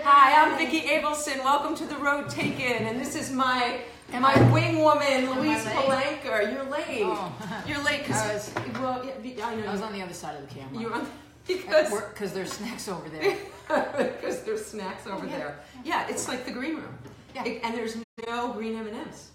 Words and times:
Hi, 0.00 0.40
I'm 0.42 0.56
Vicki 0.56 0.88
Abelson. 0.88 1.44
Welcome 1.44 1.74
to 1.76 1.84
the 1.86 1.96
Road 1.96 2.30
Taken, 2.30 2.86
and 2.86 2.98
this 3.00 3.14
is 3.14 3.30
my 3.30 3.80
my 4.10 4.50
wing 4.52 4.78
woman, 4.78 5.28
Louise 5.30 5.64
late? 5.66 6.20
You're 6.24 6.64
late. 6.64 7.02
Oh. 7.04 7.62
You're 7.66 7.82
late 7.84 8.06
because 8.06 8.50
well, 8.80 9.04
yeah, 9.22 9.46
I 9.46 9.54
know 9.56 9.66
I 9.66 9.72
was 9.72 9.82
on 9.82 9.92
the 9.92 10.00
other 10.02 10.14
side 10.14 10.36
of 10.36 10.48
the 10.48 10.54
camera. 10.54 10.80
you're 10.80 10.94
on 10.94 11.06
because 11.46 11.90
Because 11.90 12.32
there's 12.32 12.52
snacks 12.52 12.88
over 12.88 13.08
there. 13.08 13.36
because 13.68 14.42
there's 14.44 14.64
snacks 14.64 15.06
over 15.06 15.26
Yeah. 15.26 15.36
there. 15.38 15.60
Yeah, 15.84 16.08
it's 16.08 16.26
like 16.28 16.44
the 16.46 16.52
green 16.52 16.76
room. 16.76 16.96
Yeah. 17.34 17.44
It- 17.44 17.60
and 17.62 17.74
there's 17.76 17.96
no 18.26 18.52
green 18.52 18.76
M 18.76 18.86
and 18.86 18.96
M's. 18.96 19.30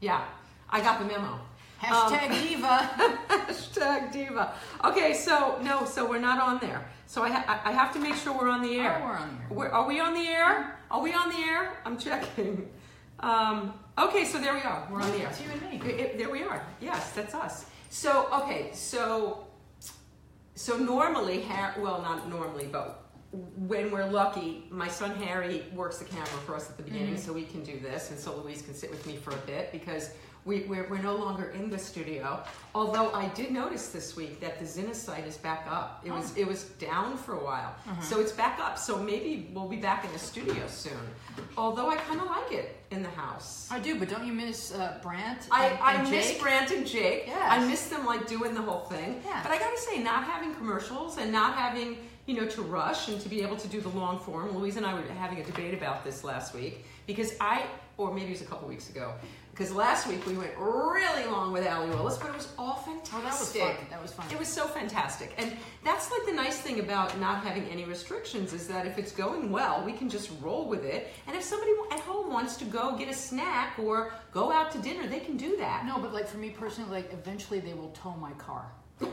Yeah, 0.00 0.24
I 0.68 0.80
got 0.80 0.98
the 0.98 1.06
memo. 1.06 1.40
Hashtag 1.82 2.30
Um, 2.30 2.42
diva. 2.42 2.90
Hashtag 3.28 4.12
diva. 4.12 4.54
Okay, 4.84 5.14
so 5.14 5.58
no, 5.62 5.84
so 5.86 6.06
we're 6.08 6.18
not 6.20 6.38
on 6.40 6.58
there. 6.58 6.86
So 7.06 7.22
I, 7.22 7.30
ha- 7.30 7.60
I 7.64 7.72
have 7.72 7.92
to 7.94 8.00
make 8.00 8.14
sure 8.16 8.32
we're 8.36 8.48
on 8.50 8.62
the 8.62 8.78
air. 8.80 9.00
Oh, 9.00 9.06
we're 9.06 9.16
on 9.16 9.28
the 9.28 9.40
air. 9.42 9.46
We're, 9.50 9.68
are 9.68 9.86
we 9.86 10.00
on 10.00 10.14
the 10.14 10.26
air? 10.28 10.78
Are 10.90 11.00
we 11.02 11.12
on 11.12 11.28
the 11.30 11.36
air? 11.38 11.72
I'm 11.84 11.98
checking. 11.98 12.68
Um, 13.20 13.72
okay, 13.98 14.24
so 14.24 14.38
there 14.38 14.52
we 14.54 14.60
are. 14.60 14.86
We're 14.90 15.00
on 15.00 15.10
the 15.12 15.18
air. 15.18 15.28
It's 15.28 15.40
you 15.40 15.46
and 15.50 15.62
me. 15.82 15.88
It- 15.88 16.00
it- 16.00 16.18
there 16.18 16.30
we 16.30 16.42
are. 16.42 16.62
Yes, 16.80 17.12
that's 17.12 17.34
us. 17.34 17.66
So 17.90 18.28
okay, 18.42 18.70
so 18.74 19.46
so 20.54 20.76
normally, 20.76 21.42
Har- 21.42 21.74
well, 21.78 22.02
not 22.02 22.28
normally, 22.28 22.66
but 22.70 23.04
when 23.32 23.90
we're 23.90 24.06
lucky, 24.06 24.66
my 24.70 24.88
son 24.88 25.14
Harry 25.16 25.64
works 25.74 25.98
the 25.98 26.04
camera 26.06 26.26
for 26.44 26.54
us 26.56 26.68
at 26.70 26.76
the 26.76 26.82
beginning, 26.82 27.14
Mm-hmm. 27.14 27.22
so 27.24 27.32
we 27.32 27.44
can 27.44 27.62
do 27.62 27.78
this, 27.80 28.10
and 28.10 28.18
so 28.18 28.36
Louise 28.36 28.62
can 28.62 28.74
sit 28.74 28.90
with 28.90 29.06
me 29.06 29.16
for 29.16 29.30
a 29.32 29.38
bit 29.46 29.70
because 29.72 30.10
we, 30.46 30.60
we're, 30.62 30.86
we're 30.88 31.02
no 31.02 31.16
longer 31.16 31.50
in 31.50 31.68
the 31.68 31.78
studio. 31.78 32.40
Although 32.74 33.10
I 33.12 33.26
did 33.30 33.50
notice 33.50 33.88
this 33.88 34.14
week 34.16 34.40
that 34.40 34.58
the 34.60 34.64
Zinna 34.64 34.94
site 34.94 35.26
is 35.26 35.36
back 35.36 35.66
up. 35.68 36.02
It 36.04 36.12
was 36.12 36.32
Oh. 36.36 36.40
it 36.40 36.46
was 36.46 36.64
down 36.78 37.16
for 37.16 37.34
a 37.34 37.44
while, 37.44 37.74
Uh-huh. 37.88 38.00
so 38.00 38.20
it's 38.20 38.32
back 38.32 38.58
up. 38.60 38.78
So 38.78 38.96
maybe 38.96 39.50
we'll 39.52 39.68
be 39.68 39.76
back 39.76 40.04
in 40.04 40.12
the 40.12 40.18
studio 40.18 40.62
soon. 40.68 40.92
Although 41.56 41.88
I 41.90 41.96
kind 41.96 42.20
of 42.20 42.28
like 42.28 42.52
it 42.52 42.76
in 42.92 43.02
the 43.02 43.10
house. 43.10 43.68
I 43.70 43.80
do, 43.80 43.98
but 43.98 44.08
don't 44.08 44.24
you 44.26 44.32
miss 44.32 44.72
uh, 44.72 44.98
Brant? 45.02 45.48
I, 45.50 45.66
and, 45.66 45.78
I 45.80 45.92
and 45.94 46.10
miss 46.10 46.30
Jake? 46.32 46.40
Brant 46.40 46.70
and 46.70 46.86
Jake. 46.86 47.24
Yes. 47.26 47.48
I 47.50 47.58
miss 47.66 47.88
them 47.88 48.06
like 48.06 48.26
doing 48.28 48.54
the 48.54 48.62
whole 48.62 48.84
thing. 48.94 49.20
Yeah. 49.24 49.42
But 49.42 49.50
I 49.52 49.58
gotta 49.58 49.78
say, 49.78 50.00
not 50.02 50.22
having 50.24 50.54
commercials 50.54 51.18
and 51.18 51.32
not 51.32 51.54
having, 51.56 51.96
you 52.26 52.34
know, 52.40 52.46
to 52.46 52.62
rush 52.62 53.08
and 53.08 53.20
to 53.20 53.28
be 53.28 53.42
able 53.42 53.56
to 53.56 53.68
do 53.68 53.80
the 53.80 53.88
long 53.88 54.20
form. 54.20 54.56
Louise 54.56 54.76
and 54.76 54.86
I 54.86 54.94
were 54.94 55.02
having 55.18 55.38
a 55.40 55.44
debate 55.44 55.74
about 55.74 56.04
this 56.04 56.22
last 56.22 56.54
week 56.54 56.84
because 57.06 57.32
I, 57.40 57.64
or 57.96 58.12
maybe 58.14 58.28
it 58.28 58.30
was 58.38 58.42
a 58.42 58.46
couple 58.46 58.68
weeks 58.68 58.88
ago, 58.90 59.14
because 59.56 59.72
last 59.72 60.06
week 60.06 60.26
we 60.26 60.36
went 60.36 60.52
really 60.58 61.24
long 61.30 61.50
with 61.50 61.66
Allee 61.66 61.88
Willis, 61.88 62.18
but 62.18 62.28
it 62.28 62.36
was 62.36 62.48
all 62.58 62.74
fantastic. 62.74 63.62
Oh, 63.62 63.68
that 63.68 63.72
was 63.72 63.78
fun. 63.78 63.86
That 63.88 64.02
was 64.02 64.12
fun. 64.12 64.26
It 64.30 64.38
was 64.38 64.48
so 64.48 64.66
fantastic. 64.66 65.32
And 65.38 65.56
that's 65.82 66.10
like 66.10 66.26
the 66.26 66.32
nice 66.32 66.58
thing 66.58 66.78
about 66.78 67.18
not 67.18 67.42
having 67.42 67.64
any 67.70 67.84
restrictions 67.84 68.52
is 68.52 68.68
that 68.68 68.86
if 68.86 68.98
it's 68.98 69.12
going 69.12 69.50
well, 69.50 69.82
we 69.82 69.92
can 69.92 70.10
just 70.10 70.30
roll 70.42 70.68
with 70.68 70.84
it. 70.84 71.08
And 71.26 71.34
if 71.34 71.42
somebody 71.42 71.72
at 71.90 72.00
home 72.00 72.30
wants 72.30 72.58
to 72.58 72.66
go 72.66 72.98
get 72.98 73.08
a 73.08 73.14
snack 73.14 73.78
or 73.78 74.12
go 74.30 74.52
out 74.52 74.72
to 74.72 74.78
dinner, 74.78 75.06
they 75.06 75.20
can 75.20 75.38
do 75.38 75.56
that. 75.56 75.86
No, 75.86 75.98
but 75.98 76.12
like 76.12 76.28
for 76.28 76.36
me 76.36 76.50
personally, 76.50 76.90
like 76.90 77.14
eventually 77.14 77.58
they 77.58 77.72
will 77.72 77.90
tow 77.90 78.12
my 78.12 78.32
car. 78.32 78.70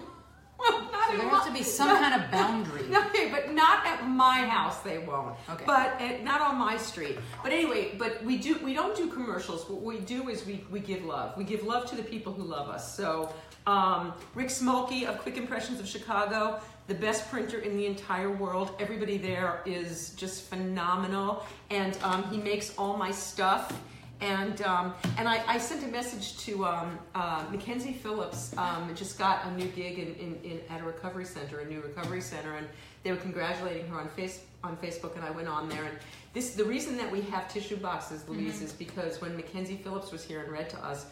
Well, 0.69 0.81
not 0.91 1.09
So 1.11 1.17
there 1.17 1.27
my- 1.27 1.35
has 1.37 1.45
to 1.47 1.53
be 1.53 1.63
some 1.63 1.89
kind 1.97 2.21
of 2.23 2.31
boundary. 2.31 2.81
Okay, 3.13 3.29
but 3.29 3.53
not 3.53 3.85
at 3.85 4.07
my 4.07 4.39
house. 4.45 4.79
They 4.81 4.97
won't. 4.97 5.35
Okay. 5.49 5.63
But 5.65 6.01
at, 6.01 6.23
not 6.23 6.41
on 6.41 6.57
my 6.57 6.77
street. 6.77 7.17
But 7.43 7.51
anyway, 7.51 7.95
but 7.97 8.23
we 8.23 8.37
do. 8.37 8.57
We 8.63 8.73
don't 8.73 8.95
do 8.95 9.07
commercials. 9.07 9.69
What 9.69 9.81
we 9.81 9.99
do 9.99 10.29
is 10.29 10.45
we 10.45 10.63
we 10.71 10.79
give 10.79 11.03
love. 11.05 11.37
We 11.37 11.43
give 11.43 11.63
love 11.63 11.89
to 11.91 11.95
the 11.95 12.03
people 12.03 12.33
who 12.33 12.43
love 12.43 12.69
us. 12.69 12.95
So 12.95 13.33
um, 13.67 14.13
Rick 14.35 14.47
Smolke 14.49 15.07
of 15.07 15.19
Quick 15.19 15.37
Impressions 15.37 15.79
of 15.79 15.87
Chicago, 15.87 16.59
the 16.87 16.95
best 16.95 17.29
printer 17.29 17.59
in 17.59 17.77
the 17.77 17.85
entire 17.85 18.31
world. 18.31 18.71
Everybody 18.79 19.17
there 19.17 19.61
is 19.65 20.13
just 20.15 20.43
phenomenal, 20.49 21.45
and 21.69 21.97
um, 22.03 22.23
he 22.31 22.37
makes 22.37 22.73
all 22.77 22.97
my 22.97 23.11
stuff. 23.11 23.71
And 24.23 24.61
um, 24.61 24.93
and 25.17 25.27
I, 25.27 25.43
I 25.47 25.57
sent 25.57 25.83
a 25.83 25.87
message 25.87 26.37
to 26.45 26.65
um, 26.65 26.97
uh, 27.13 27.43
Mackenzie 27.51 27.91
Phillips. 27.91 28.55
Um, 28.57 28.89
just 28.95 29.19
got 29.19 29.45
a 29.45 29.51
new 29.51 29.67
gig 29.67 29.99
in, 29.99 30.15
in, 30.15 30.39
in 30.49 30.61
at 30.69 30.79
a 30.79 30.83
recovery 30.85 31.25
center, 31.25 31.59
a 31.59 31.65
new 31.65 31.81
recovery 31.81 32.21
center, 32.21 32.55
and 32.55 32.65
they 33.03 33.11
were 33.11 33.17
congratulating 33.17 33.85
her 33.87 33.99
on 33.99 34.07
face 34.07 34.45
on 34.63 34.77
Facebook. 34.77 35.17
And 35.17 35.25
I 35.25 35.31
went 35.31 35.49
on 35.49 35.67
there, 35.67 35.83
and 35.83 35.97
this 36.31 36.55
the 36.55 36.63
reason 36.63 36.95
that 36.97 37.11
we 37.11 37.19
have 37.23 37.51
tissue 37.51 37.75
boxes, 37.75 38.23
Louise, 38.29 38.61
is 38.61 38.71
because 38.71 39.19
when 39.19 39.35
Mackenzie 39.35 39.75
Phillips 39.83 40.13
was 40.13 40.23
here 40.23 40.41
and 40.41 40.49
read 40.49 40.69
to 40.69 40.79
us, 40.85 41.05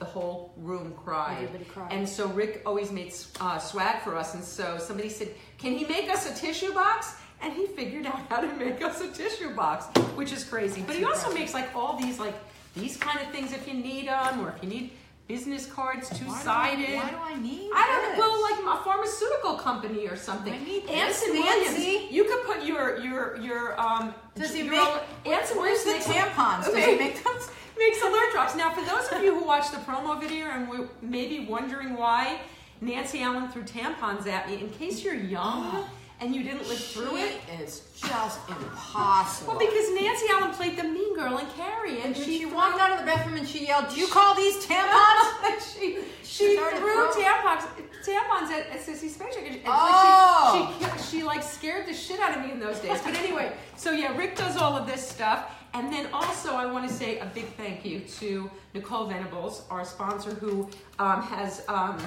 the 0.00 0.04
whole 0.04 0.52
room 0.56 0.92
cried. 1.04 1.44
Everybody 1.44 1.64
cried. 1.66 1.92
And 1.92 2.08
so 2.08 2.26
Rick 2.30 2.62
always 2.66 2.90
made 2.90 3.14
uh, 3.40 3.58
swag 3.58 4.02
for 4.02 4.16
us, 4.16 4.34
and 4.34 4.42
so 4.42 4.76
somebody 4.78 5.08
said, 5.08 5.28
"Can 5.56 5.72
he 5.72 5.84
make 5.84 6.10
us 6.10 6.28
a 6.28 6.34
tissue 6.34 6.74
box?" 6.74 7.14
And 7.42 7.52
he 7.52 7.66
figured 7.66 8.06
out 8.06 8.18
how 8.28 8.40
to 8.40 8.52
make 8.56 8.82
us 8.82 9.00
a 9.02 9.12
tissue 9.12 9.54
box, 9.54 9.86
which 10.16 10.32
is 10.32 10.42
crazy. 10.42 10.82
But 10.84 10.96
he 10.96 11.04
also 11.04 11.32
makes 11.32 11.54
like 11.54 11.68
all 11.76 11.96
these 11.96 12.18
like 12.18 12.34
these 12.76 12.96
kind 12.96 13.20
of 13.20 13.30
things 13.32 13.52
if 13.52 13.66
you 13.66 13.74
need 13.74 14.06
them, 14.06 14.40
or 14.40 14.50
if 14.50 14.62
you 14.62 14.68
need 14.68 14.90
business 15.26 15.66
cards 15.66 16.08
two 16.16 16.26
Why 16.26 16.38
sided. 16.42 16.94
Why 16.96 17.10
do 17.10 17.16
I 17.20 17.40
need? 17.40 17.70
I 17.74 17.86
don't 17.86 18.10
this? 18.10 18.18
know, 18.18 18.30
well, 18.30 18.42
like 18.42 18.80
a 18.80 18.84
pharmaceutical 18.84 19.54
company 19.54 20.06
or 20.06 20.16
something. 20.16 20.52
I 20.52 20.58
need 20.58 20.86
this, 20.86 21.24
Williams. 21.26 21.78
Nancy. 21.78 22.06
You 22.10 22.24
could 22.24 22.44
put 22.44 22.64
your 22.64 22.98
your 22.98 23.36
your 23.38 23.80
um. 23.80 24.14
Does 24.34 24.54
he 24.54 24.62
your 24.62 24.70
make? 24.70 25.02
Anson 25.24 25.58
Where's 25.58 25.82
the 25.84 25.94
tampons? 25.94 26.64
Does 26.64 26.84
he 26.84 26.96
make 26.98 27.22
those? 27.24 27.50
makes 27.78 28.00
alert 28.02 28.32
drops. 28.32 28.56
Now, 28.56 28.70
for 28.72 28.84
those 28.88 29.08
of 29.12 29.22
you 29.22 29.38
who 29.38 29.44
watched 29.46 29.72
the 29.72 29.78
promo 29.78 30.20
video 30.20 30.46
and 30.46 30.68
were 30.68 30.88
maybe 31.02 31.46
wondering 31.46 31.96
why 31.96 32.40
Nancy 32.80 33.22
Allen 33.22 33.48
threw 33.48 33.62
tampons 33.62 34.26
at 34.26 34.48
me, 34.48 34.60
in 34.60 34.70
case 34.70 35.04
you're 35.04 35.14
young 35.14 35.84
and 36.20 36.34
you 36.34 36.42
didn't 36.42 36.68
live 36.68 36.78
through 36.78 37.16
it. 37.16 37.40
It's 37.60 37.85
just 37.96 38.40
impossible. 38.48 39.54
Well, 39.54 39.58
because 39.58 39.90
Nancy 39.94 40.26
Allen 40.30 40.52
played 40.52 40.76
the 40.76 40.84
mean 40.84 41.14
girl 41.16 41.38
in 41.38 41.46
Carrie, 41.46 42.00
and 42.02 42.14
And 42.14 42.16
she, 42.16 42.38
she 42.38 42.46
walked 42.46 42.78
out 42.80 42.92
of 42.92 42.98
the 43.00 43.06
bathroom 43.06 43.36
and 43.36 43.48
she 43.48 43.66
yelled, 43.66 43.88
"Do 43.88 43.96
you 44.00 44.06
call 44.08 44.34
these 44.34 44.64
tampons?" 44.66 45.74
she 45.74 45.98
she 46.22 46.56
threw 46.56 47.08
tampons 47.12 47.66
tampons 48.04 48.50
at, 48.50 48.68
at 48.70 48.80
Sissy 48.80 49.08
Spacek. 49.10 49.38
and- 49.46 49.56
and 49.56 49.62
Oh. 49.66 50.76
Like 50.78 50.98
she, 50.98 51.08
she, 51.10 51.18
she 51.18 51.22
like 51.24 51.42
scared 51.42 51.86
the 51.86 51.94
shit 51.94 52.20
out 52.20 52.36
of 52.36 52.44
me 52.44 52.52
in 52.52 52.60
those 52.60 52.78
days. 52.78 53.00
But 53.02 53.14
anyway, 53.14 53.52
so 53.76 53.90
yeah, 53.90 54.16
Rick 54.16 54.36
does 54.36 54.56
all 54.56 54.76
of 54.76 54.86
this 54.86 55.06
stuff. 55.06 55.50
And 55.74 55.92
then 55.92 56.06
also, 56.12 56.54
I 56.54 56.64
want 56.66 56.88
to 56.88 56.94
say 56.94 57.18
a 57.18 57.26
big 57.26 57.44
thank 57.56 57.84
you 57.84 58.00
to 58.00 58.50
Nicole 58.72 59.06
Venables, 59.06 59.64
our 59.70 59.84
sponsor, 59.84 60.30
who 60.30 60.70
um, 60.98 61.20
has. 61.22 61.64
Um, 61.68 61.98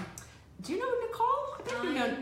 do 0.64 0.74
you 0.74 0.80
know 0.80 0.92
Nicole? 1.08 1.56
I 1.60 1.62
think 1.64 1.84
you 1.84 1.94
know. 1.94 2.18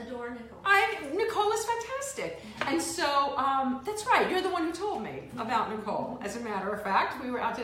I 0.00 0.06
adore 0.06 0.30
Nicole. 0.30 0.58
I 0.64 0.96
Nicole 1.14 1.52
is 1.52 1.64
fantastic, 1.64 2.40
and 2.66 2.80
so 2.80 3.36
um, 3.36 3.80
that's 3.84 4.06
right. 4.06 4.30
You're 4.30 4.42
the 4.42 4.50
one 4.50 4.64
who 4.66 4.72
told 4.72 5.02
me 5.02 5.22
about 5.38 5.70
Nicole. 5.70 6.18
As 6.22 6.36
a 6.36 6.40
matter 6.40 6.70
of 6.70 6.82
fact, 6.82 7.22
we 7.22 7.30
were 7.30 7.40
out 7.40 7.56
to. 7.56 7.62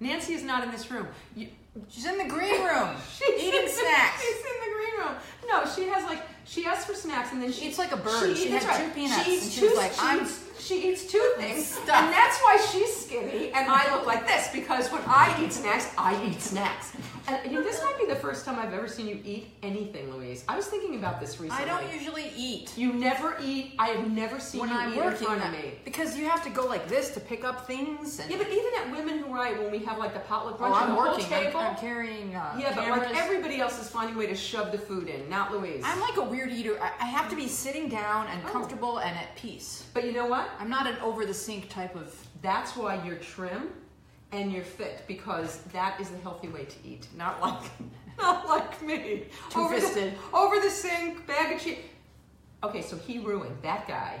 Nancy 0.00 0.34
is 0.34 0.42
not 0.42 0.64
in 0.64 0.70
this 0.70 0.90
room. 0.90 1.06
You, 1.36 1.48
She's 1.88 2.06
in 2.06 2.18
the 2.18 2.24
green 2.28 2.62
room 2.62 2.90
She's 3.18 3.34
eating 3.42 3.60
in 3.60 3.64
the- 3.66 3.70
snacks. 3.70 4.22
She's 4.22 4.36
in 4.36 4.60
the 4.70 4.74
green 4.76 5.00
room. 5.06 5.14
No, 5.48 5.64
she 5.74 5.88
has 5.88 6.04
like 6.04 6.22
she 6.44 6.66
asks 6.66 6.84
for 6.84 6.94
snacks 6.94 7.32
and 7.32 7.42
then 7.42 7.50
she 7.52 7.60
She 7.62 7.66
eats 7.68 7.78
like 7.78 7.90
a 7.92 7.96
bird. 7.96 8.36
She 8.36 8.48
that's 8.48 8.64
had 8.64 8.78
right. 8.80 8.86
two 8.88 8.94
peanuts 8.94 9.24
She 9.24 9.32
eats 9.34 9.42
and 9.44 9.52
she 9.52 9.60
two. 9.60 9.66
was 9.70 9.76
like, 9.78 9.92
she, 9.92 9.98
"I'm 10.00 10.22
eats, 10.22 10.40
she 10.60 10.88
eats 10.90 11.04
two 11.10 11.32
things, 11.36 11.66
stuffed." 11.66 11.90
and 11.90 12.12
that's 12.12 12.38
why 12.42 12.64
she's 12.70 12.94
skinny 13.06 13.50
and 13.52 13.66
I 13.68 13.92
look 13.94 14.06
like 14.06 14.24
this 14.26 14.48
because 14.52 14.90
when 14.92 15.02
I 15.06 15.36
eat 15.42 15.52
snacks, 15.52 15.88
I 15.98 16.22
eat 16.24 16.40
snacks. 16.40 16.92
And 17.26 17.50
you 17.50 17.58
know, 17.58 17.64
this 17.64 17.82
might 17.82 17.96
be 17.98 18.06
the 18.06 18.16
first 18.16 18.44
time 18.44 18.58
I've 18.58 18.74
ever 18.74 18.86
seen 18.86 19.08
you 19.08 19.18
eat 19.24 19.48
anything, 19.62 20.12
Louise. 20.12 20.44
I 20.48 20.56
was 20.56 20.66
thinking 20.66 20.96
about 20.96 21.20
this 21.20 21.40
recently. 21.40 21.64
I 21.64 21.66
don't 21.66 21.90
usually 21.92 22.30
eat 22.36 22.76
You 22.76 22.92
never 22.92 23.36
eat. 23.42 23.72
I 23.78 23.88
have 23.88 24.10
never 24.10 24.38
seen 24.38 24.60
when 24.60 24.70
you 24.70 24.76
I'm 24.76 24.92
eat 24.92 24.96
working 24.96 25.20
in 25.20 25.38
front 25.38 25.44
of 25.44 25.52
me. 25.52 25.72
because 25.84 26.18
you 26.18 26.28
have 26.28 26.42
to 26.44 26.50
go 26.50 26.66
like 26.66 26.86
this 26.86 27.10
to 27.14 27.20
pick 27.20 27.44
up 27.44 27.66
things. 27.66 28.20
And 28.20 28.30
Yeah, 28.30 28.36
but 28.38 28.48
even 28.48 28.70
at 28.80 28.90
Women 28.90 29.18
Who 29.18 29.34
Write, 29.34 29.58
when 29.60 29.70
we 29.72 29.78
have 29.80 29.98
like 29.98 30.12
the 30.12 30.20
potluck 30.20 30.58
brunch, 30.58 30.70
oh, 30.70 30.74
I'm 30.74 30.96
working. 30.96 31.32
I'm, 31.32 31.56
I'm 31.56 31.76
carrying. 31.76 32.34
Uh, 32.36 32.56
yeah, 32.58 32.74
but 32.74 32.84
cameras. 32.84 33.10
like 33.10 33.16
everybody 33.16 33.60
else 33.60 33.80
is 33.80 33.88
finding 33.88 34.16
a 34.16 34.18
way 34.18 34.26
to 34.26 34.34
shove 34.36 34.70
the 34.70 34.78
food 34.78 35.08
in, 35.08 35.28
not 35.30 35.50
Louise. 35.52 35.82
I'm 35.84 36.00
like 36.00 36.16
a 36.18 36.22
weird 36.24 36.50
eater. 36.50 36.78
I, 36.80 36.90
I 37.00 37.06
have 37.06 37.30
to 37.30 37.36
be 37.36 37.48
sitting 37.48 37.88
down 37.88 38.26
and 38.26 38.42
Oh. 38.44 38.50
comfortable 38.50 38.98
and 38.98 39.16
at 39.16 39.34
peace. 39.36 39.86
but 39.94 40.04
you 40.04 40.12
know 40.12 40.26
what? 40.26 40.50
I'm 40.60 40.68
not 40.68 40.86
an 40.86 40.96
over 40.98 41.24
the 41.24 41.34
sink 41.34 41.68
type 41.70 41.96
of. 41.96 42.14
That's 42.42 42.76
why 42.76 43.02
you're 43.04 43.16
trim 43.16 43.70
and 44.34 44.52
you're 44.52 44.64
fit 44.64 45.04
because 45.06 45.58
that 45.72 46.00
is 46.00 46.10
the 46.10 46.18
healthy 46.18 46.48
way 46.48 46.64
to 46.64 46.76
eat. 46.84 47.06
Not 47.16 47.40
like, 47.40 47.62
not 48.18 48.46
like 48.48 48.82
me. 48.82 49.24
Over 49.56 49.78
the, 49.80 50.12
over 50.32 50.60
the 50.60 50.70
sink, 50.70 51.26
bag 51.26 51.54
of 51.54 51.60
cheese. 51.62 51.78
Okay, 52.62 52.82
so 52.82 52.96
he 52.96 53.18
ruined 53.18 53.56
that 53.62 53.86
guy. 53.86 54.20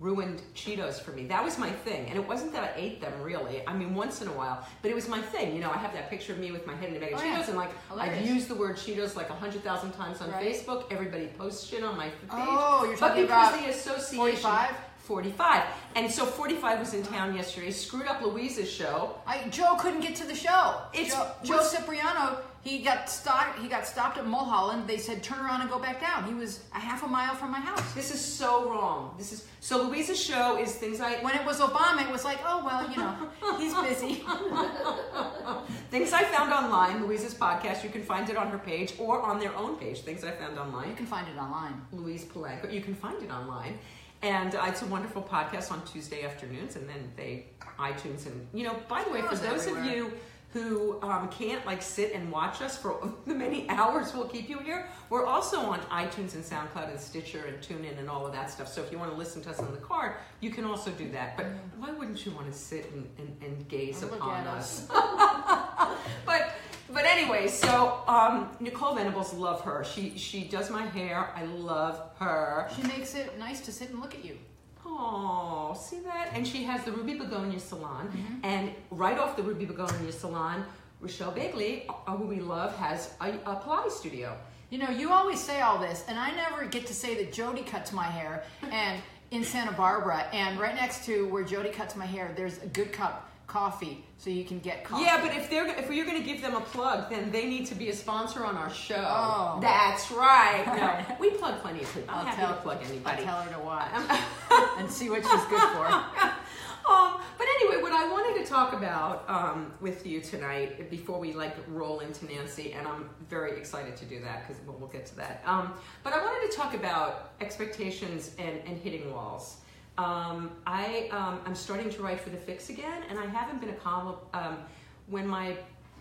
Ruined 0.00 0.42
Cheetos 0.56 1.00
for 1.00 1.12
me. 1.12 1.24
That 1.28 1.42
was 1.42 1.56
my 1.56 1.70
thing, 1.70 2.08
and 2.08 2.18
it 2.18 2.28
wasn't 2.28 2.52
that 2.52 2.64
I 2.64 2.72
ate 2.78 3.00
them 3.00 3.12
really. 3.22 3.62
I 3.66 3.72
mean, 3.74 3.94
once 3.94 4.20
in 4.20 4.28
a 4.28 4.32
while, 4.32 4.66
but 4.82 4.90
it 4.90 4.94
was 4.94 5.08
my 5.08 5.22
thing. 5.22 5.54
You 5.54 5.60
know, 5.60 5.70
I 5.70 5.78
have 5.78 5.92
that 5.94 6.10
picture 6.10 6.32
of 6.32 6.40
me 6.40 6.50
with 6.50 6.66
my 6.66 6.74
head 6.74 6.90
in 6.90 6.96
a 6.96 7.00
bag 7.00 7.12
of 7.14 7.20
Oh, 7.20 7.22
Cheetos, 7.22 7.24
yeah. 7.24 7.46
and 7.48 7.56
like 7.56 7.70
I've 7.96 8.26
used 8.26 8.48
the 8.48 8.56
word 8.56 8.76
Cheetos 8.76 9.14
like 9.16 9.30
a 9.30 9.34
hundred 9.34 9.62
thousand 9.62 9.92
times 9.92 10.20
on 10.20 10.30
Right. 10.32 10.44
Facebook. 10.44 10.86
Everybody 10.90 11.28
posts 11.38 11.64
shit 11.66 11.84
on 11.84 11.96
my 11.96 12.08
page. 12.08 12.14
Oh, 12.32 12.82
you're 12.84 12.96
but 12.98 13.08
talking 13.08 13.22
because 13.22 13.54
about 13.54 13.64
the 13.64 13.70
association. 13.70 14.16
45? 14.18 14.74
45. 15.04 15.62
And 15.96 16.10
so 16.10 16.24
45 16.24 16.78
was 16.80 16.94
in 16.94 17.02
town 17.02 17.36
yesterday, 17.36 17.70
screwed 17.70 18.06
up 18.06 18.22
Louise's 18.22 18.70
show. 18.70 19.16
I, 19.26 19.46
Joe 19.48 19.76
couldn't 19.78 20.00
get 20.00 20.16
to 20.16 20.26
the 20.26 20.34
show. 20.34 20.80
It's- 20.94 21.12
Joe, 21.12 21.30
Joe 21.44 21.62
Cipriano. 21.62 22.38
He 22.62 22.78
got 22.78 23.10
stopped. 23.10 23.58
He 23.58 23.68
got 23.68 23.86
stopped 23.86 24.16
at 24.16 24.26
Mulholland. 24.26 24.88
They 24.88 24.96
said 24.96 25.22
turn 25.22 25.38
around 25.44 25.60
and 25.60 25.68
go 25.68 25.78
back 25.78 26.00
down. 26.00 26.24
He 26.24 26.32
was 26.32 26.60
a 26.74 26.78
half 26.78 27.02
a 27.02 27.06
mile 27.06 27.34
from 27.34 27.50
my 27.50 27.60
house. 27.60 27.92
This 27.92 28.10
is 28.14 28.18
so 28.18 28.70
wrong. 28.70 29.14
This 29.18 29.32
is 29.32 29.46
so 29.60 29.82
Louise's 29.82 30.18
show 30.18 30.56
is 30.58 30.74
things 30.74 30.98
I 30.98 31.16
When 31.22 31.34
it 31.34 31.44
was 31.44 31.60
Obama, 31.60 32.00
it 32.06 32.10
was 32.10 32.24
like, 32.24 32.38
oh 32.46 32.64
well, 32.64 32.90
you 32.90 32.96
know, 32.96 33.28
he's 33.58 33.74
busy. 33.74 34.24
things 35.90 36.14
I 36.14 36.24
found 36.24 36.54
online. 36.54 37.04
Louise's 37.04 37.34
podcast. 37.34 37.84
You 37.84 37.90
can 37.90 38.02
find 38.02 38.30
it 38.30 38.36
on 38.38 38.48
her 38.48 38.58
page 38.58 38.94
or 38.98 39.20
on 39.20 39.38
their 39.38 39.54
own 39.54 39.76
page. 39.76 40.00
Things 40.00 40.24
I 40.24 40.30
found 40.30 40.58
online. 40.58 40.88
You 40.88 40.96
can 40.96 41.04
find 41.04 41.28
it 41.28 41.38
online. 41.38 41.82
Louise 41.92 42.24
Polanco. 42.24 42.72
You 42.72 42.80
can 42.80 42.94
find 42.94 43.22
it 43.22 43.30
online. 43.30 43.78
And 44.24 44.54
uh, 44.54 44.64
it's 44.68 44.80
a 44.80 44.86
wonderful 44.86 45.22
podcast 45.22 45.70
on 45.70 45.84
Tuesday 45.84 46.24
afternoons, 46.24 46.76
and 46.76 46.88
then 46.88 47.12
they 47.14 47.44
iTunes 47.78 48.24
and 48.24 48.46
you 48.54 48.64
know. 48.64 48.74
By 48.88 49.04
the 49.04 49.10
way, 49.10 49.20
for 49.20 49.36
those 49.36 49.66
of 49.66 49.84
you 49.84 50.14
who 50.54 51.02
um, 51.02 51.28
can't 51.30 51.66
like 51.66 51.82
sit 51.82 52.12
and 52.14 52.30
watch 52.30 52.62
us 52.62 52.78
for 52.78 53.12
the 53.26 53.34
many 53.34 53.68
hours 53.68 54.14
we'll 54.14 54.28
keep 54.28 54.48
you 54.48 54.58
here, 54.60 54.86
we're 55.10 55.26
also 55.26 55.58
on 55.58 55.80
iTunes 55.90 56.34
and 56.34 56.44
SoundCloud 56.44 56.90
and 56.90 57.00
Stitcher 57.00 57.44
and 57.46 57.58
TuneIn 57.58 57.98
and 57.98 58.08
all 58.08 58.24
of 58.24 58.32
that 58.32 58.50
stuff. 58.50 58.68
So 58.68 58.80
if 58.80 58.92
you 58.92 58.98
want 58.98 59.10
to 59.10 59.16
listen 59.16 59.42
to 59.42 59.50
us 59.50 59.58
in 59.58 59.70
the 59.72 59.78
car, 59.78 60.18
you 60.40 60.50
can 60.50 60.64
also 60.64 60.92
do 60.92 61.10
that. 61.10 61.36
But 61.36 61.46
why 61.76 61.90
wouldn't 61.90 62.24
you 62.24 62.30
want 62.30 62.46
to 62.46 62.56
sit 62.56 62.90
and, 62.92 63.08
and, 63.18 63.36
and 63.42 63.68
gaze 63.68 64.00
Look 64.00 64.14
upon 64.14 64.46
at 64.46 64.46
us? 64.46 64.86
but 66.24 66.52
but 66.92 67.04
anyway, 67.04 67.48
so 67.48 68.02
um, 68.06 68.50
Nicole 68.60 68.94
Venables, 68.94 69.34
love 69.34 69.62
her. 69.62 69.82
She 69.82 70.16
she 70.16 70.44
does 70.44 70.70
my 70.70 70.86
hair. 70.86 71.32
I 71.34 71.44
love 71.46 72.00
her. 72.20 72.70
She 72.76 72.82
makes 72.82 73.16
it 73.16 73.36
nice 73.40 73.60
to 73.62 73.72
sit 73.72 73.90
and 73.90 74.00
look 74.00 74.14
at 74.14 74.24
you. 74.24 74.38
Oh, 74.86 75.76
see 75.78 76.00
that? 76.00 76.30
And 76.34 76.46
she 76.46 76.62
has 76.64 76.84
the 76.84 76.92
Ruby 76.92 77.14
Begonia 77.14 77.58
Salon. 77.58 78.10
And 78.42 78.70
right 78.90 79.18
off 79.18 79.36
the 79.36 79.42
Ruby 79.42 79.64
Begonia 79.64 80.12
Salon, 80.12 80.64
Rochelle 81.00 81.32
Bagley, 81.32 81.86
uh, 81.88 82.16
who 82.16 82.26
we 82.26 82.40
love, 82.40 82.76
has 82.76 83.14
a, 83.20 83.30
a 83.46 83.56
Pilates 83.56 83.92
studio. 83.92 84.36
You 84.70 84.78
know, 84.78 84.90
you 84.90 85.12
always 85.12 85.40
say 85.40 85.60
all 85.60 85.78
this, 85.78 86.04
and 86.08 86.18
I 86.18 86.30
never 86.32 86.64
get 86.64 86.86
to 86.86 86.94
say 86.94 87.14
that 87.16 87.32
Jody 87.32 87.62
cuts 87.62 87.92
my 87.92 88.04
hair, 88.04 88.44
and 88.70 89.00
in 89.30 89.44
Santa 89.44 89.72
Barbara, 89.72 90.26
and 90.32 90.58
right 90.58 90.74
next 90.74 91.04
to 91.06 91.28
where 91.28 91.44
Jody 91.44 91.70
cuts 91.70 91.96
my 91.96 92.06
hair, 92.06 92.32
there's 92.36 92.58
a 92.62 92.66
good 92.66 92.92
cup 92.92 93.30
coffee, 93.46 94.04
so 94.18 94.30
you 94.30 94.44
can 94.44 94.58
get 94.58 94.84
coffee. 94.84 95.04
Yeah, 95.04 95.20
but 95.20 95.36
if 95.36 95.50
they're 95.50 95.66
if 95.78 95.90
you're 95.90 96.06
going 96.06 96.20
to 96.22 96.26
give 96.26 96.40
them 96.42 96.54
a 96.54 96.60
plug, 96.60 97.10
then 97.10 97.30
they 97.30 97.46
need 97.46 97.66
to 97.66 97.74
be 97.74 97.88
a 97.90 97.94
sponsor 97.94 98.44
on 98.44 98.56
our 98.56 98.70
show. 98.70 99.04
Oh. 99.06 99.58
That's 99.60 100.10
right. 100.10 100.64
No, 100.74 101.16
we 101.20 101.30
plug 101.30 101.60
plenty 101.60 101.82
of 101.82 101.94
people. 101.94 102.14
I'll 102.14 102.34
tell, 102.34 102.48
to 102.54 102.60
plug 102.62 102.78
I'll 102.82 102.88
anybody. 102.90 103.22
tell 103.22 103.40
her 103.42 103.52
to 103.52 103.60
watch 103.60 103.92
Um, 103.92 104.08
and 104.78 104.90
see 104.90 105.08
what 105.10 105.22
she's 105.22 105.44
good 105.44 105.60
for. 105.60 105.86
um, 106.90 107.20
but 107.38 107.46
anyway, 107.60 107.80
what 107.82 107.92
I 107.92 108.10
wanted 108.10 108.42
to 108.42 108.48
talk 108.50 108.72
about 108.72 109.24
um, 109.28 109.72
with 109.80 110.06
you 110.06 110.20
tonight, 110.20 110.90
before 110.90 111.18
we 111.20 111.32
like 111.32 111.56
roll 111.68 112.00
into 112.00 112.24
Nancy, 112.26 112.72
and 112.72 112.86
I'm 112.88 113.08
very 113.30 113.56
excited 113.56 113.96
to 113.98 114.04
do 114.04 114.20
that 114.20 114.46
because 114.46 114.62
we'll, 114.66 114.76
we'll 114.76 114.88
get 114.88 115.06
to 115.06 115.16
that. 115.16 115.42
Um, 115.46 115.72
but 116.02 116.12
I 116.12 116.18
wanted 116.18 116.50
to 116.50 116.56
talk 116.56 116.74
about 116.74 117.32
expectations 117.40 118.30
and, 118.38 118.58
and 118.66 118.76
hitting 118.78 119.12
walls. 119.12 119.58
Um, 119.98 120.50
I 120.66 121.08
um, 121.12 121.40
I'm 121.46 121.54
starting 121.54 121.88
to 121.90 122.02
write 122.02 122.20
for 122.20 122.30
the 122.30 122.36
Fix 122.36 122.68
again, 122.68 123.02
and 123.08 123.18
I 123.18 123.26
haven't 123.26 123.60
been 123.60 123.70
a 123.70 123.74
column. 123.74 124.16
Um, 124.32 124.58
when 125.06 125.26
my 125.26 125.56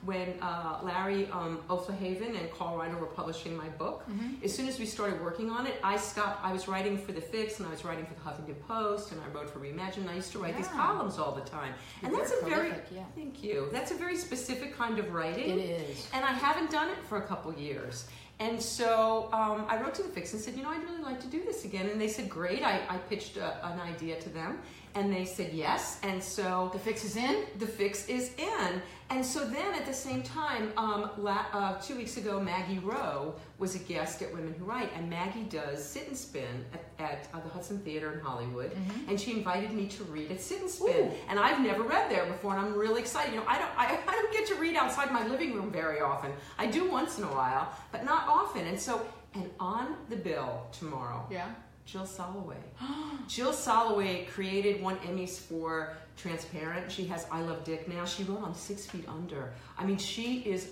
when 0.05 0.33
uh, 0.41 0.79
Larry 0.83 1.27
um, 1.29 1.61
Ofahaven 1.69 2.37
and 2.37 2.51
Carl 2.51 2.77
Reiner 2.77 2.99
were 2.99 3.05
publishing 3.05 3.55
my 3.55 3.69
book, 3.69 4.03
Mm-hmm. 4.09 4.43
as 4.43 4.53
soon 4.53 4.67
as 4.67 4.77
we 4.77 4.85
started 4.85 5.21
working 5.21 5.49
on 5.49 5.65
it, 5.67 5.75
I 5.83 5.95
stopped. 5.97 6.43
I 6.43 6.51
was 6.51 6.67
writing 6.67 6.97
for 6.97 7.11
the 7.11 7.21
Fix, 7.21 7.59
and 7.59 7.67
I 7.67 7.71
was 7.71 7.85
writing 7.85 8.05
for 8.05 8.15
the 8.15 8.21
Huffington 8.21 8.59
Post, 8.67 9.11
and 9.11 9.21
I 9.21 9.27
wrote 9.27 9.49
for 9.49 9.59
Reimagine. 9.59 9.97
And 9.97 10.09
I 10.09 10.15
used 10.15 10.31
to 10.31 10.39
write 10.39 10.57
these 10.57 10.67
columns 10.69 11.19
all 11.19 11.31
the 11.33 11.41
time, 11.49 11.73
and 12.01 12.11
You're 12.11 12.19
that's 12.21 12.33
a 12.41 12.43
very 12.45 12.69
very 12.71 12.81
yeah. 12.95 13.03
thank 13.15 13.43
you. 13.43 13.69
That's 13.71 13.91
a 13.91 13.95
very 13.95 14.17
specific 14.17 14.75
kind 14.75 14.97
of 14.97 15.13
writing. 15.13 15.51
It 15.59 15.61
is. 15.89 16.09
And 16.13 16.25
I 16.25 16.31
haven't 16.33 16.71
done 16.71 16.89
it 16.89 16.97
for 17.07 17.19
a 17.19 17.27
couple 17.27 17.53
years. 17.53 18.07
And 18.39 18.61
so 18.61 19.29
um, 19.31 19.65
I 19.69 19.79
wrote 19.81 19.93
to 19.95 20.03
the 20.03 20.09
Fix 20.09 20.33
and 20.33 20.41
said, 20.41 20.55
you 20.55 20.63
know, 20.63 20.69
I'd 20.69 20.83
really 20.83 21.01
like 21.01 21.21
to 21.21 21.27
do 21.27 21.43
this 21.45 21.65
again. 21.65 21.87
And 21.89 22.01
they 22.01 22.07
said, 22.07 22.29
great. 22.29 22.63
I, 22.63 22.81
I 22.89 22.97
pitched 22.97 23.37
a, 23.37 23.65
an 23.65 23.79
idea 23.79 24.19
to 24.21 24.29
them. 24.29 24.59
And 24.95 25.11
they 25.11 25.25
said 25.25 25.51
yes. 25.53 25.99
And 26.03 26.21
so 26.23 26.69
The 26.73 26.79
fix 26.79 27.03
is 27.03 27.15
in. 27.17 27.45
the 27.57 27.65
fix 27.67 28.07
is 28.07 28.31
in. 28.37 28.81
And 29.09 29.23
so 29.25 29.45
then 29.47 29.73
at 29.75 29.85
the 29.85 29.93
same 29.93 30.23
time, 30.23 30.71
um, 30.77 31.09
la- 31.17 31.45
uh, 31.51 31.79
two 31.81 31.95
weeks 31.95 32.17
ago, 32.17 32.39
Maggie 32.39 32.79
Rowe 32.79 33.35
was 33.59 33.75
a 33.75 33.79
guest 33.79 34.21
at 34.23 34.33
Women 34.33 34.55
Who 34.57 34.65
Write, 34.65 34.89
and 34.95 35.07
Maggie 35.09 35.43
does 35.43 35.83
Sit 35.83 36.07
and 36.07 36.17
Spin 36.17 36.65
at, 36.73 36.83
at 37.03 37.27
uh, 37.33 37.39
the 37.41 37.49
Hudson 37.49 37.79
Theater 37.79 38.13
in 38.13 38.19
Hollywood, 38.21 38.71
and 39.07 39.19
she 39.19 39.33
invited 39.33 39.71
me 39.71 39.87
to 39.89 40.03
read 40.05 40.31
at 40.31 40.41
Sit 40.41 40.61
and 40.61 40.69
Spin, 40.69 41.09
Ooh. 41.09 41.11
and 41.29 41.37
I've 41.39 41.59
never 41.61 41.83
read 41.83 42.09
there 42.09 42.25
before, 42.25 42.55
and 42.57 42.65
I'm 42.65 42.73
really 42.73 43.01
excited. 43.01 43.33
You 43.33 43.41
know, 43.41 43.45
I 43.47 43.59
don't, 43.59 43.71
I, 43.77 43.99
I 44.07 44.11
don't 44.13 44.33
get 44.33 44.47
to 44.47 44.55
read 44.55 44.75
outside 44.75 45.11
my 45.11 45.27
living 45.27 45.53
room 45.53 45.71
very 45.71 45.99
often. 46.01 46.31
I 46.57 46.65
do 46.65 46.89
once 46.89 47.17
in 47.19 47.23
a 47.25 47.33
while, 47.33 47.71
but 47.91 48.03
not 48.05 48.27
often. 48.27 48.65
And 48.65 48.79
so, 48.79 49.05
and 49.35 49.47
on 49.59 49.95
the 50.09 50.15
bill 50.15 50.65
tomorrow, 50.71 51.27
Yeah. 51.29 51.49
Jill 51.85 52.03
Soloway. 52.03 52.57
Jill 53.27 53.51
Soloway 53.51 54.27
created 54.29 54.81
won 54.81 54.97
Emmys 54.99 55.37
for 55.39 55.93
Transparent. 56.17 56.91
She 56.91 57.05
has 57.05 57.25
I 57.31 57.41
Love 57.41 57.63
Dick 57.63 57.87
now. 57.87 58.05
She 58.05 58.23
wrote 58.23 58.41
on 58.41 58.55
Six 58.55 58.85
Feet 58.85 59.05
Under. 59.07 59.51
I 59.77 59.85
mean, 59.85 59.97
she 59.97 60.39
is 60.41 60.69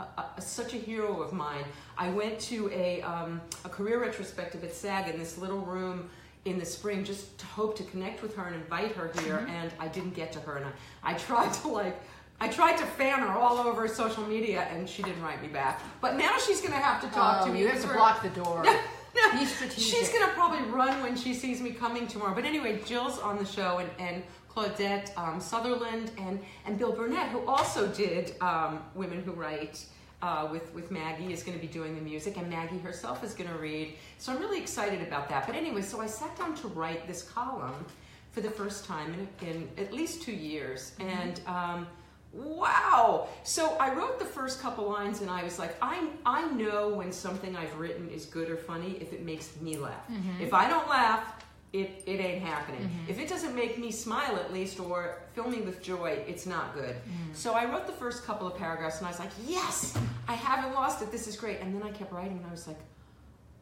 a, 0.00 0.04
a, 0.36 0.40
such 0.40 0.72
a 0.74 0.76
hero 0.76 1.20
of 1.22 1.32
mine. 1.32 1.64
I 1.98 2.10
went 2.10 2.38
to 2.40 2.70
a, 2.72 3.02
um, 3.02 3.40
a 3.64 3.68
career 3.68 4.00
retrospective 4.00 4.62
at 4.64 4.72
SAG 4.74 5.08
in 5.12 5.18
this 5.18 5.38
little 5.38 5.60
room 5.60 6.08
in 6.44 6.58
the 6.58 6.64
spring 6.66 7.04
just 7.04 7.38
to 7.38 7.46
hope 7.46 7.76
to 7.76 7.84
connect 7.84 8.22
with 8.22 8.34
her 8.36 8.44
and 8.46 8.56
invite 8.56 8.92
her 8.92 9.12
here, 9.22 9.46
and 9.48 9.72
I 9.78 9.86
didn't 9.88 10.14
get 10.14 10.32
to 10.32 10.40
her. 10.40 10.56
And 10.56 10.66
I, 10.66 11.12
I 11.12 11.14
tried 11.14 11.52
to 11.54 11.68
like. 11.68 12.00
I 12.40 12.48
tried 12.48 12.76
to 12.78 12.84
fan 12.84 13.20
her 13.20 13.28
all 13.28 13.58
over 13.58 13.86
social 13.86 14.24
media 14.26 14.62
and 14.62 14.88
she 14.88 15.00
didn't 15.04 15.22
write 15.22 15.40
me 15.40 15.46
back. 15.46 15.80
But 16.00 16.16
now 16.16 16.38
she's 16.44 16.60
going 16.60 16.72
to 16.72 16.78
have 16.80 17.00
to 17.02 17.06
talk 17.10 17.42
Oh, 17.42 17.46
to 17.46 17.52
me. 17.52 17.60
you 17.60 17.68
have 17.68 17.80
to 17.82 17.86
block 17.86 18.20
the 18.20 18.30
door. 18.30 18.64
no. 19.32 19.44
She's 19.76 20.08
gonna 20.10 20.32
probably 20.32 20.62
run 20.70 21.02
when 21.02 21.16
she 21.16 21.34
sees 21.34 21.60
me 21.60 21.70
coming 21.70 22.06
tomorrow. 22.06 22.34
But 22.34 22.44
anyway, 22.44 22.80
Jill's 22.84 23.18
on 23.18 23.38
the 23.38 23.44
show, 23.44 23.78
and, 23.78 23.90
and 23.98 24.22
Claudette 24.50 25.16
um, 25.16 25.40
Sutherland 25.40 26.10
and 26.18 26.40
and 26.66 26.78
Bill 26.78 26.92
Burnett, 26.92 27.28
who 27.28 27.44
also 27.46 27.88
did 27.88 28.34
um, 28.40 28.82
Women 28.94 29.22
Who 29.22 29.32
Write. 29.32 29.84
Uh, 30.20 30.48
with 30.52 30.72
with 30.72 30.92
Maggie 30.92 31.32
is 31.32 31.42
going 31.42 31.58
to 31.58 31.60
be 31.60 31.66
doing 31.66 31.96
the 31.96 32.00
music, 32.00 32.36
and 32.36 32.48
Maggie 32.48 32.78
herself 32.78 33.24
is 33.24 33.34
going 33.34 33.50
to 33.50 33.56
read. 33.56 33.94
So 34.18 34.32
I'm 34.32 34.38
really 34.38 34.60
excited 34.60 35.02
about 35.02 35.28
that. 35.30 35.48
But 35.48 35.56
anyway, 35.56 35.82
so 35.82 36.00
I 36.00 36.06
sat 36.06 36.38
down 36.38 36.54
to 36.58 36.68
write 36.68 37.08
this 37.08 37.24
column 37.24 37.84
for 38.30 38.40
the 38.40 38.50
first 38.50 38.84
time 38.84 39.28
in, 39.40 39.48
in 39.48 39.68
at 39.78 39.92
least 39.92 40.22
two 40.22 40.30
years, 40.30 40.92
and 41.00 41.40
um, 41.48 41.88
wow! 42.32 43.28
So 43.42 43.76
I 43.78 43.92
wrote 43.94 44.18
the 44.18 44.24
first 44.24 44.60
couple 44.60 44.88
lines, 44.88 45.20
and 45.20 45.30
I 45.30 45.42
was 45.42 45.58
like, 45.58 45.76
I 45.82 46.08
I 46.24 46.46
know 46.52 46.88
when 46.90 47.12
something 47.12 47.56
I've 47.56 47.78
written 47.78 48.08
is 48.08 48.26
good 48.26 48.50
or 48.50 48.56
funny 48.56 48.98
if 49.00 49.12
it 49.12 49.22
makes 49.22 49.60
me 49.60 49.76
laugh. 49.76 50.06
Mm-hmm. 50.10 50.42
If 50.42 50.54
I 50.54 50.68
don't 50.68 50.88
laugh, 50.88 51.42
it, 51.72 52.02
it 52.04 52.20
ain't 52.20 52.42
happening. 52.42 52.82
Mm-hmm. 52.82 53.10
If 53.10 53.18
it 53.18 53.28
doesn't 53.28 53.54
make 53.54 53.78
me 53.78 53.90
smile 53.90 54.36
at 54.36 54.52
least 54.52 54.78
or 54.78 55.22
fill 55.34 55.48
me 55.48 55.62
with 55.62 55.82
joy, 55.82 56.22
it's 56.28 56.44
not 56.44 56.74
good. 56.74 56.96
Mm. 56.96 57.34
So 57.34 57.54
I 57.54 57.64
wrote 57.64 57.86
the 57.86 57.94
first 57.94 58.24
couple 58.24 58.46
of 58.46 58.56
paragraphs 58.58 58.98
and 58.98 59.06
I 59.06 59.10
was 59.10 59.18
like, 59.18 59.30
yes, 59.46 59.96
I 60.28 60.34
haven't 60.34 60.74
lost 60.74 61.00
it. 61.00 61.10
This 61.10 61.26
is 61.26 61.34
great. 61.34 61.60
And 61.60 61.74
then 61.74 61.82
I 61.82 61.90
kept 61.90 62.12
writing 62.12 62.36
and 62.36 62.46
I 62.46 62.50
was 62.50 62.66
like, 62.66 62.78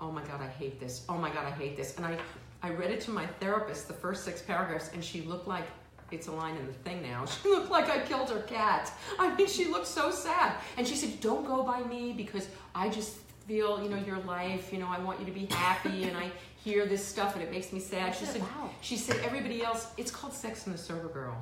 oh 0.01 0.11
my 0.11 0.23
God, 0.23 0.41
I 0.41 0.49
hate 0.49 0.81
this. 0.81 1.05
Oh 1.09 1.19
my 1.19 1.31
God, 1.31 1.47
I 1.47 1.51
hate 1.51 1.77
this. 1.77 1.97
And 1.99 2.05
I, 2.05 2.19
I 2.65 2.71
read 2.71 2.91
it 2.91 3.01
to 3.03 3.13
my 3.13 3.27
therapist, 3.27 3.87
the 3.87 3.95
first 3.95 4.25
six 4.25 4.43
paragraphs, 4.43 4.91
and 4.93 5.05
she 5.05 5.23
looked 5.23 5.47
like 5.47 5.67
it's 6.11 6.29
a 6.29 6.33
line 6.33 6.57
in 6.57 6.67
the 6.67 6.73
thing 6.73 7.03
now. 7.03 7.25
She 7.43 7.49
looked 7.49 7.71
like 7.71 7.89
I 7.89 8.01
killed 8.01 8.31
her 8.31 8.41
cat. 8.43 8.93
I 9.19 9.35
mean, 9.35 9.47
she 9.47 9.67
looked 9.67 9.87
so 9.87 10.11
sad. 10.11 10.55
And 10.77 10.87
she 10.87 10.97
said, 10.97 11.21
don't 11.21 11.47
go 11.47 11.63
by 11.63 11.83
me 11.83 12.13
because 12.13 12.49
I 12.75 12.89
just 12.89 13.17
feel, 13.47 13.83
you 13.83 13.89
know, 13.89 13.97
your 13.97 14.19
life, 14.21 14.73
you 14.73 14.79
know, 14.79 14.89
I 14.89 14.99
want 14.99 15.21
you 15.21 15.27
to 15.27 15.33
be 15.33 15.47
happy 15.47 16.05
and 16.05 16.17
I 16.17 16.31
hear 16.65 16.87
this 16.87 17.05
stuff 17.05 17.35
and 17.35 17.43
it 17.43 17.51
makes 17.51 17.73
me 17.73 17.81
sad. 17.81 18.15
She 18.15 18.25
said, 18.27 18.43
about? 18.43 18.71
she 18.81 18.97
said, 18.97 19.17
everybody 19.25 19.63
else, 19.65 19.89
it's 19.97 20.11
called 20.11 20.33
Sex 20.33 20.67
and 20.67 20.75
the 20.75 20.79
Sober 20.79 21.09
Girl. 21.09 21.37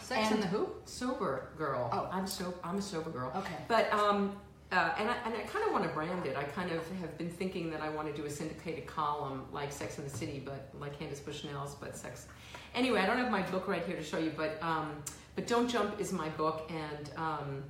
Sex 0.00 0.26
And- 0.26 0.34
in 0.36 0.40
the 0.40 0.46
who? 0.48 0.68
Sober 0.84 1.48
girl. 1.56 1.88
Oh. 1.92 2.08
I'm 2.12 2.26
so 2.26 2.52
I'm 2.64 2.76
a 2.76 2.82
sober 2.82 3.10
girl. 3.10 3.32
Okay. 3.36 3.54
But 3.68 3.92
um, 3.92 4.36
uh, 4.72 4.92
and 4.98 5.08
I 5.08 5.16
and 5.24 5.34
I 5.34 5.40
kind 5.42 5.64
of 5.66 5.72
want 5.72 5.84
to 5.84 5.90
brand 5.90 6.26
it. 6.26 6.36
I 6.36 6.42
kind 6.44 6.70
of 6.72 6.86
have 7.00 7.16
been 7.18 7.30
thinking 7.30 7.70
that 7.70 7.80
I 7.80 7.88
want 7.88 8.14
to 8.14 8.20
do 8.20 8.26
a 8.26 8.30
syndicated 8.30 8.86
column 8.86 9.44
like 9.52 9.70
Sex 9.72 9.98
in 9.98 10.04
the 10.04 10.10
City, 10.10 10.42
but 10.44 10.68
like 10.80 10.98
Candace 10.98 11.20
Bushnell's, 11.20 11.76
but 11.76 11.96
sex. 11.96 12.26
Anyway, 12.74 13.00
I 13.00 13.06
don't 13.06 13.18
have 13.18 13.30
my 13.30 13.42
book 13.42 13.68
right 13.68 13.84
here 13.84 13.96
to 13.96 14.02
show 14.02 14.18
you, 14.18 14.32
but 14.36 14.58
um, 14.62 14.92
but 15.34 15.46
Don't 15.46 15.68
Jump 15.68 16.00
is 16.00 16.12
my 16.12 16.28
book, 16.30 16.70
and 16.70 17.10
um, 17.16 17.62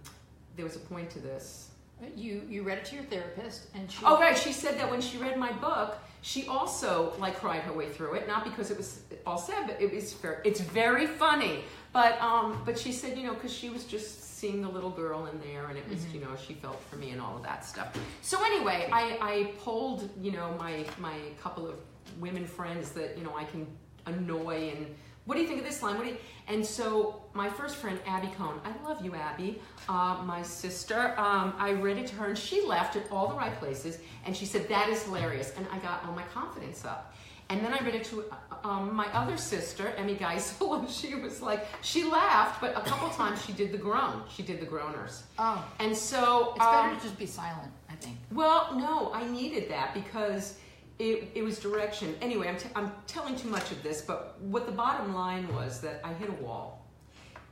there 0.56 0.64
was 0.64 0.76
a 0.76 0.80
point 0.80 1.10
to 1.10 1.18
this. 1.18 1.68
You 2.16 2.42
you 2.48 2.62
read 2.62 2.78
it 2.78 2.84
to 2.86 2.96
your 2.96 3.04
therapist, 3.04 3.68
and 3.74 3.90
she. 3.90 4.04
Oh, 4.04 4.18
right. 4.18 4.36
She 4.36 4.52
said 4.52 4.78
that 4.78 4.90
when 4.90 5.00
she 5.00 5.18
read 5.18 5.36
my 5.38 5.52
book, 5.52 5.98
she 6.20 6.46
also 6.46 7.14
like 7.18 7.36
cried 7.36 7.62
her 7.62 7.72
way 7.72 7.88
through 7.88 8.14
it. 8.14 8.26
Not 8.26 8.44
because 8.44 8.70
it 8.70 8.76
was 8.76 9.02
all 9.26 9.38
sad, 9.38 9.68
but 9.68 9.80
it 9.80 9.92
was 9.92 10.12
very, 10.14 10.38
it's 10.44 10.60
very 10.60 11.06
funny. 11.06 11.64
But 11.92 12.20
um, 12.20 12.62
but 12.64 12.78
she 12.78 12.92
said, 12.92 13.16
you 13.16 13.24
know, 13.24 13.34
because 13.34 13.52
she 13.52 13.70
was 13.70 13.84
just 13.84 14.38
seeing 14.38 14.62
the 14.62 14.68
little 14.68 14.90
girl 14.90 15.26
in 15.26 15.38
there, 15.40 15.68
and 15.68 15.78
it 15.78 15.88
was, 15.88 16.04
you 16.12 16.20
know, 16.20 16.30
she 16.44 16.54
felt 16.54 16.82
for 16.90 16.96
me 16.96 17.10
and 17.10 17.20
all 17.20 17.36
of 17.36 17.44
that 17.44 17.64
stuff. 17.64 17.96
So 18.22 18.44
anyway, 18.44 18.88
I 18.92 19.18
I 19.20 19.52
polled, 19.58 20.08
you 20.20 20.32
know, 20.32 20.54
my 20.58 20.84
my 20.98 21.16
couple 21.40 21.68
of 21.68 21.76
women 22.18 22.46
friends 22.46 22.90
that 22.92 23.16
you 23.16 23.22
know 23.22 23.36
I 23.36 23.44
can 23.44 23.66
annoy 24.06 24.72
and 24.76 24.86
what 25.24 25.36
do 25.36 25.40
you 25.40 25.46
think 25.46 25.60
of 25.60 25.66
this 25.66 25.82
line? 25.82 25.96
What 25.96 26.04
do 26.04 26.10
you? 26.10 26.16
And 26.48 26.66
so 26.66 27.22
my 27.32 27.48
first 27.48 27.76
friend 27.76 27.98
Abby 28.06 28.28
Cohn, 28.36 28.60
I 28.64 28.88
love 28.88 29.04
you, 29.04 29.14
Abby. 29.14 29.62
Uh, 29.88 30.20
my 30.24 30.42
sister, 30.42 31.14
um, 31.16 31.54
I 31.58 31.70
read 31.70 31.96
it 31.96 32.08
to 32.08 32.16
her 32.16 32.26
and 32.26 32.36
she 32.36 32.66
laughed 32.66 32.96
at 32.96 33.10
all 33.12 33.28
the 33.28 33.34
right 33.36 33.56
places 33.60 33.98
and 34.26 34.36
she 34.36 34.46
said 34.46 34.68
that 34.68 34.88
is 34.88 35.04
hilarious, 35.04 35.52
and 35.56 35.66
I 35.70 35.78
got 35.78 36.04
all 36.04 36.12
my 36.12 36.24
confidence 36.34 36.84
up. 36.84 37.14
And 37.50 37.62
then 37.62 37.74
I 37.74 37.84
read 37.84 37.94
it 37.94 38.04
to 38.04 38.24
uh, 38.32 38.66
um, 38.66 38.94
my 38.94 39.06
other 39.12 39.36
sister, 39.36 39.92
Emmy 39.96 40.16
Geisel, 40.16 40.78
and 40.80 40.88
she 40.88 41.14
was 41.14 41.42
like, 41.42 41.66
she 41.82 42.04
laughed, 42.04 42.60
but 42.60 42.70
a 42.76 42.80
couple 42.80 43.08
times 43.10 43.44
she 43.44 43.52
did 43.52 43.72
the 43.72 43.78
groan. 43.78 44.22
She 44.34 44.42
did 44.42 44.58
the 44.58 44.66
groaners. 44.66 45.22
Oh, 45.38 45.64
And 45.78 45.94
so, 45.96 46.54
it's 46.56 46.64
better 46.64 46.88
um, 46.88 46.96
to 46.96 47.02
just 47.02 47.18
be 47.18 47.26
silent. 47.26 47.70
I 47.90 47.94
think. 47.94 48.16
well, 48.32 48.74
no, 48.74 49.12
I 49.12 49.28
needed 49.28 49.68
that 49.70 49.92
because 49.92 50.56
it, 51.02 51.28
it 51.34 51.42
was 51.42 51.58
direction. 51.58 52.14
Anyway, 52.22 52.48
I'm, 52.48 52.56
t- 52.56 52.68
I'm 52.76 52.92
telling 53.06 53.34
too 53.34 53.48
much 53.48 53.72
of 53.72 53.82
this, 53.82 54.02
but 54.02 54.40
what 54.40 54.66
the 54.66 54.72
bottom 54.72 55.14
line 55.14 55.52
was 55.52 55.80
that 55.80 56.00
I 56.04 56.12
hit 56.12 56.28
a 56.28 56.44
wall. 56.44 56.86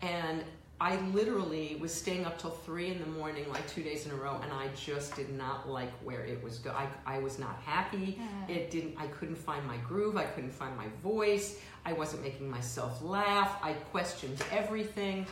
And 0.02 0.44
I 0.80 0.96
literally 1.10 1.76
was 1.78 1.92
staying 1.92 2.24
up 2.24 2.38
till 2.38 2.50
three 2.50 2.88
in 2.90 3.00
the 3.00 3.06
morning, 3.06 3.44
like 3.50 3.68
two 3.68 3.82
days 3.82 4.06
in 4.06 4.12
a 4.12 4.14
row, 4.14 4.40
and 4.42 4.50
I 4.50 4.68
just 4.74 5.14
did 5.14 5.30
not 5.36 5.68
like 5.68 5.90
where 6.02 6.24
it 6.24 6.42
was 6.42 6.58
going. 6.58 6.76
I, 6.76 7.16
I 7.16 7.18
was 7.18 7.38
not 7.38 7.60
happy. 7.66 8.18
It 8.48 8.70
didn't. 8.70 8.94
I 8.96 9.08
couldn't 9.08 9.36
find 9.36 9.66
my 9.66 9.76
groove. 9.78 10.16
I 10.16 10.24
couldn't 10.24 10.52
find 10.54 10.74
my 10.76 10.86
voice. 11.02 11.58
I 11.84 11.92
wasn't 11.92 12.22
making 12.22 12.48
myself 12.48 13.02
laugh. 13.02 13.58
I 13.62 13.72
questioned 13.72 14.42
everything. 14.52 15.26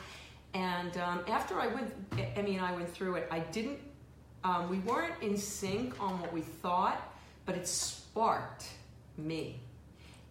And 0.55 0.97
um, 0.99 1.21
after 1.29 1.59
I 1.61 1.69
went, 1.69 1.95
Emmy 2.37 2.57
and 2.57 2.65
I 2.67 2.73
went 2.73 2.91
through 2.91 3.15
it. 3.15 3.29
I 3.31 3.39
didn't. 3.39 3.79
Um, 4.45 4.69
we 4.69 4.79
weren't 4.81 5.15
in 5.23 5.37
sync 5.37 6.01
on 6.01 6.21
what 6.21 6.33
we 6.33 6.43
thought, 6.43 7.08
but 7.49 7.57
it 7.57 7.67
sparked 7.67 8.67
me. 9.17 9.59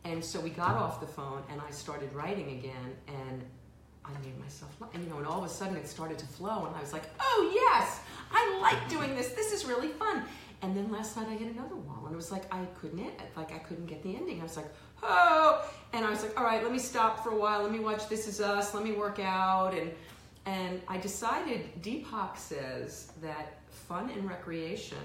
And 0.03 0.23
so 0.23 0.39
we 0.39 0.51
got 0.51 0.75
off 0.75 0.99
the 0.99 1.07
phone, 1.07 1.41
and 1.49 1.59
I 1.59 1.71
started 1.71 2.13
writing 2.13 2.59
again, 2.59 2.95
and 3.07 3.43
I 4.05 4.11
made 4.23 4.39
myself, 4.39 4.71
and 4.93 5.03
you 5.03 5.09
know, 5.09 5.17
and 5.17 5.25
all 5.25 5.39
of 5.39 5.43
a 5.43 5.49
sudden 5.49 5.75
it 5.77 5.87
started 5.87 6.19
to 6.19 6.27
flow, 6.27 6.67
and 6.67 6.75
I 6.75 6.79
was 6.79 6.93
like, 6.93 7.05
oh 7.19 7.51
yes, 7.55 8.01
I 8.31 8.59
like 8.61 8.87
doing 8.87 9.15
this. 9.15 9.29
This 9.29 9.51
is 9.51 9.65
really 9.65 9.87
fun. 9.87 10.25
And 10.61 10.77
then 10.77 10.91
last 10.91 11.17
night 11.17 11.25
I 11.27 11.33
hit 11.33 11.51
another 11.51 11.75
wall, 11.75 12.03
and 12.05 12.13
it 12.13 12.15
was 12.15 12.31
like 12.31 12.53
I 12.53 12.65
couldn't, 12.79 13.11
like 13.35 13.51
I 13.51 13.57
couldn't 13.57 13.87
get 13.87 14.03
the 14.03 14.15
ending. 14.15 14.39
I 14.39 14.43
was 14.43 14.55
like, 14.55 14.71
oh, 15.01 15.67
and 15.93 16.05
I 16.05 16.11
was 16.11 16.21
like, 16.21 16.39
all 16.39 16.45
right, 16.45 16.61
let 16.61 16.71
me 16.71 16.79
stop 16.79 17.23
for 17.23 17.31
a 17.31 17.35
while. 17.35 17.63
Let 17.63 17.71
me 17.71 17.79
watch 17.79 18.07
This 18.09 18.27
Is 18.27 18.39
Us. 18.39 18.75
Let 18.75 18.83
me 18.83 18.91
work 18.91 19.19
out, 19.19 19.73
and 19.73 19.91
and 20.45 20.81
I 20.87 20.99
decided. 20.99 21.81
Deepak 21.81 22.37
says 22.37 23.11
that 23.23 23.57
fun 23.71 24.11
and 24.11 24.29
recreation 24.29 24.99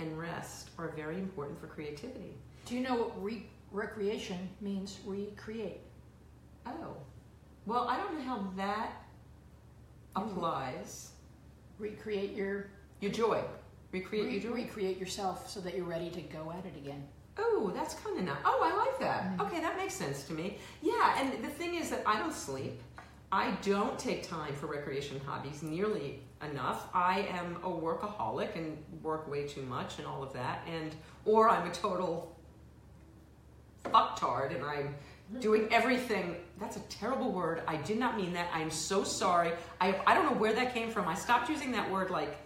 and 0.00 0.18
rest 0.18 0.70
are 0.78 0.88
very 0.96 1.16
important 1.16 1.60
for 1.60 1.66
creativity. 1.66 2.34
Do 2.66 2.74
you 2.74 2.80
know 2.82 2.94
what 2.96 3.22
re- 3.22 3.46
recreation 3.70 4.48
means? 4.60 4.98
Recreate. 5.04 5.80
Oh, 6.66 6.96
well, 7.66 7.86
I 7.88 7.96
don't 7.98 8.14
know 8.18 8.24
how 8.24 8.50
that 8.56 8.92
applies. 10.16 11.10
Recreate 11.78 12.32
your 12.34 12.66
Your 13.00 13.12
joy. 13.12 13.42
Recreate 13.92 14.26
re- 14.26 14.32
your 14.38 14.42
joy. 14.42 14.56
recreate 14.56 14.98
yourself 14.98 15.48
so 15.48 15.60
that 15.60 15.74
you're 15.74 15.84
ready 15.86 16.10
to 16.10 16.20
go 16.20 16.52
at 16.56 16.64
it 16.66 16.76
again. 16.76 17.02
Oh, 17.38 17.72
that's 17.74 17.94
kind 17.94 18.18
of 18.18 18.24
nice. 18.24 18.36
Oh, 18.44 18.60
I 18.62 18.76
like 18.76 18.98
that. 19.00 19.22
Mm-hmm. 19.24 19.40
Okay, 19.42 19.60
that 19.60 19.76
makes 19.76 19.94
sense 19.94 20.24
to 20.24 20.32
me. 20.32 20.58
Yeah, 20.82 21.18
and 21.18 21.42
the 21.42 21.48
thing 21.48 21.74
is 21.76 21.90
that 21.90 22.02
I 22.06 22.18
don't 22.18 22.34
sleep. 22.34 22.80
I 23.32 23.52
don't 23.62 23.98
take 23.98 24.28
time 24.28 24.54
for 24.54 24.66
recreation 24.66 25.20
hobbies 25.24 25.62
nearly 25.62 26.20
enough. 26.48 26.88
I 26.94 27.20
am 27.32 27.56
a 27.62 27.68
workaholic 27.68 28.56
and 28.56 28.76
work 29.02 29.30
way 29.30 29.46
too 29.46 29.62
much 29.62 29.98
and 29.98 30.06
all 30.06 30.22
of 30.22 30.32
that. 30.32 30.66
And 30.66 30.94
or 31.24 31.48
I'm 31.48 31.68
a 31.68 31.72
total 31.72 32.36
fucktard 33.84 34.54
and 34.54 34.64
I'm 34.64 34.94
doing 35.40 35.68
everything. 35.70 36.36
That's 36.58 36.76
a 36.76 36.80
terrible 36.80 37.30
word. 37.32 37.62
I 37.66 37.76
did 37.76 37.98
not 37.98 38.16
mean 38.16 38.32
that. 38.32 38.48
I'm 38.52 38.70
so 38.70 39.04
sorry. 39.04 39.52
I 39.80 40.00
I 40.06 40.14
don't 40.14 40.26
know 40.26 40.38
where 40.38 40.52
that 40.52 40.74
came 40.74 40.90
from. 40.90 41.08
I 41.08 41.14
stopped 41.14 41.48
using 41.48 41.72
that 41.72 41.90
word 41.90 42.10
like 42.10 42.36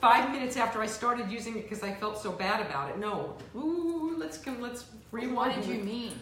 five 0.00 0.30
minutes 0.30 0.56
after 0.56 0.80
I 0.80 0.86
started 0.86 1.30
using 1.30 1.56
it 1.56 1.62
because 1.62 1.82
I 1.82 1.92
felt 1.94 2.18
so 2.22 2.32
bad 2.32 2.64
about 2.64 2.90
it. 2.90 2.98
No, 2.98 3.36
ooh, 3.54 4.14
let's 4.18 4.38
come. 4.38 4.60
Let's 4.60 4.84
rewind. 5.10 5.36
What 5.36 5.54
did 5.54 5.66
you 5.66 5.82
mean? 5.82 6.12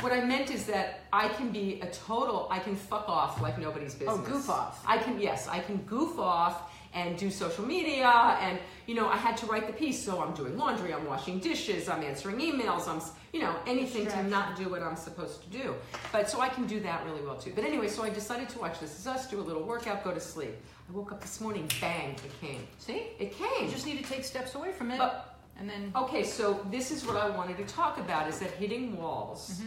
What 0.00 0.12
I 0.12 0.24
meant 0.24 0.50
is 0.50 0.66
that 0.66 1.00
I 1.12 1.28
can 1.28 1.50
be 1.50 1.80
a 1.82 1.86
total. 1.86 2.46
I 2.50 2.58
can 2.58 2.76
fuck 2.76 3.08
off 3.08 3.40
like 3.42 3.58
nobody's 3.58 3.94
business. 3.94 4.18
Oh, 4.20 4.22
goof 4.22 4.48
off. 4.48 4.82
I 4.86 4.98
can. 4.98 5.20
Yes, 5.20 5.48
I 5.48 5.58
can 5.60 5.78
goof 5.78 6.18
off 6.18 6.70
and 6.92 7.16
do 7.16 7.30
social 7.30 7.64
media 7.64 8.08
and 8.40 8.58
you 8.86 8.94
know 8.94 9.08
I 9.08 9.16
had 9.16 9.36
to 9.38 9.46
write 9.46 9.66
the 9.66 9.72
piece 9.72 10.02
so 10.04 10.20
I'm 10.20 10.34
doing 10.34 10.56
laundry 10.58 10.92
I'm 10.92 11.06
washing 11.06 11.38
dishes 11.38 11.88
I'm 11.88 12.02
answering 12.02 12.38
emails 12.38 12.88
I'm 12.88 13.00
you 13.32 13.40
know 13.40 13.54
anything 13.66 14.06
to 14.06 14.22
not 14.24 14.56
do 14.56 14.68
what 14.68 14.82
I'm 14.82 14.96
supposed 14.96 15.42
to 15.44 15.48
do 15.50 15.74
but 16.10 16.28
so 16.28 16.40
I 16.40 16.48
can 16.48 16.66
do 16.66 16.80
that 16.80 17.04
really 17.04 17.22
well 17.22 17.36
too 17.36 17.52
but 17.54 17.64
anyway 17.64 17.86
so 17.88 18.02
I 18.02 18.10
decided 18.10 18.48
to 18.50 18.58
watch 18.58 18.80
This 18.80 18.98
Is 18.98 19.06
Us 19.06 19.30
do 19.30 19.38
a 19.38 19.42
little 19.42 19.62
workout 19.62 20.02
go 20.02 20.12
to 20.12 20.20
sleep 20.20 20.56
I 20.88 20.92
woke 20.92 21.12
up 21.12 21.20
this 21.20 21.40
morning 21.40 21.70
bang 21.80 22.10
it 22.24 22.40
came 22.40 22.66
See? 22.78 23.06
it 23.20 23.36
came 23.36 23.66
You 23.66 23.70
just 23.70 23.86
need 23.86 24.02
to 24.02 24.10
take 24.10 24.24
steps 24.24 24.56
away 24.56 24.72
from 24.72 24.90
it, 24.90 24.98
But- 24.98 25.29
and 25.60 25.68
then 25.68 25.92
Okay, 25.94 26.24
so 26.24 26.66
this 26.70 26.90
is 26.90 27.06
what 27.06 27.16
I 27.16 27.28
wanted 27.30 27.58
to 27.58 27.64
talk 27.64 27.98
about: 27.98 28.28
is 28.28 28.38
that 28.40 28.50
hitting 28.52 28.96
walls. 28.96 29.62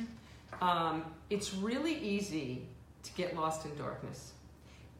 Um, 0.62 1.06
it's 1.30 1.54
really 1.54 1.96
easy 2.00 2.68
to 3.04 3.12
get 3.14 3.36
lost 3.36 3.66
in 3.66 3.76
darkness, 3.76 4.34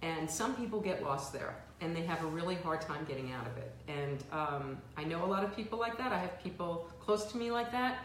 and 0.02 0.30
some 0.30 0.56
people 0.56 0.80
get 0.80 1.04
lost 1.04 1.34
there, 1.34 1.56
and 1.82 1.96
they 1.96 2.04
have 2.04 2.24
a 2.24 2.28
really 2.28 2.56
hard 2.56 2.82
time 2.82 3.06
getting 3.08 3.32
out 3.32 3.48
of 3.48 3.58
it. 3.58 3.74
And 3.88 4.24
um, 4.32 4.78
I 4.96 5.04
know 5.04 5.26
a 5.26 5.28
lot 5.28 5.44
of 5.44 5.56
people 5.56 5.80
like 5.80 5.98
that. 5.98 6.12
I 6.12 6.20
have 6.20 6.42
people 6.44 6.88
close 7.00 7.26
to 7.32 7.38
me 7.38 7.50
like 7.52 7.72
that, 7.72 7.98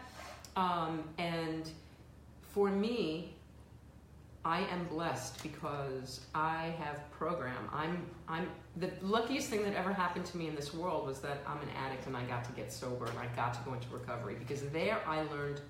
um, 0.55 1.03
and 1.19 1.69
for 2.53 2.69
me, 2.69 3.33
I 4.43 4.61
am 4.61 4.85
blessed 4.85 5.43
because 5.43 6.21
I 6.33 6.73
have 6.79 7.09
program. 7.11 7.69
I'm 7.71 8.05
I'm 8.27 8.49
the 8.79 8.89
luckiest 9.01 9.49
thing 9.49 9.63
that 9.63 9.73
ever 9.73 9.93
happened 9.93 10.25
to 10.25 10.37
me 10.37 10.47
in 10.47 10.55
this 10.55 10.73
world 10.73 11.05
was 11.05 11.19
that 11.19 11.43
I'm 11.45 11.57
an 11.57 11.69
addict 11.85 12.07
and 12.07 12.15
I 12.15 12.23
got 12.23 12.43
to 12.45 12.51
get 12.53 12.71
sober 12.71 13.05
and 13.05 13.19
I 13.19 13.27
got 13.35 13.53
to 13.53 13.59
go 13.65 13.73
into 13.73 13.87
recovery 13.89 14.35
because 14.39 14.61
there 14.69 14.99
I 15.05 15.21
learned 15.23 15.61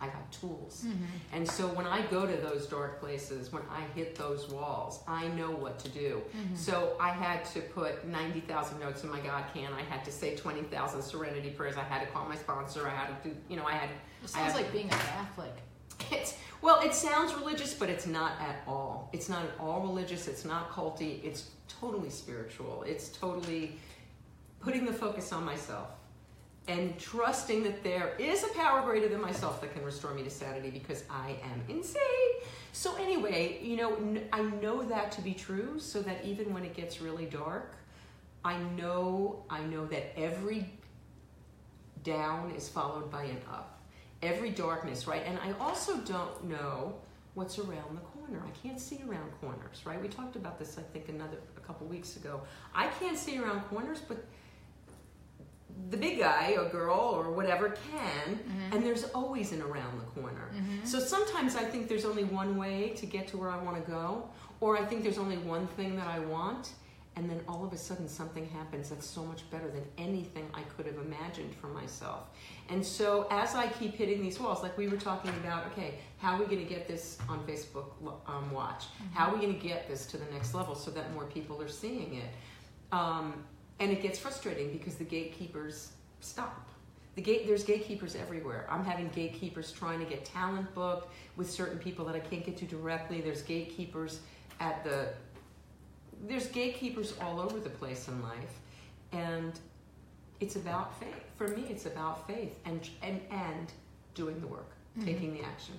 I 0.00 0.06
got 0.06 0.30
tools. 0.30 0.84
Mm-hmm. 0.86 1.04
And 1.32 1.48
so 1.48 1.66
when 1.68 1.86
I 1.86 2.02
go 2.02 2.24
to 2.24 2.36
those 2.36 2.66
dark 2.66 3.00
places, 3.00 3.52
when 3.52 3.62
I 3.70 3.80
hit 3.96 4.14
those 4.14 4.48
walls, 4.48 5.00
I 5.08 5.26
know 5.28 5.50
what 5.50 5.78
to 5.80 5.88
do. 5.88 6.22
Mm-hmm. 6.36 6.54
So 6.54 6.96
I 7.00 7.10
had 7.10 7.44
to 7.46 7.60
put 7.60 8.06
90,000 8.06 8.78
notes 8.78 9.02
in 9.02 9.10
my 9.10 9.18
God 9.18 9.44
can. 9.52 9.72
I 9.72 9.82
had 9.82 10.04
to 10.04 10.12
say 10.12 10.36
20,000 10.36 11.02
serenity 11.02 11.50
prayers. 11.50 11.76
I 11.76 11.82
had 11.82 12.00
to 12.02 12.06
call 12.06 12.28
my 12.28 12.36
sponsor. 12.36 12.86
I 12.86 12.90
had 12.90 13.22
to 13.22 13.30
do, 13.30 13.36
you 13.48 13.56
know, 13.56 13.64
I 13.64 13.72
had 13.72 13.90
it 13.90 13.96
I 14.22 14.26
sounds 14.26 14.52
have- 14.52 14.54
like 14.62 14.72
being 14.72 14.86
a 14.86 14.90
Catholic. 14.90 15.56
it's 16.12 16.36
well, 16.60 16.80
it 16.80 16.94
sounds 16.94 17.34
religious, 17.34 17.74
but 17.74 17.88
it's 17.88 18.06
not 18.06 18.32
at 18.40 18.62
all. 18.66 19.10
It's 19.12 19.28
not 19.28 19.44
at 19.44 19.52
all 19.60 19.80
religious. 19.80 20.26
It's 20.26 20.44
not 20.44 20.70
culty. 20.70 21.22
It's 21.24 21.50
totally 21.68 22.10
spiritual. 22.10 22.84
It's 22.86 23.08
totally 23.08 23.78
putting 24.60 24.84
the 24.84 24.92
focus 24.92 25.32
on 25.32 25.44
myself 25.44 25.88
and 26.68 26.98
trusting 26.98 27.62
that 27.62 27.82
there 27.82 28.14
is 28.18 28.44
a 28.44 28.48
power 28.48 28.82
greater 28.82 29.08
than 29.08 29.20
myself 29.20 29.60
that 29.62 29.72
can 29.72 29.82
restore 29.82 30.12
me 30.12 30.22
to 30.22 30.30
sanity 30.30 30.70
because 30.70 31.02
I 31.10 31.36
am 31.42 31.62
insane. 31.68 32.02
So 32.72 32.94
anyway, 32.96 33.58
you 33.62 33.76
know, 33.76 34.20
I 34.32 34.42
know 34.42 34.82
that 34.82 35.10
to 35.12 35.22
be 35.22 35.32
true, 35.32 35.80
so 35.80 36.02
that 36.02 36.24
even 36.24 36.52
when 36.52 36.64
it 36.64 36.74
gets 36.74 37.00
really 37.00 37.24
dark, 37.24 37.74
I 38.44 38.58
know 38.76 39.44
I 39.48 39.62
know 39.62 39.86
that 39.86 40.18
every 40.18 40.70
down 42.04 42.52
is 42.52 42.68
followed 42.68 43.10
by 43.10 43.24
an 43.24 43.38
up. 43.50 43.77
Every 44.22 44.50
darkness, 44.50 45.06
right? 45.06 45.22
And 45.24 45.38
I 45.38 45.52
also 45.60 45.98
don't 45.98 46.44
know 46.44 46.94
what's 47.34 47.58
around 47.58 47.94
the 47.94 48.00
corner. 48.00 48.42
I 48.44 48.50
can't 48.66 48.80
see 48.80 49.00
around 49.08 49.30
corners, 49.40 49.82
right? 49.84 50.00
We 50.00 50.08
talked 50.08 50.34
about 50.34 50.58
this, 50.58 50.76
I 50.76 50.82
think, 50.82 51.08
another 51.08 51.38
a 51.56 51.60
couple 51.60 51.86
weeks 51.86 52.16
ago. 52.16 52.40
I 52.74 52.88
can't 52.98 53.16
see 53.16 53.38
around 53.38 53.60
corners, 53.62 54.00
but 54.06 54.24
the 55.90 55.96
big 55.96 56.18
guy 56.18 56.56
or 56.58 56.68
girl 56.68 56.98
or 56.98 57.30
whatever 57.30 57.70
can, 57.70 58.34
mm-hmm. 58.34 58.72
and 58.72 58.84
there's 58.84 59.04
always 59.04 59.52
an 59.52 59.62
around 59.62 60.00
the 60.00 60.20
corner. 60.20 60.50
Mm-hmm. 60.52 60.84
So 60.84 60.98
sometimes 60.98 61.54
I 61.54 61.62
think 61.62 61.88
there's 61.88 62.04
only 62.04 62.24
one 62.24 62.56
way 62.56 62.88
to 62.96 63.06
get 63.06 63.28
to 63.28 63.36
where 63.36 63.50
I 63.50 63.62
want 63.62 63.82
to 63.84 63.90
go, 63.90 64.28
or 64.60 64.76
I 64.76 64.84
think 64.84 65.04
there's 65.04 65.18
only 65.18 65.38
one 65.38 65.68
thing 65.68 65.94
that 65.96 66.08
I 66.08 66.18
want, 66.18 66.72
and 67.18 67.28
then 67.28 67.40
all 67.48 67.64
of 67.64 67.72
a 67.72 67.76
sudden 67.76 68.08
something 68.08 68.48
happens 68.50 68.90
that's 68.90 69.04
so 69.04 69.24
much 69.24 69.50
better 69.50 69.68
than 69.68 69.82
anything 69.98 70.48
I 70.54 70.62
could 70.62 70.86
have 70.86 70.98
imagined 70.98 71.52
for 71.56 71.66
myself. 71.66 72.28
And 72.68 72.84
so 72.84 73.26
as 73.28 73.56
I 73.56 73.66
keep 73.66 73.96
hitting 73.96 74.22
these 74.22 74.38
walls, 74.38 74.62
like 74.62 74.78
we 74.78 74.86
were 74.86 74.96
talking 74.96 75.32
about, 75.42 75.66
okay, 75.72 75.94
how 76.18 76.34
are 76.34 76.38
we 76.38 76.44
going 76.44 76.64
to 76.64 76.72
get 76.72 76.86
this 76.86 77.18
on 77.28 77.40
Facebook 77.40 77.86
um, 78.28 78.52
Watch? 78.52 78.84
How 79.14 79.30
are 79.30 79.34
we 79.34 79.40
going 79.40 79.58
to 79.58 79.60
get 79.60 79.88
this 79.88 80.06
to 80.06 80.16
the 80.16 80.32
next 80.32 80.54
level 80.54 80.76
so 80.76 80.92
that 80.92 81.12
more 81.12 81.24
people 81.24 81.60
are 81.60 81.68
seeing 81.68 82.14
it? 82.14 82.30
Um, 82.92 83.42
and 83.80 83.90
it 83.90 84.00
gets 84.00 84.20
frustrating 84.20 84.70
because 84.70 84.94
the 84.94 85.04
gatekeepers 85.04 85.90
stop. 86.20 86.68
The 87.16 87.22
gate, 87.22 87.48
there's 87.48 87.64
gatekeepers 87.64 88.14
everywhere. 88.14 88.64
I'm 88.70 88.84
having 88.84 89.08
gatekeepers 89.08 89.72
trying 89.72 89.98
to 89.98 90.04
get 90.04 90.24
talent 90.24 90.72
booked 90.72 91.12
with 91.36 91.50
certain 91.50 91.78
people 91.78 92.04
that 92.04 92.14
I 92.14 92.20
can't 92.20 92.44
get 92.44 92.56
to 92.58 92.64
directly. 92.64 93.20
There's 93.20 93.42
gatekeepers 93.42 94.20
at 94.60 94.84
the 94.84 95.08
there's 96.26 96.46
gatekeepers 96.48 97.14
all 97.20 97.40
over 97.40 97.60
the 97.60 97.70
place 97.70 98.08
in 98.08 98.22
life 98.22 98.60
and 99.12 99.60
it's 100.40 100.56
about 100.56 100.98
faith 100.98 101.24
for 101.36 101.48
me 101.48 101.64
it's 101.70 101.86
about 101.86 102.26
faith 102.26 102.54
and 102.64 102.88
and 103.02 103.20
and 103.30 103.72
doing 104.14 104.40
the 104.40 104.46
work 104.46 104.70
mm-hmm. 104.96 105.06
taking 105.06 105.32
the 105.34 105.42
action 105.42 105.74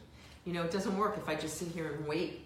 You 0.45 0.53
know, 0.53 0.63
it 0.63 0.71
doesn't 0.71 0.97
work 0.97 1.17
if 1.17 1.27
I 1.29 1.35
just 1.35 1.57
sit 1.57 1.67
here 1.67 1.91
and 1.93 2.07
wait 2.07 2.45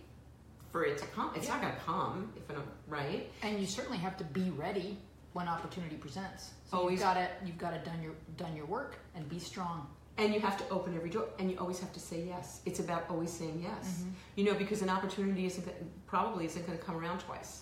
for 0.71 0.83
it 0.83 0.97
to 0.97 1.05
come. 1.07 1.31
It's 1.35 1.47
not 1.47 1.62
going 1.62 1.73
to 1.73 1.79
come 1.79 2.33
if 2.35 2.50
I 2.50 2.55
don't, 2.55 2.65
right? 2.88 3.31
And 3.43 3.59
you 3.59 3.65
certainly 3.65 4.00
have 4.00 4.17
to 4.17 4.23
be 4.23 4.50
ready 4.50 4.97
when 5.33 5.47
opportunity 5.47 5.95
presents. 5.95 6.51
So 6.69 6.77
Always. 6.77 6.93
you've 6.93 7.01
got 7.01 7.13
to 7.13 7.27
you've 7.45 7.57
got 7.57 7.71
to 7.71 7.89
done 7.89 8.01
your 8.01 8.13
done 8.38 8.55
your 8.55 8.65
work 8.65 8.97
and 9.15 9.27
be 9.29 9.39
strong. 9.39 9.88
And 10.17 10.33
you 10.33 10.39
have 10.41 10.57
to 10.57 10.69
open 10.69 10.95
every 10.95 11.09
door, 11.09 11.25
and 11.39 11.50
you 11.50 11.57
always 11.57 11.79
have 11.79 11.91
to 11.93 12.00
say 12.00 12.23
yes. 12.27 12.62
It's 12.65 12.79
about 12.79 13.05
always 13.09 13.31
saying 13.31 13.62
yes. 13.63 13.85
Mm-hmm. 13.88 14.09
You 14.35 14.43
know, 14.45 14.53
because 14.53 14.81
an 14.83 14.89
opportunity 14.89 15.45
isn't 15.45 15.67
probably 16.05 16.45
isn't 16.45 16.65
going 16.67 16.77
to 16.77 16.83
come 16.83 16.97
around 16.97 17.19
twice. 17.19 17.62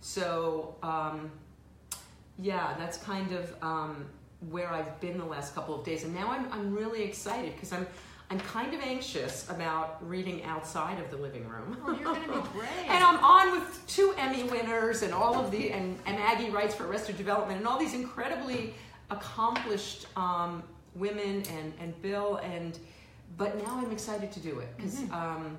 So, 0.00 0.76
um, 0.82 1.30
yeah, 2.38 2.74
that's 2.78 2.98
kind 2.98 3.32
of 3.32 3.54
um, 3.62 4.06
where 4.50 4.68
I've 4.70 5.00
been 5.00 5.18
the 5.18 5.24
last 5.24 5.54
couple 5.54 5.74
of 5.78 5.84
days, 5.84 6.04
and 6.04 6.14
now 6.14 6.30
I'm 6.30 6.50
I'm 6.52 6.74
really 6.74 7.02
excited 7.02 7.52
because 7.54 7.72
I'm 7.72 7.86
I'm 8.30 8.38
kind 8.40 8.74
of 8.74 8.80
anxious 8.80 9.48
about 9.50 10.06
reading 10.06 10.44
outside 10.44 11.00
of 11.00 11.10
the 11.10 11.16
living 11.16 11.48
room. 11.48 11.76
Oh, 11.84 11.92
you're 11.92 12.04
going 12.04 12.22
to 12.22 12.32
be 12.42 12.48
great. 12.52 12.68
And 12.86 13.02
I'm 13.02 13.18
on 13.24 13.52
with 13.52 13.82
two 13.88 14.14
Emmy 14.18 14.44
winners 14.44 15.02
and 15.02 15.12
all 15.14 15.34
of 15.36 15.50
the 15.50 15.72
and, 15.72 15.98
and 16.06 16.16
Aggie 16.18 16.50
writes 16.50 16.74
for 16.74 16.86
Arrested 16.86 17.16
Development 17.16 17.58
and 17.58 17.66
all 17.66 17.78
these 17.78 17.94
incredibly 17.94 18.74
accomplished 19.10 20.06
um, 20.16 20.62
women 20.94 21.42
and 21.50 21.72
and 21.80 22.00
Bill 22.02 22.36
and 22.36 22.78
but 23.36 23.56
now 23.58 23.78
I'm 23.82 23.90
excited 23.92 24.30
to 24.32 24.40
do 24.40 24.58
it 24.60 24.68
because 24.76 25.00
um, 25.10 25.56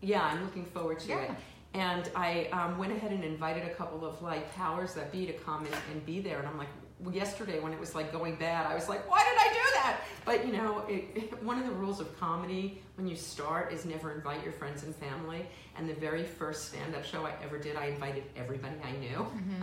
yeah 0.00 0.22
I'm 0.22 0.42
looking 0.44 0.64
forward 0.64 0.98
to 1.00 1.08
Yeah. 1.08 1.22
it 1.22 1.30
and 1.74 2.10
I 2.16 2.46
um, 2.52 2.78
went 2.78 2.92
ahead 2.92 3.12
and 3.12 3.22
invited 3.24 3.64
a 3.64 3.74
couple 3.74 4.04
of 4.04 4.20
like 4.22 4.54
powers 4.54 4.94
that 4.94 5.12
be 5.12 5.26
to 5.26 5.32
come 5.32 5.64
and, 5.66 5.74
and 5.92 6.04
be 6.06 6.20
there. 6.20 6.38
And 6.38 6.48
I'm 6.48 6.58
like 6.58 6.68
yesterday 7.12 7.60
when 7.60 7.72
it 7.72 7.78
was 7.78 7.94
like 7.94 8.10
going 8.10 8.34
bad 8.34 8.66
I 8.66 8.74
was 8.74 8.88
like 8.88 9.08
why 9.08 9.18
did 9.22 9.38
I 9.38 9.52
do 9.54 9.70
that? 9.76 10.00
But 10.24 10.44
you 10.44 10.52
know 10.52 10.80
it, 10.88 11.04
it- 11.14 11.42
one 11.50 11.56
of 11.60 11.64
the 11.66 11.72
rules 11.72 12.00
of 12.00 12.18
comedy 12.18 12.82
when 12.96 13.06
you 13.06 13.14
start 13.14 13.72
is 13.72 13.84
never 13.84 14.12
invite 14.12 14.42
your 14.42 14.52
friends 14.52 14.82
and 14.82 14.92
family. 14.96 15.46
And 15.76 15.88
the 15.88 15.94
very 15.94 16.24
first 16.24 16.70
stand-up 16.70 17.04
show 17.04 17.24
I 17.24 17.34
ever 17.40 17.56
did 17.56 17.76
I 17.76 17.84
invited 17.86 18.24
everybody 18.36 18.74
I 18.82 18.92
knew. 18.98 19.26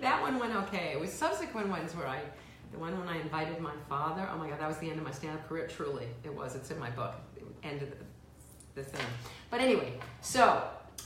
That 0.00 0.20
one 0.22 0.38
went 0.38 0.54
okay. 0.54 0.92
It 0.92 1.00
was 1.00 1.12
subsequent 1.12 1.68
ones 1.68 1.94
where 1.96 2.06
I 2.06 2.20
the 2.72 2.78
one 2.78 2.98
when 2.98 3.08
I 3.08 3.20
invited 3.20 3.60
my 3.60 3.72
father 3.88 4.28
oh 4.32 4.36
my 4.38 4.48
god 4.48 4.60
that 4.60 4.68
was 4.68 4.76
the 4.78 4.88
end 4.90 4.98
of 4.98 5.04
my 5.04 5.10
stand-up 5.12 5.48
career. 5.48 5.66
Truly 5.66 6.06
it 6.24 6.32
was. 6.32 6.54
It's 6.54 6.70
in 6.70 6.78
my 6.78 6.90
book. 6.90 7.14
End 7.64 7.82
of 7.82 7.90
the, 7.90 7.96
the 8.76 8.84
thing 8.84 9.04
but 9.50 9.60
anyway 9.60 9.92
so 10.20 10.62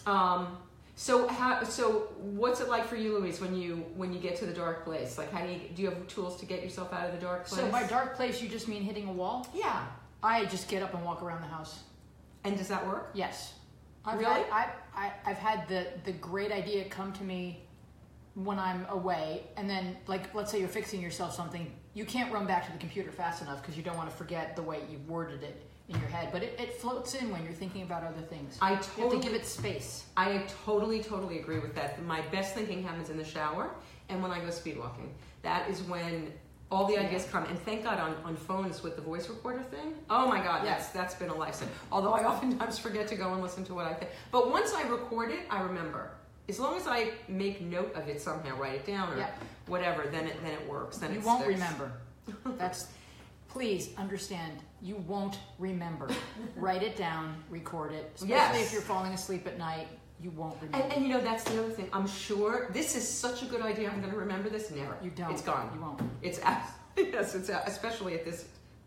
um, 0.07 0.59
so 0.97 1.27
how 1.29 1.63
so 1.65 2.09
what's 2.19 2.61
it 2.61 2.69
like 2.69 2.85
for 2.87 2.97
you 2.97 3.17
louise 3.19 3.41
when 3.41 3.55
you 3.55 3.77
when 3.97 4.13
you 4.13 4.21
get 4.21 4.37
to 4.37 4.45
the 4.45 4.53
dark 4.53 4.85
place 4.85 5.17
like 5.17 5.33
how 5.33 5.45
do 5.45 5.51
you 5.53 5.61
do 5.75 5.83
you 5.83 5.89
have 5.89 6.07
tools 6.09 6.39
to 6.41 6.45
get 6.47 6.63
yourself 6.63 6.93
out 6.93 7.07
of 7.07 7.13
the 7.15 7.21
dark 7.21 7.47
place 7.47 7.61
So 7.63 7.71
by 7.71 7.87
dark 7.87 8.17
place, 8.17 8.43
you 8.43 8.49
just 8.49 8.69
mean 8.69 8.83
hitting 8.83 9.09
a 9.09 9.13
wall? 9.13 9.47
yeah 9.55 9.87
I 10.23 10.45
just 10.47 10.69
get 10.69 10.83
up 10.83 10.93
and 10.93 11.03
walk 11.05 11.23
around 11.23 11.41
the 11.41 11.49
house. 11.49 11.81
and 12.45 12.59
does 12.59 12.69
that 12.69 12.87
work 12.87 13.11
Yes. 13.15 13.55
I've 14.05 14.19
Really? 14.19 14.43
Had, 14.51 14.53
I, 14.53 14.67
I, 14.95 15.13
I've 15.27 15.39
had 15.39 15.69
the, 15.69 15.87
the 16.05 16.13
great 16.13 16.53
idea 16.53 16.85
come 16.87 17.13
to 17.15 17.23
me 17.25 17.63
when 18.35 18.59
I'm 18.59 18.87
away, 18.89 19.43
and 19.59 19.69
then, 19.69 19.97
like, 20.07 20.35
let's 20.35 20.51
say 20.51 20.59
you're 20.59 20.69
fixing 20.69 21.03
yourself 21.03 21.35
something, 21.35 21.71
you 21.93 22.07
can't 22.07 22.33
run 22.33 22.47
back 22.47 22.65
to 22.67 22.73
the 22.73 22.79
computer 22.79 23.11
fast 23.13 23.43
enough 23.43 23.61
because 23.61 23.77
you 23.77 23.83
don't 23.83 23.97
want 23.99 24.09
to 24.09 24.17
forget 24.17 24.57
the 24.57 24.63
way 24.63 24.81
you've 24.91 25.07
worded 25.09 25.43
it 25.43 25.70
in 25.91 26.01
your 26.01 26.09
head. 26.09 26.29
But 26.33 26.43
it, 26.43 26.57
it 26.59 26.75
floats 26.75 27.15
in 27.15 27.31
when 27.31 27.43
you're 27.45 27.53
thinking 27.53 27.83
about 27.83 28.05
other 28.05 28.23
things. 28.23 28.59
I 28.63 28.71
you 28.71 28.77
have 28.77 28.95
totally 28.97 29.19
to 29.19 29.23
give 29.23 29.35
it 29.35 29.47
space. 29.47 30.05
I 30.17 30.43
totally, 30.65 31.03
totally 31.03 31.39
agree 31.41 31.59
with 31.59 31.75
that. 31.75 32.03
My 32.05 32.21
best 32.33 32.55
thinking 32.55 32.83
happens 32.83 33.11
in 33.11 33.17
the 33.17 33.25
shower 33.25 33.71
and 34.09 34.23
when 34.23 34.31
I 34.31 34.41
go 34.41 34.51
speed 34.51 34.79
walking. 34.79 35.13
That 35.43 35.69
is 35.69 35.83
when 35.83 36.33
all 36.71 36.87
the 36.87 36.97
ideas 36.99 37.27
come. 37.31 37.45
And 37.45 37.59
thank 37.61 37.83
God 37.83 37.99
on, 37.99 38.15
on 38.25 38.37
phones 38.37 38.83
with 38.83 38.95
the 38.97 39.03
voice 39.03 39.29
recorder 39.29 39.63
thing. 39.63 39.95
Oh 40.09 40.29
my 40.29 40.39
God, 40.43 40.65
Yeah. 40.65 40.75
that's 40.75 40.89
that's 40.91 41.15
been 41.15 41.31
a 41.31 41.35
lifesaver. 41.35 41.69
Although 41.91 42.13
I 42.13 42.25
oftentimes 42.31 42.79
forget 42.79 43.09
to 43.09 43.17
go 43.17 43.33
and 43.33 43.43
listen 43.43 43.65
to 43.65 43.75
what 43.75 43.87
I 43.87 43.95
think. 43.95 44.11
But 44.31 44.51
once 44.51 44.73
I 44.73 44.83
record 44.89 45.31
it, 45.33 45.41
I 45.51 45.61
remember. 45.63 46.13
As 46.49 46.59
long 46.59 46.77
as 46.77 46.87
I 46.89 47.13
make 47.29 47.61
note 47.61 47.95
of 47.95 48.09
it 48.09 48.21
somehow, 48.21 48.57
write 48.57 48.75
it 48.75 48.87
down 48.87 49.13
or 49.13 49.19
Yeah. 49.19 49.31
whatever, 49.67 50.05
then 50.11 50.27
it 50.27 50.37
then 50.43 50.53
it 50.53 50.69
works. 50.69 50.99
Then 50.99 51.13
you 51.13 51.19
it 51.21 51.25
won't 51.25 51.43
sticks. 51.43 51.59
remember. 51.61 51.93
That's 52.59 52.89
please 53.51 53.91
understand. 53.99 54.61
You 54.83 54.97
won't 55.07 55.39
remember. 55.59 56.09
Write 56.57 56.83
it 56.83 56.97
down, 56.97 57.35
record 57.51 57.93
it. 57.93 58.11
Especially 58.15 58.35
Yes. 58.35 58.67
if 58.67 58.73
you're 58.73 58.83
falling 58.83 59.13
asleep 59.13 59.47
at 59.47 59.59
night, 59.59 59.89
you 60.23 60.31
won't 60.31 60.57
remember. 60.63 60.85
And, 60.85 60.93
and 60.95 61.03
you 61.07 61.13
know 61.13 61.21
that's 61.21 61.45
the 61.45 61.59
other 61.63 61.71
thing. 61.71 61.89
I'm 61.93 62.07
sure 62.07 62.69
this 62.73 62.95
is 62.97 63.07
such 63.09 63.43
a 63.43 63.47
good 63.47 63.63
idea. 63.63 63.91
I'm 63.91 64.01
going 64.01 64.13
to 64.13 64.19
remember 64.19 64.49
this. 64.49 64.71
Never. 64.71 64.97
you 65.03 65.11
don't. 65.11 65.33
It's 65.33 65.43
gone. 65.43 65.71
You 65.75 65.81
won't. 65.81 66.01
It's 66.23 66.41
yes, 66.97 67.35
it's 67.35 67.49
especially 67.49 68.15
at 68.15 68.25
this. 68.25 68.47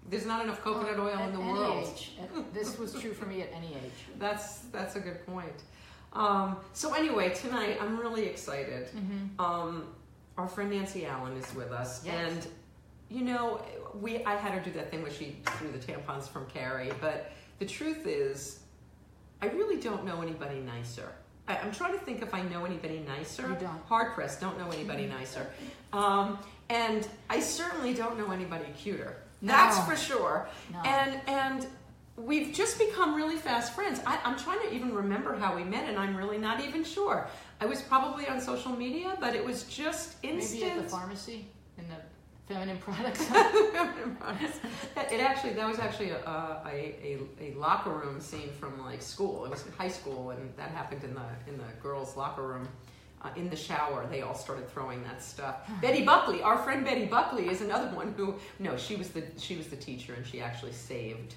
There's 0.10 0.26
not 0.26 0.44
enough 0.44 0.62
coconut 0.62 1.00
oil 1.00 1.10
At 1.18 1.30
in 1.30 1.36
the 1.36 1.42
any 1.42 1.54
world. 1.54 1.90
age. 1.96 2.12
This 2.54 2.78
was 2.78 2.94
true 3.00 3.14
for 3.14 3.26
me 3.26 3.42
at 3.42 3.52
any 3.54 3.68
age. 3.76 3.92
That's 4.20 4.60
that's 4.72 4.96
a 4.96 5.00
good 5.00 5.26
point. 5.26 5.64
Um, 6.12 6.58
so 6.74 6.94
anyway, 6.94 7.34
tonight 7.34 7.78
I'm 7.82 7.98
really 7.98 8.26
excited. 8.26 8.90
Um, 9.40 9.88
our 10.38 10.48
friend 10.48 10.70
Nancy 10.72 11.06
Allen 11.06 11.36
is 11.38 11.54
with 11.56 11.72
us, 11.72 12.06
Yes. 12.06 12.16
and 12.32 12.48
you 13.14 13.22
know, 13.24 13.62
we 14.02 14.24
I 14.26 14.36
had 14.36 14.54
her 14.54 14.60
do 14.60 14.72
that 14.72 14.90
thing 14.90 15.04
where 15.04 15.12
she 15.12 15.38
threw 15.46 15.72
the 15.72 15.78
tampons 15.78 16.28
from 16.28 16.48
Carrie, 16.48 16.92
but 17.00 17.32
the 17.60 17.66
truth 17.66 18.08
is, 18.08 18.60
I 19.42 19.48
really 19.48 19.80
don't 19.80 20.04
know 20.04 20.22
anybody 20.22 20.60
nicer. 20.60 21.12
I, 21.48 21.58
I'm 21.58 21.72
trying 21.72 21.94
to 21.94 22.00
think 22.00 22.22
if 22.24 22.34
I 22.34 22.42
know 22.42 22.66
anybody 22.66 23.04
nicer. 23.08 23.44
You 23.48 23.56
don't. 23.60 23.84
Hard 23.88 24.14
pressed, 24.16 24.42
don't 24.42 24.58
know 24.58 24.72
anybody 24.72 25.06
nicer. 25.20 25.46
Um, 25.92 26.40
and 26.70 27.08
I 27.30 27.40
certainly 27.40 27.94
don't 27.94 28.18
know 28.18 28.32
anybody 28.32 28.66
cuter. 28.78 29.18
That's 29.44 29.78
No. 29.78 29.84
for 29.84 29.96
sure. 29.96 30.48
No. 30.72 30.80
And 30.82 31.22
and 31.28 31.68
we've 32.16 32.52
just 32.54 32.80
become 32.80 33.14
really 33.14 33.36
fast 33.38 33.74
friends. 33.76 34.00
I, 34.08 34.20
I'm 34.24 34.38
trying 34.40 34.62
to 34.68 34.74
even 34.74 34.94
remember 34.96 35.36
how 35.36 35.56
we 35.56 35.64
met, 35.64 35.88
and 35.88 36.00
I'm 36.00 36.16
really 36.16 36.40
not 36.40 36.62
even 36.62 36.84
sure. 36.84 37.28
I 37.62 37.66
was 37.68 37.82
probably 37.82 38.28
on 38.28 38.42
social 38.42 38.72
media, 38.72 39.18
but 39.20 39.36
it 39.36 39.46
was 39.46 39.64
just 39.66 40.16
instant. 40.24 40.62
Maybe 40.64 40.80
at 40.80 40.84
the 40.84 40.90
pharmacy 40.90 41.46
in 41.78 41.88
the 41.90 41.96
feminine 42.48 42.78
products. 42.78 43.24
feminine 43.26 44.16
products. 44.20 44.60
it 45.12 45.20
actually 45.22 45.54
that 45.54 45.68
was 45.68 45.80
actually 45.80 46.10
a, 46.12 46.18
a, 46.18 46.62
a, 46.66 47.20
a 47.42 47.54
locker 47.56 47.92
room 47.92 48.20
scene 48.20 48.50
from 48.60 48.80
like 48.84 49.02
school. 49.02 49.46
It 49.46 49.52
was 49.52 49.66
high 49.78 49.90
school, 49.90 50.32
and 50.32 50.54
that 50.58 50.72
happened 50.72 51.04
in 51.04 51.14
the 51.14 51.28
in 51.48 51.58
the 51.58 51.82
girls' 51.82 52.16
locker 52.18 52.44
room. 52.44 52.68
Uh, 53.22 53.30
in 53.38 53.50
the 53.50 53.56
shower, 53.56 54.06
they 54.12 54.22
all 54.22 54.36
started 54.36 54.70
throwing 54.70 55.02
that 55.04 55.24
stuff. 55.24 55.62
Betty 55.82 56.04
Buckley, 56.04 56.42
our 56.42 56.58
friend 56.58 56.84
Betty 56.84 57.06
Buckley, 57.06 57.48
is 57.48 57.62
another 57.62 57.88
one 57.96 58.14
who 58.18 58.36
no, 58.60 58.76
she 58.76 58.96
was 58.96 59.10
the 59.10 59.24
she 59.38 59.56
was 59.56 59.68
the 59.68 59.78
teacher, 59.78 60.14
and 60.14 60.26
she 60.26 60.42
actually 60.42 60.74
saved 60.74 61.36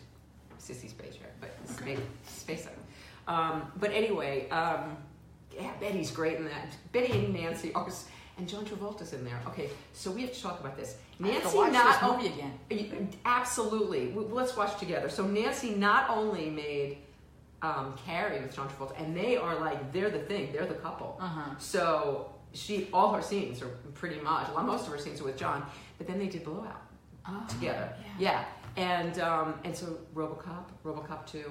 Sissy 0.59 0.91
Spacek, 0.91 1.31
but 1.41 1.51
Space 1.69 2.01
Spacek. 2.29 2.71
Um, 3.29 3.71
but 3.79 3.93
anyway, 3.93 4.49
um, 4.51 4.97
yeah, 5.55 5.73
Betty's 5.81 6.11
great 6.11 6.37
in 6.39 6.45
that. 6.45 6.77
Betty 6.93 7.13
and 7.13 7.35
Nancy 7.35 7.73
are, 7.75 7.89
and 8.39 8.49
John 8.49 8.65
Travolta's 8.65 9.13
in 9.13 9.25
there. 9.25 9.41
Okay, 9.49 9.71
so 9.93 10.11
we 10.11 10.23
have 10.23 10.33
to 10.33 10.43
talk 10.43 10.61
about 10.61 10.77
this. 10.77 10.97
I 11.23 11.29
have 11.29 11.51
to 11.53 11.57
Nancy 11.59 11.73
not 11.73 12.01
this 12.19 12.25
movie 12.25 12.35
again. 12.35 13.09
Absolutely. 13.25 14.13
Let's 14.15 14.57
watch 14.57 14.79
together. 14.79 15.09
So 15.09 15.27
Nancy 15.27 15.71
not 15.71 16.11
only 16.11 16.51
made 16.51 16.99
um, 17.63 17.95
Carrie 18.05 18.41
with 18.41 18.55
John 18.55 18.69
Travolta, 18.69 19.01
and 19.01 19.17
they 19.17 19.37
are 19.37 19.59
like 19.59 19.93
they're 19.93 20.11
the 20.11 20.19
thing. 20.21 20.53
They're 20.53 20.67
the 20.67 20.75
couple. 20.75 21.17
Uh-huh. 21.21 21.55
So 21.59 22.33
she 22.53 22.89
all 22.93 23.13
her 23.13 23.23
scenes 23.23 23.63
are 23.63 23.69
pretty 23.95 24.21
much 24.21 24.49
well, 24.55 24.65
most 24.65 24.87
of 24.87 24.93
her 24.93 24.99
scenes 24.99 25.21
are 25.21 25.25
with 25.25 25.37
John, 25.39 25.65
but 25.99 26.07
then 26.07 26.19
they 26.19 26.27
did 26.27 26.45
Blowout 26.45 26.83
Oh, 27.29 27.45
together. 27.49 27.93
yeah. 28.21 28.45
Yeah, 28.77 29.01
and 29.01 29.19
um, 29.21 29.55
and 29.65 29.75
so 29.77 29.99
RoboCop, 30.15 30.65
RoboCop 30.85 31.27
two, 31.27 31.51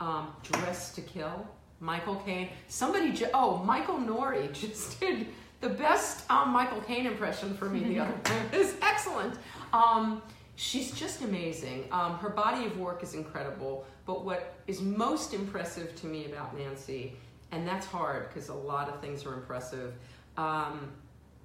um, 0.00 0.28
Dressed 0.42 0.94
to 0.94 1.02
Kill, 1.02 1.46
Michael 1.80 2.16
Caine. 2.24 2.48
Somebody, 2.68 3.12
ju- 3.12 3.28
oh, 3.34 3.58
Michael 3.58 3.98
Nori 3.98 4.50
just 4.60 4.98
did 5.00 5.26
the 5.60 5.68
best 5.68 6.30
um, 6.30 6.50
Michael 6.50 6.80
Caine 6.80 7.06
impression 7.06 7.54
for 7.54 7.68
me 7.68 7.80
the 7.84 8.00
other 8.00 8.18
time. 8.24 8.48
It's 8.52 8.74
excellent. 8.82 9.34
Um, 9.72 10.22
she's 10.56 10.92
just 10.92 11.22
amazing. 11.22 11.86
Um, 11.92 12.18
her 12.18 12.30
body 12.30 12.64
of 12.64 12.78
work 12.78 13.02
is 13.02 13.14
incredible. 13.14 13.84
But 14.06 14.24
what 14.24 14.54
is 14.66 14.80
most 14.80 15.34
impressive 15.34 15.94
to 15.96 16.06
me 16.06 16.26
about 16.26 16.56
Nancy, 16.56 17.14
and 17.52 17.66
that's 17.66 17.86
hard 17.86 18.28
because 18.28 18.48
a 18.48 18.54
lot 18.54 18.88
of 18.88 19.00
things 19.00 19.26
are 19.26 19.34
impressive. 19.34 19.94
Um, 20.36 20.90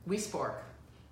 we 0.07 0.17
Spark 0.17 0.63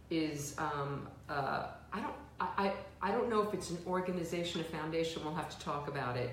is 0.10 0.56
um, 0.58 1.08
uh, 1.30 1.68
I 1.92 2.00
don't 2.00 2.14
I 2.40 2.74
I 3.02 3.12
don't 3.12 3.30
know 3.30 3.42
if 3.42 3.54
it's 3.54 3.70
an 3.70 3.78
organization, 3.88 4.62
a 4.62 4.64
foundation. 4.64 5.24
We'll 5.24 5.36
have 5.36 5.50
to 5.58 5.64
talk 5.64 5.88
about 5.88 6.18
it, 6.18 6.32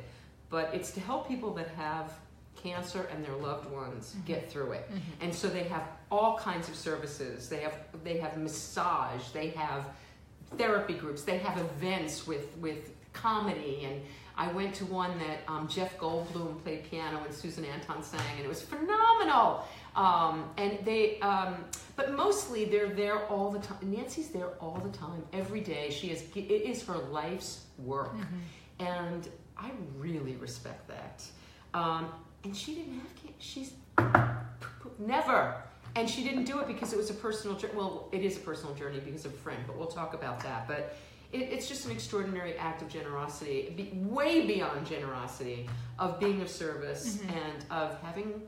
but 0.49 0.71
it's 0.73 0.91
to 0.93 1.01
help 1.01 1.29
people 1.29 1.53
that 1.55 1.69
have 1.69 2.13
cancer 2.63 3.09
and 3.13 3.25
their 3.25 3.37
loved 3.37 3.71
ones 3.71 4.15
get 4.27 4.51
through 4.51 4.73
it. 4.73 4.91
And 5.21 5.35
so 5.35 5.49
they 5.49 5.65
have 5.65 5.85
all 6.11 6.39
kinds 6.39 6.69
of 6.69 6.75
services. 6.75 7.49
They 7.49 7.61
have 7.61 7.75
they 8.05 8.19
have 8.19 8.37
massage. 8.37 9.29
They 9.33 9.49
have 9.51 9.85
therapy 10.57 10.95
groups. 10.95 11.23
They 11.23 11.39
have 11.39 11.59
events 11.59 12.27
with 12.27 12.57
with 12.59 12.91
comedy 13.13 13.85
and. 13.85 14.01
I 14.37 14.51
went 14.53 14.75
to 14.77 14.87
one 14.87 15.19
that 15.19 15.41
um, 15.49 15.69
Jeff 15.69 15.99
Goldblum 15.99 16.63
played 16.63 16.85
piano 16.91 17.21
and 17.27 17.35
Susan 17.35 17.63
Anton 17.67 18.03
sang, 18.03 18.21
and 18.37 18.45
it 18.47 18.49
was 18.49 18.63
phenomenal. 18.63 19.67
Um, 19.95 20.49
and 20.57 20.79
they, 20.83 21.21
um, 21.21 21.57
but 21.95 22.15
mostly 22.15 22.65
they're 22.65 22.89
there 22.89 23.27
all 23.27 23.51
the 23.51 23.59
time. 23.59 23.77
Nancy's 23.83 24.31
there 24.31 24.51
all 24.59 24.81
the 24.83 24.97
time, 24.97 25.23
every 25.35 25.61
day. 25.61 25.91
She 25.91 26.07
is, 26.11 26.25
it 26.35 26.41
is 26.41 26.83
her 26.85 26.97
life's 26.97 27.65
work. 27.85 28.15
And 28.79 29.29
I 29.59 29.73
really 29.99 30.37
respect 30.37 30.89
that. 30.89 31.23
And 32.45 32.57
she 32.57 32.75
didn't 32.75 32.95
have 33.01 33.15
cancer. 33.17 33.35
She's 33.39 33.73
never. 34.99 35.55
And 35.97 36.09
she 36.09 36.23
didn't 36.23 36.45
do 36.45 36.61
it 36.61 36.67
because 36.69 36.93
it 36.93 36.97
was 36.97 37.11
a 37.11 37.15
personal 37.15 37.57
journey. 37.57 37.75
Well, 37.77 38.09
it 38.13 38.23
is 38.25 38.37
a 38.37 38.41
personal 38.41 38.75
journey 38.75 39.01
because 39.01 39.25
of 39.25 39.35
a 39.35 39.37
friend, 39.39 39.59
but 39.67 39.77
we'll 39.77 39.89
talk 39.89 40.15
about 40.15 40.41
that. 40.41 40.69
But 40.69 40.97
it, 41.33 41.39
it's 41.53 41.69
just 41.69 41.85
an 41.87 41.91
extraordinary 41.91 42.57
act 42.57 42.81
of 42.83 42.89
generosity, 42.89 43.73
be, 43.77 43.91
way 43.95 44.47
beyond 44.47 44.87
generosity, 44.87 45.69
of 45.99 46.19
being 46.21 46.41
of 46.43 46.49
service 46.49 47.17
Mhm. 47.19 47.33
and 47.33 47.65
of 47.71 48.01
having 48.03 48.43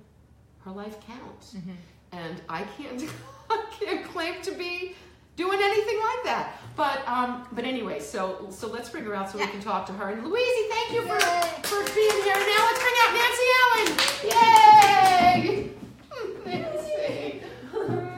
her 0.65 0.71
life 0.71 0.97
count. 1.07 1.41
Mhm. 1.57 1.75
And 2.13 2.41
I 2.49 2.63
can't, 2.63 3.05
I 3.51 3.65
can't 3.79 4.05
claim 4.07 4.41
to 4.43 4.53
be 4.53 4.95
doing 5.37 5.59
anything 5.63 5.99
like 6.01 6.25
that. 6.25 6.59
But 6.77 7.07
um, 7.07 7.47
but 7.53 7.65
anyway, 7.65 8.01
so 8.01 8.47
so 8.51 8.67
let's 8.69 8.89
bring 8.89 9.05
her 9.05 9.15
out 9.15 9.31
so 9.31 9.39
we 9.39 9.47
can 9.47 9.61
talk 9.61 9.87
to 9.87 9.93
her. 9.93 10.09
And 10.11 10.25
Louise, 10.25 10.69
thank 10.71 10.93
you 10.93 11.03
for 11.03 11.19
for 11.69 11.85
being 11.95 12.23
here. 12.23 12.35
Now 12.35 12.61
let's 12.69 12.81
bring 12.81 12.97
out 13.03 13.13
Nancy 13.21 13.47
Allen. 13.61 13.89
Yay! 15.45 15.71
Nancy. 16.47 17.43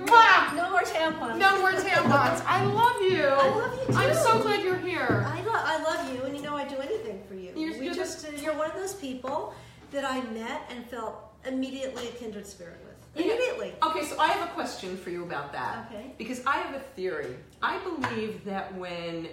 Mwah! 0.06 0.54
No 0.56 0.70
more 0.70 0.82
tampons. 0.82 1.38
No 1.38 1.58
more 1.60 1.72
tampons. 1.72 2.42
I 2.46 2.64
love 2.64 3.02
you. 3.02 3.24
I 3.26 3.48
love 3.48 3.78
you 3.80 3.86
too. 3.94 3.98
I'm 3.98 4.14
so 4.14 4.40
glad 4.42 4.62
you're 4.62 4.76
here. 4.78 5.24
I, 5.26 5.42
lo- 5.42 5.52
I 5.54 5.82
love 5.82 6.14
you, 6.14 6.22
and 6.22 6.36
you 6.36 6.42
know 6.42 6.56
I'd 6.56 6.68
do 6.68 6.76
anything 6.76 7.22
for 7.28 7.34
you. 7.34 7.52
You're- 7.56 7.78
we 7.78 7.86
you're 7.86 7.94
just, 7.94 8.26
you're 8.40 8.54
one 8.56 8.70
of 8.70 8.76
those 8.76 8.94
people 8.94 9.54
that 9.92 10.04
I 10.04 10.20
met 10.30 10.62
and 10.70 10.84
felt 10.86 11.16
immediately 11.46 12.08
a 12.08 12.12
kindred 12.12 12.46
spirit 12.46 12.80
with. 12.84 12.93
Immediately. 13.14 13.72
Okay, 13.82 14.04
so 14.04 14.18
I 14.18 14.28
have 14.28 14.48
a 14.48 14.52
question 14.52 14.96
for 14.96 15.10
you 15.10 15.22
about 15.22 15.52
that. 15.52 15.88
Okay. 15.92 16.12
Because 16.18 16.44
I 16.46 16.56
have 16.58 16.74
a 16.74 16.80
theory. 16.80 17.36
I 17.62 17.78
believe 17.78 18.44
that 18.44 18.74
when 18.76 19.28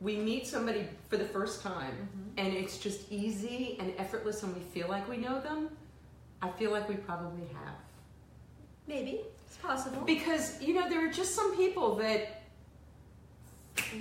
we 0.00 0.16
meet 0.16 0.46
somebody 0.46 0.86
for 1.08 1.16
the 1.16 1.24
first 1.24 1.62
time 1.62 1.92
Mm-hmm. 1.92 2.46
and 2.46 2.54
it's 2.56 2.78
just 2.78 3.10
easy 3.10 3.76
and 3.80 3.92
effortless 3.98 4.42
and 4.42 4.54
we 4.54 4.60
feel 4.60 4.88
like 4.88 5.08
we 5.08 5.16
know 5.16 5.40
them, 5.40 5.68
I 6.42 6.50
feel 6.50 6.70
like 6.70 6.88
we 6.88 6.94
probably 6.96 7.46
have. 7.52 7.74
Maybe. 8.86 9.20
It's 9.46 9.56
possible. 9.56 10.02
Because, 10.02 10.60
you 10.62 10.74
know, 10.74 10.88
there 10.88 11.06
are 11.06 11.12
just 11.12 11.34
some 11.34 11.56
people 11.56 11.96
that 11.96 12.42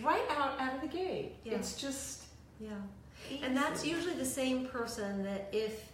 right 0.04 0.22
out 0.38 0.60
out 0.60 0.76
of 0.76 0.82
the 0.82 0.88
gate. 0.88 1.34
Yeah. 1.44 1.56
It's 1.56 1.76
just 1.80 2.24
yeah. 2.60 2.70
And 3.44 3.56
that's 3.56 3.86
usually 3.86 4.16
the 4.16 4.26
same 4.26 4.66
person 4.68 5.24
that 5.24 5.50
if 5.52 5.86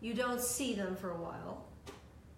you 0.00 0.14
don't 0.14 0.40
see 0.40 0.74
them 0.74 0.96
for 0.96 1.10
a 1.10 1.16
while, 1.16 1.64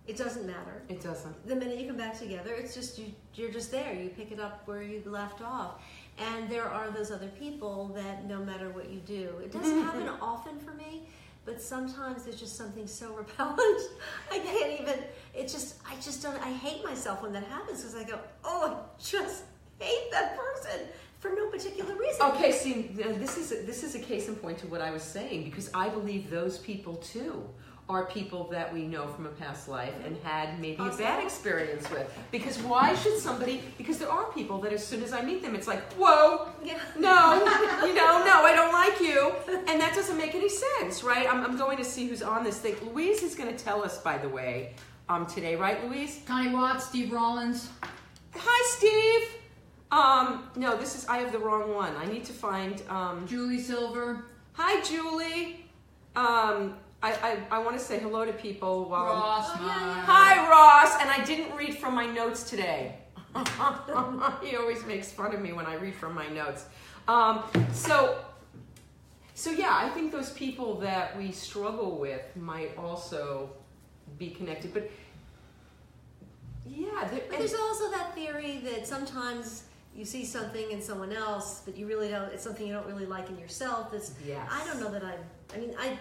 it 0.07 0.17
doesn't 0.17 0.47
matter. 0.47 0.83
it 0.88 1.01
doesn't. 1.03 1.47
the 1.47 1.55
minute 1.55 1.79
you 1.79 1.87
come 1.87 1.97
back 1.97 2.19
together, 2.19 2.53
it's 2.55 2.75
just 2.75 2.99
you, 2.99 3.07
you're 3.35 3.53
just 3.53 3.71
there. 3.71 3.95
You 3.95 4.09
pick 4.09 4.33
it 4.33 4.41
up 4.41 4.62
where 4.67 4.83
you 4.83 5.03
left 5.07 5.41
off. 5.41 5.83
And 6.19 6.49
there 6.49 6.65
are 6.65 6.91
those 6.91 7.11
other 7.11 7.29
people 7.38 7.88
that 7.95 8.27
no 8.27 8.38
matter 8.45 8.71
what 8.71 8.91
you 8.91 9.01
do, 9.01 9.41
it 9.43 9.53
doesn't 9.53 9.83
happen 9.85 10.09
often 10.21 10.59
for 10.59 10.73
me, 10.73 11.09
but 11.45 11.62
sometimes 11.62 12.25
there's 12.25 12.38
just 12.38 12.57
something 12.57 12.87
so 12.87 13.15
repellent. 13.17 13.83
I 14.31 14.38
can't 14.38 14.81
even. 14.81 14.99
It 15.35 15.49
just 15.49 15.77
I 15.88 15.95
just 15.97 16.23
don't. 16.23 16.41
I 16.43 16.53
hate 16.53 16.85
myself 16.85 17.23
when 17.23 17.33
that 17.33 17.45
happens 17.45 17.83
because 17.83 17.95
I 17.95 18.03
go, 18.05 18.19
oh, 18.45 18.77
I 18.77 19.03
just 19.03 19.45
hate 19.79 20.11
that 20.11 20.37
person 20.37 20.81
for 21.21 21.31
no 21.31 21.49
particular 21.49 21.95
reason. 21.95 22.21
Okay, 22.23 22.51
see, 22.51 22.91
this 22.93 23.38
is 23.38 23.53
a, 23.53 23.65
this 23.65 23.85
is 23.85 23.95
a 23.95 24.01
case 24.01 24.27
in 24.27 24.35
point 24.35 24.59
to 24.59 24.67
what 24.67 24.81
I 24.81 24.91
was 24.91 25.05
saying 25.05 25.45
because 25.45 25.71
I 25.73 25.88
believe 25.88 26.29
those 26.29 26.59
people 26.59 26.97
too 26.97 27.49
are 27.88 28.07
people 28.07 28.45
that 28.45 28.73
we 28.73 28.87
know 28.87 29.07
from 29.09 29.27
a 29.27 29.31
past 29.31 29.68
life 29.68 29.92
and 30.05 30.16
had 30.23 30.61
maybe 30.61 30.83
a 30.83 30.90
bad 30.90 31.23
experience 31.23 31.88
with. 31.90 32.11
Because 32.31 32.59
why 32.61 32.95
should 32.95 33.18
somebody? 33.18 33.62
Because 33.77 33.99
there 33.99 34.11
are 34.11 34.31
people 34.33 34.61
that 34.61 34.73
as 34.73 34.87
soon 34.87 35.03
as 35.03 35.12
I 35.12 35.21
meet 35.23 35.42
them, 35.42 35.55
it's 35.55 35.66
like, 35.66 35.83
whoa, 35.95 36.49
Yeah. 36.64 36.79
no, 36.99 37.35
you 37.87 37.95
know, 37.95 38.25
no, 38.25 38.42
I 38.45 38.53
don't 38.55 38.73
like 38.73 39.01
you, 39.01 39.33
and 39.68 39.81
that 39.81 39.95
doesn't 39.95 40.16
make 40.16 40.35
any 40.35 40.49
sense, 40.49 41.03
right? 41.03 41.29
I'm, 41.31 41.45
I'm 41.45 41.57
going 41.57 41.77
to 41.79 41.85
see 41.85 42.07
who's 42.09 42.23
on 42.23 42.45
this 42.45 42.59
thing. 42.59 42.77
Louise 42.83 43.23
is 43.23 43.35
going 43.35 43.55
to 43.55 43.64
tell 43.64 43.85
us, 43.85 44.01
by 44.01 44.16
the 44.16 44.29
way, 44.29 44.75
um, 45.09 45.27
today, 45.27 45.57
right, 45.57 45.85
Louise? 45.85 46.21
Connie 46.27 46.55
Watts, 46.55 46.87
Steve 46.87 47.12
Rollins. 47.12 47.68
Hi, 48.35 48.77
Steve. 48.79 49.29
Um, 49.90 50.49
no, 50.57 50.77
this 50.77 50.95
is 50.97 51.07
I 51.07 51.18
have 51.18 51.33
the 51.33 51.38
wrong 51.38 51.75
one. 51.75 51.95
I 51.97 52.07
need 52.07 52.25
to 52.25 52.33
find. 52.33 52.83
Um, 52.88 53.27
Julie 53.27 53.61
Silver, 53.61 54.25
Hi, 54.55 54.83
Julie. 54.83 55.66
Um, 56.16 56.75
I, 57.03 57.12
I, 57.51 57.57
I 57.57 57.59
want 57.59 57.77
to 57.79 57.85
say 57.85 57.99
hello 57.99 58.25
to 58.25 58.33
people 58.33 58.88
while. 58.88 59.07
Ross, 59.07 59.49
Oh, 59.51 59.57
yeah, 59.61 59.67
yeah. 59.67 60.05
Hi, 60.07 60.49
Ross. 60.51 61.01
And 61.01 61.11
I 61.11 61.25
didn't 61.25 61.57
read 61.57 61.77
from 61.79 61.95
my 61.95 62.07
notes 62.07 62.49
today. 62.49 62.95
he 64.43 64.57
always 64.57 64.85
makes 64.85 65.11
fun 65.11 65.35
of 65.35 65.41
me 65.41 65.53
when 65.53 65.67
I 65.67 65.75
read 65.75 65.95
from 65.95 66.15
my 66.15 66.29
notes. 66.29 66.67
Um, 67.09 67.43
so, 67.73 68.19
so 69.35 69.51
yeah, 69.51 69.75
I 69.75 69.88
think 69.88 70.12
those 70.12 70.31
people 70.31 70.77
that 70.81 71.17
we 71.19 71.33
struggle 71.33 71.99
with 71.99 72.23
might 72.37 72.77
also 72.79 73.51
be 74.19 74.31
connected. 74.31 74.73
But 74.73 74.91
yeah, 76.67 77.09
there- 77.11 77.23
But 77.29 77.38
there's 77.38 77.55
also 77.55 77.91
that 77.91 78.15
theory 78.15 78.59
that 78.65 78.87
sometimes 78.87 79.65
you 79.97 80.05
see 80.05 80.25
something 80.25 80.71
in 80.71 80.81
someone 80.81 81.12
else, 81.12 81.62
but 81.65 81.77
you 81.77 81.87
really 81.87 82.09
don't. 82.09 82.33
It's 82.33 82.43
something 82.45 82.67
you 82.67 82.73
don't 82.73 82.87
really 82.87 83.07
like 83.07 83.29
in 83.29 83.38
yourself. 83.38 83.93
It's 83.93 84.12
Yes. 84.27 84.49
I 84.51 84.65
don't 84.67 84.81
know 84.81 84.91
that 84.91 85.03
I. 85.05 85.17
I 85.55 85.59
mean, 85.59 85.75
I 85.79 85.99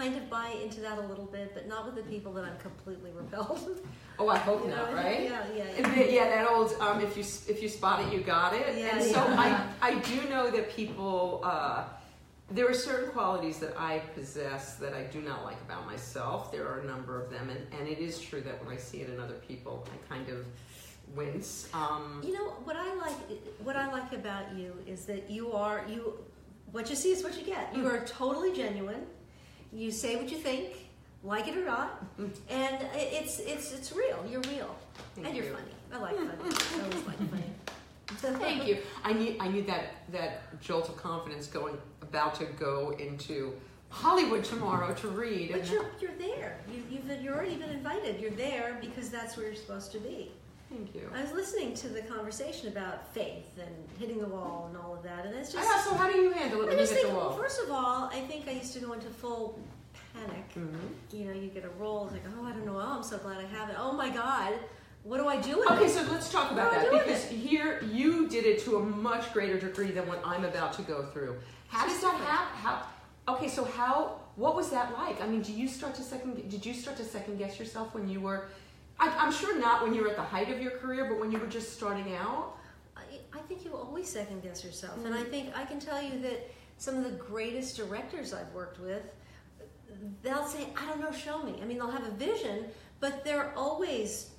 kind 0.00 0.16
of 0.16 0.30
buy 0.30 0.48
into 0.64 0.80
that 0.80 0.98
a 0.98 1.02
little 1.02 1.26
bit, 1.26 1.52
but 1.54 1.68
not 1.68 1.84
with 1.86 1.94
the 1.94 2.10
people 2.10 2.32
that 2.32 2.44
I'm 2.44 2.56
completely 2.58 3.10
repelled. 3.14 3.80
oh, 4.18 4.28
I 4.28 4.38
hope 4.38 4.64
You 4.64 4.70
know, 4.70 4.76
not, 4.76 4.94
right? 4.94 5.22
Yeah, 5.24 5.44
yeah. 5.54 5.64
Yeah, 5.78 5.94
yeah. 5.94 6.04
yeah, 6.04 6.28
that 6.34 6.50
old 6.50 6.72
um, 6.80 7.00
if 7.02 7.16
you 7.16 7.24
if 7.52 7.62
you 7.62 7.68
spot 7.68 8.00
it, 8.04 8.12
you 8.12 8.20
got 8.20 8.54
it. 8.54 8.76
Yeah, 8.78 8.96
and 8.96 9.04
so. 9.04 9.20
I 9.20 9.66
I 9.82 9.94
do 10.10 10.16
know 10.30 10.50
that 10.50 10.70
people 10.74 11.40
uh, 11.44 11.84
there 12.50 12.68
are 12.68 12.74
certain 12.74 13.10
qualities 13.12 13.58
that 13.58 13.74
I 13.78 13.98
possess 14.16 14.74
that 14.76 14.92
I 14.94 15.02
do 15.04 15.20
not 15.20 15.44
like 15.44 15.60
about 15.68 15.86
myself. 15.86 16.50
There 16.50 16.66
are 16.66 16.80
a 16.80 16.86
number 16.86 17.20
of 17.22 17.30
them, 17.30 17.48
and, 17.50 17.60
and 17.78 17.88
it 17.88 17.98
is 17.98 18.20
true 18.20 18.40
that 18.40 18.56
when 18.64 18.74
I 18.74 18.78
see 18.78 18.98
it 19.02 19.10
in 19.10 19.20
other 19.20 19.38
people, 19.48 19.86
I 19.94 19.96
kind 20.14 20.28
of 20.30 20.46
wince. 21.14 21.68
Um, 21.74 22.22
You 22.24 22.32
know 22.32 22.46
what 22.64 22.76
I 22.76 22.94
like. 22.94 23.18
What 23.62 23.76
I 23.76 23.86
like 23.92 24.12
about 24.12 24.46
you 24.56 24.74
is 24.86 25.04
that 25.06 25.30
you 25.30 25.52
are 25.52 25.84
you. 25.88 26.18
What 26.72 26.88
you 26.88 26.96
see 26.96 27.10
is 27.16 27.22
what 27.24 27.34
you 27.38 27.44
get. 27.44 27.64
You 27.76 27.82
Mm. 27.82 27.92
are 27.92 28.04
totally 28.06 28.52
genuine. 28.52 29.04
You 29.72 29.90
say 29.90 30.16
what 30.16 30.30
you 30.30 30.38
think, 30.38 30.70
like 31.22 31.46
it 31.48 31.56
or 31.56 31.64
not, 31.64 32.00
Mm. 32.18 32.30
and 32.48 32.86
it's 32.94 33.38
it's 33.40 33.72
it's 33.72 33.92
real. 33.92 34.24
You're 34.28 34.40
real, 34.42 34.74
Thank 35.14 35.28
and 35.28 35.36
you're 35.36 35.46
you. 35.46 35.52
funny. 35.52 35.72
I 35.92 35.98
like 35.98 36.16
funny. 36.16 36.30
I 36.30 36.82
always 36.84 37.06
like 37.06 37.30
funny. 37.30 37.44
Thank 38.38 38.66
you. 38.66 38.78
I 39.04 39.12
need 39.12 39.36
I 39.40 39.48
need 39.48 39.66
that 39.68 39.84
that 40.10 40.60
jolt 40.60 40.88
of 40.88 40.96
confidence 40.96 41.46
going 41.46 41.78
about 42.02 42.34
to 42.36 42.44
go 42.46 42.90
into 42.98 43.52
Hollywood 43.90 44.42
tomorrow 44.44 44.92
to 44.94 45.08
read. 45.08 45.52
But 45.52 45.70
you're 45.70 45.86
you're 46.00 46.16
there. 46.18 46.58
You, 46.72 46.82
you've 46.90 47.22
you're 47.22 47.34
already 47.34 47.56
been 47.56 47.70
invited. 47.70 48.20
You're 48.20 48.32
there 48.32 48.78
because 48.80 49.10
that's 49.10 49.36
where 49.36 49.46
you're 49.46 49.54
supposed 49.54 49.92
to 49.92 49.98
be. 50.00 50.32
Thank 50.70 50.94
you. 50.94 51.10
I 51.14 51.22
was 51.22 51.32
listening 51.32 51.74
to 51.74 51.88
the 51.88 52.02
conversation 52.02 52.68
about 52.68 53.12
faith 53.12 53.58
and 53.60 53.74
hitting 53.98 54.20
the 54.20 54.28
wall 54.28 54.66
and 54.68 54.80
all 54.80 54.94
of 54.94 55.02
that, 55.02 55.26
and 55.26 55.34
it's 55.34 55.52
just. 55.52 55.68
Yeah, 55.68 55.80
so 55.82 55.94
how 55.94 56.10
do 56.10 56.16
you 56.18 56.30
handle 56.30 56.62
it 56.62 56.68
when 56.68 56.78
you 56.78 56.86
hit 56.86 57.02
the 57.02 57.08
well, 57.08 57.30
wall? 57.30 57.32
first 57.32 57.60
of 57.60 57.70
all, 57.72 58.08
I 58.12 58.20
think 58.20 58.46
I 58.46 58.52
used 58.52 58.72
to 58.74 58.78
go 58.80 58.92
into 58.92 59.08
full 59.08 59.58
panic. 60.14 60.54
Mhm. 60.54 60.70
You 61.12 61.24
know, 61.26 61.32
you 61.32 61.48
get 61.48 61.64
a 61.64 61.70
roll, 61.70 62.04
it's 62.04 62.12
like, 62.12 62.22
oh, 62.38 62.44
I 62.46 62.52
don't 62.52 62.64
know, 62.64 62.76
oh, 62.76 62.96
I'm 62.98 63.02
so 63.02 63.18
glad 63.18 63.38
I 63.38 63.46
have 63.46 63.68
it. 63.68 63.76
Oh 63.78 63.92
my 63.92 64.10
God, 64.10 64.54
what 65.02 65.18
do 65.18 65.26
I 65.26 65.40
do 65.40 65.58
with 65.58 65.70
Okay, 65.72 65.86
it? 65.86 65.90
so 65.90 66.02
let's 66.12 66.30
talk 66.30 66.52
about 66.52 66.72
What 66.72 66.92
that 66.92 67.04
because 67.06 67.24
here 67.24 67.82
you 67.90 68.28
did 68.28 68.44
it 68.46 68.60
to 68.60 68.76
a 68.76 68.80
much 68.80 69.32
greater 69.32 69.58
degree 69.58 69.90
than 69.90 70.06
what 70.06 70.20
I'm 70.24 70.44
about 70.44 70.72
to 70.74 70.82
go 70.82 71.06
through. 71.06 71.36
How 71.68 71.86
does 71.86 72.00
that 72.00 72.14
happen? 72.14 72.56
How? 72.58 72.82
Okay, 73.34 73.48
so 73.48 73.64
how? 73.64 74.20
What 74.36 74.54
was 74.56 74.70
that 74.70 74.92
like? 74.92 75.20
I 75.20 75.26
mean, 75.26 75.42
do 75.42 75.52
you 75.52 75.66
start 75.68 75.94
to 75.96 76.02
second? 76.02 76.48
Did 76.48 76.64
you 76.64 76.74
start 76.74 76.96
to 76.98 77.04
second 77.04 77.38
guess 77.38 77.58
yourself 77.58 77.92
when 77.94 78.08
you 78.08 78.20
were? 78.20 78.48
I, 79.00 79.08
I'm 79.18 79.32
sure 79.32 79.58
not 79.58 79.82
when 79.82 79.94
you 79.94 80.02
were 80.02 80.08
at 80.10 80.16
the 80.16 80.22
height 80.22 80.50
of 80.50 80.60
your 80.60 80.72
career, 80.72 81.06
but 81.08 81.18
when 81.18 81.32
you 81.32 81.38
were 81.38 81.46
just 81.46 81.72
starting 81.74 82.14
out. 82.14 82.56
I, 82.96 83.02
I 83.32 83.38
think 83.40 83.64
you 83.64 83.74
always 83.74 84.08
second 84.08 84.42
guess 84.42 84.62
yourself. 84.62 84.96
And 84.98 85.06
Mm-hmm. 85.06 85.14
I 85.14 85.24
think 85.24 85.56
I 85.56 85.64
can 85.64 85.80
tell 85.80 86.02
you 86.02 86.20
that 86.20 86.50
some 86.76 86.96
of 86.96 87.04
the 87.04 87.10
greatest 87.10 87.76
directors 87.76 88.32
I've 88.34 88.52
worked 88.52 88.78
with, 88.78 89.02
they'll 90.22 90.46
say, 90.46 90.68
I 90.76 90.86
don't 90.86 91.00
know, 91.00 91.12
show 91.12 91.42
me. 91.42 91.58
I 91.62 91.64
mean, 91.64 91.78
they'll 91.78 91.90
have 91.90 92.06
a 92.06 92.10
vision, 92.12 92.66
but 93.00 93.24
they're 93.24 93.52
always 93.56 94.30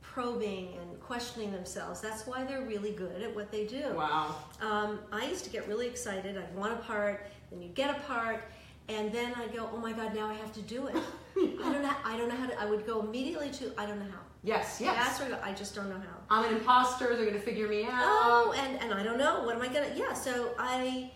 probing 0.00 0.76
and 0.80 1.00
questioning 1.00 1.52
themselves. 1.52 2.00
That's 2.00 2.26
why 2.26 2.44
they're 2.44 2.62
really 2.66 2.92
good 2.92 3.22
at 3.22 3.34
what 3.34 3.50
they 3.50 3.66
do. 3.66 3.94
Wow. 3.96 4.36
Um, 4.60 5.00
I 5.10 5.26
used 5.26 5.44
to 5.44 5.50
get 5.50 5.66
really 5.66 5.86
excited. 5.88 6.36
I'd 6.36 6.54
want 6.54 6.72
a 6.72 6.76
part, 6.76 7.26
then 7.50 7.62
you'd 7.62 7.74
get 7.74 7.90
a 7.90 8.00
part, 8.00 8.44
and 8.88 9.10
then 9.12 9.32
I'd 9.36 9.54
go, 9.54 9.70
"Oh 9.72 9.78
my 9.78 9.92
God, 9.92 10.14
now 10.14 10.28
I 10.28 10.34
have 10.34 10.52
to 10.54 10.62
do 10.62 10.86
it." 10.88 10.96
I 11.36 11.72
don't 11.72 11.82
know. 11.82 11.94
I 12.04 12.16
don't 12.16 12.28
know 12.28 12.36
how 12.36 12.46
to. 12.46 12.60
I 12.60 12.64
would 12.66 12.86
go 12.86 13.00
immediately 13.00 13.50
to, 13.50 13.72
"I 13.78 13.86
don't 13.86 13.98
know 13.98 14.10
how." 14.10 14.18
Yes. 14.42 14.78
Yes. 14.80 14.96
That's 14.96 15.20
where 15.20 15.28
I 15.28 15.30
go, 15.30 15.38
I 15.50 15.52
just 15.52 15.74
don't 15.74 15.88
know 15.88 15.98
how. 15.98 16.16
I'm 16.30 16.44
an 16.50 16.58
imposter. 16.58 17.14
They're 17.16 17.26
gonna 17.26 17.38
figure 17.40 17.68
me 17.68 17.84
out. 17.84 17.90
Oh, 18.02 18.54
and 18.56 18.80
and 18.80 18.92
I 18.92 19.02
don't 19.02 19.18
know. 19.18 19.42
What 19.44 19.54
am 19.56 19.62
I 19.62 19.68
gonna? 19.68 19.92
Yeah. 19.94 20.12
So 20.14 20.54
I, 20.58 21.10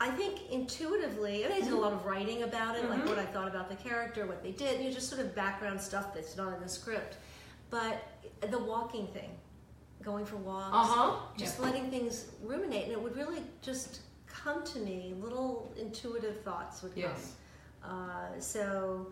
I 0.00 0.10
think 0.10 0.50
intuitively, 0.50 1.42
and 1.42 1.52
I 1.52 1.60
did 1.60 1.72
a 1.72 1.76
lot 1.76 1.92
of 1.92 2.04
writing 2.06 2.42
about 2.44 2.76
it, 2.76 2.88
like 2.88 3.00
Mhm. 3.04 3.08
what 3.08 3.18
I 3.18 3.26
thought 3.26 3.48
about 3.48 3.68
the 3.68 3.76
character, 3.76 4.26
what 4.26 4.42
they 4.42 4.52
did, 4.52 4.80
you 4.80 4.88
know, 4.88 4.94
just 4.94 5.08
sort 5.10 5.20
of 5.20 5.34
background 5.34 5.80
stuff 5.80 6.14
that's 6.14 6.36
not 6.36 6.54
in 6.54 6.60
the 6.62 6.68
script. 6.68 7.16
But 7.68 8.02
the 8.48 8.58
walking 8.58 9.06
thing, 9.08 9.38
going 10.02 10.24
for 10.24 10.36
walks, 10.36 10.74
Uh 10.74 10.84
huh. 10.84 11.16
just 11.36 11.60
letting 11.60 11.90
things 11.90 12.26
ruminate, 12.42 12.84
and 12.84 12.92
it 12.92 13.00
would 13.02 13.16
really 13.16 13.42
just 13.60 14.00
come 14.26 14.64
to 14.64 14.78
me. 14.78 15.14
Little 15.20 15.72
intuitive 15.76 16.40
thoughts 16.42 16.82
would 16.82 16.92
come. 16.94 17.02
Yes. 17.02 17.34
Uh, 17.84 18.38
so 18.38 19.06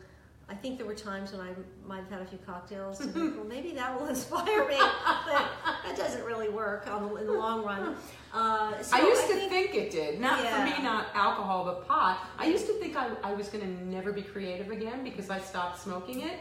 I 0.48 0.54
think 0.54 0.78
there 0.78 0.87
were 0.87 0.94
times 0.94 1.33
when 1.33 1.40
I 1.40 1.50
might 1.87 2.00
have 2.00 2.11
had 2.11 2.22
a 2.22 2.26
few 2.26 2.38
cocktails 2.46 2.98
to 2.98 3.04
think, 3.04 3.35
well, 3.37 3.44
maybe 3.46 3.72
that 3.72 3.98
will 3.98 4.09
inspire 4.09 4.66
me, 4.68 4.76
but 4.78 5.46
that 5.85 5.94
doesn't 5.96 6.24
really 6.24 6.48
work 6.48 6.87
on 6.90 7.09
the, 7.09 7.14
in 7.16 7.26
the 7.26 7.33
long 7.33 7.64
run. 7.64 7.96
Uh, 8.33 8.81
so 8.83 8.96
I 8.96 9.00
used 9.00 9.26
to 9.28 9.35
think, 9.35 9.50
think, 9.52 9.74
it 9.74 9.90
did. 9.90 10.20
Not 10.20 10.42
Yeah. 10.42 10.57
for 10.57 10.64
me, 10.81 10.85
not 10.85 11.07
alcohol, 11.14 11.64
but 11.64 11.87
pot. 11.87 12.26
I 12.38 12.46
used 12.46 12.66
to 12.66 12.72
think 12.74 12.96
I, 12.96 13.11
I 13.22 13.35
was 13.35 13.48
going 13.48 13.64
to 13.64 13.85
never 13.87 14.12
be 14.12 14.22
creative 14.22 14.70
again 14.70 15.04
because 15.04 15.28
I 15.31 15.38
stopped 15.38 15.81
smoking 15.81 16.20
it. 16.20 16.38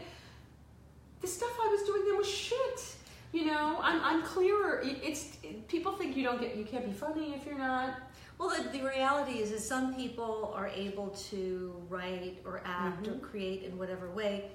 The 1.20 1.26
stuff 1.28 1.50
I 1.60 1.66
was 1.68 1.82
doing 1.86 2.04
then 2.06 2.16
was 2.16 2.28
shit. 2.28 2.94
You 3.32 3.44
know, 3.46 3.78
I'm, 3.82 4.00
I'm 4.02 4.22
clearer. 4.22 4.80
It's 4.84 5.36
it- 5.42 5.68
people 5.68 5.92
think 5.92 6.16
you 6.16 6.24
don't 6.24 6.40
get 6.40 6.56
you 6.56 6.64
can't 6.64 6.86
be 6.86 6.92
funny 6.92 7.34
if 7.34 7.44
you're 7.44 7.58
not. 7.58 7.94
Well, 8.38 8.50
the, 8.50 8.68
the 8.78 8.84
reality 8.84 9.38
is, 9.38 9.50
is 9.50 9.66
some 9.66 9.94
people 9.94 10.52
are 10.54 10.68
able 10.68 11.08
to 11.30 11.74
write 11.88 12.38
or 12.44 12.62
act 12.64 13.02
Mm-hmm. 13.04 13.14
or 13.14 13.18
create 13.18 13.64
in 13.64 13.76
whatever 13.76 14.08
way, 14.10 14.50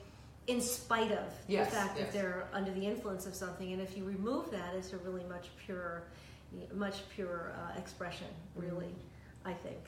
in 0.48 0.62
spite 0.62 1.12
of 1.12 1.26
Yes, 1.48 1.70
the 1.70 1.76
fact 1.76 1.98
yes. 1.98 2.06
that 2.08 2.14
they're 2.14 2.48
under 2.54 2.72
the 2.72 2.86
influence 2.86 3.26
of 3.26 3.36
something. 3.36 3.74
And 3.74 3.82
if 3.82 3.98
you 3.98 4.04
remove 4.06 4.52
that, 4.52 4.74
it's 4.76 4.94
a 4.94 4.98
really 4.98 5.24
much 5.26 5.50
purer, 5.66 6.04
much 6.74 7.08
purer 7.10 7.54
uh, 7.58 7.78
expression. 7.80 8.28
Mm-hmm. 8.58 8.70
Really, 8.70 8.96
I 9.46 9.54
think. 9.54 9.80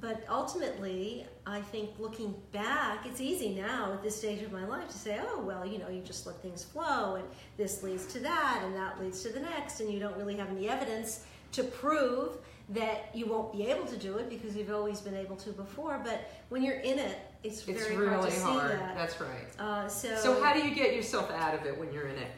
But 0.00 0.24
ultimately, 0.28 1.24
I 1.46 1.60
think 1.60 1.90
looking 2.00 2.34
back, 2.50 3.06
it's 3.06 3.20
easy 3.20 3.54
now 3.54 3.92
at 3.92 4.02
this 4.02 4.16
stage 4.16 4.42
of 4.42 4.50
my 4.50 4.66
life 4.66 4.88
to 4.88 4.98
say, 4.98 5.20
oh, 5.24 5.40
well, 5.40 5.64
you 5.64 5.78
know, 5.78 5.88
you 5.88 6.00
just 6.02 6.26
let 6.26 6.42
things 6.42 6.64
flow, 6.64 7.14
and 7.14 7.24
this 7.56 7.84
leads 7.84 8.06
to 8.06 8.18
that, 8.18 8.62
and 8.64 8.74
that 8.74 9.00
leads 9.00 9.22
to 9.22 9.28
the 9.28 9.38
next, 9.38 9.78
and 9.78 9.92
you 9.92 10.00
don't 10.00 10.16
really 10.16 10.36
have 10.36 10.50
any 10.50 10.68
evidence 10.68 11.20
to 11.52 11.62
prove 11.62 12.38
that 12.70 13.10
you 13.14 13.26
won't 13.26 13.52
be 13.52 13.66
able 13.66 13.84
to 13.86 13.96
do 13.96 14.16
it 14.16 14.30
because 14.30 14.56
you've 14.56 14.70
always 14.72 15.00
been 15.00 15.14
able 15.14 15.36
to 15.36 15.50
before. 15.50 16.00
But 16.02 16.30
when 16.48 16.62
you're 16.62 16.80
in 16.80 16.98
it, 16.98 17.18
it's, 17.42 17.66
It's 17.68 17.82
very 17.84 17.96
really 17.96 18.14
hard 18.16 18.30
to 18.30 18.40
hard. 18.40 18.70
see 18.70 18.76
that. 18.78 18.94
That's 18.96 19.20
right. 19.20 19.46
Uh, 19.58 19.86
so, 19.86 20.16
So 20.16 20.42
how 20.42 20.54
do 20.54 20.66
you 20.66 20.74
get 20.74 20.94
yourself 20.94 21.30
out 21.30 21.54
of 21.54 21.66
it 21.66 21.78
when 21.78 21.92
you're 21.92 22.06
in 22.08 22.16
it? 22.16 22.30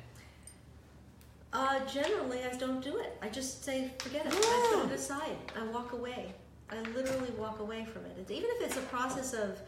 Uh, 1.52 1.78
generally, 1.86 2.40
I 2.44 2.54
don't 2.56 2.82
do 2.82 2.96
it. 2.98 3.16
I 3.22 3.28
just 3.28 3.64
say, 3.64 3.92
forget 4.00 4.26
it. 4.26 4.32
I 4.32 4.36
Yeah. 4.36 4.70
throw 4.80 4.86
it 4.90 4.92
aside. 4.92 5.36
I 5.56 5.62
walk 5.68 5.92
away. 5.92 6.34
I 6.70 6.80
literally 6.80 7.30
walk 7.38 7.60
away 7.60 7.84
from 7.84 8.04
it. 8.06 8.16
It's, 8.18 8.30
even 8.32 8.50
if 8.54 8.62
it's 8.66 8.76
a 8.76 8.82
process 8.82 9.32
of, 9.32 9.58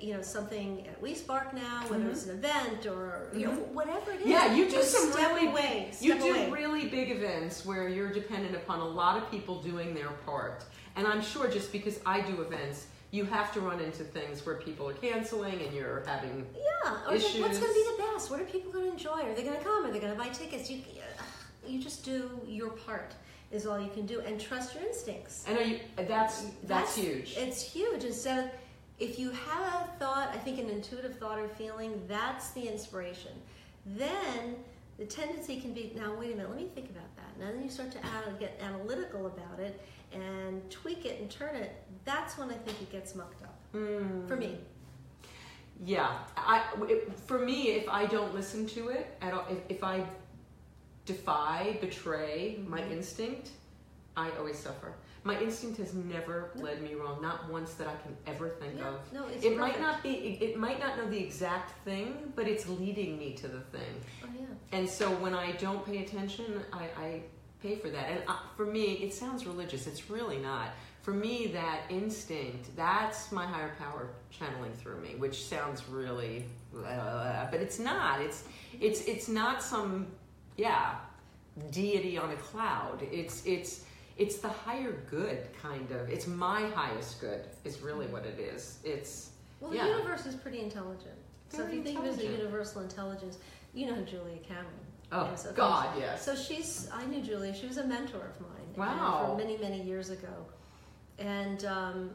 you 0.00 0.14
know, 0.14 0.22
something 0.22 0.86
at 0.86 1.00
We 1.00 1.14
Spark 1.14 1.54
now, 1.54 1.84
whether 1.88 2.08
it's 2.08 2.26
an 2.26 2.38
event 2.38 2.86
or 2.86 3.28
you 3.34 3.46
know, 3.46 3.52
whatever 3.52 4.12
it 4.12 4.20
is. 4.20 4.22
Mm-hmm. 4.22 4.30
Yeah, 4.30 4.54
you 4.54 4.64
do 4.66 4.76
just 4.76 4.92
some 4.92 5.12
step 5.12 5.30
really 5.30 5.48
away. 5.48 5.90
You 6.00 6.18
do 6.18 6.30
away. 6.30 6.50
really 6.50 6.88
big 6.88 7.10
events 7.10 7.64
where 7.64 7.88
you're 7.88 8.12
dependent 8.12 8.56
upon 8.56 8.80
a 8.80 8.88
lot 8.88 9.16
of 9.16 9.30
people 9.30 9.62
doing 9.62 9.94
their 9.94 10.10
part. 10.26 10.64
And 10.96 11.06
I'm 11.06 11.22
sure 11.22 11.48
just 11.48 11.72
because 11.72 12.00
I 12.04 12.20
do 12.20 12.42
events, 12.42 12.86
you 13.10 13.24
have 13.24 13.52
to 13.54 13.60
run 13.60 13.80
into 13.80 14.04
things 14.04 14.44
where 14.44 14.56
people 14.56 14.88
are 14.88 14.94
canceling 14.94 15.60
and 15.62 15.72
you're 15.74 16.02
having 16.06 16.46
Yeah. 16.54 16.92
Or 17.06 17.12
like, 17.12 17.22
what's 17.22 17.32
going 17.32 17.52
to 17.52 17.74
be 17.74 17.86
the 17.96 18.02
best? 18.02 18.30
What 18.30 18.40
are 18.40 18.44
people 18.44 18.72
going 18.72 18.86
to 18.86 18.92
enjoy? 18.92 19.20
Are 19.20 19.34
they 19.34 19.42
going 19.42 19.56
to 19.56 19.64
come? 19.64 19.86
Are 19.86 19.92
they 19.92 20.00
going 20.00 20.12
to 20.12 20.18
buy 20.18 20.28
tickets? 20.28 20.70
You, 20.70 20.82
you 21.66 21.80
just 21.80 22.04
do 22.04 22.40
your 22.46 22.70
part. 22.70 23.14
Is 23.50 23.66
all 23.66 23.78
you 23.78 23.90
can 23.90 24.06
do, 24.06 24.20
and 24.20 24.40
trust 24.40 24.74
your 24.74 24.82
instincts. 24.82 25.44
and 25.46 25.58
are 25.58 25.62
you 25.62 25.78
that's 25.94 26.46
that's, 26.64 26.96
huge. 26.96 27.34
It's 27.36 27.60
huge. 27.60 28.02
Instead 28.02 28.46
of 28.46 28.50
if 28.98 29.18
you 29.18 29.30
have 29.30 29.88
a 29.88 29.98
thought, 29.98 30.30
I 30.32 30.38
think 30.38 30.58
an 30.58 30.68
intuitive 30.68 31.18
thought 31.18 31.38
or 31.38 31.48
feeling, 31.48 32.00
that's 32.08 32.50
the 32.50 32.62
inspiration. 32.68 33.32
Then 33.86 34.56
the 34.98 35.04
tendency 35.04 35.60
can 35.60 35.72
be 35.72 35.92
now. 35.96 36.14
Wait 36.18 36.32
a 36.32 36.36
minute. 36.36 36.50
Let 36.50 36.58
me 36.60 36.68
think 36.74 36.90
about 36.90 37.14
that. 37.16 37.30
And 37.34 37.56
then 37.56 37.62
you 37.64 37.70
start 37.70 37.90
to 37.92 37.98
add, 37.98 38.38
get 38.38 38.60
analytical 38.62 39.26
about 39.26 39.58
it 39.58 39.80
and 40.12 40.68
tweak 40.70 41.04
it 41.06 41.20
and 41.20 41.30
turn 41.30 41.56
it. 41.56 41.72
That's 42.04 42.36
when 42.38 42.50
I 42.50 42.54
think 42.54 42.80
it 42.82 42.92
gets 42.92 43.14
mucked 43.14 43.42
up. 43.42 43.58
Mm. 43.74 44.28
For 44.28 44.36
me, 44.36 44.58
Yeah, 45.84 46.12
I 46.36 46.62
it, 46.88 47.12
for 47.18 47.38
me, 47.38 47.70
if 47.70 47.88
I 47.88 48.06
don't 48.06 48.34
listen 48.34 48.66
to 48.68 48.90
it 48.90 49.16
at 49.22 49.32
all, 49.32 49.46
if, 49.50 49.58
if 49.78 49.82
I 49.84 50.04
defy, 51.06 51.78
betray 51.80 52.60
my 52.68 52.80
Mm-hmm. 52.82 52.92
instinct, 52.92 53.50
I 54.16 54.30
always 54.38 54.58
suffer. 54.58 54.92
My 55.24 55.38
instinct 55.40 55.78
has 55.78 55.94
never 55.94 56.50
led 56.56 56.82
me 56.82 56.94
wrong, 56.94 57.22
not 57.22 57.48
once 57.50 57.74
that 57.74 57.86
I 57.86 57.94
can 57.96 58.16
ever 58.26 58.48
think 58.48 58.74
Yeah, 58.78 58.88
of. 58.88 59.12
no, 59.12 59.26
it's 59.28 59.44
it 59.44 59.56
might 59.56 59.80
not 59.80 60.02
be, 60.02 60.10
it, 60.10 60.42
it 60.42 60.56
might 60.58 60.80
not 60.80 60.96
know 60.96 61.08
the 61.08 61.18
exact 61.18 61.72
thing, 61.84 62.32
but 62.34 62.48
it's 62.48 62.68
leading 62.68 63.18
me 63.18 63.32
to 63.34 63.46
the 63.46 63.60
thing. 63.60 63.94
oh 64.24 64.28
yeah. 64.36 64.46
And 64.72 64.88
so 64.88 65.10
when 65.10 65.32
I 65.34 65.52
don't 65.52 65.84
pay 65.86 65.98
attention, 66.04 66.60
I, 66.72 66.84
I 67.00 67.22
pay 67.62 67.76
for 67.76 67.88
that. 67.90 68.10
And 68.10 68.22
uh, 68.26 68.36
for 68.56 68.66
me, 68.66 68.94
it 68.94 69.14
sounds 69.14 69.46
religious. 69.46 69.86
It's 69.86 70.10
really 70.10 70.38
not. 70.38 70.70
For 71.02 71.12
me, 71.12 71.48
that 71.48 71.82
instinct, 71.88 72.74
that's 72.76 73.30
my 73.32 73.46
higher 73.46 73.74
power 73.78 74.10
channeling 74.30 74.72
through 74.72 75.00
me, 75.00 75.14
which 75.18 75.44
sounds 75.44 75.88
really, 75.88 76.44
uh, 76.76 77.46
but 77.50 77.60
it's 77.60 77.78
not. 77.78 78.20
It's 78.20 78.44
it's 78.80 79.00
it's 79.06 79.28
not 79.28 79.62
some 79.62 80.06
yeah 80.56 80.94
deity 81.70 82.18
on 82.18 82.30
a 82.30 82.36
cloud. 82.36 83.02
It's 83.10 83.44
it's 83.46 83.84
it's 84.18 84.38
the 84.38 84.48
higher 84.48 84.92
good 85.10 85.38
kind 85.60 85.90
of. 85.92 86.08
It's 86.10 86.26
my 86.26 86.62
highest 86.70 87.20
good. 87.20 87.44
Is 87.64 87.80
really 87.80 88.06
what 88.06 88.24
it 88.26 88.38
is. 88.38 88.78
It's 88.84 89.30
Well, 89.60 89.74
Yeah. 89.74 89.84
the 89.84 89.90
universe 89.90 90.26
is 90.26 90.34
pretty 90.34 90.60
intelligent. 90.60 91.16
So 91.50 91.58
Very 91.58 91.68
if 91.70 91.74
you 91.76 91.82
think 91.84 91.98
of 92.00 92.04
it 92.06 92.08
as 92.08 92.18
a 92.18 92.26
universal 92.26 92.82
intelligence, 92.82 93.38
you 93.74 93.86
know 93.86 94.00
Julia 94.02 94.38
Cameron. 94.38 94.66
oh 95.12 95.26
is, 95.26 95.46
okay? 95.46 95.54
God, 95.56 95.96
yes. 95.98 96.24
So 96.24 96.34
she's, 96.34 96.88
I 96.92 97.04
knew 97.06 97.22
Julia. 97.22 97.54
She 97.54 97.66
was 97.66 97.76
a 97.76 97.84
mentor 97.86 98.24
of 98.34 98.40
mine. 98.40 98.74
Wow. 98.76 99.26
For 99.30 99.36
many, 99.38 99.56
many 99.58 99.82
years 99.82 100.10
ago. 100.10 100.46
And 101.18 101.64
um, 101.66 102.10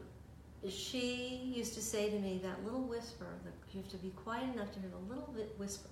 she 0.68 1.40
used 1.54 1.74
to 1.74 1.80
say 1.80 2.10
to 2.10 2.18
me, 2.18 2.40
that 2.42 2.64
little 2.64 2.82
whisper, 2.82 3.26
that 3.44 3.52
you 3.72 3.80
have 3.80 3.90
to 3.92 3.96
be 3.98 4.10
quiet 4.10 4.52
enough 4.54 4.72
to 4.72 4.80
hear 4.80 4.90
the 4.90 5.14
little 5.14 5.32
bit 5.32 5.54
whisper. 5.58 5.88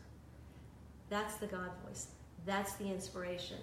That's 1.08 1.36
the 1.36 1.46
God 1.46 1.70
voice. 1.86 2.08
That's 2.44 2.74
the 2.74 2.86
inspiration. 2.90 3.58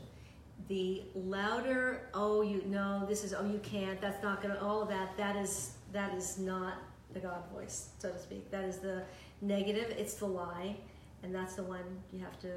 The 0.67 1.03
louder, 1.13 2.07
oh, 2.13 2.41
you 2.41 2.63
know, 2.65 3.05
this 3.07 3.23
is, 3.23 3.33
oh, 3.33 3.45
you 3.45 3.59
can't, 3.59 3.99
that's 3.99 4.23
not 4.23 4.41
going 4.41 4.53
to, 4.53 4.61
all 4.61 4.81
of 4.81 4.89
that, 4.89 5.15
that 5.17 5.35
is, 5.35 5.73
that 5.91 6.13
is 6.13 6.37
not 6.37 6.75
the 7.13 7.19
God 7.19 7.43
voice, 7.53 7.89
so 7.99 8.09
to 8.11 8.19
speak. 8.19 8.49
That 8.49 8.63
is 8.63 8.77
the 8.77 9.03
negative, 9.41 9.93
it's 9.97 10.15
the 10.15 10.25
lie, 10.25 10.75
and 11.21 11.35
that's 11.35 11.55
the 11.55 11.63
one 11.63 11.83
you 12.11 12.19
have 12.19 12.39
to 12.41 12.47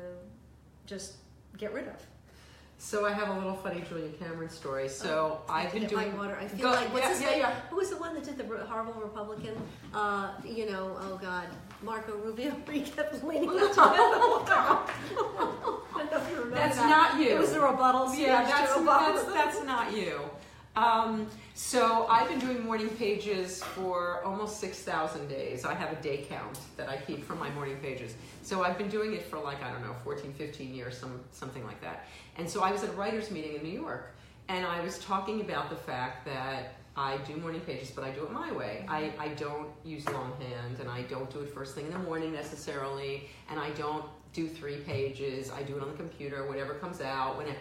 just 0.86 1.14
get 1.58 1.72
rid 1.72 1.88
of. 1.88 1.96
So 2.78 3.06
I 3.06 3.12
have 3.12 3.28
a 3.30 3.34
little 3.34 3.54
funny 3.54 3.82
Julia 3.88 4.10
Cameron 4.10 4.50
story. 4.50 4.88
So 4.88 5.40
I've 5.48 5.72
been 5.72 5.86
doing. 5.86 6.16
water. 6.16 6.36
I 6.38 6.46
feel 6.46 6.70
Go- 6.70 6.76
like 6.76 6.92
what's 6.92 7.06
yeah, 7.06 7.12
his 7.12 7.20
yeah, 7.22 7.30
name? 7.30 7.38
yeah. 7.40 7.54
Who 7.70 7.76
was 7.76 7.90
the 7.90 7.96
one 7.96 8.14
that 8.14 8.24
did 8.24 8.36
the 8.36 8.44
horrible 8.66 8.92
Republican? 9.00 9.54
Uh, 9.94 10.32
you 10.44 10.70
know, 10.70 10.96
oh 11.00 11.18
God, 11.20 11.46
Marco 11.82 12.16
Rubio. 12.16 12.54
He 12.70 12.82
kept 12.82 13.24
leaning 13.24 13.48
out 13.48 13.72
to 13.72 13.80
I 13.80 13.96
don't 13.96 14.10
know 14.18 14.90
if 14.92 15.10
you 15.10 15.32
remember 15.32 15.80
That's 16.10 16.76
that. 16.76 16.88
not 16.88 17.20
you. 17.20 17.30
It 17.30 17.38
was 17.38 17.52
the 17.52 17.60
rebuttal 17.60 18.08
speech 18.08 18.26
Yeah, 18.26 18.44
that's, 18.44 18.74
that's 18.74 19.24
that's 19.24 19.64
not 19.64 19.96
you. 19.96 20.20
Um, 20.76 21.26
so 21.54 22.06
I've 22.08 22.28
been 22.28 22.38
doing 22.38 22.62
morning 22.62 22.90
pages 22.90 23.62
for 23.62 24.22
almost 24.24 24.60
six 24.60 24.80
thousand 24.82 25.28
days. 25.28 25.64
I 25.64 25.74
have 25.74 25.92
a 25.92 26.02
day 26.02 26.26
count 26.28 26.58
that 26.76 26.88
I 26.88 26.98
keep 26.98 27.24
from 27.24 27.38
my 27.38 27.50
morning 27.50 27.78
pages. 27.78 28.14
So 28.42 28.62
I've 28.62 28.76
been 28.76 28.90
doing 28.90 29.14
it 29.14 29.24
for 29.24 29.38
like 29.38 29.62
I 29.62 29.72
don't 29.72 29.82
know 29.82 29.94
14, 30.04 30.34
15 30.34 30.74
years, 30.74 30.98
some 30.98 31.20
something 31.32 31.64
like 31.64 31.80
that. 31.80 32.06
And 32.36 32.48
so 32.48 32.62
I 32.62 32.72
was 32.72 32.82
at 32.84 32.90
a 32.90 32.92
writers' 32.92 33.30
meeting 33.30 33.54
in 33.54 33.62
New 33.62 33.80
York, 33.80 34.14
and 34.48 34.66
I 34.66 34.80
was 34.82 34.98
talking 34.98 35.40
about 35.40 35.70
the 35.70 35.76
fact 35.76 36.26
that 36.26 36.74
I 36.96 37.18
do 37.18 37.36
morning 37.36 37.60
pages, 37.60 37.90
but 37.90 38.04
I 38.04 38.10
do 38.10 38.24
it 38.24 38.32
my 38.32 38.50
way. 38.52 38.86
I, 38.88 39.12
I 39.18 39.28
don't 39.28 39.68
use 39.84 40.06
longhand, 40.06 40.80
and 40.80 40.88
I 40.88 41.02
don't 41.02 41.30
do 41.30 41.40
it 41.40 41.52
first 41.52 41.74
thing 41.74 41.86
in 41.86 41.92
the 41.92 41.98
morning 41.98 42.32
necessarily, 42.32 43.28
and 43.50 43.60
I 43.60 43.70
don't 43.70 44.04
do 44.36 44.46
three 44.46 44.76
pages. 44.76 45.50
I 45.50 45.62
do 45.62 45.76
it 45.76 45.82
on 45.82 45.88
the 45.90 45.96
computer, 45.96 46.46
whatever 46.46 46.74
comes 46.74 47.00
out. 47.00 47.38
When 47.38 47.48
it, 47.48 47.56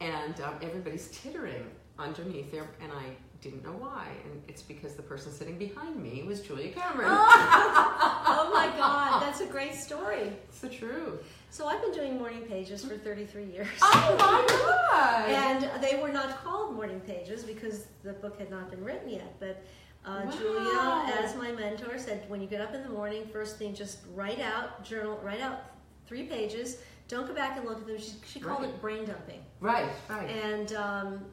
and 0.00 0.38
um, 0.40 0.54
everybody's 0.60 1.08
tittering 1.08 1.70
underneath 1.98 2.50
there, 2.50 2.68
and 2.82 2.90
I 2.92 3.04
didn't 3.40 3.62
know 3.62 3.70
why. 3.72 4.08
And 4.24 4.42
it's 4.48 4.60
because 4.60 4.94
the 4.94 5.02
person 5.02 5.30
sitting 5.32 5.56
behind 5.56 6.02
me 6.02 6.24
was 6.24 6.40
Julia 6.40 6.72
Cameron. 6.72 7.08
oh 7.10 8.50
my 8.52 8.66
God, 8.76 9.22
that's 9.22 9.40
a 9.40 9.46
great 9.46 9.74
story. 9.74 10.32
It's 10.48 10.58
the 10.58 10.68
truth. 10.68 11.22
So 11.50 11.68
I've 11.68 11.80
been 11.80 11.92
doing 11.92 12.18
morning 12.18 12.42
pages 12.42 12.84
for 12.84 12.96
33 12.96 13.44
years. 13.44 13.68
Oh 13.80 14.16
my 14.18 14.44
god! 14.48 15.30
And 15.30 15.82
they 15.82 16.02
were 16.02 16.12
not 16.12 16.42
called 16.42 16.74
morning 16.74 17.00
pages 17.00 17.44
because 17.44 17.86
the 18.02 18.14
book 18.14 18.38
had 18.38 18.50
not 18.50 18.70
been 18.70 18.84
written 18.84 19.08
yet. 19.08 19.38
But 19.38 19.64
uh, 20.04 20.22
Wow. 20.24 20.32
Julia, 20.38 21.24
as 21.24 21.36
my 21.36 21.52
mentor, 21.52 21.98
said, 21.98 22.28
when 22.28 22.40
you 22.40 22.48
get 22.48 22.60
up 22.60 22.74
in 22.74 22.82
the 22.82 22.88
morning, 22.88 23.26
first 23.32 23.58
thing, 23.58 23.74
just 23.74 23.98
write 24.14 24.40
out, 24.40 24.84
journal, 24.84 25.20
write 25.24 25.40
out 25.40 25.75
three 26.06 26.24
pages. 26.24 26.78
Don't 27.08 27.26
go 27.26 27.34
back 27.34 27.56
and 27.56 27.66
look 27.66 27.78
at 27.78 27.86
them. 27.86 27.98
She, 27.98 28.12
she 28.26 28.40
called 28.40 28.60
Right. 28.62 28.68
it 28.70 28.80
brain 28.80 29.04
dumping. 29.04 29.42
right, 29.60 29.88
right. 30.08 30.28
And 30.28 30.72
um, 30.74 31.24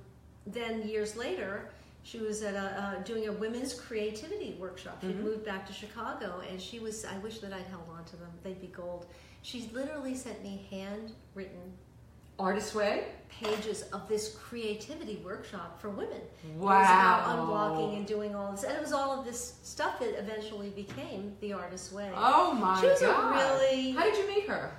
then 0.46 0.88
years 0.88 1.16
later, 1.16 1.70
she 2.04 2.20
was 2.20 2.44
at 2.44 2.54
a, 2.54 2.82
uh, 3.00 3.04
doing 3.04 3.28
a 3.28 3.32
women's 3.32 3.74
creativity 3.74 4.56
workshop. 4.60 4.98
She 5.02 5.08
would 5.08 5.18
Mhm. 5.18 5.24
moved 5.24 5.46
back 5.46 5.66
to 5.68 5.74
Chicago, 5.74 6.42
and 6.50 6.62
she 6.62 6.80
was. 6.80 7.06
I 7.06 7.18
wish 7.20 7.40
that 7.40 7.54
I'd 7.54 7.66
held 7.68 7.88
on 7.90 8.04
to 8.06 8.18
them. 8.18 8.30
They'd 8.44 8.60
be 8.62 8.68
gold. 8.68 9.06
She 9.42 9.70
literally 9.74 10.16
sent 10.16 10.44
me 10.44 10.68
handwritten 10.70 11.74
Artist 12.40 12.76
Way. 12.76 13.06
pages 13.30 13.82
of 13.94 14.08
this 14.08 14.36
creativity 14.36 15.20
workshop 15.26 15.82
for 15.82 15.90
women. 15.90 16.22
It 16.48 16.56
was 16.56 16.66
Wow. 16.66 17.20
about 17.24 17.40
unblocking 17.40 17.98
and 17.98 18.06
doing 18.06 18.36
all 18.36 18.52
this. 18.52 18.64
And 18.64 18.74
it 18.76 18.82
was 18.82 18.94
all 18.94 19.18
of 19.20 19.26
this 19.26 19.56
stuff 19.64 20.00
that 20.00 20.18
eventually 20.20 20.70
became 20.70 21.36
the 21.42 21.52
artist's 21.54 21.92
way. 21.92 22.12
Oh 22.16 22.54
my 22.54 22.80
She 22.80 22.86
was 22.88 23.02
a 23.02 23.08
really- 23.08 23.92
How 23.94 24.04
did 24.04 24.18
you 24.18 24.28
meet 24.28 24.48
her? 24.48 24.72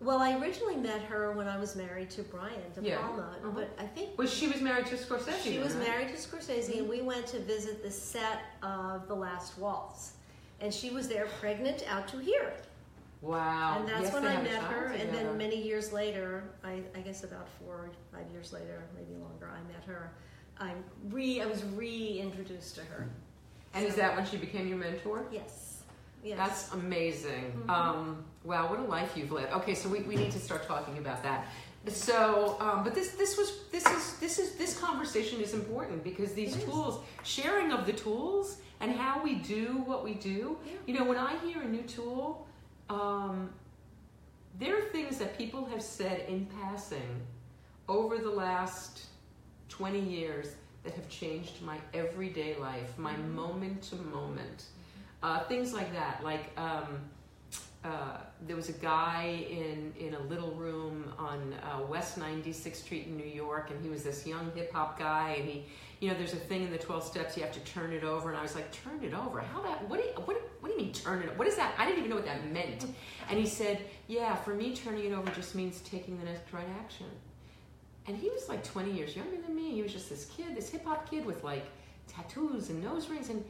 Well, 0.00 0.18
I 0.18 0.38
originally 0.38 0.76
met 0.76 1.02
her 1.02 1.32
when 1.32 1.46
I 1.46 1.58
was 1.58 1.76
married 1.76 2.08
to 2.12 2.22
Brian 2.22 2.54
De 2.74 2.80
Yeah. 2.80 3.02
Palma, 3.02 3.36
Uh-huh. 3.42 3.50
but 3.54 3.68
I 3.78 3.86
think 3.86 4.16
Was 4.18 4.32
she 4.32 4.48
was 4.48 4.62
married 4.62 4.86
to 4.86 4.96
Scorsese? 4.96 5.42
she 5.42 5.50
then, 5.56 5.64
was 5.64 5.74
right? 5.74 5.86
married 5.88 6.08
to 6.08 6.14
Scorsese, 6.14 6.78
and 6.78 6.88
we 6.88 7.02
went 7.02 7.26
to 7.28 7.38
visit 7.38 7.82
the 7.82 7.90
set 7.90 8.40
of 8.62 9.06
The 9.08 9.14
Last 9.14 9.58
Waltz. 9.58 10.12
And 10.62 10.72
she 10.72 10.88
was 10.88 11.06
there 11.06 11.26
pregnant 11.38 11.84
out 11.86 12.08
to 12.08 12.18
here. 12.18 12.54
Wow. 13.22 13.76
and 13.78 13.88
that's 13.88 14.04
Yes, 14.04 14.12
when 14.14 14.26
I 14.26 14.40
met 14.42 14.62
her. 14.62 14.86
And 14.86 15.12
then 15.14 15.36
many 15.36 15.60
years 15.62 15.92
later, 15.92 16.44
I, 16.64 16.82
I 16.94 17.00
guess 17.00 17.22
about 17.24 17.48
four 17.58 17.74
or 17.74 17.90
five 18.12 18.30
years 18.32 18.52
later, 18.52 18.84
maybe 18.96 19.14
longer, 19.20 19.50
I 19.52 19.60
met 19.72 19.84
her. 19.84 20.12
I 20.58 20.72
re 21.10 21.40
I 21.40 21.46
was 21.46 21.64
reintroduced 21.64 22.74
to 22.76 22.82
her. 22.82 23.08
And 23.74 23.86
is 23.86 23.94
that 23.96 24.16
when 24.16 24.26
she 24.26 24.36
became 24.36 24.68
your 24.68 24.78
mentor? 24.78 25.24
Yes. 25.30 25.82
Yes. 26.22 26.36
That's 26.38 26.72
amazing. 26.72 27.52
Mhm. 27.66 27.70
Um, 27.70 28.24
wow, 28.44 28.68
what 28.68 28.78
a 28.78 28.82
life 28.82 29.16
you've 29.16 29.32
led. 29.32 29.50
Okay, 29.52 29.74
so 29.74 29.88
we, 29.88 30.00
we 30.00 30.16
need 30.16 30.30
to 30.32 30.38
start 30.38 30.66
talking 30.66 30.98
about 30.98 31.22
that. 31.22 31.46
So, 31.88 32.58
um, 32.60 32.84
but 32.84 32.94
this 32.94 33.12
this 33.12 33.38
was 33.38 33.60
this 33.72 33.86
is 33.86 34.18
this 34.18 34.38
is 34.38 34.54
this 34.56 34.78
conversation 34.78 35.40
is 35.40 35.54
important 35.54 36.04
because 36.04 36.34
these 36.34 36.54
It 36.56 36.58
is. 36.58 36.64
tools, 36.64 37.00
sharing 37.22 37.72
of 37.72 37.86
the 37.86 37.94
tools 37.94 38.58
and 38.80 38.92
how 38.92 39.22
we 39.22 39.36
do 39.36 39.82
what 39.86 40.04
we 40.04 40.12
do. 40.14 40.58
Yeah. 40.66 40.72
You 40.86 40.94
know, 40.98 41.04
when 41.04 41.16
I 41.16 41.38
hear 41.38 41.62
a 41.62 41.66
new 41.66 41.82
tool, 41.82 42.46
um, 42.90 43.50
there 44.58 44.76
are 44.76 44.88
things 44.90 45.18
that 45.18 45.38
people 45.38 45.64
have 45.66 45.82
said 45.82 46.28
in 46.28 46.46
passing 46.60 47.20
over 47.88 48.18
the 48.18 48.30
last 48.30 49.06
20 49.68 50.00
years 50.00 50.48
that 50.82 50.92
have 50.94 51.08
changed 51.08 51.62
my 51.62 51.78
everyday 51.94 52.56
life, 52.56 52.96
my 52.98 53.14
Mhm. 53.14 53.32
moment 53.34 53.82
to 53.84 53.96
moment. 53.96 54.64
Uh, 55.22 55.44
things 55.44 55.72
like 55.72 55.92
that. 55.92 56.22
Like 56.24 56.50
um, 56.58 56.98
uh, 57.84 58.18
there 58.46 58.56
was 58.56 58.68
a 58.68 58.72
guy 58.74 59.46
in, 59.50 59.92
in 59.98 60.14
a 60.14 60.20
little 60.20 60.50
room 60.52 61.12
on 61.18 61.54
uh, 61.54 61.80
West 61.86 62.18
96th 62.18 62.76
Street 62.84 63.06
in 63.06 63.16
New 63.16 63.24
York, 63.44 63.70
and 63.70 63.82
he 63.82 63.88
was 63.88 64.02
this 64.02 64.26
young 64.26 64.50
hip 64.54 64.72
hop 64.72 64.98
guy, 64.98 65.36
and 65.38 65.48
he, 65.48 65.66
you 66.00 66.08
know, 66.08 66.14
there's 66.14 66.32
a 66.32 66.36
thing 66.36 66.62
in 66.62 66.70
the 66.70 66.78
12 66.78 67.04
steps 67.04 67.36
you 67.36 67.42
have 67.42 67.52
to 67.52 67.60
turn 67.60 67.92
it 67.92 68.04
over, 68.04 68.30
and 68.30 68.38
I 68.38 68.42
was 68.42 68.54
like, 68.54 68.72
turn 68.72 69.02
it 69.02 69.12
over? 69.12 69.40
How 69.40 69.60
that? 69.62 69.86
What 69.88 70.00
do 70.00 70.06
you, 70.06 70.12
what, 70.24 70.40
what 70.60 70.68
do 70.68 70.72
you 70.72 70.78
mean 70.78 70.92
turn 70.92 71.20
it? 71.20 71.26
Over? 71.26 71.38
What 71.38 71.46
is 71.46 71.56
that? 71.56 71.74
I 71.78 71.84
didn't 71.84 71.98
even 71.98 72.10
know 72.10 72.16
what 72.16 72.24
that 72.24 72.50
meant. 72.50 72.86
And 73.28 73.38
he 73.38 73.46
said, 73.46 73.82
yeah, 74.08 74.34
for 74.34 74.54
me, 74.54 74.74
turning 74.74 75.04
it 75.04 75.12
over 75.12 75.30
just 75.32 75.54
means 75.54 75.80
taking 75.82 76.18
the 76.18 76.24
next 76.24 76.50
right 76.52 76.66
action. 76.82 77.06
And 78.06 78.16
he 78.16 78.30
was 78.30 78.48
like 78.48 78.64
20 78.64 78.92
years 78.92 79.14
younger 79.14 79.36
than 79.40 79.54
me. 79.54 79.72
He 79.72 79.82
was 79.82 79.92
just 79.92 80.08
this 80.08 80.24
kid, 80.36 80.56
this 80.56 80.70
hip 80.70 80.84
hop 80.84 81.08
kid 81.08 81.24
with 81.24 81.44
like 81.44 81.66
tattoos 82.08 82.70
and 82.70 82.82
nose 82.82 83.08
rings. 83.08 83.28
And 83.28 83.44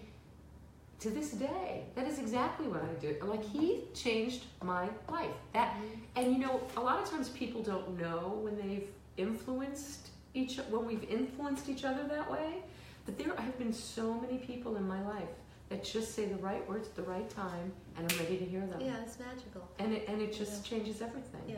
to 0.99 1.09
this 1.09 1.31
day, 1.31 1.85
that 1.95 2.07
is 2.07 2.19
exactly 2.19 2.67
what 2.67 2.83
I 2.83 2.93
do. 3.01 3.15
Like 3.23 3.45
he 3.45 3.85
changed 3.95 4.45
my 4.63 4.89
life. 5.09 5.31
That, 5.55 5.75
mm-hmm. 5.75 5.87
and 6.17 6.33
you 6.33 6.39
know, 6.39 6.61
a 6.77 6.81
lot 6.81 7.01
of 7.01 7.09
times 7.09 7.29
people 7.29 7.63
don't 7.63 7.99
know 7.99 8.41
when 8.43 8.57
they've 8.59 8.89
influenced 9.17 10.10
each, 10.35 10.57
when 10.71 10.87
we've 10.87 11.05
influenced 11.05 11.69
each 11.69 11.85
other 11.85 12.05
that 12.09 12.31
way. 12.31 12.63
But 13.07 13.19
there 13.19 13.35
have 13.37 13.59
been 13.59 13.73
so 13.73 14.15
many 14.15 14.39
people 14.39 14.77
in 14.77 14.87
my 14.87 15.03
life 15.07 15.29
that 15.69 15.85
just 15.85 16.15
say 16.15 16.27
the 16.27 16.37
right 16.37 16.67
words 16.69 16.89
at 16.89 16.97
the 16.97 17.03
right 17.03 17.29
time, 17.31 17.73
and 17.97 18.11
I'm 18.11 18.19
ready 18.19 18.37
to 18.39 18.45
hear 18.45 18.61
them. 18.67 18.81
yeah, 18.81 18.97
it's 19.05 19.19
magical. 19.19 19.69
And 19.79 19.93
it, 19.93 20.05
and 20.09 20.21
it 20.21 20.33
just 20.33 20.65
changes 20.65 21.01
everything. 21.01 21.41
Yeah. 21.49 21.57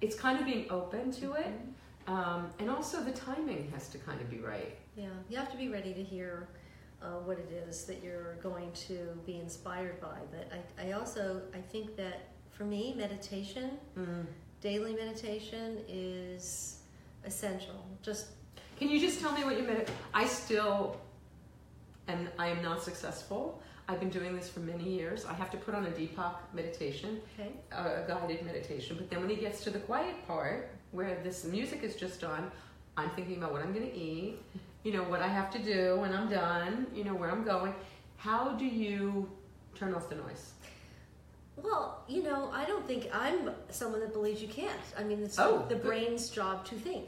It's 0.00 0.14
kind 0.14 0.38
of 0.38 0.44
being 0.44 0.70
open 0.70 1.10
to 1.12 1.32
it, 1.34 1.46
Mhm. 1.46 2.12
um, 2.12 2.50
and 2.58 2.70
also 2.70 3.02
the 3.02 3.12
timing 3.12 3.70
has 3.72 3.88
to 3.88 3.98
kind 3.98 4.20
of 4.20 4.28
be 4.30 4.38
right. 4.38 4.76
Yeah, 4.94 5.08
you 5.28 5.36
have 5.38 5.50
to 5.52 5.56
be 5.56 5.68
ready 5.68 5.94
to 5.94 6.02
hear 6.02 6.48
uh, 7.02 7.18
what 7.24 7.38
it 7.38 7.50
is 7.68 7.84
that 7.84 8.02
you're 8.02 8.34
going 8.36 8.72
to 8.72 9.18
be 9.26 9.38
inspired 9.38 10.00
by. 10.00 10.18
But 10.30 10.50
I, 10.78 10.88
I 10.88 10.92
also 10.92 11.42
I 11.54 11.58
think 11.60 11.96
that 11.96 12.28
for 12.50 12.64
me, 12.64 12.94
meditation, 12.96 13.78
daily 14.60 14.94
meditation, 14.94 15.78
is 15.88 16.75
essential. 17.26 17.74
Just 18.02 18.26
Can 18.78 18.88
you 18.88 19.00
just 19.00 19.20
tell 19.20 19.32
me 19.32 19.44
what 19.44 19.56
you 19.56 19.64
meant? 19.64 19.88
I 20.14 20.26
still, 20.26 21.00
and 22.08 22.28
I 22.38 22.48
am 22.48 22.62
not 22.62 22.82
successful. 22.82 23.60
I've 23.88 24.00
been 24.00 24.10
doing 24.10 24.34
this 24.34 24.48
for 24.48 24.60
many 24.60 24.84
years. 24.84 25.24
I 25.24 25.32
have 25.34 25.50
to 25.52 25.56
put 25.56 25.74
on 25.74 25.86
a 25.86 25.90
Deepak 25.90 26.34
meditation, 26.52 27.20
okay. 27.38 27.50
a 27.72 28.04
guided 28.08 28.44
meditation. 28.44 28.96
But 28.98 29.10
then 29.10 29.20
when 29.20 29.30
he 29.30 29.36
gets 29.36 29.62
to 29.64 29.70
the 29.70 29.78
quiet 29.78 30.26
part, 30.26 30.70
where 30.92 31.20
this 31.22 31.44
music 31.44 31.82
is 31.84 31.94
just 31.94 32.24
on, 32.24 32.50
I'm 32.96 33.10
thinking 33.10 33.36
about 33.36 33.52
what 33.52 33.62
I'm 33.62 33.72
going 33.72 33.88
to 33.88 33.96
eat, 33.96 34.38
you 34.82 34.92
know, 34.92 35.02
what 35.04 35.20
I 35.22 35.28
have 35.28 35.50
to 35.52 35.58
do 35.60 35.96
when 36.00 36.12
I'm 36.12 36.28
done, 36.28 36.86
you 36.94 37.04
know, 37.04 37.14
where 37.14 37.30
I'm 37.30 37.44
going. 37.44 37.74
How 38.16 38.52
do 38.52 38.64
you 38.64 39.28
turn 39.76 39.94
off 39.94 40.08
the 40.08 40.16
noise? 40.16 40.52
Well, 41.56 42.02
you 42.08 42.22
know, 42.22 42.50
I 42.52 42.64
don't 42.64 42.86
think 42.86 43.08
I'm 43.12 43.50
someone 43.70 44.00
that 44.00 44.12
believes 44.12 44.42
you 44.42 44.48
can't. 44.48 44.80
I 44.98 45.04
mean, 45.04 45.22
it's 45.22 45.38
Oh, 45.38 45.64
the 45.68 45.74
good. 45.76 45.84
brain's 45.84 46.28
job 46.28 46.64
to 46.66 46.74
think. 46.74 47.06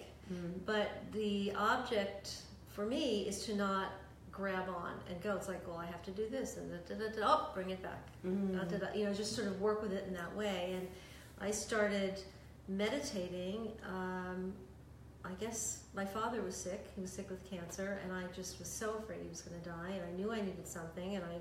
But 0.66 0.90
the 1.12 1.52
object 1.56 2.42
for 2.68 2.84
me 2.86 3.22
is 3.22 3.44
to 3.46 3.56
not 3.56 3.92
grab 4.30 4.68
on 4.68 4.92
and 5.10 5.20
go. 5.20 5.34
It's 5.36 5.48
like, 5.48 5.66
well, 5.66 5.78
I 5.78 5.86
have 5.86 6.02
to 6.04 6.12
do 6.12 6.28
this 6.28 6.56
and 6.58 6.70
da, 6.70 6.94
da, 6.94 7.06
da, 7.06 7.20
da, 7.20 7.26
oh, 7.26 7.50
bring 7.54 7.70
it 7.70 7.82
back. 7.82 8.06
Da, 8.22 8.92
you 8.94 9.04
know, 9.04 9.12
just 9.12 9.34
sort 9.34 9.48
of 9.48 9.60
work 9.60 9.82
with 9.82 9.92
it 9.92 10.04
in 10.06 10.14
that 10.14 10.34
way. 10.36 10.74
And 10.76 10.86
I 11.40 11.50
started 11.50 12.20
meditating. 12.68 13.72
Um, 13.84 14.52
I 15.24 15.32
guess 15.40 15.82
my 15.94 16.04
father 16.04 16.40
was 16.42 16.54
sick. 16.54 16.86
He 16.94 17.00
was 17.00 17.10
sick 17.10 17.28
with 17.28 17.44
cancer, 17.50 17.98
and 18.04 18.12
I 18.12 18.24
just 18.34 18.58
was 18.58 18.68
so 18.68 18.94
afraid 18.98 19.20
he 19.22 19.28
was 19.28 19.40
going 19.40 19.60
to 19.60 19.68
die. 19.68 19.90
And 19.90 20.02
I 20.04 20.12
knew 20.16 20.32
I 20.32 20.40
needed 20.40 20.66
something, 20.66 21.16
and 21.16 21.24
I, 21.24 21.40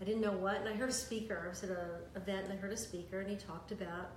I 0.00 0.04
didn't 0.04 0.20
know 0.20 0.32
what. 0.32 0.56
And 0.56 0.68
I 0.68 0.74
heard 0.74 0.90
a 0.90 0.92
speaker. 0.92 1.42
I 1.44 1.48
was 1.48 1.64
at 1.64 1.70
an 1.70 1.78
event, 2.16 2.44
and 2.44 2.52
I 2.52 2.56
heard 2.56 2.72
a 2.72 2.76
speaker, 2.76 3.20
and 3.20 3.30
he 3.30 3.36
talked 3.36 3.72
about 3.72 4.10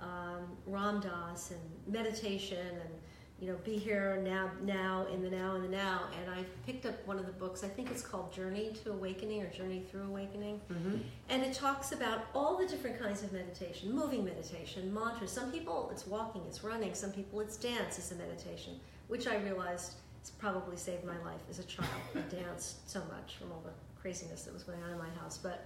um, 0.00 0.56
Ram 0.66 1.00
Dass 1.00 1.50
and 1.50 1.60
meditation 1.92 2.58
and 2.58 2.94
you 3.40 3.46
know, 3.46 3.56
be 3.64 3.76
here 3.76 4.20
now, 4.24 4.50
now, 4.64 5.06
in 5.12 5.22
the 5.22 5.30
now, 5.30 5.54
in 5.54 5.62
the 5.62 5.68
now. 5.68 6.02
And 6.20 6.30
I 6.30 6.44
picked 6.66 6.86
up 6.86 6.94
one 7.06 7.18
of 7.18 7.26
the 7.26 7.32
books. 7.32 7.62
I 7.62 7.68
think 7.68 7.90
it's 7.90 8.02
called 8.02 8.32
Journey 8.32 8.72
to 8.82 8.90
Awakening 8.90 9.42
or 9.42 9.48
Journey 9.50 9.84
Through 9.90 10.08
Awakening. 10.08 10.60
Mm-hmm. 10.72 10.96
And 11.28 11.42
it 11.44 11.54
talks 11.54 11.92
about 11.92 12.26
all 12.34 12.56
the 12.56 12.66
different 12.66 13.00
kinds 13.00 13.22
of 13.22 13.32
meditation, 13.32 13.94
moving 13.94 14.24
meditation, 14.24 14.92
mantras. 14.92 15.30
Some 15.30 15.52
people 15.52 15.88
it's 15.92 16.06
walking, 16.06 16.42
it's 16.48 16.64
running. 16.64 16.94
Some 16.94 17.12
people 17.12 17.40
it's 17.40 17.56
dance 17.56 17.98
is 17.98 18.10
a 18.10 18.16
meditation, 18.16 18.80
which 19.06 19.28
I 19.28 19.36
realized 19.36 19.94
probably 20.38 20.76
saved 20.76 21.04
my 21.04 21.16
life 21.24 21.40
as 21.48 21.58
a 21.58 21.64
child. 21.64 21.88
I 22.14 22.20
danced 22.34 22.90
so 22.90 23.00
much 23.00 23.36
from 23.36 23.52
all 23.52 23.62
the 23.64 23.72
craziness 24.00 24.42
that 24.42 24.52
was 24.52 24.64
going 24.64 24.82
on 24.82 24.90
in 24.90 24.98
my 24.98 25.08
house. 25.20 25.38
But 25.38 25.64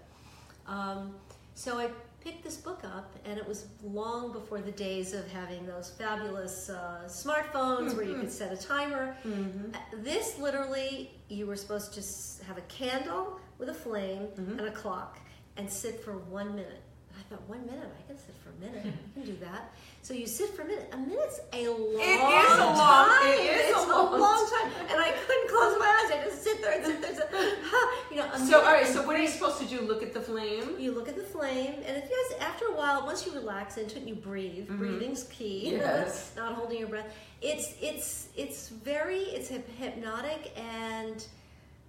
um, 0.67 1.15
so 1.55 1.79
I 1.79 1.89
picked 2.23 2.45
this 2.45 2.57
book 2.57 2.83
up, 2.85 3.13
and 3.25 3.39
it 3.39 3.47
was 3.47 3.67
long 3.83 4.33
before 4.33 4.61
the 4.61 4.71
days 4.73 5.13
of 5.13 5.27
having 5.33 5.67
those 5.67 5.91
fabulous 5.91 6.71
uh, 6.71 7.03
smartphones 7.07 7.95
where 7.97 8.05
you 8.05 8.15
could 8.17 8.31
set 8.31 8.53
a 8.53 8.57
timer. 8.57 9.17
Mm-hmm. 9.27 9.75
Uh, 9.75 9.79
This 10.03 10.39
literally, 10.39 11.11
you 11.29 11.47
were 11.47 11.57
supposed 11.57 11.95
to 11.95 12.45
have 12.47 12.59
a 12.59 12.63
candle 12.63 13.41
with 13.59 13.69
a 13.69 13.75
flame 13.75 14.29
Mhm. 14.37 14.59
and 14.59 14.61
a 14.63 14.71
clock 14.71 15.19
and 15.57 15.69
sit 15.71 16.03
for 16.05 16.13
one 16.19 16.55
minute. 16.55 16.83
And 17.11 17.19
I 17.19 17.23
thought, 17.29 17.49
one 17.49 17.67
minute? 17.67 17.89
I 17.99 18.07
can 18.07 18.19
sit 18.19 18.35
for 18.43 18.51
a 18.51 18.61
minute. 18.61 18.87
I 18.87 19.13
can 19.15 19.25
do 19.25 19.37
that. 19.41 19.73
So 20.05 20.15
you 20.15 20.27
sit 20.27 20.51
for 20.51 20.63
a 20.63 20.65
minute. 20.67 20.89
A 20.93 20.97
minute's 20.97 21.39
a 21.53 21.69
long 21.69 22.01
is 22.03 22.59
a 22.59 22.65
long- 22.65 23.09
time. 23.09 23.29
it 23.35 23.41
is 23.41 23.71
it's 23.71 23.85
a 23.85 23.89
long 23.89 24.51
time. 24.51 24.73
And 24.91 25.01
I 25.01 25.13
couldn't 25.13 25.49
close 25.49 25.79
my 25.79 25.87
eyes. 25.87 26.19
I 26.19 26.25
just 26.25 26.43
sit 26.43 26.61
there 26.61 26.73
and 26.73 26.85
sit 26.85 27.01
there. 27.01 27.11
And 27.11 27.19
sit, 27.19 27.31
you 28.11 28.17
know, 28.17 28.29
So, 28.37 28.59
all 28.59 28.73
right. 28.73 28.85
So, 28.85 29.07
what 29.07 29.15
are 29.15 29.23
you 29.23 29.29
supposed 29.29 29.59
to 29.61 29.65
do? 29.65 29.81
Look 29.83 30.03
at 30.03 30.13
the 30.13 30.21
flame. 30.21 30.75
You 30.77 30.91
look 30.93 31.09
at 31.09 31.15
the 31.15 31.23
flame, 31.23 31.75
and 31.87 31.97
if 31.97 32.11
you 32.11 32.27
guys, 32.31 32.41
after 32.41 32.65
a 32.67 32.73
while, 32.75 33.07
once 33.07 33.25
you 33.25 33.33
relax 33.33 33.77
into 33.79 33.99
it, 33.99 34.05
you 34.09 34.17
breathe. 34.17 34.69
Mhm. 34.69 34.79
Breathing's 34.79 35.23
key. 35.25 35.71
Yes. 35.77 36.33
Not 36.37 36.55
holding 36.55 36.79
your 36.81 36.89
breath. 36.89 37.15
It's 37.41 37.75
it's 37.81 38.29
it's 38.37 38.71
very 38.71 39.21
it's 39.21 39.49
hypnotic, 39.79 40.53
and 40.59 41.25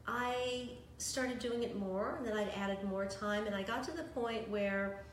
I 0.07 0.69
started 0.99 1.39
doing 1.39 1.63
it 1.63 1.75
more, 1.79 2.15
and 2.19 2.27
then 2.27 2.37
I'd 2.37 2.49
added 2.55 2.83
more 2.83 3.05
time, 3.07 3.47
and 3.47 3.55
I 3.55 3.63
got 3.63 3.83
to 3.85 3.91
the 3.91 4.03
point 4.03 4.47
where 4.49 5.03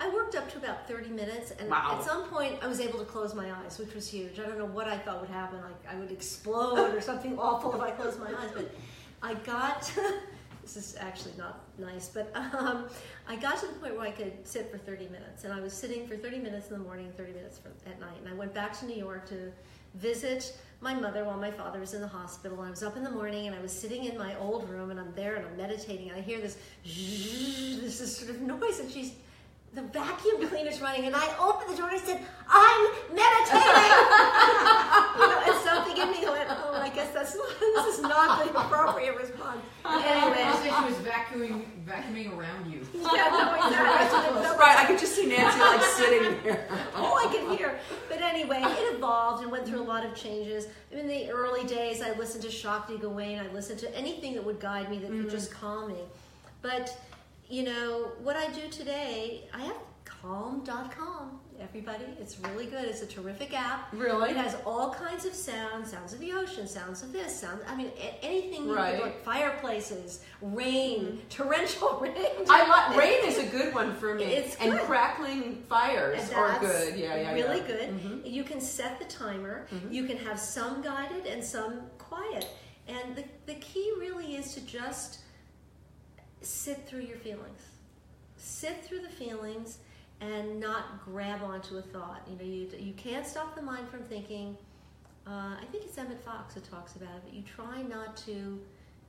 I 0.00 0.08
worked 0.08 0.34
up 0.34 0.50
to 0.52 0.58
about 0.58 0.88
30 0.88 1.10
minutes, 1.10 1.52
and 1.58 1.68
Wow. 1.68 1.98
at 1.98 2.04
some 2.04 2.24
point 2.28 2.58
I 2.62 2.66
was 2.66 2.80
able 2.80 2.98
to 3.00 3.04
close 3.04 3.34
my 3.34 3.52
eyes, 3.52 3.78
which 3.78 3.94
was 3.94 4.08
huge. 4.08 4.40
I 4.40 4.44
don't 4.44 4.58
know 4.58 4.64
what 4.64 4.88
I 4.88 4.96
thought 4.96 5.20
would 5.20 5.30
happen, 5.30 5.60
like 5.60 5.86
I 5.88 5.94
would 5.96 6.10
explode 6.10 6.94
or 6.94 7.00
something 7.02 7.38
awful 7.38 7.74
if 7.74 7.80
I 7.80 7.90
closed 7.90 8.18
my 8.18 8.28
eyes, 8.28 8.50
but 8.54 8.74
I 9.22 9.34
got. 9.34 9.92
this 10.62 10.76
is 10.76 10.96
actually 10.98 11.32
not 11.36 11.64
nice, 11.78 12.08
but 12.08 12.30
um, 12.34 12.86
I 13.28 13.36
got 13.36 13.58
to 13.60 13.66
the 13.66 13.72
point 13.74 13.94
where 13.96 14.06
I 14.06 14.10
could 14.10 14.46
sit 14.46 14.70
for 14.70 14.78
30 14.78 15.08
minutes, 15.08 15.44
and 15.44 15.52
I 15.52 15.60
was 15.60 15.72
sitting 15.72 16.06
for 16.06 16.16
30 16.16 16.38
minutes 16.38 16.68
in 16.70 16.78
the 16.78 16.84
morning 16.84 17.06
and 17.06 17.16
30 17.16 17.32
minutes 17.32 17.58
for, 17.58 17.68
at 17.88 18.00
night. 18.00 18.16
And 18.24 18.28
I 18.28 18.34
went 18.34 18.54
back 18.54 18.78
to 18.80 18.86
New 18.86 18.96
York 18.96 19.28
to 19.30 19.52
visit 19.94 20.56
my 20.80 20.94
mother 20.94 21.24
while 21.24 21.38
my 21.38 21.50
father 21.50 21.80
was 21.80 21.92
in 21.94 22.00
the 22.00 22.08
hospital. 22.08 22.60
I 22.60 22.70
was 22.70 22.82
up 22.82 22.96
in 22.96 23.02
the 23.02 23.10
morning 23.10 23.48
and 23.48 23.56
I 23.56 23.60
was 23.60 23.72
sitting 23.72 24.04
in 24.04 24.16
my 24.16 24.38
old 24.38 24.68
room, 24.70 24.90
and 24.90 25.00
I'm 25.00 25.12
there 25.14 25.36
and 25.36 25.46
I'm 25.46 25.56
meditating, 25.56 26.08
and 26.10 26.18
I 26.18 26.22
hear 26.22 26.40
this, 26.40 26.56
this 26.84 28.00
is 28.00 28.16
sort 28.16 28.30
of 28.30 28.40
noise, 28.40 28.80
and 28.80 28.90
she's 28.90 29.12
the 29.72 29.82
vacuum 29.82 30.48
cleaner's 30.48 30.80
running, 30.80 31.06
and 31.06 31.14
I 31.14 31.28
opened 31.38 31.72
the 31.72 31.76
door 31.76 31.88
and 31.90 32.00
I 32.00 32.02
said, 32.02 32.20
I'm 32.48 32.82
meditating. 33.14 33.90
you 35.14 35.26
know, 35.30 35.42
and 35.46 35.56
something 35.62 35.96
in 35.96 36.10
me 36.10 36.26
went, 36.28 36.50
oh, 36.50 36.74
I 36.74 36.90
guess 36.92 37.14
that's 37.14 37.36
not, 37.36 37.46
this 37.60 37.98
is 37.98 38.02
not 38.02 38.44
the 38.44 38.50
appropriate 38.50 39.16
response. 39.16 39.60
Anyway, 39.86 40.40
Anyway, 40.40 40.74
she 40.76 40.84
was 40.84 40.94
vacuuming, 41.06 41.64
vacuuming 41.86 42.36
around 42.36 42.70
you. 42.70 42.80
yeah, 42.94 43.30
no, 43.30 43.54
exactly. 43.66 44.42
No, 44.42 44.56
Right, 44.56 44.76
I 44.76 44.86
could 44.86 44.98
just 44.98 45.14
see 45.14 45.26
Nancy 45.26 45.60
like 45.60 45.82
sitting 45.82 46.42
there. 46.42 46.66
all 46.96 47.16
I 47.16 47.26
could 47.30 47.56
hear. 47.56 47.78
But 48.08 48.22
anyway, 48.22 48.62
it 48.62 48.96
evolved 48.96 49.44
and 49.44 49.52
went 49.52 49.68
through 49.68 49.82
a 49.82 49.84
lot 49.84 50.04
of 50.04 50.16
changes. 50.16 50.66
In 50.90 51.06
the 51.06 51.30
early 51.30 51.64
days, 51.64 52.02
I 52.02 52.10
listened 52.18 52.42
to 52.42 52.50
Shakti 52.50 52.98
Gawain. 52.98 53.38
I 53.38 53.46
listened 53.52 53.78
to 53.80 53.96
anything 53.96 54.34
that 54.34 54.44
would 54.44 54.58
guide 54.58 54.90
me 54.90 54.98
that 54.98 55.06
could 55.10 55.20
mm-hmm. 55.20 55.28
just 55.28 55.52
calm 55.52 55.92
me. 55.92 56.00
But, 56.60 56.96
you 57.50 57.64
know, 57.64 58.12
what 58.22 58.36
I 58.36 58.48
do 58.52 58.68
today, 58.70 59.48
I 59.52 59.62
have 59.64 59.76
calm.com. 60.04 61.40
Everybody, 61.60 62.04
it's 62.18 62.38
really 62.40 62.64
good. 62.64 62.84
It's 62.86 63.02
a 63.02 63.06
terrific 63.06 63.52
app. 63.52 63.92
Really? 63.92 64.30
It 64.30 64.36
has 64.36 64.56
all 64.64 64.94
kinds 64.94 65.26
of 65.26 65.34
sounds, 65.34 65.90
sounds 65.90 66.14
of 66.14 66.20
the 66.20 66.32
ocean, 66.32 66.66
sounds 66.66 67.02
of 67.02 67.12
this, 67.12 67.38
sounds, 67.38 67.60
I 67.68 67.76
mean, 67.76 67.90
a- 67.98 68.24
anything 68.24 68.64
you 68.64 68.74
Right. 68.74 68.98
like 69.00 69.22
fireplaces, 69.22 70.24
rain, 70.40 71.00
mm-hmm. 71.04 71.28
torrential 71.28 71.98
rain. 72.00 72.14
I 72.48 72.66
like 72.66 72.96
rain 72.96 73.18
is 73.24 73.36
a 73.38 73.44
good 73.46 73.74
one 73.74 73.94
for 73.94 74.14
me. 74.14 74.24
It's 74.24 74.56
good. 74.56 74.68
and 74.72 74.80
crackling 74.80 75.62
fires 75.68 76.28
And 76.28 76.34
are 76.34 76.58
good. 76.60 76.98
Yeah, 76.98 77.16
yeah, 77.16 77.32
really 77.34 77.58
yeah. 77.58 77.66
good. 77.66 77.88
Mm-hmm. 77.90 78.18
You 78.26 78.42
can 78.42 78.60
set 78.60 78.98
the 78.98 79.04
timer. 79.04 79.66
Mm-hmm. 79.74 79.92
You 79.92 80.04
can 80.06 80.16
have 80.16 80.38
some 80.40 80.80
guided 80.80 81.26
and 81.26 81.44
some 81.44 81.82
quiet. 81.98 82.46
And 82.88 83.14
the, 83.14 83.24
the 83.44 83.54
key 83.56 83.92
really 83.98 84.34
is 84.36 84.54
to 84.54 84.60
just 84.62 85.18
sit 86.40 86.86
through 86.86 87.02
your 87.02 87.18
feelings. 87.18 87.62
Sit 88.36 88.84
through 88.84 89.00
the 89.00 89.08
feelings 89.08 89.78
and 90.20 90.60
not 90.60 91.04
grab 91.04 91.42
onto 91.42 91.78
a 91.78 91.82
thought. 91.82 92.26
You 92.28 92.36
know, 92.36 92.44
you, 92.44 92.68
you 92.78 92.92
can't 92.94 93.26
stop 93.26 93.54
the 93.54 93.62
mind 93.62 93.88
from 93.88 94.02
thinking. 94.04 94.56
Uh, 95.26 95.56
I 95.60 95.64
think 95.70 95.84
it's 95.84 95.96
Emmett 95.98 96.22
Fox 96.24 96.54
who 96.54 96.60
talks 96.60 96.96
about 96.96 97.16
it, 97.16 97.22
but 97.24 97.34
you 97.34 97.42
try 97.42 97.82
not 97.82 98.16
to, 98.18 98.60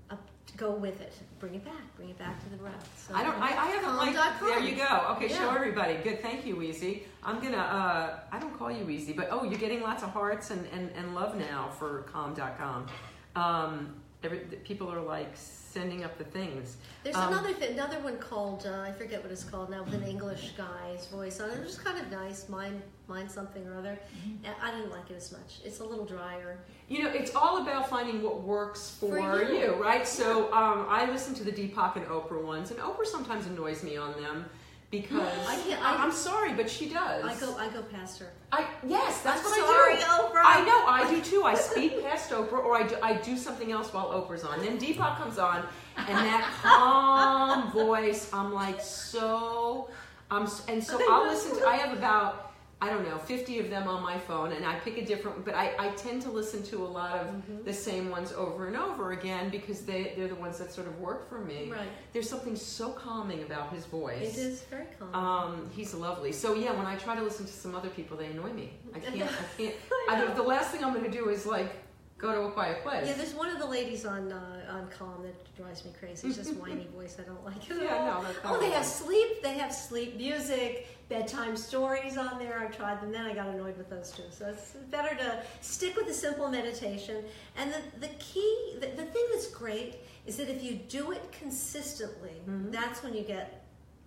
uh, 0.09 0.15
go 0.57 0.71
with 0.71 0.99
it. 1.01 1.13
Bring 1.39 1.55
it 1.55 1.63
back. 1.63 1.95
Bring 1.95 2.09
it 2.09 2.17
back 2.17 2.43
to 2.43 2.49
the 2.49 2.57
breath. 2.57 3.07
So 3.07 3.15
I 3.15 3.23
don't. 3.23 3.36
I, 3.36 3.47
I 3.47 3.65
haven't 3.67 3.95
like. 3.95 4.39
There 4.39 4.59
you 4.59 4.75
go. 4.75 5.15
Okay, 5.15 5.27
show 5.29 5.49
everybody. 5.49 5.95
Good. 5.95 6.21
Thank 6.21 6.45
you, 6.45 6.55
Weezy. 6.55 7.03
I'm 7.23 7.39
gonna. 7.39 7.57
Uh, 7.57 8.19
I 8.32 8.39
don't 8.39 8.57
call 8.57 8.71
you 8.71 8.84
Weezy, 8.84 9.15
but 9.15 9.29
oh, 9.32 9.43
you're 9.43 9.59
getting 9.59 9.82
lots 9.82 10.03
of 10.03 10.09
hearts 10.09 10.51
and, 10.51 10.67
and, 10.73 10.91
and 10.95 11.15
love 11.15 11.36
now 11.36 11.69
for 11.79 12.03
calm.com. 12.03 12.88
Um, 13.36 13.95
every, 14.23 14.39
people 14.39 14.91
are 14.91 15.01
like 15.01 15.38
sending 15.72 16.03
up 16.03 16.17
the 16.17 16.24
things. 16.26 16.78
There's 17.03 17.15
Um, 17.15 17.32
another 17.32 17.53
th- 17.53 17.72
another 17.72 17.99
one 17.99 18.17
called 18.17 18.65
uh, 18.67 18.82
I 18.82 18.91
forget 18.91 19.24
what 19.24 19.32
it's 19.32 19.43
called 19.43 19.69
now 19.69 19.84
with 19.84 19.93
an 19.93 20.03
English 20.03 20.51
guy's 20.57 21.07
voice 21.07 21.39
on 21.39 21.49
it. 21.49 21.57
It 21.59 21.63
was 21.63 21.78
kind 21.78 21.97
of 21.97 22.11
nice. 22.11 22.49
Mine, 22.49 22.82
mine 23.07 23.30
something 23.30 23.65
or 23.67 23.76
other. 23.78 23.97
And 24.43 24.53
I 24.61 24.72
didn't 24.72 24.91
like 24.91 25.09
it 25.09 25.15
as 25.15 25.32
much. 25.32 25.59
It's 25.63 25.80
a 25.80 25.86
little 25.86 26.05
drier. 26.05 26.59
You 26.89 27.03
know, 27.03 27.09
it's 27.09 27.34
all 27.36 27.61
about 27.61 27.89
finding 27.89 28.22
what 28.22 28.41
works 28.41 28.89
for, 28.99 29.15
For 29.17 29.43
you. 29.43 29.59
you. 29.59 29.74
right? 29.76 30.05
So 30.07 30.51
um, 30.53 30.86
I 30.89 31.09
listen 31.09 31.34
to 31.36 31.43
the 31.43 31.51
Deepak 31.51 31.95
and 31.95 32.05
Oprah 32.07 32.43
ones, 32.43 32.72
and 32.72 32.80
Oprah 32.82 33.05
sometimes 33.05 33.45
annoys 33.47 33.82
me 33.84 33.95
on 33.97 34.11
them 34.22 34.45
because 34.91 35.47
I 35.47 35.55
can't- 35.55 35.83
I, 35.83 36.03
am 36.03 36.11
sorry, 36.11 36.53
but 36.53 36.69
she 36.69 36.89
does. 36.89 37.23
I 37.23 37.33
go 37.39 37.55
I 37.57 37.69
go 37.69 37.81
past 37.81 38.19
her. 38.19 38.27
I 38.51 38.65
yes, 38.85 39.21
that's 39.21 39.39
I'm 39.39 39.45
what 39.45 39.59
sorry, 39.59 39.93
I 39.93 39.97
do. 39.97 40.03
Oprah. 40.03 40.41
I 40.43 40.65
know, 40.65 40.85
I 40.85 41.09
do 41.09 41.21
too. 41.21 41.43
I 41.43 41.55
speed 41.55 42.03
past 42.03 42.29
Oprah, 42.31 42.63
or 42.63 42.75
I 42.75 42.83
do, 42.83 42.95
I 43.01 43.13
do 43.13 43.37
something 43.37 43.71
else 43.71 43.93
while 43.93 44.09
Oprah's 44.09 44.43
on. 44.43 44.59
Then 44.61 44.77
Deepak 44.77 45.17
comes 45.17 45.37
on, 45.39 45.65
and 45.95 46.09
that 46.09 46.43
calm 46.61 47.71
voice. 47.71 48.29
I'm 48.33 48.53
like 48.53 48.81
so. 48.81 49.89
I'm 50.29 50.47
and 50.67 50.83
so 50.83 50.99
I'll 51.09 51.25
listen 51.25 51.57
to. 51.57 51.65
I 51.65 51.75
have 51.77 51.97
about 51.97 52.50
I 52.84 52.89
don't 52.89 53.07
know 53.07 53.19
50 53.19 53.59
of 53.59 53.69
them 53.69 53.88
on 53.88 54.01
my 54.01 54.17
phone, 54.17 54.53
and 54.53 54.65
I 54.65 54.73
pick 54.79 54.97
a 54.97 55.05
different. 55.05 55.45
But 55.45 55.53
I, 55.53 55.73
I 55.77 55.89
tend 55.89 56.23
to 56.23 56.32
listen 56.32 56.63
to 56.63 56.77
a 56.84 56.88
lot 56.99 57.11
of 57.19 57.27
Mm-hmm. 57.27 57.63
the 57.63 57.73
same 57.73 58.09
ones 58.09 58.32
over 58.34 58.65
and 58.67 58.75
over 58.75 59.11
again 59.11 59.49
because 59.49 59.82
they 59.82 60.13
they're 60.17 60.27
the 60.27 60.36
ones 60.36 60.57
that 60.57 60.73
sort 60.73 60.88
of 60.88 60.99
work 60.99 61.29
for 61.29 61.39
me. 61.39 61.69
Right. 61.71 61.88
There's 62.11 62.27
something 62.27 62.55
so 62.55 62.89
calming 62.89 63.43
about 63.43 63.71
his 63.71 63.86
voice. 63.86 64.36
It 64.36 64.41
is 64.41 64.61
very 64.63 64.88
calm. 64.97 65.13
Um, 65.13 65.69
he's 65.75 65.93
lovely. 65.93 66.32
So 66.32 66.55
yeah, 66.55 66.71
when 66.73 66.88
I 66.88 66.95
try 66.95 67.15
to 67.15 67.21
listen 67.21 67.45
to 67.45 67.53
some 67.53 67.75
other 67.75 67.89
people, 67.89 68.17
they 68.17 68.25
annoy 68.25 68.51
me. 68.51 68.73
I 68.95 68.99
can't. 68.99 69.15
I 69.21 69.27
can't. 69.57 69.75
I, 70.09 70.25
the- 70.25 70.34
the 70.34 70.41
last 70.43 70.71
thing 70.71 70.84
I'm 70.84 70.93
going 70.93 71.05
to 71.05 71.11
do 71.11 71.29
is 71.29 71.45
like 71.45 71.71
go 72.17 72.32
to 72.34 72.41
a 72.41 72.51
quiet 72.51 72.84
place. 72.84 73.07
yeah, 73.07 73.13
there's 73.13 73.34
one 73.34 73.49
of 73.49 73.57
the 73.59 73.65
ladies 73.65 74.05
on 74.05 74.32
uh, 74.32 74.75
on 74.75 74.88
Calm 74.97 75.23
that 75.23 75.55
drives 75.55 75.86
me 75.86 75.91
crazy. 75.99 76.27
It's 76.27 76.38
just 76.38 76.55
whiny 76.55 76.88
voice. 76.95 77.17
I 77.19 77.23
don't 77.23 77.43
like 77.45 77.69
it 77.69 77.77
Yeah, 77.82 78.11
all. 78.15 78.23
no, 78.23 78.29
oh, 78.45 78.59
they 78.59 78.71
have 78.71 78.86
sleep. 78.86 79.41
They 79.43 79.53
have 79.57 79.73
sleep 79.73 80.17
music, 80.17 80.88
bedtime 81.16 81.57
stories 81.57 82.18
on 82.18 82.39
there. 82.39 82.57
I've 82.59 82.76
tried 82.76 83.01
them. 83.01 83.12
Then 83.12 83.26
I 83.26 83.34
got 83.34 83.47
annoyed 83.49 83.78
with 83.78 83.89
those 83.89 84.12
too. 84.12 84.24
So 84.32 84.47
it's 84.47 84.72
better 84.89 85.14
to 85.18 85.43
stick 85.59 85.95
with 85.97 86.07
the 86.07 86.14
simple 86.14 86.47
meditation. 86.49 87.24
And 87.57 87.72
the 87.74 88.07
the 88.07 88.14
key, 88.20 88.76
the, 88.80 88.88
the 88.88 89.03
thing 89.14 89.26
that's 89.34 89.47
great 89.49 89.97
is 90.26 90.38
that 90.38 90.49
if 90.49 90.64
you 90.64 90.74
do 90.88 91.12
it 91.12 91.32
consistently, 91.32 92.32
that's 92.72 93.03
when 93.03 93.14
you 93.14 93.24
get 93.24 93.57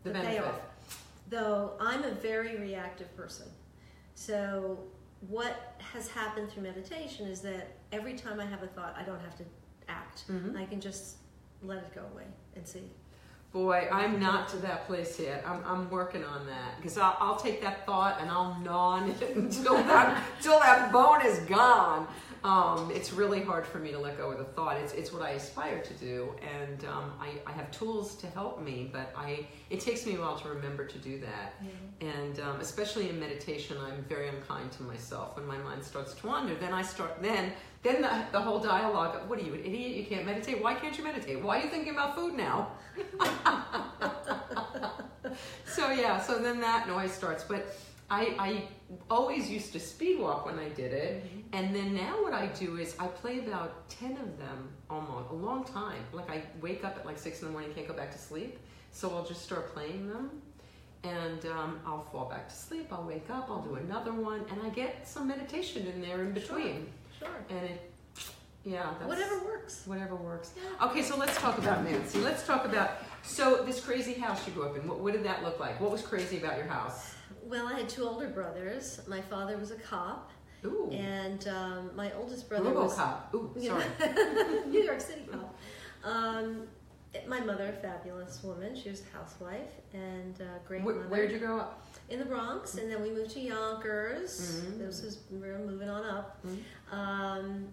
Mm-hmm. 0.05 0.13
The 0.13 0.19
the, 0.19 0.23
benefit. 0.23 0.43
payoff. 0.43 0.61
Though 1.31 1.73
I'm 1.81 2.05
a 2.05 2.11
very 2.11 2.57
reactive 2.59 3.15
person, 3.17 3.47
so 4.15 4.79
what 5.29 5.77
has 5.93 6.09
happened 6.09 6.51
through 6.51 6.65
meditation 6.65 7.27
is 7.27 7.41
that 7.41 7.69
every 7.91 8.13
time 8.13 8.39
I 8.39 8.45
have 8.45 8.63
a 8.63 8.67
thought, 8.67 8.95
I 8.99 9.03
don't 9.03 9.21
have 9.21 9.35
to 9.39 9.45
act. 9.89 10.25
Mhm. 10.31 10.57
I 10.59 10.67
can 10.67 10.79
just 10.83 11.17
let 11.63 11.79
it 11.79 11.95
go 11.95 12.03
away 12.13 12.27
and 12.55 12.67
see. 12.69 12.91
Boy, 13.55 13.87
I'm 13.93 14.19
not 14.19 14.49
to 14.49 14.57
that 14.59 14.85
place 14.89 15.21
yet. 15.21 15.45
I'm, 15.47 15.63
I'm 15.65 15.89
working 15.89 16.25
on 16.25 16.45
that 16.47 16.77
because 16.77 16.99
I'll, 16.99 17.17
I'll 17.21 17.37
take 17.37 17.63
that 17.63 17.87
thought 17.87 18.21
and 18.21 18.29
I'll 18.29 18.59
gnaw 18.59 18.97
on 18.97 19.09
it 19.09 19.37
until 19.37 19.75
that 19.75 20.25
until 20.37 20.59
that 20.59 20.91
bone 20.91 21.25
is 21.25 21.39
gone. 21.39 22.09
Um, 22.43 22.91
it's 22.93 23.13
really 23.13 23.41
hard 23.41 23.65
for 23.65 23.79
me 23.79 23.93
to 23.93 23.99
let 23.99 24.19
go 24.19 24.33
of 24.33 24.39
the 24.39 24.45
thought. 24.45 24.77
It's, 24.79 24.93
it's 24.93 25.13
what 25.13 25.23
I 25.23 25.31
aspire 25.31 25.81
to 25.81 25.95
do, 25.95 26.35
and 26.43 26.85
um, 26.85 27.13
I, 27.19 27.31
I 27.47 27.53
have 27.53 27.71
tools 27.71 28.17
to 28.17 28.27
help 28.27 28.61
me, 28.61 28.91
but 28.93 29.15
I 29.17 29.47
it 29.71 29.79
takes 29.79 30.05
me 30.05 30.17
a 30.17 30.21
while 30.21 30.37
to 30.41 30.49
remember 30.49 30.85
to 30.85 30.99
do 30.99 31.21
that. 31.21 31.55
And 32.01 32.41
um, 32.41 32.61
especially 32.61 33.09
in 33.09 33.21
meditation, 33.21 33.77
I'm 33.81 34.05
very 34.09 34.29
unkind 34.31 34.73
to 34.73 34.83
myself. 34.83 35.37
When 35.37 35.47
my 35.47 35.59
mind 35.59 35.85
starts 35.85 36.13
to 36.15 36.27
wander, 36.27 36.57
then 36.57 36.75
I 36.75 36.83
start 36.83 37.23
then 37.23 37.53
then 37.85 38.01
the, 38.01 38.25
the 38.33 38.41
whole 38.41 38.59
dialogue. 38.59 39.15
of, 39.15 39.29
What 39.29 39.39
are 39.39 39.43
you, 39.43 39.55
an 39.55 39.61
idiot? 39.61 39.97
You 39.97 40.05
can't 40.07 40.27
meditate. 40.27 40.61
Why 40.63 40.75
can't 40.75 40.97
you 40.97 41.05
meditate? 41.05 41.41
Why 41.41 41.61
are 41.61 41.65
you 41.65 41.71
thinking 41.71 41.93
about 41.93 42.17
food 42.17 42.35
now? 42.35 42.73
so 45.67 45.91
yeah, 45.91 46.21
so 46.21 46.39
then 46.39 46.61
that 46.61 46.89
noise 46.89 47.13
starts. 47.13 47.45
But 47.45 47.77
I, 48.11 48.35
I 48.39 48.69
always 49.11 49.51
used 49.51 49.73
to 49.75 49.81
speed 49.81 50.19
walk 50.19 50.47
when 50.47 50.59
I 50.59 50.71
did 50.71 50.93
it, 50.93 51.25
and 51.53 51.75
then 51.75 51.95
now 51.95 52.23
what 52.23 52.33
I 52.33 52.47
do 52.47 52.79
is 52.79 52.97
I 52.99 53.07
play 53.07 53.39
about 53.41 53.89
ten 53.91 54.13
of 54.13 54.39
them 54.39 54.71
almost 54.89 55.31
a 55.31 55.35
long 55.35 55.65
time. 55.65 56.03
Like 56.13 56.31
I 56.31 56.43
wake 56.63 56.85
up 56.85 56.97
at 56.97 57.05
like 57.05 57.19
six 57.19 57.43
in 57.43 57.49
the 57.49 57.53
morning, 57.53 57.71
can't 57.75 57.87
go 57.87 57.95
back 57.95 58.13
to 58.13 58.19
sleep, 58.19 58.59
so 58.93 59.15
I'll 59.15 59.27
just 59.27 59.43
start 59.43 59.75
playing 59.75 60.09
them, 60.09 60.31
and 61.03 61.45
um, 61.47 61.81
I'll 61.87 62.05
fall 62.13 62.31
back 62.31 62.49
to 62.49 62.55
sleep. 62.55 62.89
I'll 62.93 63.05
wake 63.05 63.29
up, 63.31 63.49
I'll 63.51 63.63
do 63.63 63.75
another 63.75 64.13
one, 64.13 64.45
and 64.51 64.63
I 64.63 64.71
get 64.71 65.07
some 65.07 65.29
meditation 65.29 65.87
in 65.87 66.01
there 66.01 66.23
in 66.23 66.33
between, 66.33 66.75
Sure. 66.77 66.87
And 67.51 67.65
it, 67.65 67.91
yeah, 68.65 68.95
that's, 68.99 69.07
Whatever 69.07 69.45
works. 69.45 69.83
Whatever 69.87 70.17
works. 70.17 70.53
Okay, 70.83 71.03
so 71.03 71.17
let's 71.17 71.37
talk 71.39 71.59
about 71.59 71.85
Nancy. 71.85 72.19
Let's 72.19 72.47
talk 72.47 72.65
about 72.65 72.93
so 73.23 73.63
this 73.65 73.81
crazy 73.81 74.15
house 74.15 74.47
you 74.47 74.55
grew 74.55 74.65
up 74.65 74.77
in. 74.77 74.89
What, 74.89 75.01
what 75.01 75.13
did 75.13 75.25
that 75.25 75.43
look 75.43 75.61
like? 75.61 75.81
What 75.81 75.91
was 75.91 76.03
crazy 76.03 76.39
about 76.39 76.57
your 76.57 76.67
house? 76.67 77.15
Well, 77.43 77.69
I 77.69 77.75
had 77.75 77.89
two 77.89 78.05
older 78.05 78.29
brothers. 78.29 79.01
My 79.07 79.21
father 79.21 79.59
was 79.59 79.71
a 79.71 79.77
cop, 79.77 80.33
Ooh, 80.65 80.91
and 80.91 81.47
um, 81.49 81.91
my 81.95 82.11
oldest 82.15 82.49
brother 82.49 82.71
was 82.71 82.97
RoboCop. 82.97 83.35
Ooh, 83.35 83.55
sorry. 83.61 83.85
New 84.69 84.83
York 84.83 85.01
City 85.01 85.29
cop. 85.31 85.59
Um, 86.03 86.63
my 87.29 87.41
mother, 87.41 87.69
a 87.69 87.73
fabulous 87.73 88.43
woman. 88.43 88.75
She 88.77 88.89
was 88.91 89.03
a 89.03 89.17
housewife 89.17 89.71
and 89.93 90.39
a 90.41 90.67
great 90.67 90.83
Where, 90.83 90.95
mother. 90.97 91.09
where'd 91.09 91.31
you 91.33 91.39
grow 91.39 91.59
up? 91.59 91.81
in 92.11 92.19
the 92.19 92.25
Bronx, 92.27 92.75
and 92.75 92.91
then 92.93 93.01
we 93.03 93.11
moved 93.11 93.31
to 93.31 93.41
Yonkers. 93.41 94.61
Mhm. 94.67 94.79
This 94.79 95.03
was 95.03 95.19
we 95.31 95.39
were 95.39 95.59
moving 95.59 95.89
on 95.89 96.05
up. 96.05 96.39
Mhm. 96.47 96.63
Um, 96.93 97.69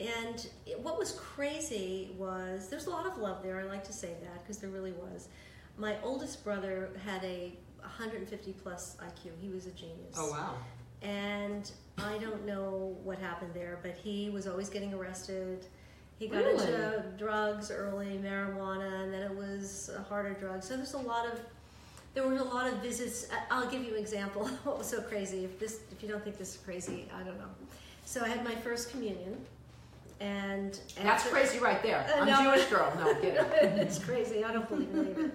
and 0.00 0.48
it- 0.64 0.80
what 0.80 0.98
was 0.98 1.12
crazy 1.12 2.14
was 2.18 2.68
there's 2.70 2.86
a 2.86 2.90
lot 2.90 3.06
of 3.06 3.18
love 3.18 3.42
there. 3.42 3.60
I 3.60 3.64
like 3.64 3.84
to 3.84 3.92
say 3.92 4.14
that 4.22 4.42
because 4.42 4.58
there 4.58 4.70
really 4.70 4.92
was. 4.92 5.28
My 5.76 6.00
oldest 6.02 6.42
brother 6.42 6.88
had 7.04 7.22
a 7.22 7.52
150 7.82 8.54
plus 8.54 8.96
IQ. 8.98 9.32
He 9.40 9.48
was 9.50 9.66
a 9.66 9.70
genius. 9.72 10.14
Oh 10.16 10.30
wow. 10.30 10.54
And 11.02 11.70
I 11.98 12.16
don't 12.16 12.46
know 12.46 12.96
what 13.04 13.18
happened 13.18 13.52
there, 13.52 13.78
but 13.82 13.92
he 13.92 14.30
was 14.30 14.46
always 14.46 14.70
getting 14.70 14.94
arrested. 14.94 15.66
He 16.18 16.28
got 16.28 16.38
Really? 16.44 16.64
into 16.64 17.04
drugs 17.18 17.70
early, 17.70 18.18
marijuana, 18.22 19.02
and 19.02 19.12
then 19.12 19.22
it 19.22 19.34
was 19.36 19.90
a 19.96 20.02
harder 20.02 20.32
drug. 20.34 20.62
So 20.62 20.76
there's 20.76 20.94
a 20.94 20.98
lot 20.98 21.26
of 21.26 21.38
there 22.14 22.26
were 22.26 22.36
a 22.36 22.42
lot 22.44 22.66
of 22.72 22.78
visits. 22.78 23.28
I'll 23.50 23.68
give 23.68 23.84
you 23.84 23.92
an 23.94 24.00
example. 24.00 24.46
what 24.64 24.78
was 24.78 24.86
so 24.86 25.02
crazy? 25.02 25.44
If 25.44 25.58
this, 25.58 25.80
if 25.92 26.02
you 26.02 26.08
don't 26.08 26.24
think 26.24 26.38
this 26.38 26.54
is 26.54 26.60
crazy, 26.62 27.06
I 27.14 27.22
don't 27.22 27.36
know. 27.38 27.50
So 28.06 28.22
I 28.24 28.28
had 28.28 28.42
my 28.42 28.54
first 28.54 28.90
communion, 28.90 29.36
and 30.20 30.72
That's 30.96 31.24
after- 31.24 31.28
crazy 31.28 31.58
right 31.58 31.82
there. 31.82 32.06
Uh, 32.16 32.20
I'm 32.22 32.26
no. 32.26 32.54
Jewish 32.54 32.64
girl. 32.70 32.90
No, 32.98 33.10
I'm 33.10 33.16
kidding. 33.20 33.36
it's 33.78 33.98
crazy. 33.98 34.42
I 34.44 34.52
don't 34.54 34.66
believe 34.66 34.94
it. 34.96 35.30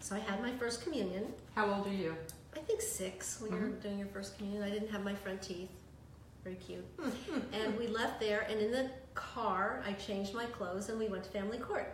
so 0.00 0.16
I 0.16 0.20
had 0.20 0.40
my 0.40 0.52
first 0.52 0.82
communion. 0.82 1.26
How 1.54 1.70
old 1.74 1.86
are 1.86 1.92
you? 1.92 2.16
I 2.56 2.60
think 2.60 2.80
six 2.80 3.40
when 3.42 3.50
you're 3.52 3.68
doing 3.68 3.98
your 3.98 4.08
first 4.08 4.38
communion. 4.38 4.62
I 4.62 4.70
didn't 4.70 4.88
have 4.90 5.04
my 5.04 5.14
front 5.14 5.42
teeth. 5.42 5.68
Very 6.44 6.56
cute. 6.56 6.84
and 7.52 7.78
we 7.78 7.86
left 7.86 8.18
there, 8.20 8.40
and 8.50 8.60
in 8.60 8.72
the 8.72 8.90
car, 9.14 9.82
I 9.86 9.92
changed 9.92 10.34
my 10.34 10.46
clothes, 10.46 10.88
and 10.88 10.98
we 10.98 11.06
went 11.08 11.24
to 11.24 11.30
family 11.30 11.58
court 11.58 11.92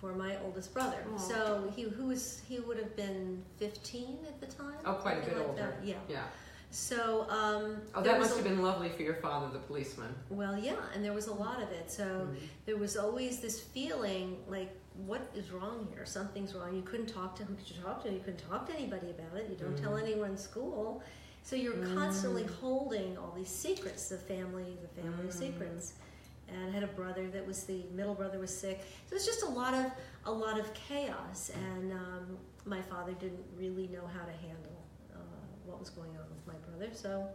for 0.00 0.14
my 0.14 0.36
oldest 0.44 0.72
brother. 0.72 1.04
Aw. 1.14 1.18
So 1.18 1.72
he 1.74 1.82
who 1.82 2.06
was 2.06 2.40
he 2.48 2.60
would 2.60 2.78
have 2.78 2.94
been 2.96 3.42
15 3.58 4.18
at 4.26 4.40
the 4.40 4.46
time. 4.46 4.76
Oh, 4.86 4.94
quite 4.94 5.18
a 5.22 5.26
bit 5.26 5.36
like 5.36 5.48
older. 5.48 5.60
that. 5.60 5.74
Yeah. 5.86 5.96
Yeah. 6.08 6.22
So 6.70 7.26
um, 7.30 7.78
Oh, 7.94 8.02
that 8.02 8.18
must 8.18 8.32
a- 8.32 8.34
have 8.36 8.44
been 8.44 8.62
lovely 8.62 8.90
for 8.90 9.02
your 9.02 9.14
father, 9.16 9.48
the 9.52 9.58
policeman. 9.58 10.14
well, 10.30 10.56
yeah, 10.56 10.76
and 10.94 11.04
there 11.04 11.14
was 11.14 11.26
a 11.26 11.32
lot 11.34 11.60
of 11.62 11.70
it. 11.72 11.90
So 11.90 12.04
Mm-hmm. 12.04 12.34
there 12.66 12.76
was 12.76 12.96
always 12.96 13.40
this 13.40 13.58
feeling 13.60 14.36
like, 14.48 14.70
what 15.06 15.30
is 15.34 15.50
wrong 15.50 15.88
here? 15.92 16.04
Something's 16.06 16.54
wrong. 16.54 16.74
You 16.76 16.82
couldn't 16.82 17.06
talk 17.06 17.34
to 17.36 17.44
who 17.44 17.54
could 17.54 17.68
you 17.70 17.82
talk 17.82 18.02
to? 18.04 18.10
You 18.12 18.20
couldn't 18.20 18.42
talk 18.48 18.66
to 18.68 18.74
anybody 18.74 19.10
about 19.10 19.36
it. 19.38 19.48
You 19.50 19.56
don't 19.56 19.76
tell 19.76 19.92
Mm-hmm. 19.92 20.06
anyone 20.06 20.30
in 20.32 20.36
school. 20.36 21.02
So 21.48 21.56
you're 21.56 21.82
constantly 21.94 22.44
holding 22.60 23.16
all 23.16 23.32
these 23.34 23.48
secrets, 23.48 24.10
the 24.10 24.18
family, 24.18 24.76
the 24.82 25.00
family 25.00 25.28
Mm. 25.28 25.32
secrets. 25.32 25.94
And 26.46 26.68
I 26.68 26.70
had 26.70 26.82
a 26.82 26.88
brother 26.88 27.26
that 27.30 27.46
was 27.46 27.64
the 27.64 27.84
middle 27.94 28.14
brother 28.14 28.38
was 28.38 28.54
sick. 28.54 28.84
So 29.08 29.16
it's 29.16 29.24
just 29.24 29.42
a 29.44 29.48
lot 29.48 29.72
of 29.72 29.90
a 30.26 30.30
lot 30.30 30.60
of 30.60 30.66
chaos, 30.74 31.50
and 31.54 31.90
um, 31.92 32.36
my 32.66 32.82
father 32.82 33.12
didn't 33.12 33.46
really 33.56 33.86
know 33.88 34.06
how 34.06 34.26
to 34.26 34.32
handle 34.32 34.78
uh, 35.14 35.18
what 35.64 35.80
was 35.80 35.88
going 35.88 36.10
on 36.10 36.26
with 36.34 36.46
my 36.46 36.58
brother. 36.66 36.92
So 36.94 37.26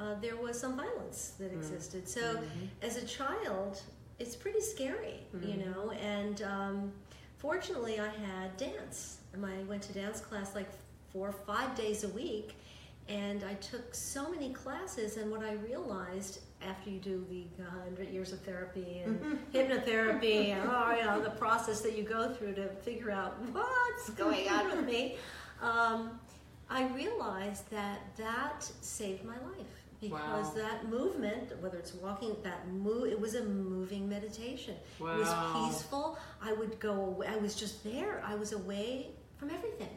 uh, 0.00 0.14
there 0.20 0.34
was 0.36 0.58
some 0.58 0.76
violence 0.76 1.34
that 1.38 1.52
Mm. 1.52 1.56
existed. 1.58 2.08
So 2.08 2.20
Mm-hmm. 2.38 2.66
as 2.88 2.96
a 2.96 3.06
child, 3.06 3.80
it's 4.18 4.34
pretty 4.34 4.60
scary, 4.60 5.20
you 5.40 5.56
know. 5.64 5.92
And 5.92 6.42
um, 6.42 6.92
fortunately, 7.38 8.00
I 8.00 8.08
had 8.08 8.56
dance. 8.56 9.18
And 9.32 9.46
I 9.46 9.62
went 9.68 9.82
to 9.84 9.92
dance 9.92 10.20
class 10.20 10.54
like 10.56 10.68
four 11.12 11.28
or 11.28 11.32
five 11.54 11.74
days 11.76 12.02
a 12.04 12.08
week, 12.08 12.56
and 13.08 13.44
I 13.44 13.54
took 13.54 13.94
so 13.94 14.30
many 14.30 14.52
classes. 14.52 15.16
And 15.16 15.30
what 15.30 15.42
I 15.42 15.52
realized 15.54 16.40
after 16.66 16.90
you 16.90 16.98
do 16.98 17.24
the 17.58 17.64
hundred 17.64 18.08
years 18.08 18.32
of 18.32 18.40
therapy 18.40 19.02
and 19.04 19.38
hypnotherapy 19.54 20.48
and 20.50 20.68
oh, 20.68 20.94
you 20.98 21.04
know, 21.04 21.22
the 21.22 21.30
process 21.30 21.80
that 21.82 21.96
you 21.96 22.02
go 22.02 22.32
through 22.34 22.54
to 22.54 22.68
figure 22.68 23.10
out 23.10 23.36
what's 23.52 24.10
going 24.10 24.48
on 24.48 24.68
with 24.76 24.84
me. 24.86 25.16
Um, 25.62 26.18
I 26.68 26.88
realized 26.88 27.70
that 27.70 28.00
that 28.16 28.62
saved 28.80 29.24
my 29.24 29.34
life 29.34 29.66
because 30.00 30.46
Wow. 30.46 30.52
that 30.56 30.88
movement, 30.88 31.52
whether 31.62 31.78
it's 31.78 31.94
walking, 31.94 32.36
that 32.42 32.68
move, 32.68 33.06
it 33.10 33.18
was 33.18 33.34
a 33.34 33.44
moving 33.44 34.08
meditation. 34.08 34.74
It 34.98 35.02
was 35.02 35.28
peaceful. 35.70 36.18
I 36.42 36.52
would 36.52 36.78
go 36.80 36.92
away. 36.92 37.28
I 37.28 37.36
was 37.36 37.54
just 37.54 37.82
there. 37.84 38.22
I 38.26 38.34
was 38.34 38.52
away 38.52 39.10
from 39.36 39.50
everything, 39.50 39.88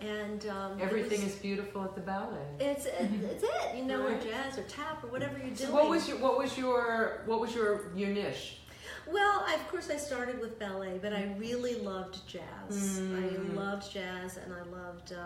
and 0.00 0.46
um, 0.46 0.78
Everything 0.80 1.22
was- 1.22 1.34
is 1.34 1.38
beautiful 1.40 1.82
at 1.84 1.94
the 1.94 2.00
ballet. 2.00 2.38
It's 2.60 2.86
it's 2.86 3.42
it, 3.44 3.76
you 3.76 3.84
know, 3.84 4.06
or 4.06 4.14
jazz 4.18 4.58
or 4.58 4.62
tap 4.64 5.02
or 5.04 5.08
whatever 5.08 5.38
you're 5.38 5.54
So 5.56 5.72
what 5.72 5.88
was 5.88 6.08
your 6.08 6.18
what 6.18 6.38
was 6.38 6.56
your 6.58 7.22
what 7.26 7.40
was 7.40 7.54
your 7.54 7.92
your 7.94 8.10
niche? 8.10 8.58
Well, 9.06 9.44
I, 9.46 9.54
of 9.54 9.68
course, 9.68 9.90
I 9.90 9.96
started 9.98 10.40
with 10.40 10.58
ballet, 10.58 10.98
but 11.00 11.12
I 11.12 11.34
really 11.38 11.74
loved 11.80 12.26
jazz. 12.26 13.00
Mm. 13.00 13.22
I 13.22 13.52
loved 13.54 13.92
jazz, 13.92 14.38
and 14.38 14.52
I 14.52 14.62
loved. 14.62 15.12
Uh, 15.12 15.18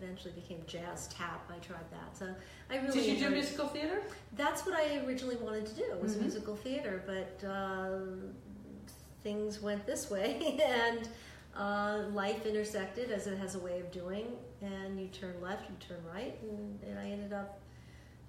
eventually, 0.00 0.32
became 0.34 0.62
jazz 0.68 1.08
tap. 1.08 1.50
I 1.52 1.58
tried 1.58 1.90
that, 1.90 2.16
so 2.16 2.32
I 2.70 2.76
really. 2.78 2.92
Did 3.00 3.18
you 3.18 3.28
do 3.28 3.30
musical 3.34 3.66
theater? 3.66 4.00
That's 4.36 4.64
what 4.64 4.74
I 4.76 5.04
originally 5.04 5.36
wanted 5.36 5.66
to 5.66 5.74
do 5.74 5.84
was 6.00 6.14
Mhm. 6.14 6.22
musical 6.22 6.54
theater, 6.54 7.02
but 7.04 7.44
um, 7.48 8.30
things 9.24 9.60
went 9.60 9.84
this 9.86 10.08
way, 10.08 10.60
and 10.64 11.08
uh, 11.58 12.04
life 12.12 12.46
intersected 12.46 13.10
as 13.10 13.26
it 13.26 13.38
has 13.38 13.54
a 13.54 13.58
way 13.58 13.80
of 13.80 13.90
doing. 13.90 14.26
And 14.62 15.00
you 15.00 15.08
turn 15.08 15.34
left, 15.40 15.68
you 15.68 15.76
turn 15.78 15.98
right, 16.12 16.36
and, 16.42 16.78
and 16.88 16.98
I 16.98 17.10
ended 17.10 17.32
up 17.32 17.60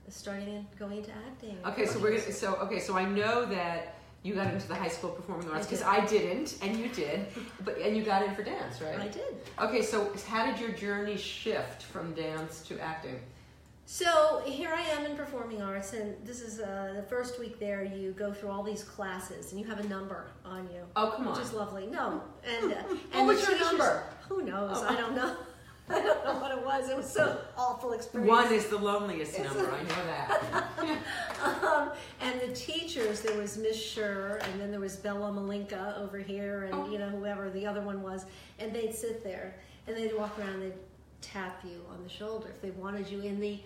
starting 0.10 0.48
and 0.50 0.66
going 0.78 0.98
into 0.98 1.12
acting. 1.12 1.58
Okay, 1.66 1.86
so 1.86 2.00
we're 2.00 2.18
gonna 2.18 2.32
so 2.32 2.56
okay, 2.56 2.80
so 2.80 2.98
I 2.98 3.06
know 3.06 3.46
that 3.46 3.96
you 4.24 4.36
got 4.36 4.54
into 4.54 4.68
the 4.68 4.76
high 4.76 4.90
school 4.90 5.12
performing 5.12 5.50
arts 5.50 5.68
I 5.68 5.70
because 5.70 5.80
did. 5.80 5.88
I 5.88 6.06
didn't 6.06 6.58
and 6.62 6.78
you 6.78 6.90
did, 6.90 7.26
but 7.64 7.78
and 7.78 7.96
you 7.96 8.04
got 8.04 8.24
in 8.24 8.36
for 8.36 8.44
dance, 8.44 8.82
right? 8.82 9.00
I 9.00 9.08
did. 9.08 9.38
Okay, 9.60 9.82
so 9.82 10.12
how 10.28 10.46
did 10.46 10.60
your 10.60 10.72
journey 10.72 11.18
shift 11.18 11.84
from 11.84 12.14
dance 12.14 12.62
to 12.64 12.80
acting? 12.80 13.20
So 13.92 14.44
here 14.46 14.70
I 14.72 14.82
am 14.82 15.04
in 15.08 15.18
performing 15.18 15.64
arts, 15.64 15.94
and 15.94 16.16
this 16.24 16.42
is 16.42 16.60
uh, 16.60 16.94
the 16.96 17.02
first 17.02 17.40
week 17.40 17.60
there. 17.60 17.84
You 17.84 18.12
go 18.12 18.32
through 18.32 18.52
all 18.52 18.62
these 18.62 18.84
classes, 18.84 19.52
and 19.52 19.60
you 19.60 19.66
have 19.66 19.80
a 19.80 19.88
number 19.88 20.28
on 20.46 20.70
you, 20.72 20.84
Oh, 20.96 21.12
come 21.16 21.26
which 21.26 21.38
on. 21.38 21.42
is 21.42 21.54
lovely. 21.54 21.88
No, 21.88 22.22
and 22.46 22.72
uh, 22.72 22.84
and 23.14 23.26
was 23.26 23.44
the 23.44 23.54
your 23.54 23.60
number? 23.62 24.04
Who 24.28 24.44
knows? 24.44 24.78
Oh. 24.80 24.88
I 24.88 24.96
don't 24.96 25.16
know. 25.16 25.36
I 25.90 26.02
don't 26.04 26.24
know 26.24 26.40
what 26.40 26.52
it 26.52 26.64
was. 26.64 26.88
It 26.88 26.98
was 26.98 27.12
so 27.12 27.42
awful 27.58 27.94
experience. 27.94 28.30
One 28.30 28.54
is 28.54 28.68
the 28.68 28.78
loneliest 28.78 29.40
number. 29.40 29.72
I 29.72 29.82
know 29.82 30.06
that. 30.06 31.04
um, 31.64 31.92
and 32.22 32.40
the 32.42 32.54
teachers, 32.54 33.22
there 33.22 33.40
was 33.40 33.58
Miss 33.58 33.76
Schur, 33.76 34.40
and 34.52 34.62
then 34.62 34.70
there 34.70 34.80
was 34.80 34.98
Bella 34.98 35.32
Malinka 35.32 35.98
over 35.98 36.20
here, 36.20 36.66
and 36.66 36.76
Oh. 36.76 36.92
you 36.92 37.00
know 37.00 37.10
whoever 37.10 37.50
the 37.50 37.66
other 37.66 37.82
one 37.82 38.04
was, 38.04 38.28
and 38.60 38.72
they'd 38.72 38.94
sit 38.94 39.24
there 39.24 39.56
and 39.88 39.98
they'd 39.98 40.16
walk 40.16 40.38
around, 40.38 40.50
and 40.62 40.62
they'd 40.62 40.80
tap 41.22 41.62
you 41.66 41.82
on 41.92 42.04
the 42.04 42.10
shoulder 42.10 42.50
if 42.50 42.62
they 42.62 42.70
wanted 42.70 43.10
you 43.10 43.22
in 43.22 43.40
the 43.40 43.60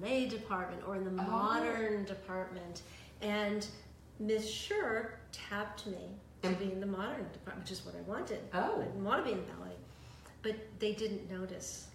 ballet 0.00 0.26
department 0.28 0.82
or 0.86 0.96
in 0.96 1.04
the 1.04 1.10
Oh. 1.22 1.26
modern 1.26 2.04
department, 2.04 2.82
and 3.22 3.66
Miss 4.18 4.46
Schur 4.50 5.12
tapped 5.32 5.86
me 5.86 6.10
to 6.42 6.50
be 6.50 6.70
in 6.72 6.80
the 6.80 6.86
modern 6.86 7.26
department, 7.32 7.60
which 7.68 7.72
is 7.72 7.84
what 7.84 7.94
I 7.96 8.00
wanted. 8.02 8.40
Oh. 8.52 8.80
I 8.80 8.84
didn't 8.84 9.04
want 9.04 9.24
to 9.24 9.32
be 9.32 9.38
in 9.38 9.44
ballet, 9.46 9.76
but 10.42 10.56
they 10.78 10.92
didn't 10.92 11.30
notice. 11.30 11.88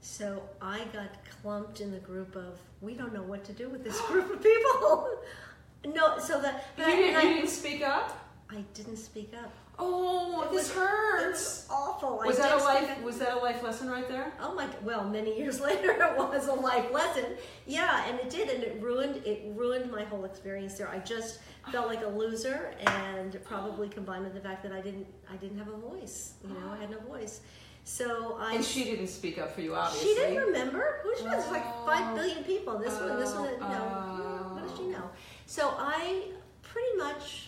So 0.00 0.42
I 0.62 0.84
got 0.92 1.10
clumped 1.42 1.80
in 1.80 1.90
the 1.90 1.98
group 1.98 2.36
of 2.36 2.58
we 2.80 2.94
don't 2.94 3.12
know 3.12 3.22
what 3.22 3.44
to 3.44 3.52
do 3.52 3.68
with 3.68 3.82
this 3.84 4.00
group 4.06 4.30
of 4.32 4.42
people. 4.42 5.18
no, 5.86 6.18
so 6.18 6.40
that 6.40 6.54
You 6.76 6.84
but 6.84 6.86
I- 6.86 6.96
didn't, 6.96 7.14
and 7.16 7.22
you 7.24 7.30
I, 7.30 7.34
didn't 7.34 7.50
speak 7.50 7.82
up. 7.82 8.18
I 8.50 8.64
didn't 8.74 8.96
speak 8.96 9.34
up. 9.34 9.52
Oh, 9.78 10.42
It 10.42 10.50
this 10.52 10.68
was- 10.68 10.76
hurts. 10.76 11.18
It 11.24 11.30
was 11.30 11.66
awful. 11.70 12.20
I 12.22 12.26
Was 12.26 12.38
that 12.38 12.52
a 12.52 12.64
life? 12.64 13.02
Was 13.02 13.18
that 13.18 13.32
a 13.34 13.38
life 13.38 13.62
lesson 13.62 13.88
right 13.90 14.08
there? 14.08 14.32
Oh 14.40 14.54
my! 14.54 14.66
God. 14.66 14.76
Well, 14.84 15.04
many 15.08 15.36
years 15.38 15.60
later, 15.68 15.90
it 15.92 16.16
was 16.16 16.48
a 16.48 16.52
life 16.54 16.90
lesson. 16.92 17.24
Yeah, 17.66 18.04
and 18.08 18.18
it 18.18 18.30
did, 18.30 18.48
and 18.48 18.62
it 18.64 18.80
ruined 18.82 19.16
it 19.26 19.44
ruined 19.54 19.90
my 19.90 20.04
whole 20.04 20.24
experience 20.24 20.74
there. 20.78 20.88
I 20.88 20.98
just 20.98 21.40
felt 21.70 21.86
like 21.86 22.02
a 22.02 22.08
loser, 22.08 22.74
and 22.86 23.38
probably 23.44 23.88
combined 23.98 24.24
with 24.24 24.34
the 24.34 24.40
fact 24.40 24.62
that 24.62 24.72
I 24.72 24.80
didn't 24.80 25.06
I 25.30 25.36
didn't 25.36 25.58
have 25.58 25.68
a 25.68 25.76
voice. 25.76 26.34
You 26.42 26.50
know, 26.50 26.70
I 26.72 26.76
had 26.76 26.90
no 26.90 26.98
voice. 27.00 27.40
So 27.84 28.36
I 28.38 28.54
And 28.56 28.64
she 28.64 28.84
didn't 28.84 29.06
speak 29.08 29.38
up 29.38 29.54
for 29.54 29.62
you, 29.62 29.74
obviously. 29.74 30.10
She 30.10 30.14
didn't 30.16 30.36
remember. 30.42 31.00
Who 31.02 31.16
she 31.16 31.24
was 31.24 31.48
like 31.50 31.64
Oh. 31.66 31.86
five 31.86 32.14
billion 32.14 32.44
people. 32.44 32.78
This 32.78 32.92
one, 33.00 33.18
this 33.18 33.34
one, 33.34 33.48
Oh, 33.62 33.68
no. 33.68 34.54
What 34.54 34.68
does 34.68 34.76
she 34.76 34.84
oh. 34.84 34.90
know? 34.90 35.10
So 35.46 35.74
I 35.78 36.24
pretty 36.60 36.96
much, 36.98 37.47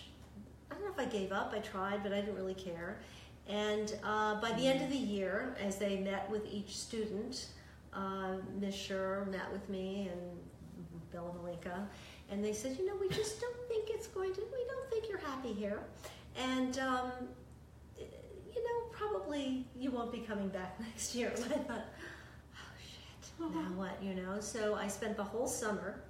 know 0.91 1.03
if 1.03 1.07
I 1.07 1.11
gave 1.11 1.31
up. 1.31 1.53
I 1.55 1.59
tried, 1.59 2.03
but 2.03 2.13
I 2.13 2.21
didn't 2.21 2.35
really 2.35 2.53
care. 2.53 2.99
And 3.47 3.93
uh, 4.03 4.39
by 4.39 4.51
the 4.53 4.67
end 4.67 4.83
of 4.83 4.89
the 4.89 4.97
year, 4.97 5.55
as 5.61 5.77
they 5.77 5.97
met 5.97 6.29
with 6.29 6.45
each 6.49 6.77
student, 6.77 7.47
uh, 7.93 8.35
Miss 8.59 8.75
Schur 8.75 9.29
met 9.29 9.51
with 9.51 9.67
me 9.69 10.09
and 10.11 10.21
Bella 11.11 11.31
Malinka, 11.31 11.85
and 12.29 12.43
they 12.43 12.53
said, 12.53 12.77
you 12.77 12.87
know, 12.87 12.95
we 12.99 13.09
just 13.09 13.41
don't 13.41 13.67
think 13.67 13.89
it's 13.89 14.07
going 14.07 14.33
to. 14.33 14.39
We 14.39 14.65
don't 14.67 14.89
think 14.89 15.09
you're 15.09 15.19
happy 15.19 15.53
here, 15.53 15.79
and. 16.37 16.77
Um, 16.79 17.11
you 18.53 18.61
know, 18.61 18.89
probably 18.91 19.65
you 19.77 19.91
won't 19.91 20.11
be 20.11 20.19
coming 20.19 20.49
back 20.49 20.77
next 20.87 21.15
year. 21.15 21.31
And 21.45 21.53
I 21.53 21.57
thought, 21.57 21.85
oh 22.53 22.73
shit, 22.79 23.39
now 23.39 23.71
what, 23.77 23.97
you 24.03 24.13
know? 24.13 24.41
So 24.41 24.75
I 24.75 24.89
spent 24.89 25.15
the 25.15 25.23
whole 25.23 25.47
summer 25.47 26.01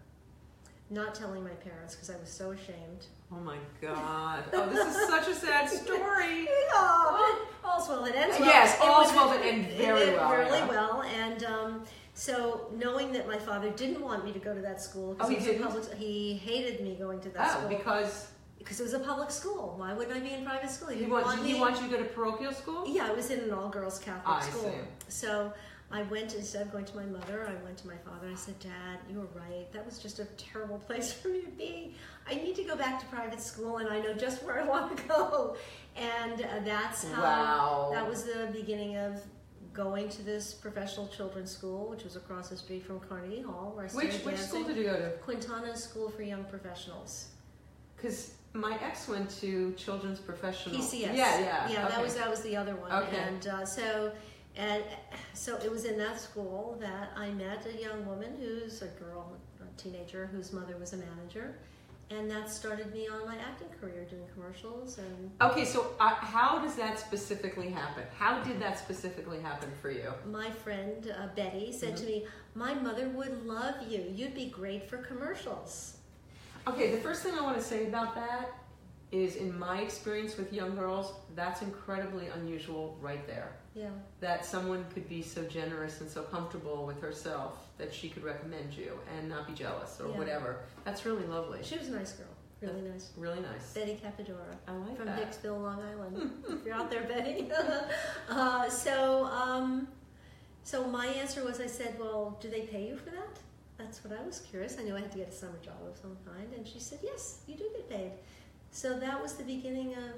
not 0.92 1.16
telling 1.16 1.44
my 1.44 1.50
parents 1.52 1.96
because 1.96 2.10
I 2.10 2.18
was 2.20 2.30
so 2.30 2.52
ashamed. 2.52 3.06
Oh 3.32 3.39
my 3.39 3.58
God! 3.82 4.44
Oh, 4.54 4.70
this 4.70 4.94
is 4.96 5.08
such 5.08 5.28
a 5.30 5.34
sad 5.36 5.70
story. 5.70 6.48
Oh, 6.74 7.48
all's 7.64 7.88
well 7.89 8.04
that 8.04 8.16
ends 8.16 8.38
well. 8.39 8.48
Yes, 8.50 8.76
It 8.76 8.82
all's 8.82 9.08
was- 9.08 9.16
well 9.16 9.30
that 9.30 9.46
ends 9.46 9.68
very 9.76 10.02
ended 10.02 10.16
well, 10.16 10.32
Really 10.32 10.58
yeah. 10.60 10.68
well, 10.68 11.02
and 11.04 11.44
um, 11.44 11.84
so 12.14 12.68
knowing 12.76 13.12
that 13.14 13.28
my 13.28 13.38
father 13.38 13.70
didn't 13.72 14.02
want 14.02 14.24
me 14.26 14.32
to 14.34 14.39
go 14.39 14.54
to 14.54 14.62
that 14.62 14.82
school, 14.82 15.16
Oh, 15.20 15.28
he 15.30 15.36
it 15.36 15.44
didn't? 15.44 15.64
public, 15.64 15.94
he 15.96 16.34
hated 16.34 16.82
me 16.82 16.96
going 16.96 17.20
to 17.22 17.30
that 17.30 17.48
Oh, 17.50 17.58
school 17.60 17.70
because 17.70 18.28
because 18.58 18.80
it 18.80 18.84
was 18.84 18.94
a 18.94 19.00
public 19.00 19.32
school. 19.32 19.74
Why 19.78 19.94
wouldn't 19.94 20.16
I 20.16 20.20
be 20.20 20.34
in 20.34 20.44
private 20.46 20.70
school? 20.70 20.89
he 20.89 21.00
didn't 21.00 21.12
wants 21.12 21.28
want 21.30 21.46
he 21.46 21.54
me- 21.54 21.60
wants 21.60 21.82
you 21.82 21.88
to 21.89 21.98
go 21.98 22.04
to 22.04 22.10
parochial 22.10 22.54
school. 22.54 22.84
Yeah, 22.88 23.08
I 23.08 23.12
was 23.14 23.30
in 23.32 23.39
an 23.42 23.52
all 23.54 23.70
girls 23.70 23.98
Catholic 24.00 24.36
I 24.38 24.42
school. 24.50 24.64
see. 24.72 24.78
So 25.10 25.54
I 25.94 26.04
went, 26.04 26.34
instead 26.36 26.62
of 26.62 26.72
going 26.72 26.86
to 26.86 26.96
my 26.96 27.06
mother, 27.06 27.48
I 27.50 27.64
went 27.64 27.78
to 27.80 27.88
my 27.88 27.98
father. 27.98 28.30
I 28.32 28.36
said, 28.36 28.58
Dad, 28.60 29.00
you 29.10 29.20
were 29.20 29.28
right. 29.39 29.72
That 29.74 29.86
was 29.86 30.00
just 30.00 30.20
a 30.20 30.26
terrible 30.38 30.78
place 30.88 31.12
for 31.12 31.28
me 31.30 31.42
to 31.42 31.50
be. 31.50 31.96
I 32.30 32.36
need 32.36 32.56
to 32.56 32.64
go 32.64 32.76
back 32.76 33.00
to 33.02 33.06
private 33.08 33.42
school 33.42 33.78
and 33.78 33.89
I 33.89 34.00
know 34.00 34.14
just 34.14 34.44
where 34.44 34.62
I 34.62 34.66
want 34.66 34.96
to 34.98 35.04
go. 35.04 35.56
And 35.98 36.42
uh, 36.42 36.46
that's 36.64 37.04
how, 37.12 37.22
Wow. 37.22 37.89
that 37.94 38.08
was 38.08 38.24
the 38.24 38.50
beginning 38.54 38.96
of 38.98 39.22
going 39.74 40.10
to 40.10 40.22
this 40.22 40.54
professional 40.54 41.08
children's 41.08 41.52
school, 41.52 41.89
which 41.89 42.04
was 42.04 42.16
across 42.16 42.50
the 42.50 42.58
street 42.58 42.86
from 42.86 43.00
Carnegie 43.02 43.42
Hall, 43.42 43.72
where 43.76 43.86
I 43.86 43.89
Which 43.89 44.14
which 44.26 44.36
dancing. 44.36 44.48
school 44.48 44.64
did 44.66 44.78
you 44.78 44.84
go 44.84 44.96
to? 44.98 45.12
Quintano 45.26 45.76
School 45.78 46.10
for 46.10 46.24
Young 46.24 46.44
Professionals. 46.46 47.28
Because 47.96 48.34
my 48.54 48.78
ex 48.82 49.08
went 49.08 49.30
to 49.39 49.74
Children's 49.74 50.20
Professional. 50.20 50.76
PCS. 50.76 50.94
Yeah, 51.16 51.39
yeah. 51.39 51.70
Yeah, 51.70 51.88
that 51.88 52.02
was 52.02 52.16
that 52.16 52.30
was 52.30 52.42
the 52.42 52.56
other 52.58 52.76
one. 52.76 52.92
Okay. 52.92 53.18
And 53.18 53.48
uh, 53.48 53.66
so, 53.66 54.12
and 54.56 54.84
so 55.34 55.58
it 55.58 55.72
was 55.72 55.86
in 55.86 55.97
that 55.97 56.20
school 56.20 56.78
that 56.82 57.12
I 57.16 57.30
met 57.32 57.66
a 57.66 57.82
young 57.82 58.06
woman 58.06 58.36
who's 58.39 58.82
a 58.82 58.88
girl, 58.88 59.38
a 59.62 59.82
teenager, 59.82 60.28
whose 60.28 60.52
mother 60.54 60.76
was 60.78 60.93
a 60.93 60.97
manager, 60.97 61.56
and 62.10 62.30
that 62.30 62.49
started 62.49 62.91
me 62.93 63.08
on 63.08 63.26
my 63.26 63.38
acting 63.38 63.70
career, 63.80 64.06
doing 64.10 64.24
commercials 64.34 64.97
and. 64.97 65.32
Okay, 65.41 65.64
so 65.64 65.91
uh, 65.99 66.10
how 66.10 66.60
does 66.60 66.76
that 66.76 66.99
specifically 66.99 67.70
happen? 67.70 68.04
How 68.18 68.43
did 68.43 68.60
that 68.62 68.78
specifically 68.78 69.39
happen 69.39 69.70
for 69.82 69.89
you? 69.89 70.14
My 70.30 70.49
friend 70.49 71.14
uh, 71.18 71.28
Betty 71.36 71.72
said 71.72 71.93
Mm-hmm. 71.95 72.06
to 72.06 72.12
me, 72.12 72.26
"My 72.54 72.74
mother 72.74 73.08
would 73.10 73.45
love 73.45 73.76
you. 73.88 74.04
You'd 74.14 74.36
be 74.36 74.47
great 74.47 74.89
for 74.89 74.97
commercials." 74.97 75.97
Okay, 76.68 76.91
the 76.91 76.97
first 76.97 77.24
thing 77.24 77.34
I 77.39 77.41
want 77.41 77.58
to 77.58 77.64
say 77.64 77.88
about 77.88 78.14
that 78.16 78.52
is 79.12 79.36
in 79.38 79.58
my 79.58 79.80
experience 79.82 80.38
with 80.38 80.54
young 80.54 80.76
girls, 80.76 81.14
that's 81.36 81.62
incredibly 81.62 82.28
unusual 82.28 82.97
right 83.02 83.26
there. 83.28 83.54
Yeah. 83.74 83.89
That 84.19 84.45
someone 84.45 84.86
could 84.93 85.07
be 85.07 85.22
so 85.22 85.43
generous 85.43 86.01
and 86.01 86.09
so 86.09 86.24
comfortable 86.24 86.86
with 86.86 87.01
herself 87.01 87.53
that 87.78 87.93
she 87.93 88.09
could 88.09 88.24
recommend 88.24 88.74
you 88.74 88.99
and 89.17 89.30
not 89.30 89.47
be 89.47 89.53
jealous 89.53 89.99
or 90.01 90.09
Yeah. 90.09 90.17
whatever. 90.17 90.59
That's 90.84 91.05
really 91.05 91.26
lovely. 91.26 91.59
She 91.63 91.78
was 91.78 91.88
a 91.88 91.91
nice 91.91 92.11
girl. 92.13 92.28
Really 92.61 92.82
nice. 92.82 93.11
Really 93.17 93.39
nice. 93.39 93.74
Betty 93.74 93.99
Capadora. 94.03 94.55
I 94.67 94.74
like 94.74 94.95
from 94.97 95.07
that. 95.07 95.19
Hicksville, 95.19 95.61
Long 95.63 95.82
Island. 95.82 96.43
if 96.47 96.65
you're 96.65 96.76
out 96.76 96.91
there, 96.91 97.03
Betty. 97.03 97.49
uh, 98.30 98.69
so, 98.69 99.26
um, 99.26 99.88
so 100.63 100.86
my 100.88 101.07
answer 101.07 101.43
was, 101.43 101.59
I 101.59 101.65
said, 101.65 101.97
"Well, 101.99 102.38
do 102.39 102.49
they 102.51 102.61
pay 102.61 102.86
you 102.88 102.97
for 102.97 103.09
that?" 103.09 103.39
That's 103.80 104.03
what 104.03 104.13
I 104.15 104.22
was 104.24 104.41
curious. 104.41 104.78
I 104.78 104.84
knew 104.84 104.95
I 104.95 104.99
had 104.99 105.11
to 105.13 105.17
get 105.17 105.30
a 105.30 105.32
summer 105.32 105.57
job 105.63 105.78
of 105.89 105.97
some 105.97 106.15
kind, 106.24 106.53
and 106.55 106.67
she 106.67 106.80
said, 106.80 106.99
"Yes, 107.01 107.39
you 107.47 107.55
do 107.55 107.67
get 107.76 107.89
paid." 107.89 108.11
So 108.69 108.99
that 108.99 109.19
was 109.19 109.34
the 109.34 109.43
beginning 109.43 109.95
of 109.95 110.13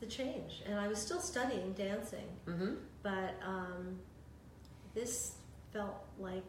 the 0.00 0.06
change, 0.06 0.62
and 0.66 0.78
I 0.78 0.88
was 0.88 0.98
still 0.98 1.20
studying 1.20 1.72
dancing, 1.72 2.26
Mm-hmm. 2.46 2.74
but 3.02 3.34
um, 3.44 3.98
this 4.94 5.34
felt 5.72 6.04
like 6.18 6.44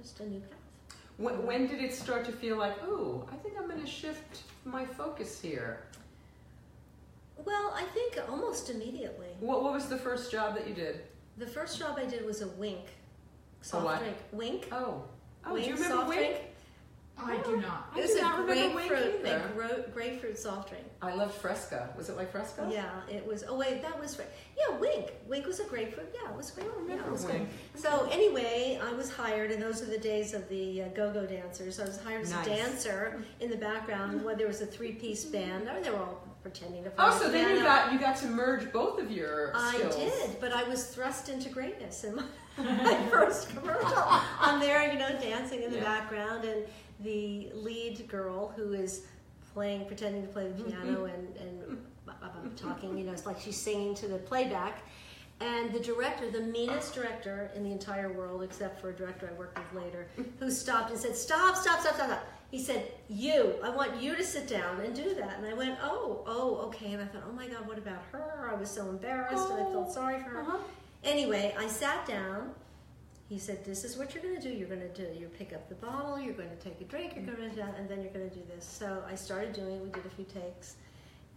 just 0.00 0.20
a 0.20 0.26
new 0.28 0.40
path. 0.40 0.96
When, 1.16 1.46
when 1.46 1.66
did 1.66 1.80
it 1.82 1.94
start 1.94 2.24
to 2.26 2.32
feel 2.32 2.56
like, 2.56 2.82
ooh, 2.88 3.26
I 3.30 3.36
think 3.36 3.54
I'm 3.58 3.68
going 3.68 3.80
to 3.80 3.86
shift 3.86 4.42
my 4.64 4.84
focus 4.84 5.40
here? 5.40 5.84
Well, 7.44 7.72
I 7.76 7.84
think 7.84 8.18
almost 8.28 8.70
immediately. 8.70 9.28
What, 9.40 9.62
what 9.62 9.72
was 9.72 9.86
the 9.86 9.96
first 9.96 10.30
job 10.32 10.54
that 10.56 10.66
you 10.68 10.74
did? 10.74 11.02
The 11.38 11.46
first 11.46 11.78
job 11.78 11.98
I 11.98 12.04
did 12.04 12.24
was 12.26 12.42
a 12.42 12.48
Wink 12.48 12.80
soft 13.62 13.84
what? 13.84 13.98
drink. 14.00 14.16
Wink. 14.32 14.68
Oh. 14.72 15.04
Oh, 15.46 15.52
Wink 15.54 15.64
do 15.64 15.70
you 15.70 15.76
remember 15.76 16.04
Wink? 16.06 16.20
drink. 16.20 16.40
I 17.24 17.36
do 17.44 17.56
not. 17.56 17.90
I 17.94 17.98
It 17.98 18.02
was 18.02 18.10
do 18.12 18.18
a 18.18 18.22
not 18.22 18.38
remember 18.40 18.74
Wink 18.76 18.88
grapefruit, 18.88 19.24
a 19.26 19.50
gro- 19.54 19.84
grapefruit 19.94 20.38
soft 20.38 20.68
drink. 20.70 20.84
I 21.02 21.14
loved 21.14 21.34
Fresca. 21.34 21.90
Was 21.96 22.08
it 22.08 22.16
like 22.16 22.30
Fresca? 22.32 22.68
Yeah, 22.70 22.90
it 23.08 23.26
was. 23.26 23.44
Oh 23.48 23.56
wait, 23.56 23.82
that 23.82 23.98
was 24.00 24.18
right. 24.18 24.28
Yeah, 24.56 24.76
Wink. 24.78 25.12
Wink 25.28 25.46
was 25.46 25.60
a 25.60 25.64
grapefruit. 25.64 26.14
Yeah, 26.14 26.30
it 26.30 26.36
was 26.36 26.50
great. 26.50 26.66
I 26.66 26.68
don't 26.70 26.78
yeah, 26.88 26.92
remember 26.94 27.08
it 27.08 27.12
was 27.12 27.24
Wink. 27.26 27.48
good. 27.72 27.80
So 27.82 28.08
anyway, 28.12 28.78
I 28.82 28.92
was 28.92 29.10
hired, 29.10 29.50
and 29.50 29.62
those 29.62 29.82
are 29.82 29.86
the 29.86 29.98
days 29.98 30.34
of 30.34 30.48
the 30.48 30.82
uh, 30.82 30.88
go-go 30.88 31.26
dancers. 31.26 31.78
I 31.80 31.84
was 31.84 32.00
hired 32.02 32.22
as 32.22 32.30
Nice. 32.32 32.46
a 32.46 32.50
dancer 32.50 33.22
in 33.40 33.50
the 33.50 33.56
background 33.56 34.22
when 34.24 34.36
there 34.36 34.46
was 34.48 34.60
a 34.60 34.66
three-piece 34.66 35.24
band. 35.26 35.68
I 35.68 35.74
mean, 35.74 35.82
they 35.82 35.90
were 35.90 35.98
all 35.98 36.26
pretending 36.42 36.84
to 36.84 36.90
play. 36.90 37.04
Oh, 37.06 37.18
so 37.18 37.30
then 37.30 37.56
you 37.56 37.62
got 37.62 37.92
you 37.92 37.98
got 37.98 38.16
to 38.16 38.26
merge 38.26 38.72
both 38.72 38.98
of 39.00 39.10
your 39.10 39.52
I 39.54 39.74
skills. 39.76 39.96
did, 39.96 40.40
but 40.40 40.52
I 40.52 40.62
was 40.64 40.86
thrust 40.86 41.28
into 41.28 41.48
greatness 41.50 42.04
in 42.04 42.16
my, 42.16 42.24
my 42.58 42.94
first 43.10 43.50
commercial. 43.50 43.92
I'm 44.40 44.58
there, 44.60 44.90
you 44.92 44.98
know, 44.98 45.10
dancing 45.20 45.62
in 45.62 45.70
the 45.70 45.78
Yeah. 45.78 45.84
background, 45.84 46.44
and 46.44 46.64
the 47.02 47.50
lead 47.54 48.06
girl 48.08 48.52
who 48.56 48.72
is 48.72 49.02
playing, 49.52 49.86
pretending 49.86 50.22
to 50.22 50.28
play 50.28 50.48
the 50.48 50.62
piano 50.62 51.04
and, 51.06 51.36
and 51.36 51.78
talking, 52.56 52.96
you 52.96 53.04
know, 53.04 53.12
it's 53.12 53.26
like 53.26 53.40
she's 53.40 53.56
singing 53.56 53.94
to 53.96 54.08
the 54.08 54.18
playback. 54.18 54.82
And 55.40 55.72
the 55.72 55.80
director, 55.80 56.30
the 56.30 56.42
meanest 56.42 56.94
director 56.94 57.50
in 57.54 57.62
the 57.64 57.72
entire 57.72 58.12
world, 58.12 58.42
except 58.42 58.78
for 58.78 58.90
a 58.90 58.92
director 58.92 59.30
I 59.34 59.38
worked 59.38 59.58
with 59.58 59.82
later, 59.82 60.06
who 60.38 60.50
stopped 60.50 60.90
and 60.90 61.00
said, 61.00 61.16
Stop, 61.16 61.56
stop, 61.56 61.80
stop, 61.80 61.94
stop, 61.94 62.08
stop. 62.08 62.26
He 62.50 62.62
said, 62.62 62.92
You, 63.08 63.54
I 63.62 63.70
want 63.70 64.02
you 64.02 64.14
to 64.16 64.22
sit 64.22 64.46
down 64.46 64.80
and 64.80 64.94
do 64.94 65.14
that. 65.14 65.38
And 65.38 65.46
I 65.46 65.54
went, 65.54 65.78
Oh, 65.82 66.22
oh, 66.26 66.56
okay. 66.66 66.92
And 66.92 67.02
I 67.02 67.06
thought, 67.06 67.22
Oh 67.26 67.32
my 67.32 67.48
God, 67.48 67.66
what 67.66 67.78
about 67.78 68.02
her? 68.12 68.50
I 68.52 68.54
was 68.54 68.70
so 68.70 68.90
embarrassed 68.90 69.48
and 69.50 69.66
I 69.66 69.70
felt 69.70 69.90
sorry 69.90 70.18
for 70.18 70.28
her. 70.28 70.40
Uh-huh. 70.42 70.58
Anyway, 71.04 71.54
I 71.58 71.66
sat 71.68 72.06
down. 72.06 72.50
He 73.30 73.38
said, 73.38 73.64
"This 73.64 73.84
is 73.84 73.96
what 73.96 74.12
you're 74.12 74.24
going 74.24 74.34
to 74.34 74.42
do. 74.42 74.52
You're 74.52 74.66
going 74.66 74.80
to 74.80 74.88
do. 74.88 75.06
You 75.16 75.28
pick 75.28 75.52
up 75.52 75.68
the 75.68 75.76
bottle. 75.76 76.18
You're 76.18 76.34
going 76.34 76.50
to 76.50 76.56
take 76.56 76.80
a 76.80 76.84
drink. 76.84 77.12
You're 77.14 77.24
going 77.24 77.38
to 77.38 77.48
do 77.48 77.62
that, 77.62 77.76
and 77.78 77.88
then 77.88 78.02
you're 78.02 78.12
going 78.12 78.28
to 78.28 78.34
do 78.34 78.42
this." 78.52 78.64
So 78.64 79.04
I 79.08 79.14
started 79.14 79.52
doing 79.52 79.76
it. 79.76 79.82
We 79.84 79.90
did 79.90 80.04
a 80.04 80.10
few 80.10 80.24
takes, 80.24 80.74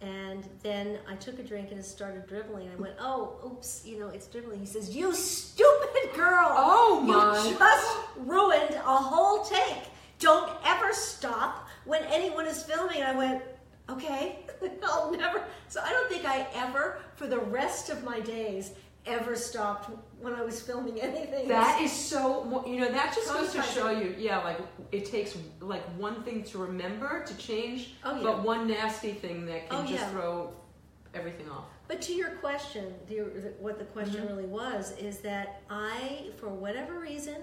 and 0.00 0.44
then 0.64 0.98
I 1.08 1.14
took 1.14 1.38
a 1.38 1.44
drink 1.44 1.70
and 1.70 1.78
it 1.78 1.84
started 1.84 2.26
dribbling. 2.26 2.68
I 2.68 2.74
went, 2.74 2.96
"Oh, 2.98 3.36
oops! 3.46 3.86
You 3.86 4.00
know, 4.00 4.08
it's 4.08 4.26
dribbling." 4.26 4.58
He 4.58 4.66
says, 4.66 4.94
"You 4.94 5.14
stupid 5.14 6.14
girl! 6.16 6.48
Oh 6.50 7.04
you 7.46 7.56
just 7.56 7.96
ruined 8.16 8.74
a 8.74 8.96
whole 8.96 9.44
take. 9.44 9.84
Don't 10.18 10.50
ever 10.64 10.92
stop 10.92 11.68
when 11.84 12.02
anyone 12.06 12.46
is 12.48 12.64
filming." 12.64 13.04
I 13.04 13.14
went, 13.14 13.40
"Okay, 13.88 14.40
I'll 14.82 15.12
never." 15.12 15.44
So 15.68 15.80
I 15.80 15.90
don't 15.90 16.10
think 16.10 16.24
I 16.24 16.48
ever, 16.54 16.98
for 17.14 17.28
the 17.28 17.38
rest 17.38 17.88
of 17.88 18.02
my 18.02 18.18
days, 18.18 18.72
ever 19.06 19.36
stopped 19.36 19.90
when 20.20 20.34
I 20.34 20.42
was 20.42 20.60
filming 20.60 21.00
anything. 21.00 21.48
That 21.48 21.80
is 21.82 21.92
so. 21.92 22.64
You 22.66 22.80
know, 22.80 22.90
that 22.90 23.14
just 23.14 23.32
goes 23.32 23.52
to 23.52 23.62
show 23.62 23.90
you. 23.90 24.14
Yeah, 24.18 24.38
like 24.38 24.58
it 24.92 25.04
takes 25.06 25.36
like 25.60 25.84
one 25.98 26.22
thing 26.22 26.44
to 26.44 26.58
remember 26.58 27.24
to 27.24 27.36
change, 27.36 27.94
Oh, 28.04 28.16
yeah. 28.16 28.22
but 28.22 28.42
one 28.42 28.66
nasty 28.66 29.12
thing 29.12 29.46
that 29.46 29.68
can 29.68 29.80
Oh, 29.80 29.82
just 29.82 30.02
yeah. 30.02 30.10
throw 30.10 30.52
everything 31.14 31.48
off. 31.50 31.64
But 31.86 32.00
to 32.02 32.14
your 32.14 32.30
question, 32.36 32.94
the, 33.08 33.16
what 33.60 33.78
the 33.78 33.84
question 33.84 34.22
mm-hmm. 34.22 34.36
really 34.36 34.48
was 34.48 34.96
is 34.98 35.18
that 35.18 35.62
I, 35.68 36.30
for 36.38 36.48
whatever 36.48 36.98
reason, 36.98 37.36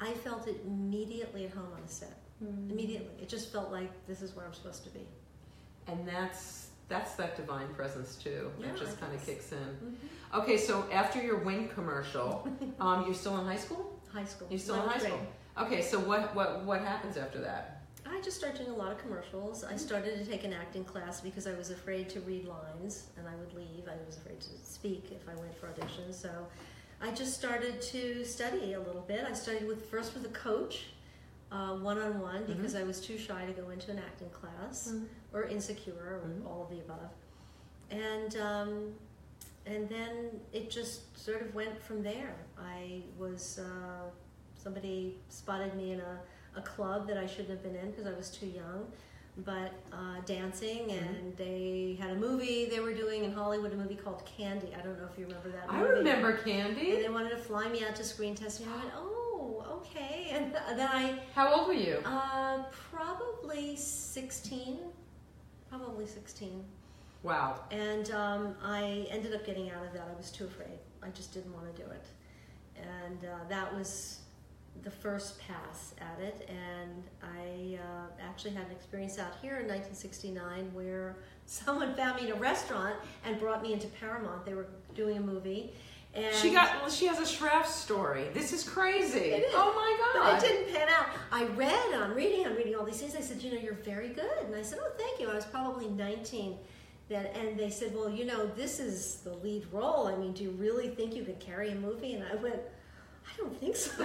I 0.00 0.12
felt 0.12 0.48
it 0.48 0.62
immediately 0.66 1.44
at 1.44 1.52
home 1.52 1.68
on 1.74 1.82
the 1.86 1.92
set. 1.92 2.18
Mm. 2.42 2.70
Immediately, 2.70 3.10
it 3.20 3.28
just 3.28 3.52
felt 3.52 3.70
like 3.70 3.90
this 4.06 4.22
is 4.22 4.34
where 4.34 4.46
I'm 4.46 4.54
supposed 4.54 4.84
to 4.84 4.90
be. 4.90 5.06
And 5.86 6.06
that's 6.06 6.68
that's 6.88 7.14
that 7.16 7.36
divine 7.36 7.68
presence 7.74 8.16
too. 8.16 8.50
Yeah, 8.58 8.68
it 8.68 8.76
just 8.78 8.98
kind 9.00 9.14
of 9.14 9.24
kicks 9.24 9.52
in. 9.52 9.58
Mm-hmm. 9.58 9.94
Okay, 10.34 10.56
so 10.58 10.84
after 10.92 11.22
your 11.22 11.38
Wink 11.38 11.72
commercial, 11.74 12.46
um, 12.80 13.04
you're 13.06 13.14
still 13.14 13.38
in 13.38 13.46
high 13.46 13.56
school. 13.56 13.98
High 14.12 14.24
school. 14.24 14.46
You're 14.50 14.58
still 14.58 14.74
in 14.76 14.82
high 14.88 14.98
grade. 14.98 15.12
school. 15.12 15.26
Okay, 15.58 15.82
so 15.82 15.98
what 15.98 16.34
what 16.34 16.64
what 16.64 16.80
happens 16.80 17.16
after 17.16 17.40
that? 17.40 17.82
I 18.06 18.20
just 18.22 18.38
started 18.38 18.58
doing 18.58 18.70
a 18.70 18.76
lot 18.78 18.90
of 18.92 18.98
commercials. 18.98 19.64
I 19.64 19.76
started 19.76 20.18
to 20.18 20.30
take 20.30 20.44
an 20.44 20.52
acting 20.52 20.84
class 20.84 21.20
because 21.20 21.46
I 21.46 21.52
was 21.54 21.70
afraid 21.70 22.08
to 22.10 22.20
read 22.20 22.46
lines 22.46 23.08
and 23.18 23.26
I 23.28 23.34
would 23.36 23.52
leave. 23.54 23.84
I 23.86 23.96
was 24.06 24.16
afraid 24.16 24.40
to 24.40 24.48
speak 24.64 25.10
if 25.12 25.28
I 25.28 25.34
went 25.38 25.54
for 25.58 25.66
auditions. 25.66 26.14
So 26.14 26.30
I 27.02 27.10
just 27.10 27.34
started 27.34 27.82
to 27.82 28.24
study 28.24 28.72
a 28.74 28.80
little 28.80 29.02
bit. 29.02 29.24
I 29.28 29.34
studied 29.34 29.66
with 29.66 29.90
first 29.90 30.14
with 30.14 30.24
a 30.24 30.30
coach, 30.30 30.86
one 31.50 31.98
on 31.98 32.20
one, 32.20 32.44
because 32.46 32.74
I 32.74 32.82
was 32.82 33.00
too 33.00 33.18
shy 33.18 33.44
to 33.44 33.52
go 33.52 33.68
into 33.70 33.90
an 33.90 33.98
acting 33.98 34.30
class 34.30 34.94
or 35.34 35.44
insecure 35.44 35.92
or 35.94 36.20
Mhm. 36.28 36.46
all 36.46 36.62
of 36.62 36.70
the 36.70 36.80
above. 36.80 37.10
And 37.90 38.36
um, 38.36 38.94
and 39.68 39.88
then 39.88 40.40
it 40.52 40.70
just 40.70 41.16
sort 41.22 41.42
of 41.42 41.54
went 41.54 41.80
from 41.82 42.02
there. 42.02 42.34
I 42.58 43.02
was 43.18 43.60
uh, 43.62 44.08
somebody 44.54 45.18
spotted 45.28 45.74
me 45.74 45.92
in 45.92 46.00
a, 46.00 46.18
a 46.56 46.62
club 46.62 47.06
that 47.08 47.16
I 47.16 47.26
shouldn't 47.26 47.50
have 47.50 47.62
been 47.62 47.76
in 47.76 47.90
because 47.90 48.06
I 48.06 48.12
was 48.14 48.30
too 48.30 48.46
young, 48.46 48.86
but 49.38 49.72
uh, 49.92 50.20
dancing, 50.26 50.90
and 50.92 51.36
they 51.36 51.96
had 52.00 52.10
a 52.10 52.16
movie 52.16 52.66
they 52.66 52.80
were 52.80 52.92
doing 52.94 53.24
in 53.24 53.32
Hollywood, 53.32 53.72
a 53.72 53.76
movie 53.76 53.94
called 53.94 54.22
Candy. 54.26 54.72
I 54.76 54.80
don't 54.82 54.98
know 54.98 55.08
if 55.12 55.18
you 55.18 55.26
remember 55.26 55.50
that. 55.50 55.66
I 55.68 55.78
movie. 55.80 55.92
remember 55.98 56.32
Candy. 56.38 56.92
And 56.96 57.04
they 57.04 57.08
wanted 57.08 57.30
to 57.30 57.36
fly 57.38 57.68
me 57.68 57.84
out 57.84 57.94
to 57.96 58.04
screen 58.04 58.34
testing. 58.34 58.66
And 58.66 58.74
I 58.74 58.78
went, 58.78 58.92
oh, 58.96 59.64
okay. 59.80 60.14
And 60.38 60.54
then 60.78 60.88
I 60.92 61.18
How 61.34 61.52
old 61.54 61.68
were 61.68 61.74
you? 61.74 61.98
uh, 62.04 62.64
probably 62.90 63.76
16. 63.76 64.78
Probably 65.70 66.06
16. 66.06 66.64
Wow. 67.22 67.60
And 67.70 68.10
um, 68.12 68.54
I 68.62 69.06
ended 69.10 69.34
up 69.34 69.44
getting 69.44 69.70
out 69.70 69.84
of 69.84 69.92
that. 69.92 70.08
I 70.12 70.16
was 70.16 70.30
too 70.30 70.44
afraid. 70.44 70.78
I 71.02 71.08
just 71.10 71.32
didn't 71.34 71.52
want 71.52 71.74
to 71.74 71.82
do 71.82 71.88
it. 71.90 72.06
And 72.76 73.24
uh, 73.24 73.38
that 73.48 73.74
was 73.76 74.20
the 74.84 74.90
first 74.90 75.40
pass 75.40 75.94
at 76.00 76.20
it. 76.22 76.48
And 76.48 77.02
I 77.22 77.78
uh, 77.82 78.06
actually 78.22 78.52
had 78.52 78.66
an 78.66 78.72
experience 78.72 79.18
out 79.18 79.32
here 79.42 79.56
in 79.58 79.66
1969 79.66 80.70
where 80.72 81.16
someone 81.46 81.94
found 81.94 82.20
me 82.20 82.28
in 82.28 82.36
a 82.36 82.40
restaurant 82.40 82.94
and 83.24 83.38
brought 83.40 83.62
me 83.62 83.72
into 83.72 83.88
Paramount. 83.88 84.44
They 84.46 84.54
were 84.54 84.66
doing 84.94 85.16
a 85.16 85.20
movie. 85.20 85.72
And 86.14 86.34
She 86.34 86.52
got. 86.52 86.80
well, 86.80 86.90
She 86.90 87.06
has 87.06 87.18
a 87.18 87.22
Shraff 87.22 87.66
story. 87.66 88.28
This 88.32 88.52
is 88.52 88.62
crazy. 88.66 89.18
It 89.18 89.42
is. 89.42 89.52
Oh 89.54 89.72
my 89.74 90.20
But 90.20 90.22
god. 90.22 90.42
it 90.42 90.46
didn't 90.46 90.74
pan 90.74 90.88
out. 90.88 91.06
I 91.32 91.44
read, 91.48 91.94
I'm 91.94 92.14
reading, 92.14 92.46
I'm 92.46 92.54
reading 92.54 92.76
all 92.76 92.84
these 92.84 92.98
things. 93.00 93.14
I 93.14 93.20
said, 93.20 93.42
you 93.42 93.50
know, 93.50 93.58
you're 93.58 93.74
very 93.74 94.08
good. 94.08 94.38
And 94.46 94.54
I 94.54 94.62
said, 94.62 94.78
oh, 94.80 94.90
thank 94.96 95.20
you. 95.20 95.28
I 95.28 95.34
was 95.34 95.44
probably 95.44 95.88
19 95.88 96.56
that, 97.08 97.34
and 97.36 97.58
they 97.58 97.70
said, 97.70 97.94
well, 97.94 98.10
you 98.10 98.24
know, 98.24 98.46
this 98.46 98.78
is 98.80 99.16
the 99.24 99.32
lead 99.34 99.66
role. 99.72 100.06
I 100.06 100.14
mean, 100.16 100.32
do 100.32 100.44
you 100.44 100.50
really 100.50 100.88
think 100.88 101.14
you 101.14 101.24
could 101.24 101.40
carry 101.40 101.70
a 101.70 101.74
movie? 101.74 102.12
And 102.14 102.24
I 102.24 102.34
went, 102.36 102.60
I 103.26 103.36
don't 103.38 103.56
think 103.58 103.76
so. 103.76 103.90
oh 104.00 104.04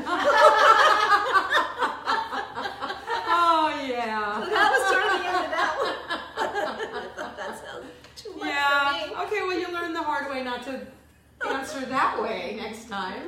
yeah. 3.87 4.43
So 4.43 4.49
that 4.49 4.71
was 4.71 4.81
sort 4.89 5.03
of 5.03 5.11
the 5.19 5.27
end 5.27 5.45
of 5.45 5.51
that 5.51 5.73
one. 7.17 7.35
that 7.37 7.51
sounds 7.65 7.85
too 8.15 8.31
much. 8.37 8.47
Yeah. 8.47 9.23
Okay. 9.25 9.41
Well, 9.41 9.57
you 9.59 9.67
learn 9.73 9.93
the 9.93 10.01
hard 10.03 10.29
way 10.31 10.43
not 10.43 10.63
to 10.63 10.81
answer 11.49 11.81
that 11.85 12.21
way 12.21 12.55
next 12.59 12.87
time. 12.89 13.23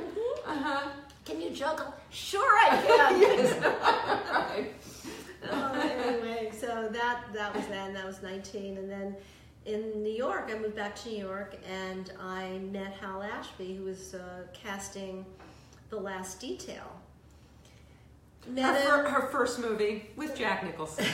Uh 0.46 0.54
huh. 0.54 0.88
Can 1.24 1.40
you 1.40 1.50
juggle? 1.50 1.92
Sure, 2.10 2.58
I 2.62 2.76
can. 2.86 3.20
yes. 3.20 3.56
Oh, 5.50 5.72
anyway, 5.74 6.50
so 6.58 6.88
that 6.92 7.24
that 7.34 7.54
was 7.54 7.66
then. 7.66 7.92
that 7.94 8.06
was 8.06 8.22
19, 8.22 8.78
and 8.78 8.90
then 8.90 9.16
in 9.66 10.02
New 10.02 10.12
York, 10.12 10.50
I 10.54 10.58
moved 10.58 10.76
back 10.76 10.94
to 11.02 11.08
New 11.10 11.18
York, 11.18 11.56
and 11.68 12.12
I 12.20 12.58
met 12.72 12.92
Hal 13.00 13.22
Ashby, 13.22 13.74
who 13.76 13.84
was 13.84 14.14
uh, 14.14 14.44
casting 14.52 15.26
The 15.90 15.96
Last 15.96 16.40
Detail. 16.40 17.00
Her, 18.46 18.52
Met 18.52 18.80
him, 18.80 19.12
her 19.12 19.26
first 19.28 19.58
movie 19.58 20.08
with 20.14 20.36
Jack 20.36 20.62
Nicholson. 20.64 21.04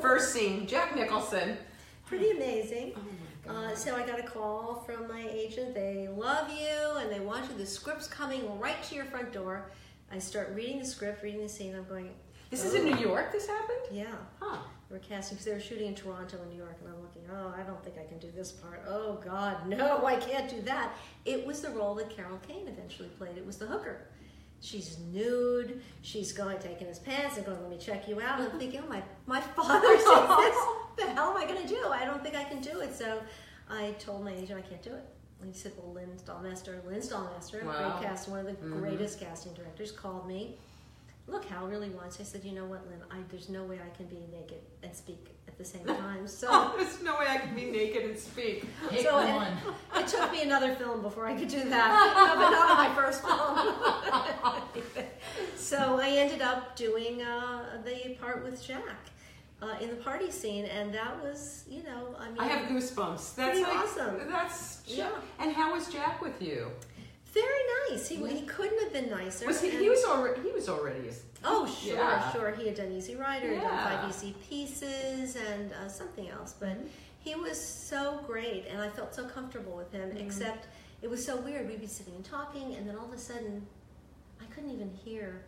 first 0.00 0.32
scene, 0.32 0.66
Jack 0.66 0.96
Nicholson. 0.96 1.58
pretty 2.06 2.30
amazing. 2.30 2.94
Oh 2.96 3.52
Uh, 3.52 3.74
so 3.74 3.94
I 3.96 4.06
got 4.06 4.18
a 4.18 4.22
call 4.22 4.82
from 4.86 5.06
my 5.08 5.28
agent. 5.30 5.74
They 5.74 6.08
love 6.08 6.48
you, 6.50 6.96
and 6.98 7.10
they 7.10 7.20
want 7.20 7.50
you. 7.50 7.56
The 7.58 7.66
script's 7.66 8.06
coming 8.06 8.58
right 8.58 8.80
to 8.84 8.94
your 8.94 9.04
front 9.04 9.32
door. 9.32 9.70
I 10.10 10.18
start 10.18 10.52
reading 10.54 10.78
the 10.78 10.84
script, 10.86 11.22
reading 11.22 11.42
the 11.42 11.48
scene. 11.48 11.74
I'm 11.74 11.84
going, 11.88 12.10
This 12.50 12.64
is 12.64 12.74
in 12.74 12.84
New 12.84 12.96
York. 12.96 13.32
This 13.32 13.46
happened. 13.48 13.80
yeah. 13.90 14.14
Huh. 14.40 14.58
We're 14.92 14.98
casting 14.98 15.36
because 15.36 15.46
they 15.46 15.54
were 15.54 15.60
shooting 15.60 15.86
in 15.88 15.94
Toronto 15.94 16.36
and 16.42 16.50
New 16.50 16.58
York, 16.58 16.76
and 16.84 16.92
I'm 16.92 17.00
looking. 17.00 17.22
Oh, 17.32 17.54
I 17.58 17.62
don't 17.62 17.82
think 17.82 17.96
I 17.98 18.04
can 18.06 18.18
do 18.18 18.30
this 18.36 18.52
part. 18.52 18.82
Oh 18.86 19.18
God, 19.24 19.66
no, 19.66 20.04
I 20.04 20.16
can't 20.16 20.50
do 20.50 20.60
that. 20.62 20.92
It 21.24 21.46
was 21.46 21.62
the 21.62 21.70
role 21.70 21.94
that 21.94 22.10
Carol 22.14 22.38
Kane 22.46 22.68
eventually 22.68 23.08
played. 23.08 23.38
It 23.38 23.46
was 23.46 23.56
the 23.56 23.64
hooker. 23.66 24.02
She's 24.60 24.98
nude. 25.10 25.80
She's 26.02 26.32
going 26.32 26.58
taking 26.58 26.86
his 26.88 26.98
pants 26.98 27.38
and 27.38 27.46
going, 27.46 27.60
"Let 27.62 27.70
me 27.70 27.78
check 27.78 28.06
you 28.06 28.20
out." 28.20 28.38
And 28.40 28.52
I'm 28.52 28.58
thinking, 28.58 28.82
"Oh 28.84 28.88
my, 28.88 29.02
my 29.26 29.40
father 29.40 29.96
said 29.96 30.26
this. 30.36 30.56
What 30.56 30.96
the 30.98 31.06
hell 31.14 31.30
am 31.30 31.36
I 31.38 31.46
going 31.46 31.62
to 31.62 31.68
do? 31.68 31.86
I 31.90 32.04
don't 32.04 32.22
think 32.22 32.36
I 32.36 32.44
can 32.44 32.60
do 32.60 32.80
it." 32.80 32.94
So 32.94 33.22
I 33.70 33.92
told 33.98 34.22
my 34.24 34.32
agent 34.34 34.58
I 34.62 34.68
can't 34.68 34.82
do 34.82 34.90
it. 34.90 35.04
And 35.40 35.50
he 35.52 35.58
said, 35.58 35.72
"Well, 35.78 35.94
Lynn 35.94 36.10
Stalmaster, 36.22 36.84
Lynn 36.86 37.00
Stalmaster, 37.00 37.64
Wow. 37.64 37.98
great 37.98 38.08
cast, 38.10 38.28
one 38.28 38.40
of 38.40 38.46
the 38.46 38.52
Mhm. 38.52 38.78
greatest 38.78 39.18
casting 39.20 39.54
directors, 39.54 39.90
called 39.90 40.28
me." 40.28 40.58
Look, 41.26 41.44
Hal 41.46 41.66
really 41.66 41.90
wants. 41.90 42.20
I 42.20 42.24
said, 42.24 42.44
you 42.44 42.52
know 42.52 42.64
what, 42.64 42.86
Lynn? 42.88 43.00
I, 43.10 43.16
there's 43.30 43.48
no 43.48 43.64
way 43.64 43.78
I 43.84 43.88
can 43.96 44.06
be 44.06 44.18
naked 44.32 44.60
and 44.82 44.94
speak 44.94 45.34
at 45.48 45.56
the 45.56 45.64
same 45.64 45.84
time. 45.84 46.26
So 46.26 46.48
Oh, 46.50 46.74
there's 46.76 47.02
no 47.02 47.18
way 47.18 47.26
I 47.28 47.38
can 47.38 47.54
be 47.54 47.66
naked 47.66 48.04
and 48.04 48.18
speak. 48.18 48.64
So, 49.02 49.18
and- 49.18 49.36
one. 49.36 49.52
it 49.96 50.08
took 50.08 50.30
me 50.32 50.42
another 50.42 50.74
film 50.74 51.02
before 51.02 51.26
I 51.26 51.34
could 51.34 51.48
do 51.48 51.68
that. 51.68 51.92
No, 52.32 52.36
but 52.36 52.50
not 52.50 52.78
my 52.78 52.94
first 52.94 53.22
film. 53.22 55.14
so 55.56 55.98
I 56.00 56.10
ended 56.10 56.42
up 56.42 56.76
doing 56.76 57.22
uh, 57.22 57.82
the 57.84 58.14
part 58.20 58.42
with 58.44 58.64
Jack 58.64 59.10
uh, 59.62 59.76
in 59.80 59.90
the 59.90 59.96
party 59.96 60.30
scene, 60.30 60.64
and 60.66 60.92
that 60.92 61.22
was, 61.22 61.64
you 61.68 61.82
know, 61.84 62.16
I 62.18 62.28
mean, 62.28 62.40
I 62.40 62.46
have 62.46 62.68
goosebumps. 62.68 63.34
That's 63.36 63.60
like, 63.60 63.74
awesome. 63.74 64.18
That's 64.28 64.82
Yeah. 64.86 65.10
And 65.38 65.52
how 65.52 65.72
was 65.72 65.88
Jack 65.88 66.20
with 66.20 66.40
you? 66.42 66.70
Very 67.32 67.90
nice. 67.90 68.08
He, 68.08 68.16
he 68.16 68.42
couldn't 68.42 68.80
have 68.82 68.92
been 68.92 69.10
nicer. 69.10 69.46
Was 69.46 69.60
he? 69.60 69.70
He 69.70 69.88
was 69.88 70.04
already. 70.04 70.42
He 70.42 70.52
was 70.52 70.68
already. 70.68 71.08
A, 71.08 71.12
Oh, 71.44 71.66
sure, 71.66 71.96
Yeah. 71.96 72.30
sure. 72.32 72.52
He 72.52 72.66
had 72.66 72.76
done 72.76 72.92
Easy 72.92 73.16
Rider, 73.16 73.54
had 73.54 73.62
done 73.62 73.78
five 73.84 74.08
easy 74.08 74.34
pieces, 74.48 75.34
and 75.36 75.72
uh, 75.72 75.88
something 75.88 76.28
else. 76.28 76.54
But 76.58 76.76
he 77.18 77.34
was 77.34 77.60
so 77.60 78.20
great, 78.26 78.66
and 78.70 78.80
I 78.80 78.88
felt 78.88 79.14
so 79.14 79.24
comfortable 79.24 79.76
with 79.76 79.90
him. 79.92 80.16
Except 80.16 80.66
it 81.02 81.10
was 81.10 81.24
so 81.24 81.36
weird. 81.36 81.66
We'd 81.68 81.80
be 81.80 81.86
sitting 81.88 82.14
and 82.14 82.24
talking, 82.24 82.74
and 82.76 82.88
then 82.88 82.96
all 82.96 83.06
of 83.06 83.12
a 83.12 83.18
sudden, 83.18 83.66
I 84.40 84.44
couldn't 84.54 84.70
even 84.70 84.90
hear 85.04 85.42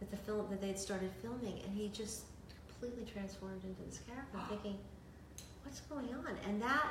that 0.00 0.10
the 0.10 0.16
film 0.16 0.46
that 0.50 0.60
they 0.60 0.68
had 0.68 0.78
started 0.78 1.10
filming, 1.22 1.60
and 1.64 1.72
he 1.76 1.88
just 1.88 2.22
completely 2.80 3.04
transformed 3.10 3.62
into 3.64 3.82
this 3.88 4.00
character. 4.08 4.38
Thinking, 4.48 4.78
what's 5.64 5.80
going 5.82 6.08
on? 6.14 6.36
And 6.48 6.60
that 6.60 6.86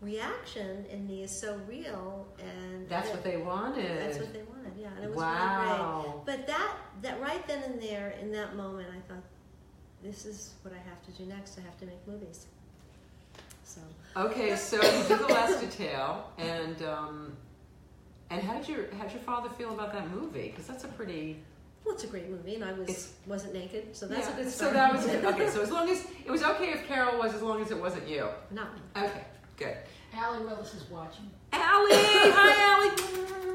reaction 0.00 0.84
in 0.90 1.06
me 1.06 1.22
is 1.22 1.30
so 1.30 1.60
real, 1.68 2.26
and 2.38 2.88
that's 2.88 3.08
that- 3.08 3.14
what 3.16 3.24
they 3.24 3.36
wanted. 3.36 4.00
that's 4.00 4.18
what 4.18 4.32
they 4.32 4.42
wanted. 4.42 4.72
Yeah, 4.76 4.88
and 4.96 5.04
it 5.04 5.10
was 5.14 5.22
really 5.22 6.02
great. 6.14 6.26
But 6.26 6.46
that 6.46 6.76
that 7.02 7.20
right 7.20 7.46
then 7.46 7.62
and 7.64 7.80
there 7.82 8.10
in 8.20 8.32
that 8.32 8.56
moment, 8.56 8.88
I 8.96 9.00
thought, 9.12 9.22
this 10.02 10.24
is 10.24 10.54
what 10.62 10.72
I 10.74 10.78
have 10.88 11.02
to 11.04 11.10
do 11.22 11.28
next. 11.28 11.58
I 11.58 11.62
have 11.62 11.78
to 11.80 11.86
make 11.86 12.06
movies. 12.06 12.46
So 13.64 13.80
Okay, 14.16 14.56
so 14.70 14.76
you 14.76 15.04
did 15.08 15.18
the 15.20 15.26
last 15.28 15.60
detail, 15.60 16.30
and 16.38 16.82
um, 16.82 17.36
and 18.30 18.42
how 18.42 18.54
did 18.58 18.68
your 18.68 18.90
how 18.94 19.04
did 19.04 19.12
your 19.12 19.22
father 19.22 19.50
feel 19.50 19.72
about 19.74 19.92
that 19.92 20.10
movie? 20.10 20.48
Because 20.48 20.66
that's 20.66 20.84
a 20.84 20.88
pretty 20.88 21.42
well, 21.84 21.94
it's 21.94 22.04
a 22.04 22.08
great 22.08 22.28
movie, 22.30 22.54
and 22.56 22.64
I 22.64 22.72
was 22.72 22.88
It's- 22.88 23.12
wasn't 23.26 23.54
naked, 23.54 23.94
so 23.96 24.06
that's 24.06 24.28
Yeah, 24.28 24.34
a 24.38 24.42
good 24.44 24.52
So 24.52 24.70
that 24.72 24.92
was. 24.94 25.06
Okay, 25.34 25.48
so 25.50 25.60
as 25.62 25.70
long 25.70 25.88
as 25.90 26.06
it 26.24 26.30
was 26.30 26.42
okay 26.42 26.72
if 26.72 26.86
Carol 26.86 27.18
was, 27.18 27.34
as 27.34 27.42
long 27.42 27.60
as 27.62 27.70
it 27.70 27.78
wasn't 27.80 28.06
you. 28.08 28.28
not 28.50 28.74
me. 28.74 28.80
Okay, 28.96 29.24
good. 29.60 29.76
Allee 30.14 30.44
Willis 30.44 30.74
is 30.74 30.90
watching. 30.90 31.30
Allee, 31.52 31.88
hi 31.92 32.90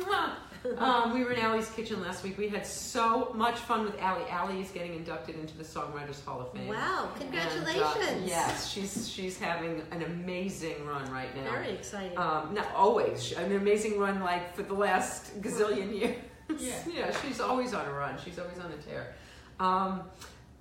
Allee. 0.05 0.77
um, 0.77 1.13
we 1.13 1.23
were 1.23 1.31
in 1.31 1.39
Allee's 1.39 1.69
kitchen 1.71 2.01
last 2.01 2.23
week. 2.23 2.37
We 2.37 2.47
had 2.47 2.65
so 2.65 3.31
much 3.35 3.55
fun 3.59 3.83
with 3.83 3.99
Allee. 3.99 4.23
Allee 4.29 4.61
is 4.61 4.69
getting 4.71 4.93
inducted 4.95 5.35
into 5.35 5.57
the 5.57 5.63
Songwriters 5.63 6.23
Hall 6.23 6.39
of 6.39 6.53
Fame. 6.53 6.69
Wow! 6.69 7.09
And, 7.13 7.21
Congratulations. 7.23 7.85
uh, 7.85 8.25
yes, 8.25 8.69
she's 8.71 9.09
she's 9.11 9.37
having 9.37 9.81
an 9.91 10.03
amazing 10.03 10.85
run 10.85 11.11
right 11.11 11.35
now. 11.35 11.51
Very 11.51 11.71
exciting. 11.71 12.17
Um, 12.17 12.53
not 12.53 12.73
always, 12.73 13.33
an 13.33 13.51
amazing 13.53 13.99
run 13.99 14.21
like 14.21 14.55
for 14.55 14.63
the 14.63 14.73
last 14.75 15.41
gazillion 15.41 15.99
years. 15.99 16.15
Yeah. 16.59 16.75
yeah, 16.93 17.17
she's 17.23 17.41
always 17.41 17.73
on 17.73 17.87
a 17.87 17.91
run. 17.91 18.19
She's 18.23 18.37
always 18.37 18.59
on 18.59 18.71
a 18.71 18.77
tear. 18.77 19.15
Um, 19.59 20.03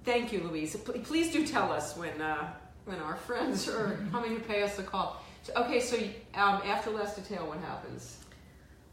thank 0.03 0.33
you, 0.33 0.41
Louise. 0.41 0.75
P- 0.77 1.01
Please 1.01 1.31
do 1.31 1.47
tell 1.47 1.71
us 1.71 1.95
when 1.95 2.23
uh, 2.23 2.55
when 2.87 2.99
our 3.01 3.17
friends 3.17 3.69
are 3.69 3.99
coming 4.11 4.35
to 4.35 4.41
pay 4.41 4.63
us 4.63 4.79
a 4.79 4.83
call. 4.83 5.23
So, 5.45 5.53
okay, 5.57 5.79
so 5.79 5.97
um, 6.35 6.63
after 6.65 6.91
Last 6.91 7.17
Detail, 7.17 7.47
what 7.47 7.59
happens? 7.61 8.17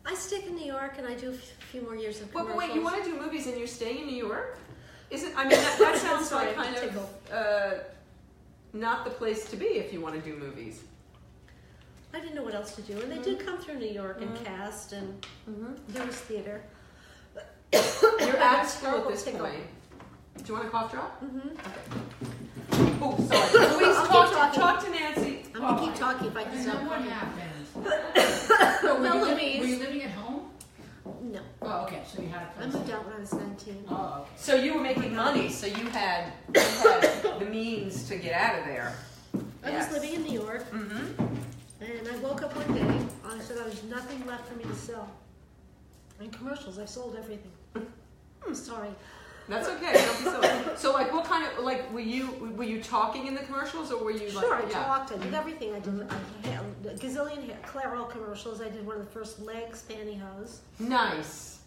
I 0.05 0.13
stick 0.15 0.45
in 0.47 0.55
New 0.55 0.65
York, 0.65 0.95
and 0.97 1.07
I 1.07 1.13
do 1.13 1.29
a 1.29 1.33
few 1.33 1.81
more 1.81 1.95
years 1.95 2.19
of 2.21 2.33
Well, 2.33 2.43
but 2.43 2.51
commercials. 2.51 2.69
wait, 2.73 2.75
you 2.77 2.83
want 2.83 3.03
to 3.03 3.09
do 3.09 3.17
movies 3.19 3.47
and 3.47 3.57
you're 3.57 3.67
staying 3.67 3.99
in 3.99 4.05
New 4.07 4.15
York? 4.27 4.57
Isn't 5.09 5.33
I 5.37 5.43
mean 5.43 5.51
that, 5.51 5.79
that 5.79 5.97
sounds 6.05 6.27
Sorry, 6.27 6.47
like 6.47 6.55
kind 6.55 6.75
of 6.77 7.09
uh, 7.31 7.71
not 8.73 9.05
the 9.05 9.11
place 9.11 9.49
to 9.51 9.55
be 9.55 9.65
if 9.65 9.93
you 9.93 10.01
want 10.01 10.15
to 10.15 10.21
do 10.21 10.35
movies. 10.37 10.81
I 12.13 12.19
didn't 12.19 12.35
know 12.35 12.43
what 12.43 12.55
else 12.55 12.75
to 12.75 12.81
do, 12.81 12.99
and 12.99 13.09
they 13.11 13.19
did 13.19 13.37
Mm-hmm. 13.39 13.47
come 13.47 13.57
through 13.59 13.79
New 13.79 13.87
York 13.91 14.21
and 14.21 14.35
cast, 14.45 14.91
and 14.91 15.25
there 15.89 16.05
was 16.05 16.15
theater. 16.15 16.61
You're 17.73 17.81
It's 18.11 18.73
school 18.77 18.99
at 18.99 19.07
this 19.07 19.23
tickle. 19.23 19.41
point. 19.41 19.63
Do 20.37 20.43
you 20.47 20.53
want 20.55 20.65
a 20.67 20.69
cough 20.69 20.91
drop? 20.91 21.23
Mm-hmm. 21.23 21.49
Okay. 21.49 22.97
Oh, 23.01 23.17
sorry. 23.29 23.75
Louise, 23.85 23.95
talk, 24.07 24.53
talk 24.53 24.83
to 24.83 24.89
Nancy. 24.91 25.30
I'm 25.61 25.79
keep 25.85 25.95
talking 25.95 26.27
if 26.27 26.35
I 26.37 26.43
can 26.43 26.53
And 26.53 26.63
stop. 26.63 26.83
what 26.83 27.01
happened? 27.01 27.47
No, 28.83 28.95
were, 29.19 29.27
you 29.29 29.35
li- 29.35 29.59
were 29.59 29.65
you 29.65 29.77
living 29.79 30.01
at 30.03 30.11
home? 30.11 30.49
No, 31.23 31.39
Oh, 31.61 31.83
okay. 31.85 32.01
So 32.05 32.21
you 32.21 32.27
had 32.29 32.41
a 32.43 32.45
I 32.45 32.61
place. 32.63 32.73
moved 32.73 32.89
out 32.91 33.05
when 33.05 33.15
I 33.15 33.19
was 33.19 33.33
19. 33.33 33.85
Oh, 33.89 34.17
okay. 34.21 34.29
So 34.35 34.55
you 34.55 34.73
were 34.75 34.81
making 34.81 35.15
money, 35.15 35.49
so 35.49 35.67
you 35.67 35.85
had, 35.87 36.33
you 36.53 36.61
had 36.61 37.39
the 37.39 37.45
means 37.45 38.07
to 38.09 38.17
get 38.17 38.33
out 38.33 38.59
of 38.59 38.65
there. 38.65 38.93
I 39.63 39.69
Yes. 39.69 39.91
was 39.91 40.01
living 40.01 40.15
in 40.15 40.23
New 40.23 40.39
York, 40.41 40.69
Mm-hmm. 40.71 41.23
and 41.83 42.07
I 42.07 42.17
woke 42.17 42.41
up 42.43 42.55
one 42.55 42.73
day. 42.73 42.81
And 42.81 43.09
I 43.25 43.39
said 43.39 43.57
there 43.57 43.65
was 43.65 43.83
nothing 43.83 44.25
left 44.25 44.47
for 44.49 44.55
me 44.55 44.63
to 44.65 44.75
sell. 44.75 45.09
In 46.19 46.29
commercials, 46.31 46.77
I 46.79 46.85
sold 46.85 47.15
everything. 47.17 47.51
I'm 48.45 48.55
sorry. 48.55 48.89
That's 49.51 49.67
okay. 49.67 49.91
Don't 49.93 50.17
be 50.17 50.23
silly. 50.23 50.77
So, 50.77 50.93
like, 50.93 51.13
what 51.13 51.25
kind 51.25 51.45
of 51.45 51.63
like 51.63 51.91
were 51.93 51.99
you 51.99 52.53
were 52.55 52.63
you 52.63 52.81
talking 52.81 53.27
in 53.27 53.35
the 53.35 53.41
commercials, 53.41 53.91
or 53.91 54.01
were 54.01 54.11
you 54.11 54.29
like? 54.29 54.45
Sure, 54.45 54.55
I 54.55 54.61
yeah. 54.61 54.83
talked. 54.83 55.11
I 55.11 55.15
did 55.15 55.25
mm-hmm. 55.25 55.35
everything. 55.35 55.75
I 55.75 55.79
did 55.79 55.93
mm-hmm. 55.93 56.47
I 56.47 56.47
had 56.47 56.63
a 56.85 56.97
gazillion 56.97 57.45
hair, 57.45 57.57
Clairol 57.67 58.09
commercials. 58.09 58.61
I 58.61 58.69
did 58.69 58.85
one 58.85 58.95
of 58.95 59.05
the 59.05 59.11
first 59.11 59.41
legs 59.41 59.83
pantyhose, 59.89 60.59
Nice. 60.79 61.59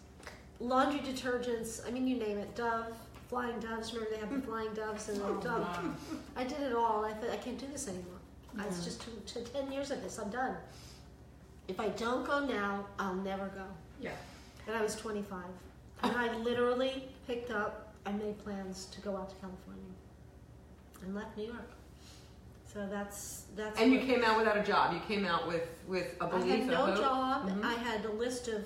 laundry 0.59 0.99
detergents. 0.99 1.87
I 1.87 1.91
mean, 1.91 2.07
you 2.07 2.17
name 2.17 2.39
it. 2.39 2.55
Dove, 2.55 2.93
flying 3.29 3.59
doves. 3.59 3.93
Remember 3.93 4.15
they 4.15 4.19
have 4.19 4.31
the 4.31 4.37
mm. 4.37 4.45
flying 4.45 4.73
doves 4.73 5.07
and 5.09 5.21
the 5.21 5.25
Oh, 5.27 5.35
Dove. 5.35 5.61
wow. 5.61 5.93
I 6.35 6.43
did 6.43 6.59
it 6.61 6.73
all. 6.73 7.05
I 7.05 7.13
thought 7.13 7.29
I 7.29 7.37
can't 7.37 7.59
do 7.59 7.67
this 7.67 7.87
anymore. 7.87 8.19
It's 8.67 8.83
just 8.83 9.01
too, 9.01 9.11
too, 9.27 9.43
ten 9.53 9.71
years 9.71 9.91
of 9.91 10.01
this. 10.01 10.17
I'm 10.17 10.29
done. 10.29 10.55
If 11.67 11.79
I 11.79 11.89
don't 11.89 12.25
go 12.25 12.45
now, 12.45 12.85
I'll 12.97 13.15
never 13.15 13.47
go. 13.47 13.65
Yeah. 14.01 14.11
And 14.67 14.75
I 14.75 14.81
was 14.81 14.95
25, 14.95 15.43
and 16.03 16.15
I 16.15 16.35
literally 16.37 17.09
picked 17.27 17.51
up. 17.51 17.93
I 18.05 18.11
made 18.11 18.37
plans 18.43 18.85
to 18.87 19.01
go 19.01 19.15
out 19.17 19.29
to 19.29 19.35
California, 19.37 19.83
and 21.03 21.15
left 21.15 21.35
New 21.37 21.45
York. 21.45 21.71
So 22.71 22.87
that's 22.89 23.45
that's. 23.55 23.79
And 23.79 23.91
you 23.91 23.99
came 23.99 24.23
out 24.23 24.37
without 24.37 24.57
a 24.57 24.63
job. 24.63 24.93
You 24.93 24.99
came 25.07 25.25
out 25.25 25.47
with 25.47 25.67
with 25.87 26.15
a 26.21 26.27
belief. 26.27 26.51
I 26.51 26.55
had 26.57 26.67
no 26.67 26.95
job. 26.95 27.49
Mhm. 27.49 27.63
I 27.63 27.73
had 27.73 28.05
a 28.05 28.11
list 28.11 28.47
of 28.47 28.65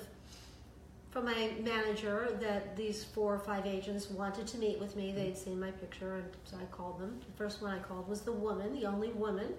from 1.12 1.26
my 1.26 1.51
manager 1.64 2.38
that 2.41 2.76
these 2.76 3.03
four 3.03 3.34
or 3.34 3.39
five 3.39 3.66
agents 3.66 4.10
wanted 4.12 4.45
to 4.47 4.57
meet 4.57 4.80
with 4.80 4.95
me. 4.95 5.12
They'd 5.12 5.38
seen 5.38 5.60
my 5.60 5.72
picture, 5.72 6.16
and 6.18 6.30
so 6.45 6.57
I 6.57 6.66
called 6.66 6.99
them. 6.99 7.20
The 7.26 7.32
first 7.38 7.62
one 7.62 7.72
I 7.72 7.80
called 7.80 8.07
was 8.07 8.22
the 8.22 8.32
woman, 8.32 8.74
the 8.74 8.86
only 8.86 9.10
woman, 9.10 9.53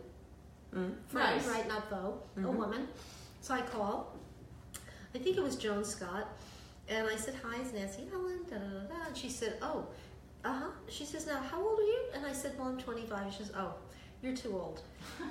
Mm. 0.75 0.95
friend, 1.09 1.37
Nice. 1.37 1.47
right? 1.49 1.67
Not 1.67 1.91
Bo, 1.91 2.21
a 2.37 2.41
Mhm. 2.41 2.55
woman. 2.57 2.87
So 3.41 3.55
I 3.55 3.63
called. 3.63 4.07
I 5.15 5.19
think 5.19 5.37
it 5.37 5.43
was 5.43 5.57
Joan 5.57 5.85
Scott, 5.85 6.29
and 6.91 7.07
I 7.09 7.17
said, 7.17 7.35
"Hi, 7.45 7.57
it's 7.61 7.73
Nancy 7.73 8.03
Allen." 8.13 8.41
Da, 8.51 8.57
da, 8.57 8.65
da, 8.65 8.95
da. 8.99 9.07
And 9.07 9.17
she 9.17 9.29
said, 9.29 9.55
"Oh, 9.63 9.87
uh 10.45 10.53
huh." 10.53 10.69
She 10.89 11.05
says, 11.05 11.27
"Now, 11.27 11.41
how 11.41 11.61
old 11.63 11.79
are 11.79 11.83
you?" 11.83 12.01
And 12.15 12.27
I 12.27 12.33
said, 12.33 12.53
"Well, 12.59 12.69
I'm 12.69 12.79
25." 12.79 13.33
She 13.33 13.39
says, 13.45 13.53
"Oh, 13.57 13.75
you're 14.23 14.37
too 14.37 14.53
old." 14.53 14.83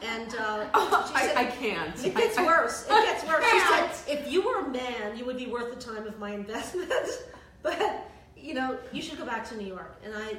And 0.01 0.33
uh, 0.35 0.65
she 1.07 1.13
said, 1.17 1.37
I 1.37 1.45
can't. 1.45 2.05
it 2.05 2.15
gets 2.15 2.37
I- 2.37 2.43
I- 2.43 2.45
worse. 2.45 2.85
It 2.85 2.89
gets 2.89 3.27
worse. 3.27 3.45
She 3.51 3.59
said, 3.59 4.19
if 4.19 4.31
you 4.31 4.41
were 4.41 4.65
a 4.65 4.69
man, 4.69 5.17
you 5.17 5.25
would 5.25 5.37
be 5.37 5.47
worth 5.47 5.73
the 5.73 5.79
time 5.93 6.07
of 6.07 6.17
my 6.19 6.31
investment. 6.31 6.91
but 7.61 8.07
you 8.37 8.53
know, 8.53 8.77
you 8.93 9.01
should 9.01 9.17
go 9.17 9.25
back 9.25 9.47
to 9.49 9.57
New 9.57 9.67
York. 9.67 9.99
And 10.03 10.13
I, 10.15 10.37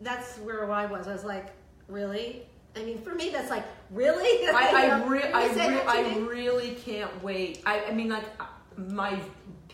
that's 0.00 0.38
where 0.38 0.70
I 0.70 0.86
was. 0.86 1.06
I 1.06 1.12
was 1.12 1.24
like, 1.24 1.48
really? 1.88 2.42
I 2.76 2.84
mean, 2.84 2.98
for 3.02 3.14
me, 3.14 3.30
that's 3.30 3.50
like, 3.50 3.64
really? 3.90 4.46
I, 4.54 4.90
I, 5.02 5.06
re- 5.06 5.32
I, 5.32 5.46
re- 5.52 5.80
I 5.86 6.18
really 6.20 6.70
can't 6.72 7.22
wait. 7.22 7.62
I, 7.66 7.84
I 7.84 7.92
mean, 7.92 8.08
like, 8.08 8.24
uh, 8.40 8.46
my 8.76 9.18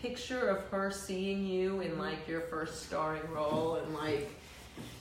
picture 0.05 0.49
of 0.49 0.63
her 0.69 0.91
seeing 0.91 1.43
you 1.45 1.81
in 1.81 1.97
like 1.97 2.27
your 2.27 2.41
first 2.41 2.83
starring 2.83 3.27
role 3.31 3.75
and 3.75 3.93
like 3.95 4.29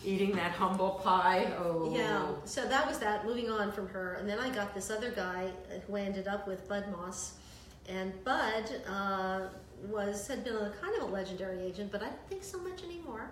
eating 0.02 0.32
that 0.32 0.52
humble 0.52 1.00
pie. 1.05 1.52
Oh, 1.59 1.92
Yeah, 1.94 2.26
so 2.44 2.66
that 2.66 2.86
was 2.86 2.98
that. 3.00 3.26
Moving 3.26 3.50
on 3.50 3.70
from 3.70 3.86
her, 3.88 4.14
and 4.14 4.26
then 4.28 4.38
I 4.38 4.48
got 4.48 4.74
this 4.74 4.90
other 4.90 5.11
guy 5.11 5.50
who 5.86 5.96
I 5.96 6.00
ended 6.00 6.26
up 6.26 6.46
with, 6.48 6.66
Bud 6.68 6.84
Moss, 6.90 7.34
and 7.88 8.12
Bud 8.24 8.64
uh, 8.88 9.40
was 9.90 10.26
had 10.26 10.42
been 10.42 10.57
a 10.57 10.72
kind 10.80 10.96
of 10.96 11.11
a 11.11 11.12
legendary 11.12 11.61
agent, 11.61 11.92
but 11.92 12.02
I 12.02 12.07
don't 12.07 12.28
think 12.30 12.42
so 12.42 12.59
much 12.59 12.82
anymore. 12.82 13.28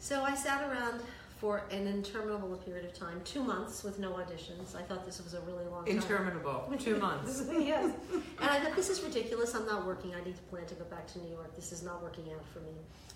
So 0.00 0.24
I 0.24 0.34
sat 0.34 0.68
around 0.68 1.00
for 1.42 1.64
an 1.72 1.88
interminable 1.88 2.56
period 2.58 2.84
of 2.84 2.94
time, 2.96 3.20
two 3.24 3.42
months 3.42 3.82
with 3.82 3.98
no 3.98 4.12
auditions. 4.12 4.76
I 4.76 4.82
thought 4.82 5.04
this 5.04 5.20
was 5.24 5.34
a 5.34 5.40
really 5.40 5.64
long 5.66 5.84
time. 5.84 5.96
Interminable. 5.96 6.72
Two 6.78 6.98
months. 6.98 7.42
yes. 7.52 7.92
And 8.40 8.48
I 8.48 8.60
thought, 8.60 8.76
this 8.76 8.88
is 8.88 9.02
ridiculous. 9.02 9.52
I'm 9.56 9.66
not 9.66 9.84
working. 9.84 10.14
I 10.14 10.22
need 10.22 10.36
to 10.36 10.42
plan 10.42 10.66
to 10.66 10.74
go 10.76 10.84
back 10.84 11.08
to 11.08 11.18
New 11.18 11.32
York. 11.32 11.56
This 11.56 11.72
is 11.72 11.82
not 11.82 12.00
working 12.00 12.26
out 12.32 12.44
for 12.52 12.60
me. 12.60 12.70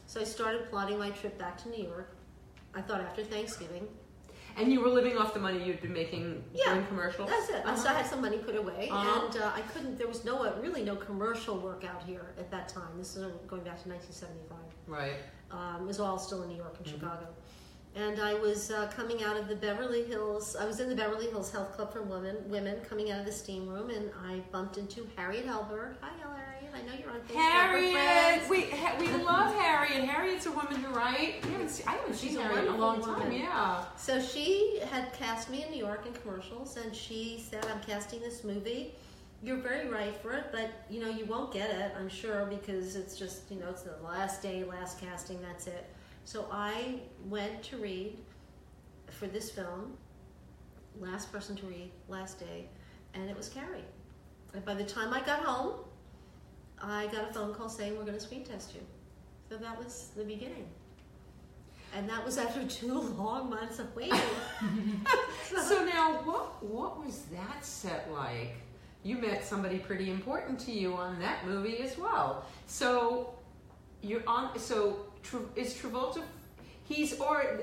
So 0.09 0.21
I 0.21 0.25
started 0.25 0.69
plotting 0.71 0.99
my 0.99 1.11
trip 1.11 1.39
back 1.39 1.57
to 1.63 1.69
New 1.69 1.85
York. 1.85 2.17
I 2.75 2.81
thought 2.81 3.01
after 3.01 3.23
Thanksgiving. 3.23 3.87
And 4.57 4.73
you 4.73 4.81
were 4.81 4.89
living 4.89 5.17
off 5.19 5.33
the 5.33 5.39
money 5.39 5.63
you'd 5.63 5.81
been 5.81 5.93
making 5.93 6.43
Yeah, 6.53 6.75
doing 6.75 6.87
commercials? 6.87 7.31
That's 7.31 7.49
it. 7.51 7.57
I 7.65 7.69
Uh-huh. 7.69 7.77
still 7.77 7.93
had 7.95 8.07
some 8.07 8.21
money 8.23 8.39
put 8.39 8.57
away, 8.57 8.89
Uh-huh. 8.91 9.27
and 9.27 9.37
uh, 9.41 9.53
I 9.55 9.61
couldn't. 9.61 9.99
There 9.99 10.09
was 10.09 10.25
no 10.25 10.43
uh, 10.45 10.55
really 10.61 10.83
no 10.83 10.97
commercial 10.97 11.59
work 11.59 11.85
out 11.85 12.03
here 12.03 12.33
at 12.41 12.51
that 12.51 12.69
time. 12.69 12.89
This 12.99 13.15
is 13.17 13.23
going 13.47 13.63
back 13.63 13.81
to 13.85 13.89
1975. 13.89 14.59
Right. 14.89 15.19
Um, 15.53 15.83
it 15.83 15.87
was 15.87 16.01
all 16.01 16.19
still 16.19 16.43
in 16.43 16.49
New 16.49 16.57
York 16.57 16.75
and 16.79 16.87
Mhm. 16.87 16.91
Chicago. 16.91 17.27
And 17.97 18.21
I 18.21 18.35
was 18.35 18.71
uh, 18.71 18.91
coming 18.95 19.23
out 19.25 19.39
of 19.39 19.49
the 19.49 19.57
Beverly 19.57 20.05
Hills. 20.05 20.55
I 20.55 20.67
was 20.67 20.81
in 20.81 20.91
the 20.91 20.95
Beverly 20.95 21.29
Hills 21.31 21.51
Health 21.51 21.73
Club 21.75 21.93
for 21.95 22.03
Women. 22.03 22.37
Women 22.47 22.77
coming 22.87 23.11
out 23.11 23.21
of 23.21 23.27
the 23.27 23.33
steam 23.33 23.67
room, 23.67 23.89
and 23.89 24.11
I 24.29 24.41
bumped 24.53 24.77
into 24.77 25.09
Harriet 25.17 25.47
Helberg. 25.47 25.95
Hi, 26.03 26.11
Harriet. 26.23 26.75
I 26.75 26.83
know 26.83 26.93
you're 27.01 27.11
on 27.11 27.21
Facebook. 27.21 27.95
Harriet, 27.95 28.51
we 28.51 28.63
ha- 28.77 28.97
we 29.01 29.09
love 29.25 29.55
Harriet. 29.55 30.05
Harriet's 30.05 30.45
a 30.45 30.53
woman 30.53 30.75
who 30.75 30.95
write. 30.95 31.37
We 31.47 31.53
haven't 31.53 31.71
seen, 31.71 31.89
I 31.89 31.93
haven't 31.93 32.19
She's 32.19 32.33
seen 32.33 32.41
a 32.41 32.55
in 32.57 32.67
a 32.69 32.77
long 32.77 33.01
time. 33.01 33.15
woman. 33.15 33.33
Yeah. 33.33 33.85
So 33.97 34.21
she 34.21 34.79
had 34.91 35.11
cast 35.15 35.49
me 35.49 35.65
in 35.65 35.71
New 35.71 35.79
York 35.79 36.05
in 36.07 36.13
commercials, 36.13 36.77
and 36.77 36.95
she 36.95 37.43
said, 37.49 37.65
"I'm 37.73 37.81
casting 37.81 38.21
this 38.21 38.45
movie. 38.45 38.93
You're 39.43 39.57
very 39.57 39.89
right 39.89 40.15
for 40.21 40.33
it, 40.33 40.45
but 40.53 40.71
you 40.91 41.01
know 41.01 41.09
you 41.09 41.25
won't 41.25 41.51
get 41.51 41.71
it, 41.71 41.93
I'm 41.99 42.11
sure, 42.11 42.45
because 42.45 42.95
it's 42.95 43.17
just 43.19 43.51
you 43.51 43.59
know 43.59 43.71
it's 43.71 43.83
the 43.83 43.97
last 44.05 44.43
day, 44.43 44.65
last 44.65 45.01
casting. 45.01 45.41
That's 45.41 45.67
it." 45.67 45.87
So 46.27 46.49
I 46.51 46.97
went 47.27 47.63
to 47.63 47.77
read 47.77 48.19
for 49.11 49.29
this 49.29 49.49
film, 49.49 49.97
last 50.99 51.31
person 51.31 51.55
to 51.55 51.67
read, 51.67 51.93
last 52.09 52.41
day, 52.41 52.67
and 53.15 53.31
it 53.31 53.37
was 53.37 53.49
Carrie. 53.49 53.85
And 54.53 54.65
by 54.65 54.75
the 54.75 54.83
time 54.83 55.15
I 55.15 55.21
got 55.21 55.39
home, 55.45 55.85
I 56.83 57.07
got 57.07 57.31
a 57.31 57.33
phone 57.33 57.55
call 57.55 57.69
saying 57.69 57.97
we're 57.97 58.03
going 58.05 58.19
to 58.19 58.21
screen 58.21 58.45
test 58.45 58.75
you. 58.75 58.81
So 59.49 59.57
that 59.57 59.79
was 59.79 60.11
the 60.17 60.25
beginning. 60.25 60.67
And 61.95 62.09
that 62.09 62.25
was 62.25 62.39
after 62.39 62.65
two 62.69 62.99
long 62.99 63.49
months 63.49 63.79
of 63.79 63.95
waiting. 63.95 64.19
So 65.63 65.85
now, 65.85 66.23
what 66.25 66.63
what 66.65 67.05
was 67.05 67.23
that 67.33 67.65
set 67.65 68.13
like? 68.13 68.57
You 69.05 69.19
met 69.19 69.45
somebody 69.45 69.79
pretty 69.79 70.11
important 70.11 70.59
to 70.61 70.73
you 70.73 70.95
on 70.95 71.21
that 71.21 71.47
movie 71.47 71.79
as 71.79 71.97
well. 71.97 72.45
So 72.67 73.35
you're 74.03 74.29
on. 74.29 74.59
So 74.59 75.06
is 75.57 75.75
Travolta? 75.75 76.23
He's 76.85 77.19
or 77.19 77.61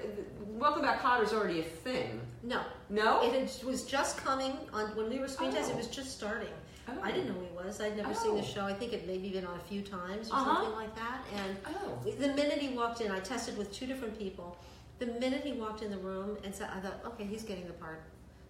Welcome 0.47 0.81
Back 0.81 1.01
Kotter's 1.01 1.33
already 1.33 1.59
a 1.61 1.63
thing. 1.63 2.19
no, 2.43 2.61
No. 2.89 3.21
it 3.23 3.33
had, 3.33 3.63
was 3.65 3.83
just 3.85 4.17
coming 4.17 4.57
on 4.73 4.87
when 4.95 5.09
we 5.09 5.19
were 5.19 5.27
screen 5.27 5.51
test. 5.51 5.69
It 5.69 5.73
Oh. 5.73 5.77
was 5.77 5.87
just 5.87 6.11
starting. 6.11 6.49
Oh. 6.89 6.93
I 7.01 7.11
didn't 7.11 7.27
know 7.27 7.33
who 7.35 7.45
he 7.45 7.65
was. 7.65 7.79
I'd 7.79 7.95
never 7.95 8.13
seen 8.13 8.35
the 8.35 8.41
Oh. 8.41 8.45
show. 8.45 8.65
I 8.65 8.73
think 8.73 8.91
it 8.91 9.07
maybe 9.07 9.29
been 9.29 9.45
on 9.45 9.55
a 9.57 9.63
few 9.63 9.81
times 9.81 10.29
or 10.29 10.33
Uh-huh. 10.35 10.55
something 10.55 10.75
like 10.75 10.93
that. 10.95 11.21
And 11.35 11.57
Oh. 11.67 11.99
the 12.05 12.27
minute 12.33 12.59
he 12.59 12.75
walked 12.75 12.99
in, 12.99 13.11
I 13.11 13.19
tested 13.21 13.57
with 13.57 13.71
two 13.71 13.85
different 13.85 14.17
people. 14.19 14.57
The 14.99 15.05
minute 15.05 15.43
he 15.45 15.53
walked 15.53 15.81
in 15.81 15.89
the 15.91 15.97
room 15.97 16.37
and 16.43 16.53
said, 16.53 16.69
I 16.75 16.79
thought, 16.81 16.99
okay, 17.05 17.23
he's 17.23 17.43
getting 17.43 17.67
the 17.67 17.73
part. 17.73 18.01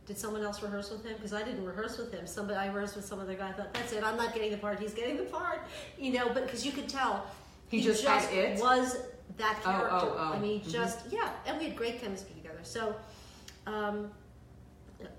Did 0.07 0.17
someone 0.17 0.43
else 0.43 0.61
rehearse 0.61 0.89
with 0.91 1.05
him? 1.05 1.13
Because 1.15 1.33
I 1.33 1.43
didn't 1.43 1.63
rehearse 1.63 1.97
with 1.97 2.11
him. 2.11 2.25
Somebody 2.27 2.57
I 2.57 2.65
rehearsed 2.65 2.95
with 2.95 3.05
some 3.05 3.19
other 3.19 3.35
guy. 3.35 3.49
I 3.49 3.53
thought, 3.53 3.73
that's 3.73 3.93
it. 3.93 4.03
I'm 4.03 4.17
not 4.17 4.33
getting 4.33 4.51
the 4.51 4.57
part. 4.57 4.79
He's 4.79 4.93
getting 4.93 5.15
the 5.17 5.23
part. 5.23 5.61
You 5.97 6.11
know, 6.13 6.29
but 6.33 6.45
because 6.45 6.65
you 6.65 6.71
could 6.73 6.89
tell 6.89 7.25
He 7.73 7.81
just 7.81 8.03
had 8.05 8.31
it? 8.31 8.59
was 8.59 8.97
that 9.37 9.57
Oh, 9.65 9.69
oh, 9.69 9.71
character. 9.71 10.11
oh. 10.15 10.31
I 10.35 10.39
mean, 10.39 10.61
Mhm. 10.61 10.69
just 10.71 10.99
yeah, 11.11 11.31
and 11.47 11.57
we 11.57 11.65
had 11.65 11.75
great 11.75 11.99
chemistry 12.01 12.35
together. 12.35 12.59
So. 12.63 12.95
Um, 13.65 14.11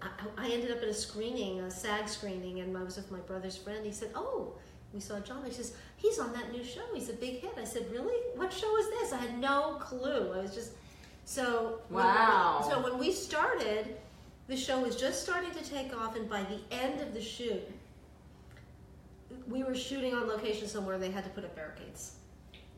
I, 0.00 0.08
I 0.38 0.48
ended 0.50 0.70
up 0.70 0.78
at 0.78 0.88
a 0.88 0.94
screening, 0.94 1.60
a 1.60 1.70
SAG 1.70 2.08
screening, 2.08 2.60
and 2.60 2.74
I 2.76 2.82
was 2.82 2.96
with 2.96 3.10
my 3.10 3.18
brother's 3.20 3.56
friend. 3.56 3.84
He 3.84 3.92
said, 3.92 4.10
"Oh, 4.14 4.54
we 4.94 5.00
saw 5.00 5.18
John." 5.20 5.44
He 5.44 5.50
says, 5.52 5.74
"He's 5.96 6.18
on 6.18 6.32
that 6.32 6.52
new 6.52 6.64
show. 6.64 6.82
He's 6.94 7.10
a 7.10 7.12
big 7.14 7.40
hit." 7.40 7.52
I 7.58 7.64
said, 7.64 7.90
"Really? 7.90 8.16
What 8.36 8.50
show 8.52 8.74
is 8.78 8.88
this?" 8.90 9.12
I 9.12 9.16
had 9.18 9.38
no 9.38 9.76
clue. 9.80 10.32
I 10.32 10.38
was 10.38 10.54
just 10.54 10.72
so 11.26 11.80
when- 11.88 12.04
Wow. 12.04 12.66
so 12.70 12.80
when 12.82 12.96
we 12.98 13.12
started, 13.12 13.96
the 14.46 14.56
show 14.56 14.80
was 14.80 14.96
just 14.96 15.22
starting 15.22 15.50
to 15.50 15.62
take 15.64 15.94
off, 15.94 16.16
and 16.16 16.28
by 16.30 16.44
the 16.44 16.60
end 16.74 17.00
of 17.02 17.12
the 17.12 17.20
shoot, 17.20 17.62
we 19.48 19.62
were 19.64 19.74
shooting 19.74 20.14
on 20.14 20.26
location 20.28 20.66
somewhere. 20.68 20.98
They 20.98 21.10
had 21.10 21.24
to 21.24 21.30
put 21.30 21.44
up 21.44 21.54
barricades. 21.56 22.12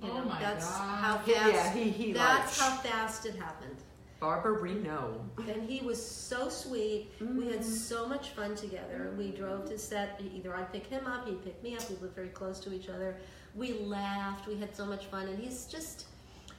You 0.02 0.10
Oh 0.10 0.18
know, 0.18 0.24
my 0.26 0.40
that's 0.40 0.68
God. 0.68 0.98
how 0.98 1.18
fast. 1.18 1.28
Yeah, 1.28 1.72
he 1.72 1.90
he 1.90 2.12
that's 2.12 2.60
like 2.60 2.70
how 2.70 2.76
fast 2.78 3.26
it 3.26 3.34
happened. 3.36 3.76
Barbarino. 4.20 5.20
And 5.38 5.68
he 5.68 5.80
was 5.84 6.04
so 6.04 6.48
sweet. 6.48 7.08
We 7.20 7.46
had 7.48 7.60
Mm. 7.60 7.64
so 7.64 8.06
much 8.06 8.30
fun 8.30 8.54
together. 8.54 9.14
We 9.16 9.30
drove 9.30 9.66
to 9.68 9.78
set. 9.78 10.20
Either 10.34 10.54
I'd 10.56 10.72
pick 10.72 10.86
him 10.86 11.06
up, 11.06 11.26
he'd 11.28 11.42
pick 11.44 11.62
me 11.62 11.76
up. 11.76 11.88
We 11.90 11.96
lived 11.96 12.14
very 12.14 12.28
close 12.28 12.58
to 12.60 12.72
each 12.72 12.88
other. 12.88 13.16
We 13.54 13.74
laughed. 13.74 14.46
We 14.46 14.56
had 14.56 14.74
so 14.74 14.86
much 14.86 15.06
fun. 15.06 15.28
And 15.28 15.38
he's 15.38 15.66
just, 15.66 16.06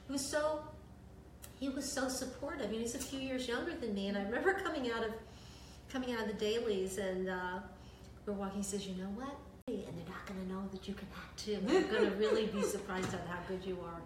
he 0.06 0.12
was 0.12 0.24
so, 0.24 0.60
he 1.58 1.68
was 1.68 1.90
so 1.90 2.08
supportive. 2.08 2.66
And 2.70 2.74
he's 2.80 2.94
a 2.94 2.98
few 2.98 3.18
years 3.20 3.48
younger 3.48 3.74
than 3.74 3.92
me. 3.94 4.06
And 4.08 4.16
I 4.16 4.22
remember 4.22 4.54
coming 4.54 4.90
out 4.92 5.02
of, 5.04 5.10
coming 5.88 6.12
out 6.12 6.20
of 6.22 6.28
the 6.28 6.34
dailies, 6.34 6.98
and 6.98 7.28
uh, 7.28 7.58
we're 8.24 8.34
walking. 8.34 8.58
He 8.58 8.64
says, 8.64 8.86
"You 8.86 8.94
know 9.02 9.10
what? 9.16 9.34
And 9.68 9.98
they're 9.98 10.08
not 10.08 10.26
going 10.26 10.40
to 10.40 10.52
know 10.52 10.62
that 10.72 10.88
you 10.88 10.94
can 10.94 11.06
act 11.16 11.38
too. 11.38 11.58
They're 11.62 11.82
going 11.82 12.04
to 12.10 12.16
really 12.16 12.46
be 12.46 12.62
surprised 12.62 13.12
at 13.14 13.26
how 13.28 13.38
good 13.48 13.64
you 13.64 13.78
are." 13.84 14.00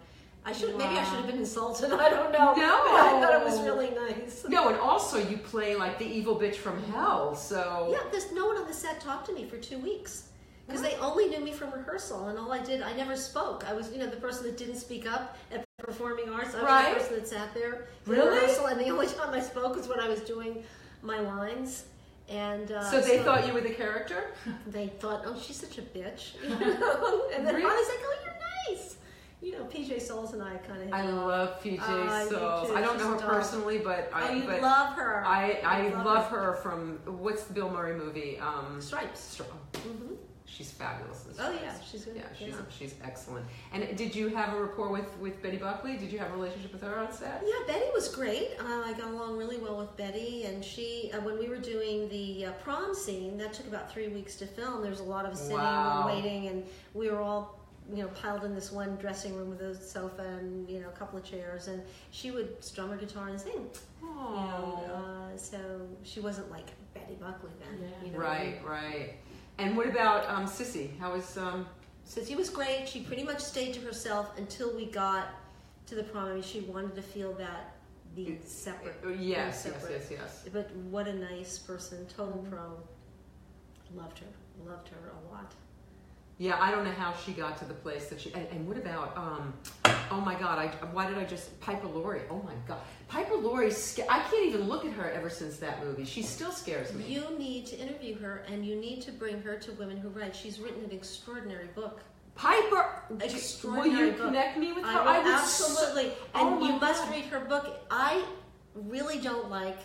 I 0.45 0.51
should 0.51 0.77
maybe 0.77 0.97
I 0.97 1.03
should 1.05 1.19
have 1.19 1.27
been 1.27 1.37
insulted. 1.37 1.93
I 1.93 2.09
don't 2.09 2.33
know. 2.33 2.53
No. 2.53 2.79
I 2.97 3.17
thought 3.21 3.33
it 3.41 3.45
was 3.45 3.61
really 3.61 3.91
nice. 3.91 4.43
No, 4.49 4.67
and 4.67 4.77
also 4.77 5.17
you 5.17 5.37
play 5.37 5.73
like 5.77 5.97
the 5.97 6.05
evil 6.05 6.35
bitch 6.37 6.55
from 6.55 6.83
hell. 6.91 7.33
So 7.33 7.87
Yeah, 7.89 7.99
there's 8.11 8.29
no 8.33 8.47
one 8.47 8.57
on 8.57 8.67
the 8.67 8.73
set 8.73 8.99
talked 8.99 9.27
to 9.27 9.33
me 9.33 9.45
for 9.47 9.55
two 9.57 9.77
weeks 9.77 10.27
because 10.67 10.81
they 10.81 10.95
only 10.95 11.27
knew 11.29 11.39
me 11.39 11.53
from 11.53 11.71
rehearsal, 11.71 12.27
and 12.27 12.37
all 12.37 12.51
I 12.51 12.61
did, 12.61 12.81
I 12.81 12.91
never 12.93 13.15
spoke. 13.15 13.63
I 13.69 13.73
was, 13.73 13.89
you 13.93 13.99
know, 13.99 14.07
the 14.09 14.17
person 14.17 14.43
that 14.45 14.57
didn't 14.57 14.75
speak 14.75 15.09
up 15.09 15.37
at 15.49 15.63
performing 15.77 16.27
arts. 16.29 16.55
I 16.55 16.61
was 16.61 16.63
Right. 16.65 16.93
the 16.93 16.99
person 16.99 17.15
that 17.19 17.27
sat 17.29 17.53
there 17.53 17.87
in 18.05 18.11
Really? 18.11 18.29
rehearsal, 18.29 18.65
and 18.65 18.79
the 18.81 18.89
only 18.89 19.07
time 19.17 19.33
I 19.33 19.39
spoke 19.41 19.77
was 19.77 19.87
when 19.87 20.01
I 20.01 20.09
was 20.09 20.19
doing 20.21 20.63
my 21.01 21.19
lines. 21.21 21.85
And 22.29 22.71
uh, 22.71 22.89
So 22.89 23.01
they 23.01 23.19
thought 23.19 23.45
you 23.47 23.53
were 23.53 23.61
the 23.61 23.73
character? 23.73 24.31
they 24.67 24.87
thought, 24.87 25.23
oh, 25.25 25.39
she's 25.39 25.57
such 25.57 25.77
a 25.77 25.81
bitch. 25.81 26.35
And 27.35 27.45
then 27.47 27.55
Really? 27.55 27.65
I 27.65 27.89
like, 27.89 28.05
oh, 28.05 28.15
you're 28.23 28.75
nice. 28.77 28.95
You 29.41 29.51
know, 29.51 29.65
PJ 29.65 30.01
Soles 30.01 30.31
and 30.33 30.41
I 30.41 30.55
kind 30.57 30.81
of. 30.83 30.93
I 30.93 31.05
love 31.09 31.61
PJ 31.61 31.79
I 31.81 32.23
do 32.23 32.29
Soles. 32.29 32.71
I 32.71 32.79
don't 32.81 32.93
She's 32.97 33.03
know 33.05 33.17
her 33.17 33.27
personally, 33.27 33.79
but 33.79 34.09
Oh, 34.13 34.17
I 34.17 34.31
you 34.33 34.43
but 34.45 34.61
love 34.61 34.93
her. 34.95 35.21
I 35.25 35.59
I 35.65 35.89
love 35.89 36.05
love 36.05 36.27
her 36.29 36.53
from 36.63 36.99
what's 37.05 37.43
the 37.43 37.53
Bill 37.53 37.69
Murray 37.69 37.93
movie? 37.97 38.39
Um 38.39 38.79
Stripes. 38.79 39.19
Str- 39.19 39.43
hmm 39.43 40.12
She's 40.55 40.71
fabulous. 40.71 41.25
Oh 41.29 41.33
Stripes. 41.33 41.59
yeah, 41.63 41.73
she's 41.91 42.05
good. 42.05 42.15
Yeah, 42.15 42.23
she's 42.37 42.53
she's 42.69 42.95
excellent. 43.03 43.45
And 43.73 43.97
did 43.97 44.15
you 44.15 44.27
have 44.27 44.53
a 44.53 44.61
rapport 44.61 44.89
with 44.89 45.17
with 45.17 45.41
Betty 45.41 45.57
Buckley? 45.57 45.97
Did 45.97 46.11
you 46.11 46.19
have 46.19 46.29
a 46.31 46.35
relationship 46.35 46.71
with 46.73 46.83
her 46.83 46.99
on 46.99 47.11
set? 47.11 47.41
Yeah, 47.43 47.65
Betty 47.65 47.85
was 47.93 48.07
great. 48.13 48.49
Uh, 48.59 48.83
I 48.85 48.93
got 48.93 49.09
along 49.09 49.35
really 49.37 49.57
well 49.57 49.77
with 49.77 49.95
Betty, 49.97 50.45
and 50.45 50.63
she, 50.63 51.09
uh, 51.13 51.21
when 51.21 51.39
we 51.39 51.49
were 51.49 51.57
doing 51.57 52.07
the 52.09 52.45
uh, 52.45 52.51
prom 52.63 52.93
scene, 52.93 53.35
that 53.39 53.53
took 53.53 53.67
about 53.67 53.91
three 53.91 54.09
weeks 54.09 54.35
to 54.35 54.45
film. 54.45 54.81
There 54.81 54.91
was 54.91 54.99
a 54.99 55.03
lot 55.03 55.25
of 55.25 55.35
sitting 55.35 55.57
Wow. 55.57 56.07
and 56.07 56.15
waiting, 56.23 56.47
and 56.47 56.63
we 56.93 57.09
were 57.09 57.19
all, 57.21 57.59
you 57.91 58.03
know, 58.03 58.09
piled 58.09 58.43
in 58.43 58.53
this 58.53 58.71
one 58.71 58.95
dressing 58.97 59.35
room 59.35 59.49
with 59.49 59.61
a 59.61 59.75
sofa 59.75 60.21
and 60.39 60.69
you 60.69 60.81
know 60.81 60.89
a 60.89 60.91
couple 60.91 61.17
of 61.17 61.25
chairs, 61.25 61.67
and 61.67 61.81
she 62.11 62.29
would 62.29 62.63
strum 62.63 62.91
her 62.91 62.97
guitar 62.97 63.29
and 63.29 63.39
sing. 63.41 63.67
You 64.03 64.07
know, 64.09 64.83
Oh. 64.85 65.31
uh, 65.33 65.37
so 65.37 65.57
she 66.03 66.19
wasn't 66.19 66.51
like 66.51 66.67
Betty 66.93 67.15
Buckley 67.19 67.49
then. 67.59 67.79
Yeah. 67.89 68.05
You 68.05 68.11
know, 68.13 68.19
Right, 68.19 68.61
right. 68.63 69.15
And 69.57 69.77
what 69.77 69.87
about 69.87 70.29
um, 70.29 70.45
Sissy? 70.45 70.97
How 70.99 71.13
was 71.13 71.37
um? 71.37 71.67
She 72.25 72.35
was 72.35 72.49
great. 72.49 72.87
She 72.87 73.01
pretty 73.01 73.23
much 73.23 73.39
stayed 73.39 73.73
to 73.75 73.79
herself 73.81 74.37
until 74.37 74.75
we 74.75 74.85
got 74.87 75.29
to 75.87 75.95
the 75.95 76.03
prom. 76.03 76.29
I 76.29 76.33
mean, 76.33 76.43
she 76.43 76.61
wanted 76.61 76.95
to 76.95 77.01
feel 77.01 77.33
that 77.33 77.75
being 78.15 78.39
separate. 78.45 78.95
uh, 79.05 79.09
yes, 79.09 79.63
being 79.63 79.75
yes, 79.75 79.87
yes, 79.89 80.07
yes. 80.11 80.49
But 80.51 80.75
what 80.75 81.07
a 81.07 81.13
nice 81.13 81.57
person, 81.57 82.05
total 82.07 82.45
pro. 82.49 82.77
Loved 83.95 84.19
her, 84.19 84.25
loved 84.65 84.89
her. 84.89 85.11
Yeah, 86.39 86.57
I 86.59 86.71
don't 86.71 86.83
know 86.83 86.91
how 86.91 87.13
she 87.13 87.31
got 87.31 87.57
to 87.59 87.65
the 87.65 87.73
place 87.75 88.07
that 88.07 88.19
she. 88.19 88.33
And, 88.33 88.47
and 88.51 88.67
what 88.67 88.75
about? 88.77 89.15
Um, 89.15 89.53
oh 90.11 90.19
my 90.19 90.33
God! 90.33 90.57
I 90.57 90.67
why 90.87 91.07
did 91.07 91.17
I 91.17 91.25
just 91.25 91.59
Piper 91.61 91.87
Laurie? 91.87 92.21
Oh 92.29 92.41
my 92.43 92.53
God, 92.67 92.79
Piper 93.07 93.35
Laurie. 93.35 93.71
I 94.09 94.19
can't 94.19 94.45
even 94.47 94.67
look 94.67 94.83
at 94.83 94.93
her 94.93 95.09
ever 95.11 95.29
since 95.29 95.57
that 95.57 95.83
movie. 95.85 96.05
She 96.05 96.23
still 96.23 96.51
scares 96.51 96.91
me. 96.93 97.05
You 97.05 97.23
need 97.37 97.67
to 97.67 97.77
interview 97.77 98.17
her, 98.19 98.43
and 98.51 98.65
you 98.65 98.75
need 98.75 99.01
to 99.03 99.11
bring 99.11 99.41
her 99.43 99.57
to 99.57 99.71
Women 99.73 99.97
Who 99.97 100.09
Write. 100.09 100.35
She's 100.35 100.59
written 100.59 100.83
an 100.83 100.91
extraordinary 100.91 101.67
book. 101.75 102.01
Piper, 102.35 103.03
will 103.11 103.85
you 103.85 104.11
book. 104.13 104.21
connect 104.25 104.57
me 104.57 104.73
with 104.73 104.83
her? 104.85 104.89
I 104.89 105.19
will 105.19 105.23
would 105.23 105.39
so- 105.47 105.65
absolutely, 105.65 106.13
Oh 106.33 106.51
and 106.51 106.59
my 106.59 106.67
you 106.73 106.79
must 106.79 107.07
read 107.11 107.25
her 107.25 107.41
book. 107.41 107.79
I 107.91 108.25
really 108.73 109.19
don't 109.19 109.51
like 109.51 109.77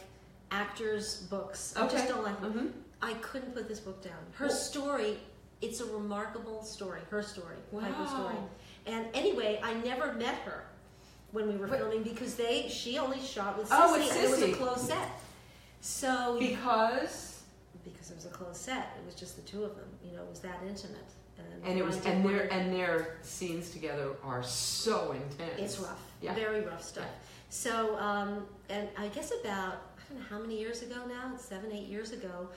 actors' 0.51 1.27
books. 1.31 1.75
I 1.77 1.83
just 1.83 1.97
Okay. 1.97 2.09
don't 2.09 2.23
like 2.25 2.41
them. 2.41 2.53
Mhm. 2.55 3.07
I 3.07 3.13
couldn't 3.21 3.55
put 3.55 3.69
this 3.69 3.81
book 3.81 4.03
down. 4.03 4.17
Her 4.33 4.47
Well- 4.47 4.57
story, 4.57 5.19
it's 5.61 5.81
a 5.81 5.87
remarkable 5.87 6.63
story. 6.63 7.01
Her 7.11 7.23
story, 7.23 7.57
Piper's 7.73 8.09
story. 8.11 8.35
And 8.87 9.07
anyway, 9.15 9.61
I 9.63 9.75
never 9.75 10.13
met 10.15 10.35
her 10.45 10.65
when 11.33 11.49
we 11.49 11.57
were 11.57 11.67
Wait. 11.67 11.79
filming 11.81 12.03
because 12.03 12.35
they 12.37 12.69
she 12.69 12.99
only 12.99 13.21
shot 13.21 13.59
with 13.59 13.69
Sissy, 13.69 13.77
Oh, 13.79 13.93
with 13.93 14.11
and 14.11 14.25
it 14.25 14.31
was 14.31 14.43
a 14.43 14.47
Sissy. 14.49 14.57
closed 14.57 14.87
set. 14.87 15.09
So 15.81 16.37
Because 16.39 17.43
because 17.85 18.11
it 18.11 18.17
was 18.17 18.27
a 18.27 18.31
closed 18.31 18.57
set, 18.61 18.97
it 18.99 19.07
was 19.07 19.15
just 19.15 19.37
the 19.37 19.43
two 19.43 19.65
of 19.65 19.75
them. 19.77 19.87
You 20.05 20.17
know, 20.17 20.23
it 20.23 20.29
was 20.31 20.41
that 20.41 20.61
intimate. 20.67 20.97
And, 21.39 21.65
and 21.71 21.79
it 21.79 21.85
was 21.85 22.05
and 22.05 22.25
their 22.29 22.53
and 22.53 22.73
their 22.75 23.19
scenes 23.23 23.71
together 23.71 24.11
are 24.25 24.43
so 24.43 25.13
intense. 25.13 25.53
It's 25.59 25.79
rough. 25.79 26.01
Yeah. 26.21 26.35
Very 26.35 26.63
rough 26.63 26.83
stuff. 26.83 27.07
So, 27.51 27.97
um, 27.99 28.45
and 28.69 28.89
I 28.99 29.07
guess 29.09 29.33
about, 29.41 29.75
I 29.97 30.13
don't 30.13 30.19
know 30.19 30.27
how 30.29 30.39
many 30.39 30.59
years 30.59 30.83
ago 30.83 30.97
now, 31.09 31.31
it's 31.35 31.45
seven, 31.45 31.71
eight 31.73 31.87
years 31.87 32.11
ago, 32.13 32.49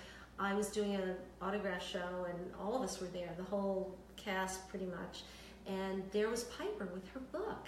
I 0.41 0.55
was 0.55 0.69
doing 0.69 0.95
an 0.95 1.15
autograph 1.41 1.87
show 1.87 2.25
and 2.27 2.51
all 2.59 2.75
of 2.75 2.81
us 2.81 2.99
were 2.99 3.07
there, 3.07 3.29
the 3.37 3.43
whole 3.43 3.95
cast 4.17 4.67
pretty 4.69 4.87
much. 4.87 5.21
And 5.67 6.03
there 6.11 6.29
was 6.29 6.45
Piper 6.45 6.89
with 6.91 7.07
her 7.13 7.19
book. 7.31 7.67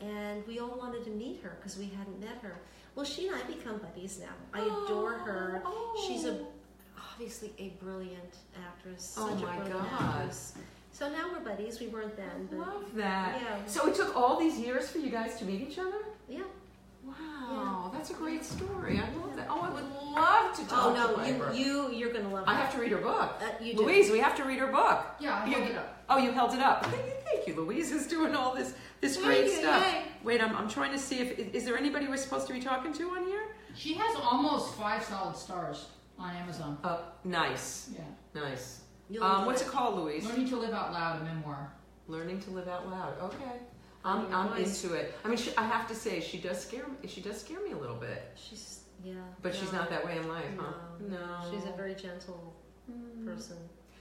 And 0.00 0.46
we 0.46 0.58
all 0.58 0.76
wanted 0.78 1.04
to 1.04 1.10
meet 1.10 1.40
her 1.42 1.56
because 1.58 1.76
we 1.78 1.86
hadn't 1.86 2.18
met 2.20 2.38
her. 2.42 2.58
Well, 2.94 3.04
she 3.04 3.28
and 3.28 3.36
I 3.36 3.42
become 3.44 3.78
buddies 3.78 4.18
now. 4.18 4.34
I 4.54 4.60
adore 4.60 5.20
oh, 5.20 5.24
her. 5.24 5.62
Oh. 5.64 6.04
She's 6.06 6.24
a 6.24 6.40
obviously 7.12 7.52
a 7.58 7.68
brilliant 7.82 8.36
actress. 8.66 9.14
Oh 9.18 9.34
my 9.36 9.56
a 9.56 9.60
brilliant 9.60 9.90
God. 9.90 10.16
actress. 10.16 10.54
So 10.92 11.10
now 11.10 11.30
we're 11.32 11.40
buddies. 11.40 11.80
We 11.80 11.88
weren't 11.88 12.16
then, 12.16 12.48
but 12.50 12.58
Love 12.58 12.94
that. 12.94 13.40
Yeah. 13.42 13.56
So 13.66 13.88
it 13.88 13.94
took 13.94 14.16
all 14.16 14.38
these 14.38 14.58
years 14.58 14.88
for 14.90 14.98
you 14.98 15.10
guys 15.10 15.38
to 15.38 15.44
meet 15.44 15.60
each 15.60 15.78
other? 15.78 15.98
yeah. 16.28 16.42
Wow, 17.06 17.90
that's 17.94 18.10
a 18.10 18.14
great 18.14 18.44
story. 18.44 18.98
I 18.98 19.08
love 19.16 19.36
that. 19.36 19.46
Oh, 19.48 19.60
I 19.60 19.70
would 19.70 19.84
love 20.14 20.56
to 20.56 20.66
talk 20.66 20.86
Oh 20.86 20.94
no, 20.94 21.08
to 21.14 21.18
Piper. 21.22 21.52
you 21.54 21.88
you 21.90 21.92
you're 21.92 22.12
gonna 22.12 22.28
love. 22.28 22.42
It. 22.42 22.50
I 22.50 22.54
have 22.54 22.72
to 22.74 22.80
read 22.80 22.90
her 22.92 22.98
book. 22.98 23.34
Uh, 23.40 23.62
you 23.62 23.74
do. 23.74 23.82
Louise, 23.82 24.10
we 24.10 24.18
have 24.18 24.36
to 24.36 24.44
read 24.44 24.58
her 24.58 24.66
book. 24.66 25.04
Yeah, 25.20 25.36
I 25.42 25.46
You- 25.46 25.54
held 25.54 25.70
it 25.70 25.76
up. 25.76 26.04
Oh, 26.08 26.18
you 26.18 26.30
held 26.32 26.54
it 26.54 26.60
up. 26.60 26.84
Thank 26.86 27.06
you, 27.06 27.12
thank 27.24 27.46
you. 27.46 27.54
Louise 27.54 27.90
is 27.92 28.06
doing 28.06 28.34
all 28.34 28.54
this 28.54 28.74
this 29.00 29.14
Thank 29.16 29.26
great 29.26 29.44
you, 29.46 29.52
stuff. 29.60 29.82
yay. 29.84 30.02
Wait, 30.24 30.40
I'm, 30.42 30.54
I'm 30.56 30.68
trying 30.68 30.92
to 30.92 30.98
see 30.98 31.20
if 31.20 31.38
is 31.54 31.64
there 31.64 31.76
anybody 31.76 32.08
we're 32.08 32.16
supposed 32.16 32.46
to 32.48 32.52
be 32.52 32.60
talking 32.60 32.92
to 32.94 33.10
on 33.10 33.24
here? 33.26 33.42
She 33.74 33.94
has 33.94 34.16
almost 34.16 34.74
five 34.74 35.04
solid 35.04 35.36
stars 35.36 35.86
on 36.18 36.34
Amazon. 36.34 36.78
Oh, 36.82 37.00
nice, 37.24 37.90
Yeah. 37.94 38.00
nice. 38.42 38.80
You'll 39.08 39.22
Um, 39.22 39.32
enjoy 39.36 39.46
what's 39.46 39.62
it. 39.62 39.68
it 39.68 39.70
called, 39.70 39.98
Louise? 39.98 40.24
Learning 40.24 40.48
to 40.48 40.56
Live 40.56 40.72
Out 40.72 40.92
Loud, 40.92 41.20
a 41.20 41.24
memoir. 41.24 41.72
Learning 42.08 42.40
to 42.40 42.50
live 42.50 42.68
out 42.68 42.88
loud. 42.88 43.14
Okay, 43.20 43.60
I'm, 44.06 44.32
I'm 44.32 44.56
into 44.62 44.94
it. 44.94 45.14
I 45.24 45.28
mean, 45.28 45.36
she, 45.36 45.50
I 45.56 45.64
have 45.64 45.86
to 45.88 45.94
say, 45.94 46.20
she 46.20 46.38
does 46.38 46.60
scare 46.60 46.84
me. 46.86 47.08
She 47.08 47.20
does 47.20 47.40
scare 47.40 47.60
me 47.60 47.72
a 47.72 47.76
little 47.76 47.96
bit, 47.96 48.22
She's 48.36 48.80
yeah. 49.04 49.14
but 49.42 49.54
she's 49.54 49.72
not 49.72 49.90
that 49.90 50.04
way 50.04 50.16
in 50.16 50.28
life, 50.28 50.44
huh? 50.58 50.72
No. 51.00 51.16
No. 51.18 51.50
She's 51.50 51.64
a 51.68 51.76
very 51.76 51.94
gentle 51.94 52.54
person. 53.24 53.56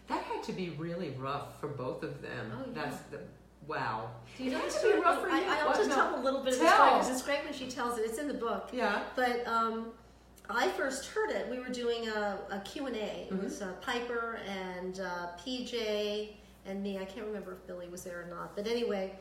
That 0.08 0.22
had 0.24 0.44
to 0.44 0.54
be 0.54 0.70
really 0.78 1.10
rough 1.20 1.60
for 1.60 1.68
both 1.68 2.04
of 2.04 2.22
them. 2.22 2.52
Oh, 2.54 2.64
yeah. 2.74 2.84
That's 2.84 2.98
the 3.12 3.20
wow. 3.68 4.12
Do 4.38 4.44
you 4.44 4.52
It 4.52 4.54
know 4.54 4.60
had 4.60 4.70
to 4.70 4.94
be 4.94 5.00
rough 5.00 5.22
for 5.22 5.30
I, 5.30 5.40
you. 5.40 5.46
I'll 5.50 5.68
What? 5.68 5.76
just 5.78 5.90
No. 5.90 5.96
tell 5.96 6.20
a 6.20 6.22
little 6.22 6.44
bit 6.44 6.54
of 6.54 6.60
the 6.60 6.68
story 6.68 6.90
because 6.92 7.10
it's 7.10 7.24
great 7.24 7.44
when 7.44 7.54
she 7.54 7.68
tells 7.68 7.98
it. 7.98 8.02
It's 8.06 8.20
in 8.20 8.28
the 8.28 8.34
book. 8.36 8.70
Yeah. 8.72 9.02
But 9.16 9.46
um, 9.48 9.88
I 10.50 10.68
first 10.70 11.08
heard 11.08 11.32
it. 11.32 11.50
We 11.50 11.58
were 11.60 11.70
doing 11.70 12.08
a, 12.10 12.38
a 12.52 12.60
Q&A. 12.60 12.92
It 12.92 13.32
Mhm. 13.34 13.44
was 13.44 13.64
uh, 13.64 13.72
Piper 13.82 14.38
and 14.48 15.00
uh, 15.00 15.30
PJ 15.44 16.34
and 16.68 16.84
me. 16.84 17.00
I 17.00 17.06
can't 17.06 17.26
remember 17.26 17.54
if 17.54 17.66
Billy 17.66 17.88
was 17.88 18.04
there 18.04 18.22
or 18.22 18.28
not. 18.30 18.56
But 18.56 18.68
anyway, 18.68 19.14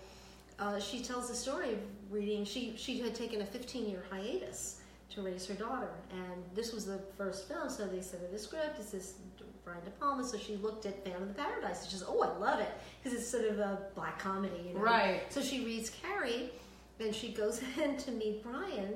uh, 0.58 0.78
she 0.78 1.00
tells 1.00 1.28
the 1.28 1.34
story 1.34 1.72
of 1.72 1.78
reading. 2.10 2.44
She, 2.44 2.74
she 2.76 3.00
had 3.00 3.14
taken 3.14 3.40
a 3.40 3.44
15-year 3.44 4.04
hiatus 4.10 4.80
to 5.14 5.22
raise 5.22 5.46
her 5.46 5.54
daughter. 5.54 5.90
And 6.12 6.42
this 6.54 6.72
was 6.72 6.86
the 6.86 6.98
first 7.16 7.48
film, 7.48 7.68
so 7.68 7.86
they 7.86 8.00
sent 8.00 8.22
her 8.22 8.28
the 8.30 8.38
script. 8.38 8.78
It's 8.78 8.90
this 8.90 9.14
Brian 9.64 9.82
De 9.84 9.90
Palma, 9.92 10.24
so 10.24 10.36
she 10.38 10.56
looked 10.56 10.86
at 10.86 11.02
Phantom 11.04 11.22
of 11.22 11.28
the 11.28 11.34
Paradise. 11.34 11.82
And 11.82 11.90
she 11.90 11.96
says, 11.96 12.04
oh, 12.06 12.22
I 12.22 12.36
love 12.38 12.60
it. 12.60 12.70
Because 13.02 13.18
it's 13.18 13.28
sort 13.28 13.46
of 13.46 13.58
a 13.58 13.78
black 13.94 14.18
comedy, 14.18 14.54
you 14.68 14.74
know. 14.74 14.80
Right. 14.80 15.22
So 15.30 15.40
she 15.40 15.64
reads 15.64 15.90
Carrie, 15.90 16.50
and 17.00 17.14
she 17.14 17.32
goes 17.32 17.60
in 17.82 17.96
to 17.98 18.10
meet 18.12 18.42
Brian. 18.42 18.94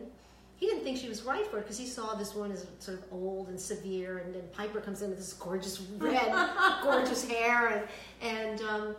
He 0.56 0.66
didn't 0.66 0.82
think 0.82 0.98
she 0.98 1.08
was 1.08 1.22
right 1.22 1.46
for 1.46 1.58
it 1.58 1.62
because 1.62 1.78
he 1.78 1.86
saw 1.86 2.14
this 2.14 2.34
one 2.34 2.50
as 2.50 2.66
sort 2.80 2.98
of 2.98 3.04
old 3.12 3.48
and 3.48 3.60
severe, 3.60 4.18
and 4.18 4.34
then 4.34 4.42
Piper 4.52 4.80
comes 4.80 5.02
in 5.02 5.10
with 5.10 5.18
this 5.18 5.32
gorgeous 5.32 5.80
red, 5.98 6.32
gorgeous 6.82 7.28
hair, 7.28 7.68
and 7.68 7.84
and 8.20 8.60
um, 8.62 8.96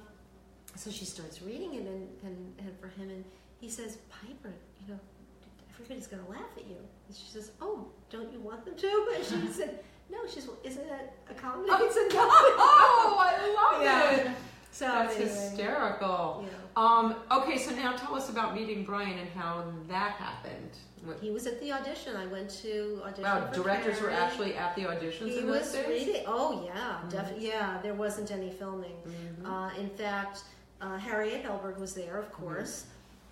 so 0.79 0.89
she 0.89 1.03
starts 1.05 1.41
reading 1.41 1.73
it, 1.73 1.81
and, 1.81 2.07
and 2.23 2.37
and 2.59 2.79
for 2.79 2.87
him, 2.87 3.09
and 3.09 3.23
he 3.59 3.69
says, 3.69 3.97
Piper, 4.09 4.53
you 4.81 4.93
know, 4.93 4.99
everybody's 5.73 6.07
gonna 6.07 6.27
laugh 6.29 6.53
at 6.55 6.65
you. 6.67 6.77
And 7.07 7.15
she 7.17 7.29
says, 7.29 7.51
Oh, 7.61 7.87
don't 8.09 8.31
you 8.31 8.39
want 8.39 8.63
them 8.65 8.75
to? 8.75 9.07
And 9.15 9.23
she 9.25 9.47
said, 9.51 9.79
No. 10.09 10.19
She 10.27 10.35
She's, 10.35 10.47
isn't 10.63 10.85
it 10.87 11.13
a 11.29 11.33
comedy? 11.33 11.69
Oh, 11.71 11.85
It's 11.85 11.95
a 11.97 12.07
comedy. 12.17 12.53
Oh, 12.57 13.17
I 13.19 13.33
love 13.73 13.83
Yeah. 13.87 14.31
it. 14.31 14.37
So 14.71 14.85
That's 14.85 15.15
anyway, 15.15 15.31
hysterical. 15.31 16.45
yeah. 16.47 16.53
Um, 16.77 17.15
okay, 17.31 17.57
so 17.57 17.71
now 17.75 17.93
tell 17.97 18.13
us 18.15 18.29
about 18.29 18.53
meeting 18.55 18.83
Brian 18.85 19.17
and 19.17 19.29
how 19.31 19.63
that 19.89 20.11
happened. 20.11 20.71
He 21.21 21.31
was 21.31 21.47
at 21.47 21.59
the 21.59 21.71
audition. 21.71 22.15
I 22.15 22.27
went 22.27 22.49
to 22.61 23.01
audition. 23.03 23.23
Wow, 23.23 23.47
directors 23.51 23.99
were 23.99 24.11
actually 24.11 24.53
at 24.55 24.75
the 24.75 24.83
auditions 24.83 25.29
He 25.39 25.43
was 25.43 25.75
reading. 25.87 26.23
Oh 26.27 26.63
yeah, 26.65 26.73
Mm-hmm. 26.75 27.09
definitely. 27.09 27.47
Yeah, 27.47 27.79
there 27.81 27.95
wasn't 27.95 28.29
any 28.31 28.51
filming. 28.51 28.95
Uh, 29.43 29.71
in 29.79 29.89
fact, 29.89 30.43
uh, 30.81 30.97
Harriet 30.97 31.43
Helberg 31.43 31.77
was 31.79 31.93
there, 31.93 32.17
of 32.17 32.25
Mm-hmm. 32.31 32.43
course, 32.43 32.85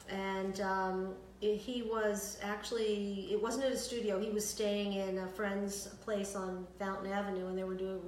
and 0.09 0.59
um, 0.61 1.13
it- 1.41 1.57
he 1.57 1.83
was 1.83 2.37
actually. 2.43 3.27
It 3.31 3.41
wasn't 3.41 3.65
at 3.65 3.71
a 3.71 3.77
studio. 3.77 4.19
He 4.19 4.29
was 4.29 4.47
staying 4.47 4.93
in 4.93 5.17
a 5.19 5.27
friend's 5.27 5.87
place 6.05 6.35
on 6.35 6.65
Fountain 6.79 7.11
Avenue, 7.11 7.47
and 7.47 7.57
they 7.57 7.63
were 7.63 7.75
doing 7.75 7.99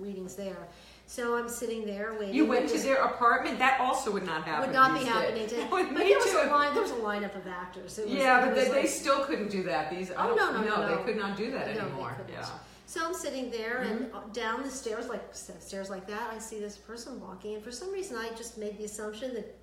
readings 0.00 0.34
there. 0.36 0.68
So 1.06 1.36
I'm 1.36 1.48
sitting 1.48 1.86
there 1.86 2.14
waiting. 2.20 2.34
You 2.34 2.44
went 2.44 2.68
to 2.68 2.78
their 2.78 2.98
apartment? 3.02 3.58
That 3.58 3.80
also 3.80 4.10
would 4.12 4.26
not 4.26 4.44
happen. 4.44 4.68
Would 4.68 4.74
not 4.74 4.92
be 4.98 5.06
happening 5.06 5.42
days. 5.46 5.50
today. 5.52 5.66
But 5.70 5.94
there 5.96 6.18
was 6.18 6.30
too. 6.30 6.38
a 6.44 6.50
line. 6.52 6.74
There 6.74 6.82
was 6.82 6.90
a 6.90 6.94
lineup 7.10 7.34
of 7.34 7.46
actors. 7.46 7.98
It 7.98 8.06
was, 8.08 8.14
Yeah, 8.14 8.44
but 8.44 8.54
they, 8.54 8.68
they 8.68 8.86
still 8.86 9.24
couldn't 9.24 9.50
do 9.50 9.62
that. 9.64 9.90
These 9.90 10.10
Oh, 10.16 10.36
don't- 10.36 10.36
no, 10.36 10.60
no, 10.62 10.86
no, 10.86 10.96
they 10.96 11.02
could 11.04 11.16
not 11.16 11.34
do 11.36 11.50
that 11.52 11.74
No, 11.74 11.80
anymore. 11.80 12.14
Yeah. 12.30 12.46
So 12.88 13.04
I'm 13.04 13.12
sitting 13.12 13.50
there, 13.50 13.84
Mm-hmm. 13.84 14.16
and 14.16 14.32
down 14.32 14.62
the 14.62 14.70
stairs, 14.70 15.08
like 15.08 15.22
stairs 15.32 15.90
like 15.90 16.06
that, 16.06 16.32
I 16.34 16.38
see 16.38 16.58
this 16.58 16.78
person 16.78 17.20
walking, 17.20 17.54
and 17.54 17.62
for 17.62 17.70
some 17.70 17.92
reason, 17.92 18.16
I 18.16 18.30
just 18.34 18.56
made 18.56 18.78
the 18.78 18.84
assumption 18.84 19.34
that 19.34 19.54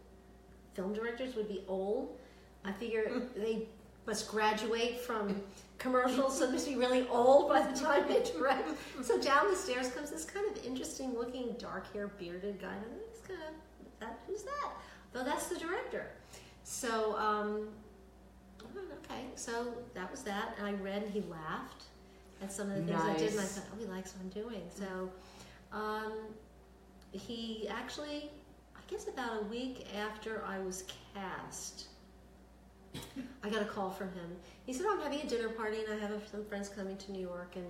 film 0.76 0.94
directors 0.94 1.36
would 1.36 1.48
be 1.48 1.64
old. 1.68 2.16
I 2.64 2.72
figure 2.72 3.24
they 3.36 3.68
must 4.06 4.28
graduate 4.30 5.00
from 5.00 5.42
commercials, 5.80 6.38
so 6.38 6.46
they 6.46 6.52
must 6.52 6.68
be 6.68 6.76
really 6.76 7.08
old 7.10 7.50
by 7.50 7.66
the 7.66 7.76
time 7.80 8.08
they 8.08 8.22
direct. 8.32 8.70
So 9.02 9.20
down 9.20 9.50
the 9.50 9.56
stairs 9.56 9.90
comes 9.90 10.12
this 10.12 10.24
kind 10.26 10.46
of 10.56 10.64
interesting-looking, 10.64 11.56
dark-haired, 11.58 12.16
bearded 12.20 12.62
guy. 12.62 12.74
And 12.76 12.86
he's 13.10 13.22
kind 13.28 13.40
of 13.42 13.56
that. 14.02 14.20
Who's 14.28 14.44
that? 14.44 14.70
Well, 15.16 15.26
that's 15.26 15.48
the 15.48 15.58
director. 15.58 16.12
So. 16.64 17.18
Um, 17.18 17.70
Okay, 19.10 19.22
so 19.36 19.74
that 19.94 20.10
was 20.12 20.22
that, 20.24 20.56
and 20.58 20.68
I 20.68 20.74
read, 20.74 21.04
and 21.04 21.12
he 21.12 21.22
laughed 21.30 21.84
at 22.42 22.52
some 22.52 22.70
of 22.70 22.76
the 22.76 22.82
things 22.84 23.02
I 23.02 23.18
did, 23.18 23.32
and 23.32 23.40
I 23.40 23.44
thought, 23.44 23.64
oh, 23.74 23.80
he 23.80 23.86
likes 23.86 24.14
what 24.14 24.22
I'm 24.24 24.30
doing. 24.44 24.62
So, 24.70 25.10
um, 25.72 26.14
he 27.12 27.68
actually, 27.70 28.30
I 28.76 28.80
guess 28.88 29.08
about 29.08 29.42
a 29.42 29.46
week 29.46 29.88
after 29.98 30.44
I 30.46 30.60
was 30.60 30.84
cast, 31.14 31.86
I 33.44 33.50
got 33.50 33.62
a 33.62 33.66
call 33.66 33.90
from 33.90 34.10
him. 34.10 34.36
He 34.66 34.74
said, 34.74 34.86
oh, 34.88 34.96
I'm 34.98 35.02
having 35.04 35.22
a 35.26 35.30
dinner 35.30 35.50
party, 35.50 35.78
and 35.84 35.94
I 35.94 35.98
have 36.08 36.22
some 36.30 36.44
friends 36.46 36.70
coming 36.70 36.98
to 36.98 37.12
New 37.12 37.22
York, 37.22 37.54
and 37.56 37.66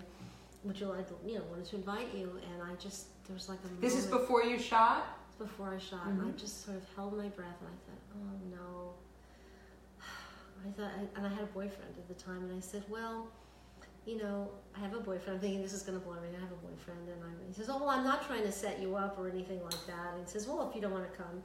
would 0.64 0.80
you 0.80 0.88
like, 0.88 1.08
you 1.26 1.36
know, 1.36 1.44
wanted 1.50 1.66
to 1.66 1.76
invite 1.76 2.14
you, 2.16 2.32
and 2.54 2.64
I 2.64 2.76
just, 2.76 3.08
there 3.28 3.34
was 3.36 3.50
like 3.50 3.60
a 3.66 3.82
This 3.82 3.96
is 3.96 4.06
before 4.08 4.44
you 4.44 4.58
shot? 4.60 5.06
before 5.38 5.74
I 5.76 5.78
shot, 5.80 6.08
and 6.08 6.22
I 6.22 6.26
Mhm. 6.26 6.38
just 6.38 6.64
sort 6.64 6.78
of 6.78 6.84
held 6.96 7.18
my 7.18 7.28
breath, 7.28 7.58
and 7.60 7.70
I 7.70 7.78
thought, 7.86 8.02
oh 8.16 8.56
no. 8.56 8.94
I 10.66 10.72
thought, 10.72 10.92
and 11.18 11.26
I 11.26 11.30
had 11.30 11.44
a 11.44 11.48
boyfriend 11.48 11.94
at 11.98 12.08
the 12.08 12.14
time, 12.14 12.38
and 12.46 12.56
I 12.56 12.62
said, 12.62 12.84
well, 12.90 13.28
you 14.06 14.18
know, 14.18 14.50
I 14.76 14.80
have 14.80 14.94
a 14.94 15.00
boyfriend. 15.00 15.36
I'm 15.36 15.40
thinking 15.40 15.62
this 15.62 15.74
is 15.74 15.82
going 15.84 15.98
to 16.00 16.04
blow 16.06 16.16
me. 16.16 16.28
I 16.38 16.40
have 16.40 16.52
a 16.52 16.56
boyfriend, 16.68 17.08
and 17.10 17.24
I'm, 17.24 17.36
he 17.48 17.54
says, 17.54 17.70
oh 17.70 17.80
well, 17.80 17.90
I'm 17.90 18.04
not 18.04 18.26
trying 18.28 18.44
to 18.44 18.52
set 18.52 18.80
you 18.80 18.96
up 18.96 19.18
or 19.20 19.30
anything 19.30 19.64
like 19.64 19.86
that. 19.88 20.14
And 20.16 20.26
he 20.26 20.32
says, 20.32 20.48
well, 20.48 20.68
if 20.70 20.76
you 20.76 20.82
don't 20.82 20.92
want 20.92 21.10
to 21.12 21.18
come, 21.18 21.44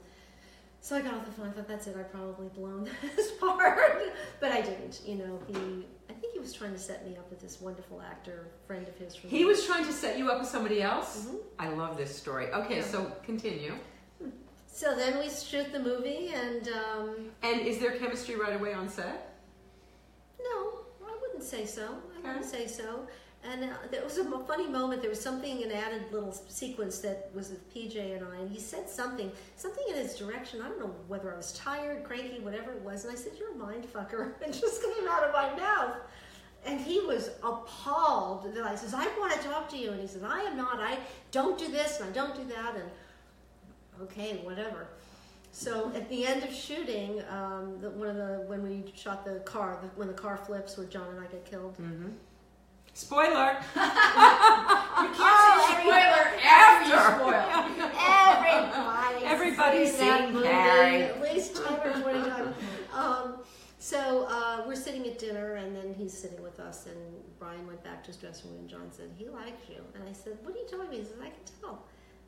So 0.79 0.95
I 0.95 1.01
got 1.01 1.13
off 1.15 1.25
the 1.25 1.31
phone. 1.31 1.47
I 1.47 1.51
thought 1.51 1.67
that's 1.67 1.87
it. 1.87 1.95
I 1.97 2.03
probably 2.03 2.49
blown 2.49 2.87
this 3.15 3.31
part, 3.39 3.79
but 4.39 4.51
I 4.51 4.61
didn't. 4.61 5.01
You 5.05 5.15
know, 5.15 5.39
he. 5.47 5.85
I 6.09 6.13
think 6.13 6.33
he 6.33 6.39
was 6.39 6.53
trying 6.53 6.73
to 6.73 6.79
set 6.79 7.07
me 7.07 7.15
up 7.17 7.29
with 7.29 7.39
this 7.39 7.61
wonderful 7.61 8.01
actor 8.01 8.47
friend 8.67 8.87
of 8.87 8.95
his. 8.97 9.15
From 9.15 9.29
He 9.29 9.45
was 9.45 9.65
trying 9.65 9.85
to 9.85 9.93
set 9.93 10.17
you 10.19 10.29
up 10.29 10.39
with 10.39 10.49
somebody 10.49 10.81
else. 10.81 11.25
Mhm. 11.25 11.37
I 11.57 11.69
love 11.69 11.97
this 11.97 12.15
story. 12.15 12.47
Okay, 12.51 12.77
Yeah. 12.77 12.83
so 12.83 13.11
continue. 13.23 13.73
So 14.67 14.95
then 14.95 15.19
we 15.19 15.29
shoot 15.29 15.71
the 15.71 15.79
movie, 15.79 16.29
and 16.33 16.67
um, 16.69 17.15
And 17.43 17.61
is 17.61 17.77
there 17.79 17.91
chemistry 17.97 18.35
right 18.35 18.55
away 18.59 18.73
on 18.73 18.87
set? 18.89 19.35
no, 20.41 20.79
I 21.05 21.17
wouldn't 21.21 21.43
say 21.43 21.65
so. 21.65 21.95
I 22.23 22.27
wouldn't 22.27 22.45
Okay. 22.53 22.67
say 22.67 22.67
so. 22.67 23.07
And 23.43 23.63
uh, 23.63 23.73
there 23.89 24.03
was 24.03 24.17
a 24.19 24.23
funny 24.45 24.67
moment. 24.67 25.01
There 25.01 25.09
was 25.09 25.19
something, 25.19 25.63
an 25.63 25.71
added 25.71 26.03
little 26.11 26.31
sequence 26.31 26.99
that 26.99 27.31
was 27.33 27.49
with 27.49 27.73
PJ 27.73 28.15
and 28.17 28.23
I, 28.31 28.37
and 28.37 28.51
he 28.51 28.59
said 28.59 28.87
something, 28.87 29.31
something 29.57 29.83
in 29.89 29.95
his 29.95 30.15
direction. 30.15 30.61
I 30.61 30.67
don't 30.69 30.79
know 30.79 30.93
whether 31.07 31.33
I 31.33 31.37
was 31.37 31.51
tired, 31.53 32.03
cranky, 32.03 32.39
whatever 32.39 32.71
it 32.71 32.81
was. 32.81 33.03
And 33.03 33.11
I 33.11 33.15
said, 33.15 33.33
"You're 33.39 33.53
a 33.53 33.55
mind 33.55 33.87
fucker," 33.91 34.33
and 34.45 34.53
just 34.53 34.83
came 34.83 35.07
out 35.09 35.23
of 35.23 35.33
my 35.33 35.55
mouth. 35.55 35.97
And 36.67 36.79
he 36.79 36.99
was 36.99 37.31
appalled 37.41 38.53
that 38.53 38.63
I 38.63 38.75
says, 38.75 38.93
"I 38.93 39.07
want 39.17 39.33
to 39.33 39.39
talk 39.39 39.67
to 39.69 39.77
you," 39.77 39.89
and 39.91 39.99
he 39.99 40.05
says, 40.07 40.21
"I 40.21 40.41
am 40.41 40.55
not. 40.55 40.79
I 40.79 40.99
don't 41.31 41.57
do 41.57 41.67
this 41.67 41.99
and 41.99 42.09
I 42.09 42.11
don't 42.13 42.35
do 42.35 42.43
that." 42.53 42.75
And 42.75 42.91
okay, 44.03 44.39
whatever. 44.43 44.87
So 45.53 45.91
at 45.95 46.07
the 46.09 46.25
end 46.25 46.43
of 46.43 46.53
shooting, 46.53 47.21
um, 47.29 47.77
the, 47.81 47.89
one 47.89 48.07
of 48.07 48.15
the 48.15 48.43
when 48.47 48.63
we 48.63 48.91
shot 48.95 49.25
the 49.25 49.39
car, 49.41 49.77
the, 49.81 49.87
when 49.89 50.07
the 50.07 50.13
car 50.13 50.37
flips, 50.37 50.77
where 50.77 50.87
John 50.87 51.07
and 51.09 51.19
I 51.19 51.25
get 51.27 51.45
killed. 51.45 51.73
Mm-hmm. 51.77 52.09
Spoiler. 52.93 53.57
You 55.01 55.07
can't 55.07 55.17
Oh, 55.19 55.65
say 55.67 55.81
spoiler 55.81 56.25
after 56.43 56.89
you 56.89 57.33
After. 57.33 59.25
Everybody, 59.25 59.25
Everybody's 59.25 59.91
seen 59.97 60.07
that 60.07 60.31
movie 60.33 60.47
Carrie. 60.47 61.03
at 61.03 61.21
least 61.33 61.55
ten 61.55 61.73
or 61.79 62.01
twenty 62.01 62.29
times. 62.29 62.55
Um, 62.93 63.35
so 63.79 64.27
uh, 64.29 64.63
we're 64.67 64.75
sitting 64.75 65.07
at 65.07 65.17
dinner, 65.17 65.55
and 65.55 65.75
then 65.75 65.93
he's 65.97 66.15
sitting 66.15 66.41
with 66.43 66.59
us, 66.59 66.85
and 66.85 66.97
Brian 67.39 67.65
went 67.65 67.83
back 67.83 68.03
to 68.03 68.07
his 68.07 68.17
dressing 68.17 68.51
room. 68.51 68.59
and 68.61 68.69
John 68.69 68.91
said, 68.91 69.09
"He 69.17 69.27
likes 69.27 69.69
you," 69.69 69.81
and 69.95 70.03
I 70.07 70.13
said, 70.13 70.37
"What 70.43 70.53
are 70.55 70.59
you 70.59 70.67
telling 70.69 70.89
me?" 70.89 70.97
He 70.97 71.03
says, 71.03 71.13
"I 71.21 71.29
can 71.29 71.43
tell." 71.61 71.83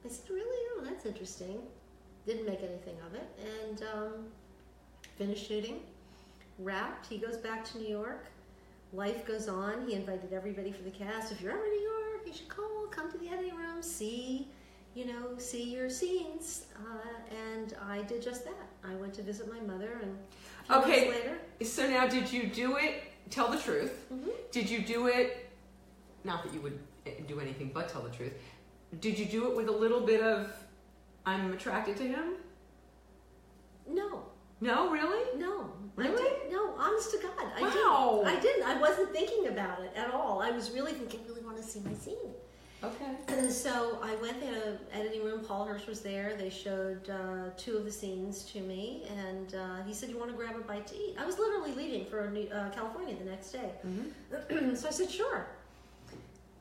I 0.06 0.10
said, 0.10 0.30
"Really? 0.30 0.68
Oh, 0.78 0.84
that's 0.86 1.06
interesting." 1.06 1.60
Didn't 2.26 2.46
make 2.46 2.60
anything 2.60 2.96
of 3.06 3.16
it, 3.16 3.28
and 3.68 3.84
um, 3.94 4.12
finished 5.18 5.48
shooting. 5.48 5.82
Wrapped. 6.60 7.08
He 7.08 7.18
goes 7.18 7.38
back 7.38 7.66
to 7.72 7.78
New 7.80 7.88
York. 7.90 8.26
Life 8.94 9.26
goes 9.26 9.50
on. 9.50 9.86
He 9.88 9.96
invited 9.96 10.32
everybody 10.32 10.72
for 10.72 10.84
the 10.84 10.92
cast. 10.92 11.32
If 11.32 11.42
you're 11.42 11.52
ever 11.52 11.66
in 11.66 11.72
New 11.72 11.82
York, 11.82 12.22
you 12.28 12.34
should 12.34 12.48
call. 12.48 12.88
Come 12.92 13.12
to 13.12 13.18
the 13.18 13.28
editing 13.30 13.56
room. 13.56 13.82
See 13.82 14.48
you 14.96 15.06
know, 15.06 15.38
see 15.38 15.64
your 15.74 15.90
scenes. 15.90 16.66
Uh, 16.78 17.36
and 17.52 17.76
I 17.90 18.04
did 18.04 18.22
just 18.22 18.46
that. 18.46 18.54
I 18.84 18.94
went 18.96 19.14
to 19.16 19.24
visit 19.24 19.52
my 19.52 19.60
mother, 19.60 20.00
and 20.02 20.18
Okay. 20.70 21.10
later, 21.10 21.38
So 21.64 21.90
now, 21.90 22.08
did 22.08 22.32
you 22.32 22.48
do 22.48 22.78
it? 22.78 23.04
Tell 23.30 23.48
the 23.50 23.58
truth. 23.58 24.06
Mhm. 24.14 24.30
Did 24.52 24.70
you 24.70 24.84
do 24.84 25.08
it? 25.08 25.50
Not 26.24 26.44
that 26.44 26.54
you 26.54 26.62
would 26.62 26.78
eh, 27.06 27.12
do 27.28 27.40
anything 27.40 27.72
but 27.74 27.90
tell 27.90 28.02
the 28.04 28.10
truth. 28.12 28.34
Did 29.00 29.18
you 29.18 29.26
do 29.26 29.50
it 29.50 29.58
with 29.58 29.68
a 29.68 29.72
little 29.72 30.02
bit 30.02 30.22
of 30.22 30.54
"I'm 31.26 31.54
attracted 31.54 31.98
to 31.98 32.04
him"? 32.08 32.34
no, 33.88 34.24
No, 34.62 34.90
really. 34.92 35.38
no, 35.38 35.72
I 35.98 36.02
Really? 36.02 36.24
didn't. 36.24 36.52
no, 36.52 36.74
honest 36.78 37.12
to 37.12 37.18
God, 37.18 37.52
I 37.56 37.62
Wow. 37.62 38.22
didn't. 38.24 38.38
I 38.38 38.40
didn't. 38.42 38.64
I 38.64 38.80
wasn't 38.80 39.12
thinking 39.12 39.48
about 39.48 39.82
it 39.82 39.92
at 39.96 40.14
all. 40.14 40.42
I 40.42 40.52
was 40.52 40.72
really 40.72 40.94
thinking, 40.94 41.20
I 41.26 41.28
really 41.28 41.42
want 41.44 41.58
to 41.58 41.64
see 41.64 41.82
my 41.82 41.94
scene. 41.94 42.34
Okay. 42.82 43.18
And 43.30 43.52
so 43.52 44.00
I 44.02 44.16
went 44.16 44.40
to 44.42 44.46
the 44.48 44.78
editing 44.96 45.24
room. 45.24 45.42
Paul 45.46 45.66
Hirsch 45.66 45.86
was 45.88 46.02
there. 46.02 46.36
They 46.38 46.50
showed 46.50 47.10
uh, 47.10 47.50
two 47.58 47.78
of 47.78 47.86
the 47.86 47.92
scenes 47.92 48.44
to 48.52 48.60
me, 48.62 49.04
and 49.18 49.56
uh, 49.56 49.84
he 49.84 49.94
said, 49.94 50.10
"You 50.10 50.18
want 50.18 50.32
to 50.32 50.36
grab 50.38 50.56
a 50.58 50.60
bite 50.60 50.88
to 50.88 50.96
eat?" 50.96 51.16
I 51.18 51.26
was 51.26 51.38
literally 51.40 51.74
leaving 51.74 52.06
for 52.06 52.30
New, 52.30 52.48
uh, 52.50 52.70
California 52.72 53.16
the 53.18 53.24
next 53.26 53.52
day, 53.52 53.72
Mm-hmm. 53.86 54.76
so 54.76 54.88
I 54.90 54.92
said, 54.92 55.10
"Sure." 55.10 55.48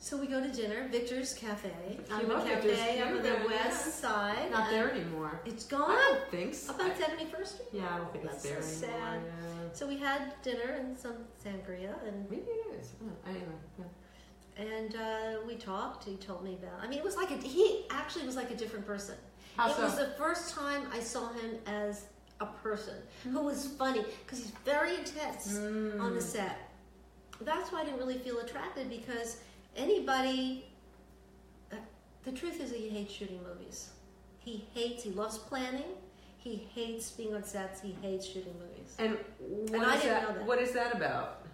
So 0.03 0.17
we 0.17 0.27
go 0.27 0.41
to 0.43 0.49
dinner, 0.49 0.89
Victor's 0.91 1.33
Cafe, 1.33 1.71
I 2.11 2.23
Cafe 2.25 2.45
Victor's 2.45 2.81
up 3.01 3.07
on 3.07 3.23
the 3.23 3.47
west 3.47 3.87
yeah. 3.87 4.09
side. 4.09 4.51
Not 4.51 4.69
there 4.69 4.91
anymore. 4.91 5.41
It's 5.45 5.65
gone. 5.65 5.91
don't 5.91 6.29
think 6.29 6.55
so. 6.55 6.73
Up 6.73 6.81
on 6.81 6.91
Seventy 6.97 7.27
First 7.27 7.55
Street. 7.55 7.69
Yeah, 7.73 7.89
I 7.89 7.99
don't 7.99 8.11
think 8.13 8.25
That's 8.25 8.45
it's 8.45 8.53
there 8.53 8.63
so 8.63 8.87
anymore. 8.89 9.01
sad. 9.01 9.21
Yeah. 9.25 9.69
So 9.75 9.87
we 9.87 9.99
had 9.99 10.35
dinner 10.43 10.77
and 10.77 10.99
some 10.99 11.15
sangria, 11.43 11.95
and 12.05 12.29
Maybe 12.29 12.43
it 12.43 12.81
is. 12.81 12.95
Oh, 13.01 13.31
anyway. 13.31 13.45
Yeah. 13.79 14.65
and 14.67 14.97
uh, 14.97 15.39
we 15.47 15.55
talked. 15.55 16.03
He 16.05 16.17
told 16.17 16.43
me 16.43 16.55
about. 16.61 16.81
I 16.83 16.89
mean, 16.89 16.99
it 16.99 17.05
was 17.05 17.15
like 17.15 17.31
a. 17.31 17.37
He 17.37 17.87
actually 17.91 18.27
was 18.27 18.35
like 18.35 18.51
a 18.51 18.57
different 18.57 18.85
person. 18.85 19.15
How 19.57 19.71
it 19.71 19.77
so? 19.77 19.85
was 19.85 19.95
the 19.99 20.09
first 20.19 20.53
time 20.53 20.83
I 20.93 20.99
saw 20.99 21.33
him 21.35 21.59
as 21.67 22.07
a 22.41 22.47
person 22.47 22.95
who 23.23 23.41
was 23.41 23.69
funny 23.79 24.05
because 24.25 24.39
he's 24.41 24.53
very 24.65 24.97
intense 24.97 25.53
Mm. 25.53 26.01
on 26.01 26.17
the 26.17 26.21
set. 26.21 26.59
That's 27.41 27.71
why 27.71 27.83
I 27.83 27.85
didn't 27.85 28.01
really 28.01 28.19
feel 28.19 28.41
attracted 28.41 28.91
because 28.91 29.37
anybody. 29.77 30.65
Uh, 31.73 31.77
the 32.25 32.33
truth 32.33 32.61
is, 32.61 32.73
he 32.73 32.89
hates 32.89 33.13
shooting 33.13 33.41
movies. 33.43 33.91
He 34.39 34.67
hates. 34.75 35.05
He 35.05 35.11
loves 35.11 35.39
planning. 35.39 35.85
He 36.39 36.69
hates 36.75 37.11
being 37.11 37.35
on 37.35 37.45
sets. 37.45 37.81
He 37.81 37.97
hates 38.03 38.27
shooting 38.27 38.55
movies. 38.59 38.97
And 38.99 39.17
what 39.71 39.97
is 39.97 40.03
didn't 40.03 40.23
that? 40.23 40.35
that. 40.35 40.47
What 40.47 40.59
is 40.59 40.73
that 40.73 40.95
about? 40.95 41.47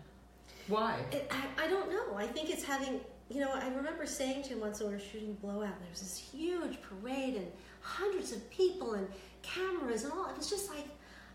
Why? 0.68 0.98
It, 1.12 1.30
I, 1.30 1.64
I 1.64 1.68
don't 1.68 1.90
know. 1.90 2.16
I 2.16 2.26
think 2.26 2.50
it's 2.50 2.64
having, 2.64 3.00
you 3.28 3.40
know, 3.40 3.52
I 3.52 3.68
remember 3.68 4.06
saying 4.06 4.44
to 4.44 4.48
him 4.50 4.60
once 4.60 4.80
when 4.80 4.88
we 4.88 4.94
were 4.94 5.00
shooting 5.00 5.34
Blowout, 5.42 5.64
and 5.64 5.82
there 5.82 5.90
was 5.90 6.00
this 6.00 6.18
huge 6.18 6.78
parade 6.82 7.34
and 7.36 7.46
hundreds 7.80 8.32
of 8.32 8.48
people 8.50 8.94
and 8.94 9.06
cameras 9.42 10.04
and 10.04 10.12
all. 10.12 10.28
It 10.30 10.36
was 10.36 10.48
just 10.48 10.70
like, 10.70 10.86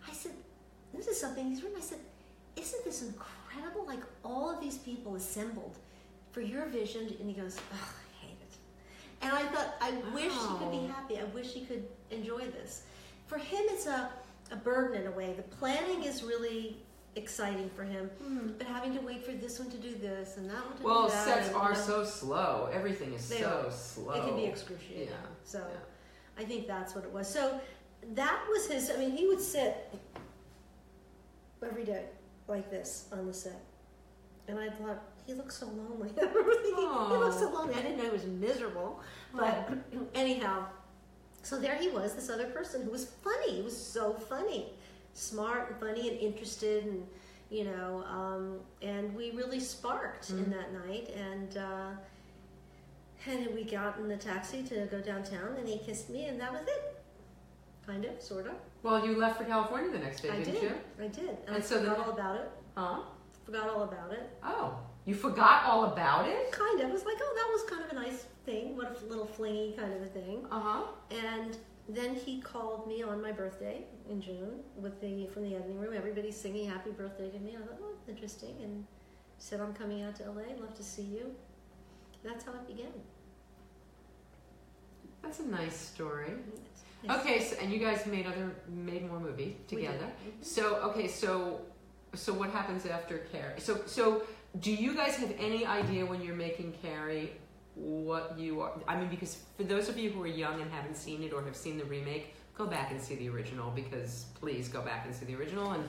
I 0.08 0.14
said, 0.14 0.34
this 0.94 1.08
is 1.08 1.20
something 1.20 1.48
he's 1.50 1.64
written. 1.64 1.78
I 1.78 1.82
said, 1.82 2.00
isn't 2.56 2.84
this 2.86 3.02
incredible? 3.02 3.86
Like 3.86 4.02
all 4.24 4.50
of 4.52 4.62
these 4.62 4.78
people 4.78 5.16
assembled 5.16 5.78
for 6.34 6.42
your 6.42 6.66
vision. 6.66 7.16
And 7.20 7.30
he 7.30 7.34
goes, 7.40 7.58
Ugh, 7.72 7.80
I 7.80 8.26
hate 8.26 8.38
it. 8.42 8.56
And 9.22 9.32
I 9.32 9.44
thought, 9.44 9.76
I 9.80 9.92
wish 10.14 10.34
he 10.34 10.58
could 10.58 10.72
be 10.72 10.86
happy. 10.88 11.18
I 11.20 11.24
wish 11.34 11.54
he 11.54 11.62
could 11.62 11.86
enjoy 12.12 12.40
this. 12.40 12.84
For 13.28 13.38
him, 13.38 13.62
it's 13.70 13.88
a, 13.88 14.10
a 14.52 14.58
burden 14.58 15.00
in 15.02 15.08
a 15.08 15.12
way. 15.12 15.34
The 15.34 15.44
planning 15.44 16.04
is 16.04 16.24
really 16.24 16.78
exciting 17.16 17.70
for 17.76 17.84
him 17.84 18.10
hmm. 18.24 18.48
but 18.58 18.66
having 18.66 18.92
to 18.92 19.00
wait 19.02 19.24
for 19.24 19.34
this 19.34 19.60
one 19.60 19.70
to 19.70 19.78
do 19.78 19.94
this 19.94 20.38
and 20.38 20.50
that 20.50 20.66
one 20.66 20.76
to 20.76 20.84
Well, 20.84 21.04
do 21.04 21.14
that. 21.14 21.26
sets 21.26 21.48
and, 21.50 21.56
are 21.58 21.70
you 21.70 21.78
know, 21.78 21.84
so 21.84 22.04
slow. 22.04 22.70
Everything 22.74 23.14
is 23.14 23.30
They 23.30 23.42
so 23.42 23.66
are. 23.68 23.72
slow. 23.72 24.14
It 24.14 24.24
can 24.24 24.36
be 24.36 24.46
excruciating. 24.46 25.10
Yeah. 25.10 25.16
So 25.44 25.60
Yeah. 25.60 26.42
I 26.42 26.44
think 26.44 26.66
that's 26.66 26.96
what 26.96 27.04
it 27.04 27.12
was. 27.12 27.28
So 27.28 27.62
that 28.16 28.44
was 28.50 28.68
his. 28.68 28.90
I 28.90 28.98
mean, 28.98 29.12
he 29.16 29.28
would 29.28 29.40
sit 29.40 29.94
every 31.64 31.84
day 31.84 32.06
like 32.48 32.70
this 32.70 33.08
on 33.12 33.28
the 33.28 33.34
set, 33.34 33.62
and 34.48 34.60
I 34.60 34.70
thought 34.70 35.02
he 35.26 35.34
looks 35.34 35.56
so 35.58 35.66
lonely. 35.68 36.10
I 36.18 36.22
remember 36.26 36.54
thinking 36.56 36.76
he 36.76 37.18
looks 37.18 37.38
so 37.40 37.50
lonely. 37.52 37.76
I 37.76 37.82
didn't 37.82 37.98
know 37.98 38.04
he 38.06 38.10
was 38.10 38.26
miserable, 38.26 39.00
but 39.34 39.70
anyhow. 40.16 40.66
So 41.44 41.60
there 41.60 41.76
he 41.76 41.90
was, 41.90 42.14
this 42.16 42.30
other 42.30 42.46
person 42.48 42.84
who 42.84 42.92
was 42.92 43.06
funny. 43.24 43.56
He 43.58 43.62
was 43.62 43.76
so 43.76 44.14
funny, 44.14 44.68
smart 45.14 45.72
and 45.72 45.80
funny 45.80 46.10
and 46.10 46.18
interested, 46.20 46.86
and 46.86 47.06
you 47.50 47.66
know, 47.66 48.04
um, 48.10 48.60
and 48.82 49.14
we 49.14 49.32
really 49.32 49.60
sparked 49.60 50.30
in 50.30 50.38
Mhm. 50.46 50.52
that 50.52 50.74
night. 50.88 51.10
And 51.16 51.58
uh, 51.58 51.90
and 53.26 53.54
we 53.54 53.64
got 53.64 53.98
in 54.00 54.08
the 54.08 54.18
taxi 54.18 54.64
to 54.64 54.86
go 54.92 55.00
downtown, 55.02 55.56
and 55.58 55.68
he 55.68 55.78
kissed 55.80 56.10
me, 56.10 56.26
and 56.26 56.40
that 56.42 56.52
was 56.52 56.62
it. 56.64 57.04
Kind 57.86 58.06
of, 58.06 58.22
sort 58.22 58.48
of. 58.48 58.54
Well, 58.82 59.06
you 59.06 59.18
left 59.18 59.38
for 59.38 59.44
California 59.46 59.92
the 59.92 60.00
next 60.00 60.22
day, 60.22 60.30
I 60.30 60.38
didn't 60.40 60.54
did. 60.54 60.64
you? 60.64 60.72
I 61.02 61.08
did, 61.08 61.30
and, 61.30 61.38
And 61.48 61.56
I 61.58 61.60
so 61.60 61.80
forgot 61.80 61.98
then- 61.98 62.06
all 62.06 62.12
about 62.14 62.36
it. 62.38 62.52
Huh? 62.78 63.00
Forgot 63.46 63.70
all 63.70 63.84
about 63.84 64.12
it. 64.14 64.30
Oh, 64.42 64.78
you 65.06 65.16
forgot 65.16 65.66
all 65.66 65.86
about 65.86 66.28
it? 66.28 66.52
Kind 66.52 66.82
of. 66.82 66.90
It 66.90 66.94
was 66.94 67.06
like, 67.06 67.18
oh, 67.22 67.34
that 67.36 67.50
was 67.52 67.70
kind 67.70 67.84
of 67.84 67.92
a 67.92 68.10
nice 68.10 68.26
thing. 68.46 68.76
What 68.78 69.00
a 69.02 69.06
little 69.06 69.26
flingy 69.28 69.76
kind 69.78 69.94
of 69.94 70.02
a 70.02 70.06
thing. 70.08 70.46
Uh 70.52 70.60
huh. 70.60 70.82
And 71.12 71.58
then 71.90 72.16
he 72.16 72.40
called 72.42 72.88
me 72.88 73.04
on 73.04 73.22
my 73.22 73.32
birthday 73.32 73.84
in 74.10 74.22
June 74.22 74.62
with 74.78 75.02
the 75.02 75.28
from 75.28 75.44
the 75.44 75.56
editing 75.56 75.80
room. 75.80 75.94
Everybody's 75.96 76.38
singing 76.40 76.70
happy 76.70 76.92
birthday 76.92 77.30
to 77.30 77.40
me. 77.40 77.56
I 77.56 77.66
thought, 77.66 77.80
oh, 77.82 77.96
interesting. 78.10 78.56
And 78.62 78.86
said, 79.38 79.60
I'm 79.60 79.74
coming 79.74 80.04
out 80.04 80.16
to 80.18 80.24
LA. 80.24 80.44
Love 80.60 80.76
to 80.76 80.84
see 80.84 81.02
you. 81.02 81.36
That's 82.24 82.46
how 82.46 82.54
it 82.54 82.66
began. 82.68 82.92
That's 85.22 85.40
a 85.40 85.48
nice 85.48 85.76
story. 85.76 86.32
Yes. 87.04 87.20
Okay, 87.20 87.44
so, 87.44 87.58
and 87.62 87.72
you 87.72 87.80
guys 87.80 88.06
made 88.06 88.26
other 88.26 88.52
made 88.70 89.10
more 89.10 89.20
did. 89.20 89.68
together. 89.68 90.06
Mhm. 90.06 90.46
So 90.46 90.76
okay, 90.90 91.08
so 91.08 91.62
so 92.14 92.34
what 92.34 92.50
happens 92.52 92.86
after 92.86 93.18
Carrie? 93.32 93.60
So 93.60 93.82
so 93.86 94.24
do 94.60 94.72
you 94.72 94.96
guys 94.96 95.16
have 95.16 95.34
any 95.40 95.66
idea 95.66 96.06
when 96.06 96.22
you're 96.22 96.36
making 96.36 96.74
Carrie 96.82 97.32
what 97.76 98.38
you 98.38 98.62
are? 98.62 98.74
I 98.88 98.96
mean, 98.96 99.10
because 99.10 99.40
for 99.58 99.64
those 99.64 99.90
of 99.90 99.98
you 99.98 100.12
who 100.12 100.22
are 100.24 100.28
young 100.28 100.62
and 100.62 100.72
haven't 100.72 100.96
seen 100.96 101.24
it 101.24 101.34
or 101.34 101.44
have 101.44 101.56
seen 101.56 101.78
the 101.78 101.86
remake, 101.86 102.36
go 102.56 102.68
back 102.68 102.92
and 102.92 103.02
see 103.02 103.16
the 103.16 103.30
original. 103.30 103.72
Because 103.72 104.26
please 104.40 104.68
go 104.68 104.82
back 104.82 105.06
and 105.06 105.16
see 105.16 105.26
the 105.26 105.36
original. 105.36 105.72
And 105.72 105.84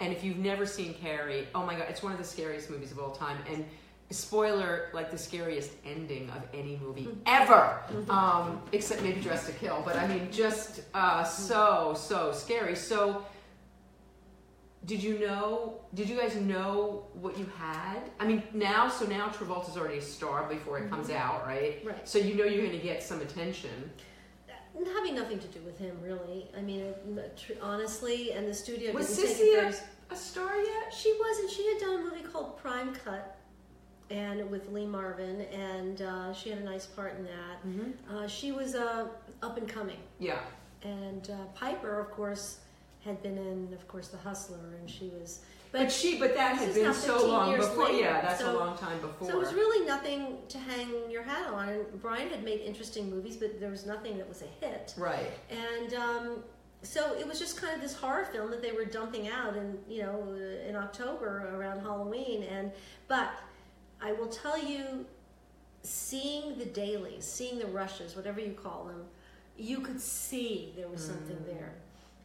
and 0.00 0.12
if 0.12 0.24
you've 0.24 0.38
never 0.38 0.66
seen 0.66 0.94
Carrie, 0.94 1.46
oh 1.54 1.64
my 1.64 1.74
god, 1.74 1.86
it's 1.88 2.02
one 2.02 2.12
of 2.12 2.18
the 2.18 2.24
scariest 2.24 2.70
movies 2.70 2.90
of 2.90 2.98
all 2.98 3.12
time. 3.12 3.38
And 3.48 3.64
spoiler, 4.10 4.90
like 4.92 5.10
the 5.10 5.18
scariest 5.18 5.72
ending 5.84 6.30
of 6.30 6.42
any 6.52 6.78
movie 6.82 7.08
ever, 7.26 7.80
um, 8.08 8.60
except 8.72 9.02
maybe 9.02 9.20
Dressed 9.20 9.46
to 9.46 9.52
Kill. 9.52 9.82
But 9.84 9.96
I 9.96 10.06
mean, 10.06 10.28
just 10.30 10.82
uh, 10.92 11.22
so 11.24 11.94
so 11.96 12.32
scary. 12.32 12.74
So, 12.74 13.24
did 14.86 15.02
you 15.02 15.18
know? 15.18 15.80
Did 15.94 16.08
you 16.08 16.18
guys 16.18 16.36
know 16.36 17.06
what 17.14 17.38
you 17.38 17.46
had? 17.58 18.00
I 18.20 18.26
mean, 18.26 18.42
now 18.52 18.88
so 18.88 19.06
now 19.06 19.28
Travolta's 19.28 19.76
already 19.76 19.98
a 19.98 20.02
star 20.02 20.46
before 20.48 20.78
it 20.78 20.90
comes 20.90 21.10
out, 21.10 21.46
right? 21.46 21.80
Right. 21.84 22.06
So 22.08 22.18
you 22.18 22.34
know 22.34 22.44
you're 22.44 22.66
going 22.66 22.78
to 22.78 22.84
get 22.84 23.02
some 23.02 23.20
attention. 23.20 23.70
Having 24.96 25.14
nothing 25.14 25.38
to 25.38 25.46
do 25.48 25.60
with 25.60 25.78
him, 25.78 25.96
really. 26.02 26.48
I 26.56 26.60
mean, 26.60 26.92
honestly, 27.62 28.32
and 28.32 28.48
the 28.48 28.54
studio 28.54 28.92
Was 28.92 29.16
didn't 29.16 29.36
take 29.36 29.72
Sissy 29.72 29.80
a, 30.10 30.14
a 30.14 30.16
star 30.16 30.56
yet? 30.56 30.92
She 30.92 31.16
wasn't. 31.20 31.50
She 31.50 31.66
had 31.72 31.78
done 31.80 32.00
a 32.00 32.02
movie 32.02 32.22
called 32.22 32.58
Prime 32.58 32.92
Cut, 32.92 33.38
and 34.10 34.50
with 34.50 34.68
Lee 34.70 34.86
Marvin, 34.86 35.42
and 35.52 36.02
uh, 36.02 36.32
she 36.32 36.50
had 36.50 36.58
a 36.58 36.64
nice 36.64 36.86
part 36.86 37.16
in 37.16 37.24
that. 37.24 37.66
Mm-hmm. 37.66 38.16
Uh, 38.16 38.26
she 38.26 38.50
was 38.50 38.74
uh, 38.74 39.06
up 39.42 39.56
and 39.58 39.68
coming, 39.68 39.98
Yeah. 40.18 40.40
and 40.82 41.30
uh, 41.30 41.44
Piper, 41.54 42.00
of 42.00 42.10
course, 42.10 42.58
had 43.04 43.22
been 43.22 43.36
in, 43.38 43.72
of 43.72 43.86
course, 43.88 44.08
The 44.08 44.16
Hustler, 44.18 44.76
and 44.80 44.88
she 44.88 45.10
was. 45.18 45.40
But, 45.72 45.90
she, 45.90 46.18
but 46.20 46.34
that 46.36 46.56
had 46.56 46.72
been 46.72 46.94
so 46.94 47.14
15 47.14 47.28
long 47.28 47.56
before. 47.56 47.84
later, 47.86 47.98
yeah, 47.98 48.20
that's 48.20 48.40
a 48.40 48.44
so- 48.44 48.58
long 48.58 48.78
time 48.78 49.00
before. 49.00 49.28
So 49.28 49.36
it 49.36 49.40
was 49.40 49.52
really 49.54 49.84
nothing 49.84 50.38
to 50.48 50.58
hang 50.58 51.10
your 51.10 51.22
hat 51.22 51.52
on. 51.52 51.68
And 51.68 52.00
Brian 52.00 52.28
had 52.28 52.44
made 52.44 52.60
interesting 52.60 53.10
movies, 53.10 53.36
but 53.36 53.58
there 53.58 53.70
was 53.70 53.84
nothing 53.84 54.16
that 54.18 54.28
was 54.28 54.42
a 54.42 54.64
hit. 54.64 54.94
right. 54.96 55.32
And 55.50 55.94
um, 55.94 56.44
so 56.82 57.14
it 57.18 57.26
was 57.26 57.38
just 57.38 57.60
kind 57.60 57.74
of 57.74 57.80
this 57.80 57.94
horror 57.94 58.26
film 58.26 58.50
that 58.50 58.62
they 58.62 58.72
were 58.72 58.84
dumping 58.84 59.28
out 59.28 59.56
in 59.56 59.78
you 59.88 60.02
know 60.02 60.36
in 60.66 60.76
October 60.76 61.50
around 61.56 61.80
Halloween. 61.80 62.44
And 62.44 62.70
but 63.08 63.30
I 64.00 64.12
will 64.12 64.28
tell 64.28 64.62
you, 64.62 65.06
seeing 65.82 66.58
the 66.58 66.66
dailies, 66.66 67.24
seeing 67.24 67.58
the 67.58 67.66
rushes, 67.66 68.14
whatever 68.14 68.40
you 68.40 68.52
call 68.52 68.84
them, 68.84 69.02
you 69.56 69.80
could 69.80 70.00
see 70.00 70.72
there 70.76 70.88
was 70.88 71.04
something 71.04 71.38
there, 71.46 71.74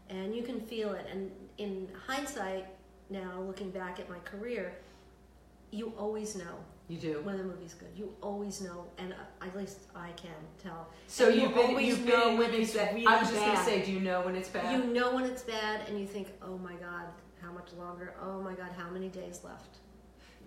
and 0.09 0.35
you 0.35 0.43
can 0.43 0.59
feel 0.59 0.93
it. 0.93 1.05
And 1.11 1.31
in 1.57 1.87
hindsight, 2.07 2.65
now 3.09 3.41
looking 3.41 3.71
back 3.71 3.99
at 3.99 4.09
my 4.09 4.19
career, 4.19 4.73
you 5.71 5.93
always 5.97 6.35
know 6.35 6.55
You 6.87 6.97
do. 6.97 7.21
when 7.23 7.37
the 7.37 7.43
movie's 7.43 7.73
good. 7.75 7.89
You 7.95 8.13
always 8.21 8.61
know, 8.61 8.85
and 8.97 9.13
uh, 9.13 9.45
at 9.45 9.55
least 9.55 9.79
I 9.95 10.09
can 10.11 10.31
tell. 10.61 10.87
So 11.07 11.29
you 11.29 11.41
you've 11.41 11.53
been 11.55 11.69
always 11.69 11.87
you've 11.87 12.05
know 12.07 12.29
been 12.29 12.37
when 12.39 12.53
it's 12.53 12.73
that 12.73 12.93
really 12.93 13.05
I 13.07 13.19
was 13.19 13.29
just 13.29 13.41
gonna 13.45 13.63
say, 13.63 13.83
do 13.83 13.91
you 13.91 13.99
know 13.99 14.21
when 14.21 14.35
it's 14.35 14.49
bad? 14.49 14.71
You 14.71 14.91
know 14.91 15.13
when 15.13 15.25
it's 15.25 15.43
bad, 15.43 15.87
and 15.87 15.99
you 15.99 16.07
think, 16.07 16.27
"Oh 16.41 16.57
my 16.57 16.73
God, 16.73 17.05
how 17.41 17.51
much 17.51 17.71
longer? 17.77 18.13
Oh 18.21 18.41
my 18.41 18.53
God, 18.53 18.69
how 18.77 18.89
many 18.89 19.09
days 19.09 19.41
left?" 19.43 19.77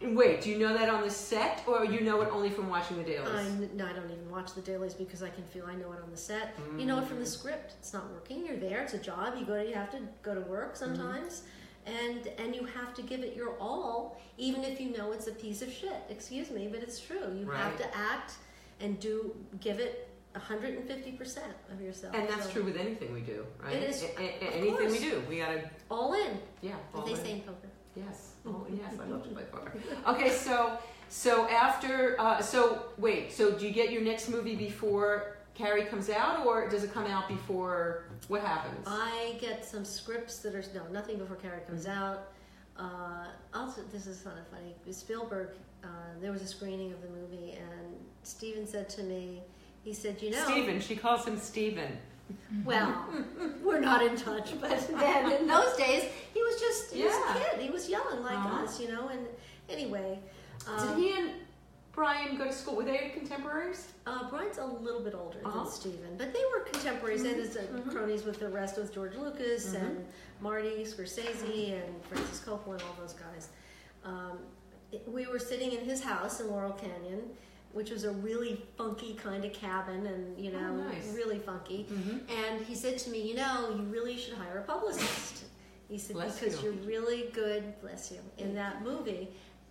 Wait, 0.04 0.40
do 0.42 0.50
you 0.50 0.58
know 0.58 0.72
that 0.76 0.88
on 0.88 1.02
the 1.02 1.10
set, 1.10 1.62
or 1.66 1.84
you 1.84 2.00
know 2.00 2.20
it 2.22 2.28
only 2.32 2.50
from 2.50 2.68
watching 2.68 2.96
the 2.98 3.04
dailies? 3.04 3.28
I'm, 3.34 3.76
no, 3.76 3.86
I 3.86 3.92
don't 3.92 4.10
even 4.10 4.30
watch 4.30 4.54
the 4.54 4.60
dailies 4.60 4.94
because 4.94 5.22
I 5.22 5.28
can 5.28 5.44
feel 5.44 5.66
I 5.66 5.74
know 5.74 5.92
it 5.92 6.02
on 6.02 6.10
the 6.10 6.16
set. 6.16 6.56
You 6.78 6.86
know 6.86 6.98
it 6.98 7.06
from 7.06 7.18
the 7.18 7.24
mm. 7.24 7.28
script. 7.28 7.74
It's 7.78 7.92
not 7.92 8.10
working. 8.12 8.44
You're 8.44 8.56
there. 8.56 8.82
It's 8.82 8.94
a 8.94 8.98
job. 8.98 9.34
You 9.38 9.44
go. 9.44 9.54
To, 9.54 9.68
you 9.68 9.74
have 9.74 9.90
to 9.92 10.00
go 10.22 10.34
to 10.34 10.40
work 10.40 10.74
mm-hmm. 10.74 10.96
sometimes, 10.96 11.42
and 11.86 12.26
and 12.38 12.54
you 12.54 12.64
have 12.64 12.94
to 12.94 13.02
give 13.02 13.20
it 13.20 13.36
your 13.36 13.58
all, 13.58 14.20
even 14.38 14.64
if 14.64 14.80
you 14.80 14.96
know 14.96 15.12
it's 15.12 15.26
a 15.28 15.32
piece 15.32 15.62
of 15.62 15.72
shit. 15.72 16.02
Excuse 16.10 16.50
me, 16.50 16.68
but 16.68 16.82
it's 16.82 17.00
true. 17.00 17.34
You 17.38 17.48
have 17.50 17.76
to 17.78 17.96
act 17.96 18.34
and 18.80 18.98
do 18.98 19.34
give 19.60 19.78
it 19.78 20.08
150 20.32 21.12
percent 21.12 21.52
of 21.70 21.80
yourself. 21.80 22.14
and 22.14 22.28
that's 22.28 22.46
So, 22.46 22.52
true 22.52 22.64
with 22.64 22.76
anything 22.76 23.12
we 23.12 23.20
do, 23.20 23.44
right? 23.62 23.74
It 23.74 23.90
is, 23.90 24.02
A- 24.02 24.20
a- 24.20 24.54
anything 24.54 24.90
we 24.90 24.98
do, 24.98 25.22
we 25.28 25.38
gotta, 25.38 25.70
All 25.90 26.14
in, 26.14 26.38
yeah. 26.62 26.72
all 26.94 27.04
they 27.04 27.12
in. 27.12 27.16
say 27.18 27.32
in 27.32 27.40
poker. 27.40 27.68
Yes. 27.94 28.31
Oh, 28.46 28.66
yes. 28.74 28.94
I 29.00 29.06
love 29.06 29.22
to 29.24 29.28
play 29.30 29.44
poker. 29.44 29.72
Okay, 30.08 30.30
so 30.30 30.78
so 31.08 31.46
after 31.48 32.20
uh, 32.20 32.40
so 32.40 32.86
wait, 32.98 33.32
so 33.32 33.52
do 33.52 33.66
you 33.66 33.72
get 33.72 33.92
your 33.92 34.02
next 34.02 34.28
movie 34.28 34.56
before 34.56 35.36
Carrie 35.54 35.84
comes 35.84 36.08
out, 36.10 36.46
or 36.46 36.68
does 36.68 36.82
it 36.84 36.92
come 36.92 37.06
out 37.06 37.28
before? 37.28 38.04
What 38.28 38.40
happens? 38.42 38.86
I 38.86 39.36
get 39.40 39.64
some 39.64 39.84
scripts 39.84 40.38
that 40.38 40.54
are 40.54 40.64
no 40.74 40.82
nothing 40.90 41.18
before 41.18 41.36
Carrie 41.36 41.60
comes 41.68 41.86
out. 41.86 42.32
Uh, 42.76 43.26
also, 43.54 43.82
this 43.92 44.06
is 44.06 44.22
kind 44.22 44.38
of 44.38 44.46
funny. 44.48 44.74
Spielberg, 44.90 45.50
uh, 45.84 45.88
there 46.20 46.32
was 46.32 46.40
a 46.42 46.46
screening 46.46 46.92
of 46.92 47.02
the 47.02 47.08
movie, 47.08 47.52
and 47.52 47.96
Steven 48.22 48.66
said 48.66 48.88
to 48.90 49.02
me, 49.02 49.42
he 49.84 49.92
said, 49.92 50.20
"You 50.22 50.30
know, 50.30 50.44
Steven. 50.44 50.80
She 50.80 50.96
calls 50.96 51.26
him 51.26 51.38
Steven. 51.38 51.98
Well, 52.64 53.06
we're 53.62 53.80
not 53.80 54.02
in 54.02 54.16
touch, 54.16 54.60
but 54.60 54.86
then 54.98 55.32
in 55.32 55.46
those 55.46 55.74
days, 55.76 56.04
he 56.34 56.42
was 56.42 56.60
just 56.60 56.92
he 56.92 57.02
was 57.04 57.12
Yeah. 57.12 57.34
a 57.36 57.38
kid. 57.52 57.60
He 57.60 57.70
was 57.70 57.88
young 57.88 58.22
like 58.22 58.34
Uh-huh. 58.36 58.64
us, 58.64 58.78
you 58.80 58.88
know. 58.88 59.08
And 59.08 59.26
anyway, 59.70 60.18
Did 60.60 60.68
um, 60.68 60.96
he 61.00 61.12
and 61.18 61.30
Brian 61.92 62.36
go 62.36 62.44
to 62.44 62.52
school? 62.52 62.76
Were 62.76 62.84
they 62.84 63.10
contemporaries? 63.14 63.88
Uh, 64.06 64.28
Brian's 64.30 64.58
a 64.58 64.64
little 64.66 65.00
bit 65.00 65.14
older 65.14 65.38
Uh-huh. 65.44 65.64
than 65.64 65.72
Steven, 65.72 66.16
but 66.18 66.32
they 66.34 66.42
were 66.52 66.60
contemporaries 66.60 67.22
and 67.24 67.40
as 67.40 67.56
uh, 67.56 67.62
cronies 67.90 68.24
with 68.24 68.38
the 68.38 68.48
rest 68.48 68.76
with 68.76 68.92
George 68.94 69.14
Lucas 69.16 69.72
and 69.74 70.04
Marty 70.40 70.84
Scorsese 70.84 71.72
and 71.82 72.04
Francis 72.04 72.40
Coppola 72.40 72.74
and 72.74 72.82
all 72.82 72.96
those 73.00 73.14
guys. 73.14 73.48
Um, 74.04 74.38
it- 74.90 75.06
we 75.08 75.26
were 75.26 75.38
sitting 75.38 75.72
in 75.72 75.84
his 75.84 76.02
house 76.02 76.40
in 76.40 76.50
Laurel 76.50 76.72
Canyon, 76.72 77.30
which 77.72 77.90
was 77.90 78.04
a 78.04 78.12
really 78.12 78.62
funky 78.76 79.14
kind 79.14 79.44
of 79.44 79.52
cabin 79.52 80.06
and, 80.06 80.38
you 80.38 80.52
oh, 80.54 80.60
know, 80.60 80.84
Oh, 80.84 80.88
nice. 80.88 81.14
really 81.14 81.38
funky. 81.38 81.86
Mm-hmm. 81.90 82.18
And 82.30 82.64
he 82.64 82.74
said 82.74 82.98
to 82.98 83.10
me, 83.10 83.26
You 83.28 83.34
know, 83.36 83.70
you 83.76 83.82
really 83.84 84.16
should 84.16 84.34
hire 84.34 84.58
a 84.58 84.62
publicist. 84.62 85.44
He 85.88 85.98
said, 85.98 86.14
Bless 86.14 86.38
Because 86.38 86.62
you. 86.62 86.70
are 86.70 86.72
really 86.86 87.30
good, 87.32 87.80
bless 87.80 88.10
you, 88.10 88.18
in 88.38 88.54
that 88.54 88.82
movie. 88.82 89.28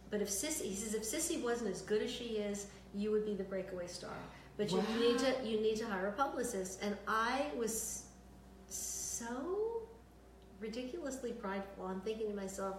But 0.10 0.22
if 0.22 0.30
Sissy, 0.30 0.65
he 0.65 0.76
says, 0.76 0.94
if 0.94 1.03
Sissy 1.03 1.41
wasn't 1.41 1.72
as 1.72 1.82
good 1.82 2.02
as 2.02 2.11
she 2.11 2.36
is, 2.36 2.68
you 2.94 3.11
would 3.11 3.26
be 3.26 3.34
the 3.34 3.45
breakaway 3.45 3.88
star. 3.88 4.14
But 4.57 4.69
you 4.72 4.84
need 4.99 5.18
to 5.19 5.34
you 5.44 5.61
need 5.61 5.78
to 5.78 5.86
hire 5.86 6.07
a 6.07 6.11
publicist. 6.11 6.84
And 6.84 6.95
I 7.07 7.45
was 7.57 8.03
so 8.68 9.84
ridiculously 10.60 11.32
prideful. 11.32 11.86
I'm 11.86 12.02
thinking 12.02 12.30
to 12.30 12.36
myself, 12.36 12.76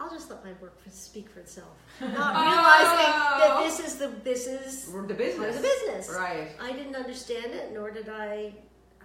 I'll 0.00 0.10
just 0.10 0.30
let 0.30 0.44
my 0.44 0.52
work 0.60 0.80
for, 0.82 0.90
speak 0.90 1.28
for 1.28 1.40
itself, 1.40 1.76
not 2.00 2.10
realizing 2.14 3.12
that 3.40 3.60
this 3.64 3.80
is 3.80 3.96
the 3.96 4.08
this 4.22 4.46
is 4.46 4.90
We're 4.92 5.06
the 5.06 5.14
business. 5.14 5.56
the 5.56 5.62
business. 5.62 6.10
Right. 6.14 6.50
I 6.60 6.72
didn't 6.72 6.94
understand 6.96 7.52
it, 7.52 7.72
nor 7.74 7.90
did 7.90 8.08
I. 8.08 8.54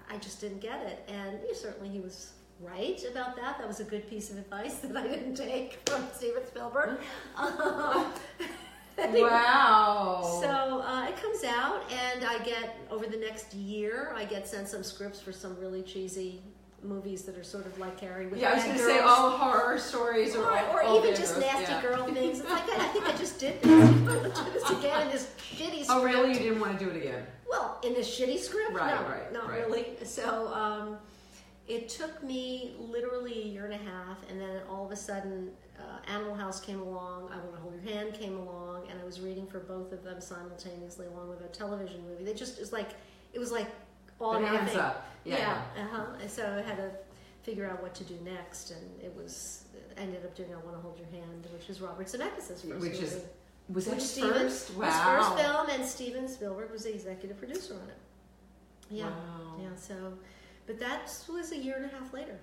I 0.09 0.17
just 0.17 0.39
didn't 0.41 0.59
get 0.59 0.81
it, 0.85 1.03
and 1.07 1.39
yeah, 1.47 1.55
certainly 1.55 1.89
he 1.89 1.99
was 1.99 2.33
right 2.59 3.01
about 3.09 3.35
that. 3.37 3.57
That 3.57 3.67
was 3.67 3.79
a 3.79 3.83
good 3.85 4.07
piece 4.09 4.29
of 4.31 4.37
advice 4.37 4.75
that 4.83 4.95
I 4.95 5.07
didn't 5.07 5.35
take 5.35 5.79
from 5.89 6.05
Steven 6.13 6.45
Spielberg. 6.47 6.99
Um, 7.37 8.13
anyway, 8.97 9.21
Wow. 9.29 10.39
So 10.41 10.81
uh, 10.85 11.07
it 11.07 11.17
comes 11.17 11.43
out, 11.43 11.81
and 11.91 12.23
I 12.23 12.37
get 12.43 12.77
over 12.91 13.07
the 13.07 13.17
next 13.17 13.53
year, 13.55 14.13
I 14.15 14.25
get 14.25 14.47
sent 14.47 14.67
some 14.67 14.83
scripts 14.83 15.19
for 15.19 15.31
some 15.31 15.57
really 15.59 15.81
cheesy 15.81 16.41
movies 16.83 17.23
that 17.23 17.37
are 17.37 17.43
sort 17.43 17.65
of 17.65 17.77
like 17.79 17.97
Carrie 17.97 18.27
with 18.27 18.39
yeah, 18.39 18.51
I 18.51 18.55
was 18.55 18.63
going 18.63 18.77
to 18.77 18.83
say 18.83 18.99
all 18.99 19.31
horror 19.31 19.77
stories 19.79 20.35
or, 20.35 20.43
Or, 20.43 20.57
all- 20.59 20.75
or 20.75 20.83
all 20.83 20.97
even 21.03 21.15
just 21.15 21.35
girls, 21.35 21.45
nasty 21.45 21.71
yeah. 21.73 21.81
girl 21.81 22.05
things. 22.07 22.39
It's 22.41 22.49
like, 22.49 22.69
I 22.69 22.87
think 22.87 23.05
I 23.07 23.15
just 23.17 23.39
did 23.39 23.61
this. 23.61 23.89
Do 23.99 24.51
this 24.51 24.69
again 24.69 25.01
in 25.03 25.09
this 25.11 25.31
shitty 25.37 25.83
script. 25.83 25.89
Oh, 25.89 26.03
really? 26.03 26.29
You 26.33 26.39
didn't 26.39 26.59
want 26.59 26.77
to 26.77 26.83
do 26.85 26.91
it 26.91 26.97
again? 26.97 27.25
Well, 27.49 27.79
in 27.83 27.93
this 27.93 28.07
shitty 28.19 28.39
script, 28.39 28.73
Right, 28.73 28.99
no, 28.99 29.07
right, 29.07 29.33
not 29.33 29.49
right. 29.49 29.59
really. 29.67 29.85
So 30.03 30.47
um, 30.53 30.97
it 31.67 31.87
took 31.89 32.21
me 32.23 32.75
literally 32.79 33.41
a 33.43 33.45
year 33.45 33.65
and 33.65 33.73
a 33.73 33.77
half, 33.77 34.17
and 34.29 34.39
then 34.41 34.61
all 34.69 34.85
of 34.85 34.91
a 34.91 34.95
sudden, 34.95 35.51
uh, 35.79 36.11
Animal 36.11 36.35
House 36.35 36.59
came 36.59 36.81
along. 36.81 37.29
I 37.31 37.37
Want 37.37 37.55
to 37.55 37.61
Hold 37.61 37.73
Your 37.83 37.93
Hand 37.93 38.13
came 38.13 38.37
along, 38.37 38.87
and 38.89 38.99
I 39.01 39.05
was 39.05 39.19
reading 39.21 39.47
for 39.47 39.59
both 39.59 39.91
of 39.91 40.03
them 40.03 40.19
simultaneously, 40.19 41.07
along 41.07 41.29
with 41.29 41.41
a 41.41 41.47
television 41.47 42.01
movie. 42.07 42.23
They 42.23 42.33
just 42.33 42.57
it 42.57 42.61
was 42.61 42.73
like 42.73 42.89
it 43.33 43.39
was 43.39 43.51
like 43.51 43.67
or 44.23 44.35
Bonanza. 44.39 44.75
nothing. 44.75 45.01
Yeah. 45.25 45.61
uh-huh. 45.77 46.05
And 46.21 46.29
so 46.29 46.43
I 46.43 46.61
had 46.67 46.77
to 46.77 46.91
figure 47.43 47.67
out 47.69 47.81
what 47.81 47.93
to 47.95 48.03
do 48.03 48.17
next, 48.23 48.71
and 48.71 49.01
it 49.01 49.13
was 49.15 49.65
I 49.97 50.01
ended 50.01 50.23
up 50.25 50.35
doing 50.35 50.49
I 50.53 50.57
Want 50.65 50.75
to 50.75 50.81
Hold 50.81 50.97
Your 50.97 51.07
Hand, 51.07 51.47
which 51.53 51.69
is 51.69 51.81
Robert 51.81 52.07
Zemeckis' 52.07 52.47
first 52.61 52.65
Which 52.81 52.99
is. 53.01 53.21
Was 53.69 53.85
that 53.85 53.95
Which 53.95 54.03
his 54.03 54.19
first? 54.19 54.73
Wow. 54.75 54.85
His 54.85 54.95
first 55.27 55.45
film, 55.45 55.69
and 55.69 55.85
Steven 55.89 56.27
Spielberg 56.27 56.71
was 56.71 56.83
the 56.83 56.93
executive 56.93 57.37
producer 57.37 57.75
on 57.75 57.87
it. 57.89 57.97
Yeah, 58.89 59.05
Wow. 59.05 59.55
yeah. 59.61 59.69
So, 59.77 59.95
but 60.67 60.79
that 60.79 61.09
was 61.31 61.51
a 61.53 61.57
year 61.57 61.75
and 61.77 61.85
a 61.85 61.87
half 61.87 62.13
later. 62.13 62.37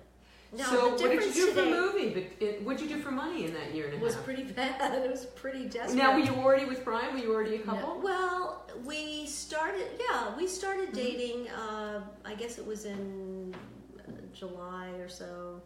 Now 0.53 0.65
so 0.69 0.89
what 0.89 0.99
did 0.99 1.23
you 1.23 1.33
do 1.33 1.47
for 1.51 1.55
today 1.61 1.71
movie? 1.71 2.09
But 2.09 2.45
it, 2.45 2.61
what 2.63 2.77
did 2.77 2.89
you 2.89 2.97
do 2.97 3.01
for 3.01 3.11
money 3.11 3.45
in 3.45 3.53
that 3.53 3.73
year 3.73 3.85
and 3.85 3.93
a 3.93 3.97
half? 3.97 4.01
It 4.03 4.05
was 4.05 4.15
pretty 4.17 4.43
bad. 4.61 4.93
It 5.03 5.09
was 5.09 5.25
pretty 5.27 5.65
desperate. 5.69 5.95
now, 5.97 6.13
were 6.13 6.19
you 6.19 6.33
already 6.33 6.65
with 6.65 6.83
Brian? 6.83 7.13
Were 7.13 7.19
you 7.19 7.33
already 7.33 7.55
a 7.55 7.59
No. 7.59 7.63
couple? 7.65 8.01
Well, 8.01 8.69
we 8.83 9.25
started. 9.27 9.85
Yeah, 10.09 10.35
we 10.35 10.47
started 10.47 10.89
Mm-hmm. 10.89 10.95
dating. 10.97 11.49
Uh, 11.49 12.01
I 12.25 12.35
guess 12.35 12.57
it 12.57 12.65
was 12.65 12.83
in 12.85 13.55
uh, 13.99 14.11
July 14.33 14.89
or 14.99 15.07
so 15.07 15.61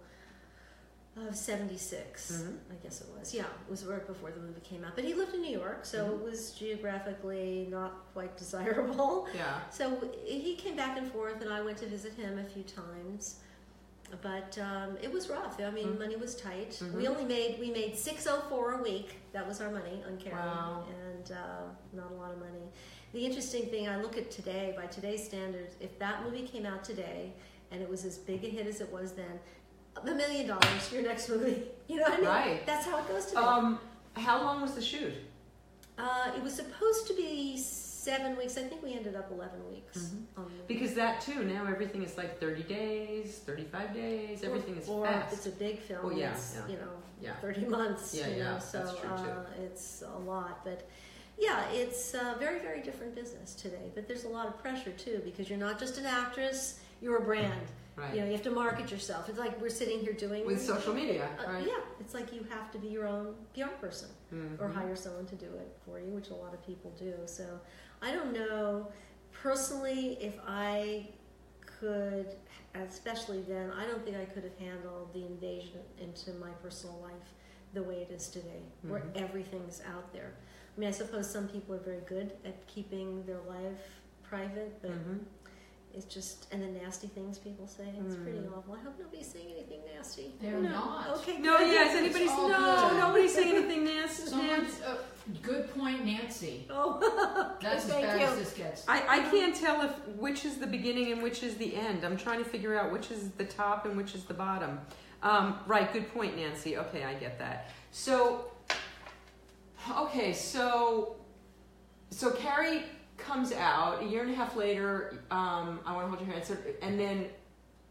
of 1.18 1.36
'76. 1.36 2.32
Mhm. 2.44 2.58
I 2.70 2.76
guess 2.84 3.02
it 3.02 3.08
was. 3.18 3.34
Yeah, 3.34 3.44
it 3.46 3.72
was 3.72 3.86
right 3.86 4.06
before 4.06 4.30
the 4.32 4.40
movie 4.42 4.62
came 4.62 4.84
out. 4.84 4.94
But 4.96 5.06
he 5.06 5.14
lived 5.16 5.34
in 5.34 5.42
New 5.42 5.58
York, 5.58 5.86
so 5.86 6.06
Mhm. 6.06 6.12
it 6.14 6.22
was 6.30 6.52
geographically 6.52 7.68
not 7.72 8.06
quite 8.14 8.38
desirable. 8.38 9.28
Yeah. 9.34 9.62
So 9.72 9.98
he 10.26 10.56
came 10.58 10.76
back 10.76 10.98
and 10.98 11.12
forth, 11.12 11.42
and 11.42 11.52
I 11.52 11.62
went 11.62 11.78
to 11.80 11.88
visit 11.88 12.14
him 12.14 12.38
a 12.38 12.44
few 12.44 12.64
times. 12.64 13.38
But 14.22 14.58
um, 14.60 14.98
it 15.02 15.12
was 15.12 15.30
rough. 15.30 15.60
I 15.60 15.70
mean, 15.72 15.88
Mm. 15.90 16.00
money 16.00 16.16
was 16.16 16.36
tight. 16.36 16.72
Mhm. 16.72 16.94
We 16.94 17.08
only 17.08 17.26
made 17.26 17.60
we 17.60 17.72
made 17.72 17.98
six 17.98 18.28
oh 18.28 18.42
four 18.50 18.74
a 18.80 18.82
week. 18.82 19.16
That 19.34 19.48
was 19.48 19.62
our 19.62 19.70
money 19.72 20.04
on 20.08 20.18
Carrie, 20.18 20.36
Wow. 20.36 20.86
and 20.90 21.32
uh, 21.32 21.36
not 21.94 22.12
a 22.12 22.16
lot 22.16 22.32
of 22.32 22.40
money. 22.40 22.66
The 23.14 23.26
interesting 23.26 23.66
thing 23.68 23.88
I 23.88 24.02
look 24.02 24.18
at 24.18 24.30
today, 24.32 24.74
by 24.78 24.88
today's 24.88 25.24
standards, 25.26 25.76
if 25.80 25.98
that 26.00 26.24
movie 26.24 26.44
came 26.48 26.66
out 26.66 26.84
today 26.84 27.34
and 27.72 27.82
it 27.82 27.90
was 27.90 28.06
as 28.06 28.18
big 28.18 28.44
a 28.44 28.48
hit 28.50 28.68
as 28.68 28.82
it 28.82 28.92
was 28.92 29.14
then, 29.14 29.40
a 29.96 30.14
million 30.14 30.48
dollars 30.48 30.88
for 30.88 30.96
your 30.96 31.04
next 31.06 31.30
movie. 31.30 31.64
You 31.88 31.98
know 31.98 32.04
what 32.04 32.14
I 32.14 32.18
mean? 32.18 32.26
Right. 32.26 32.66
That's 32.66 32.86
how 32.88 32.98
it 32.98 33.08
goes 33.08 33.28
today. 33.28 33.38
Um, 33.42 33.80
how 34.14 34.42
long 34.44 34.62
was 34.62 34.74
the 34.74 34.82
shoot? 34.82 35.14
uh, 36.00 36.32
it 36.36 36.42
was 36.44 36.54
supposed 36.54 37.08
to 37.08 37.14
be 37.14 37.58
seven 38.06 38.32
weeks. 38.38 38.58
I 38.58 38.64
think 38.70 38.82
we 38.84 38.94
ended 39.00 39.16
up 39.16 39.28
eleven 39.32 39.62
weeks. 39.74 39.98
Mhm. 39.98 40.24
on 40.42 40.52
Because 40.68 40.94
that 41.02 41.22
too, 41.28 41.40
now 41.44 41.64
everything 41.76 42.02
is 42.04 42.14
like 42.22 42.40
30 42.40 42.64
days, 42.64 43.28
35 43.50 43.94
days, 43.94 44.44
everything 44.44 44.76
is 44.82 44.88
or, 44.90 45.06
fast. 45.06 45.34
it's 45.36 45.48
a 45.48 45.56
big 45.66 45.80
film, 45.88 46.02
Oh, 46.06 46.10
yeah, 46.12 46.32
it's 46.34 46.56
yeah. 46.56 46.68
you 46.72 46.78
know 46.84 46.94
Yeah. 47.22 47.36
30 47.46 47.66
months. 47.78 48.14
Yeah, 48.14 48.28
you 48.28 48.36
yeah, 48.38 48.54
know, 48.54 48.60
so 48.60 48.78
that's 48.80 49.00
true, 49.00 49.10
too. 49.10 49.32
uh, 49.40 49.66
it's 49.66 49.88
a 50.16 50.20
lot, 50.34 50.56
but 50.64 50.80
yeah, 51.48 51.70
it's 51.82 52.14
a 52.14 52.36
very 52.46 52.60
very 52.68 52.82
different 52.88 53.14
business 53.22 53.50
today. 53.56 53.88
But 53.96 54.08
there's 54.08 54.26
a 54.32 54.34
lot 54.38 54.48
of 54.48 54.54
pressure 54.66 54.92
too 55.06 55.18
because 55.30 55.46
you're 55.50 55.64
not 55.68 55.76
just 55.84 55.96
an 56.02 56.06
actress; 56.06 56.60
you're 57.02 57.18
a 57.18 57.26
brand. 57.32 57.68
Right. 57.96 58.14
You 58.14 58.20
know, 58.22 58.26
you 58.28 58.32
have 58.34 58.44
to 58.44 58.52
market 58.52 58.92
yourself. 58.92 59.30
It's 59.30 59.40
like 59.40 59.60
we're 59.62 59.70
sitting 59.70 60.00
here 60.00 60.14
doing 60.14 60.46
With 60.46 60.62
social 60.62 60.94
media, 60.94 61.30
Uh, 61.40 61.52
right? 61.52 61.66
Yeah, 61.66 61.80
it's 62.00 62.14
like 62.14 62.34
you 62.34 62.44
have 62.50 62.72
to 62.72 62.78
be 62.78 62.88
your 62.88 63.08
own 63.08 63.36
PR 63.54 63.68
person 63.80 64.10
Mhm. 64.34 64.60
or 64.60 64.68
hire 64.70 64.96
someone 64.96 65.26
to 65.28 65.36
do 65.36 65.46
it 65.46 65.76
for 65.86 66.00
you, 66.00 66.08
which 66.10 66.30
a 66.30 66.36
lot 66.36 66.54
of 66.54 66.66
people 66.66 66.92
do. 66.98 67.14
So 67.26 67.60
I 68.02 68.12
don't 68.14 68.34
know 68.34 68.92
personally 69.32 70.18
if 70.22 70.38
I 70.48 71.10
could, 71.80 72.28
especially 72.74 73.42
then, 73.42 73.72
I 73.72 73.86
don't 73.86 74.04
think 74.04 74.18
I 74.18 74.26
could 74.26 74.44
have 74.44 74.58
handled 74.58 75.14
the 75.14 75.26
invasion 75.26 75.82
into 76.00 76.32
my 76.34 76.52
personal 76.64 76.98
life 77.02 77.34
the 77.74 77.84
way 77.84 78.02
it 78.02 78.12
is 78.12 78.30
today, 78.30 78.64
where 78.84 79.02
Mhm. 79.02 79.16
everything's 79.22 79.82
out 79.82 80.12
there. 80.14 80.32
I 80.76 80.80
mean, 80.80 80.88
I 80.88 80.92
suppose 80.92 81.30
some 81.30 81.48
people 81.48 81.76
are 81.76 81.80
very 81.80 82.02
good 82.02 82.32
at 82.46 82.66
keeping 82.68 83.26
their 83.26 83.42
life 83.42 84.02
private, 84.24 84.82
but 84.82 84.92
Mhm. 84.92 85.26
It's 85.96 86.06
just, 86.06 86.48
and 86.52 86.62
the 86.62 86.68
nasty 86.68 87.08
things 87.08 87.38
people 87.38 87.68
say, 87.68 87.86
it's 88.06 88.16
pretty 88.16 88.40
Mm. 88.40 88.58
awful. 88.58 88.74
I 88.76 88.80
hope 88.84 89.00
nobody's 89.00 89.28
saying 89.32 89.48
anything 89.52 89.82
nasty. 89.96 90.34
They're 90.42 90.60
No. 90.60 90.70
not. 90.70 91.10
Okay. 91.18 91.38
No, 91.40 91.58
good. 91.60 91.68
yes, 91.70 91.96
anybody's 91.96 92.30
all 92.30 92.50
no, 92.50 92.90
good. 92.90 92.98
nobody's 93.00 93.34
saying 93.34 93.56
anything 93.56 93.86
nasty. 93.86 94.28
Someone's, 94.28 94.82
uh, 94.82 94.98
good 95.42 95.74
point, 95.74 96.06
Nancy. 96.06 96.68
Oh, 96.70 97.56
That's 97.62 97.86
as 97.86 97.92
bad 97.92 98.20
you. 98.20 98.26
as 98.28 98.38
this 98.38 98.54
gets. 98.54 98.88
I, 98.88 99.04
I 99.08 99.20
can't 99.32 99.56
tell 99.56 99.82
if 99.84 99.92
which 100.18 100.44
is 100.46 100.58
the 100.58 100.68
beginning 100.68 101.12
and 101.14 101.24
which 101.24 101.42
is 101.44 101.56
the 101.56 101.76
end. 101.76 102.04
I'm 102.04 102.18
trying 102.18 102.44
to 102.44 102.50
figure 102.50 102.78
out 102.78 102.92
which 102.92 103.10
is 103.12 103.32
the 103.32 103.46
top 103.46 103.86
and 103.86 103.96
which 103.96 104.14
is 104.16 104.26
the 104.26 104.34
bottom. 104.34 104.80
Um, 105.24 105.60
right, 105.66 105.92
good 105.94 106.14
point, 106.14 106.36
Nancy. 106.36 106.78
Okay, 106.78 107.04
I 107.04 107.14
get 107.16 107.40
that. 107.40 107.70
So, 107.92 108.52
okay, 109.98 110.34
so, 110.34 111.16
so 112.12 112.32
Carrie 112.32 112.84
comes 113.18 113.52
out 113.54 114.04
a 114.04 114.06
year 114.06 114.24
and 114.24 114.32
a 114.32 114.36
half 114.36 114.56
later. 114.56 115.20
Um, 115.32 115.80
I 115.86 115.94
want 115.94 116.06
to 116.06 116.16
hold 116.16 116.20
your 116.22 116.32
hand. 116.32 116.46
So, 116.46 116.58
and 116.82 117.00
then, 117.00 117.28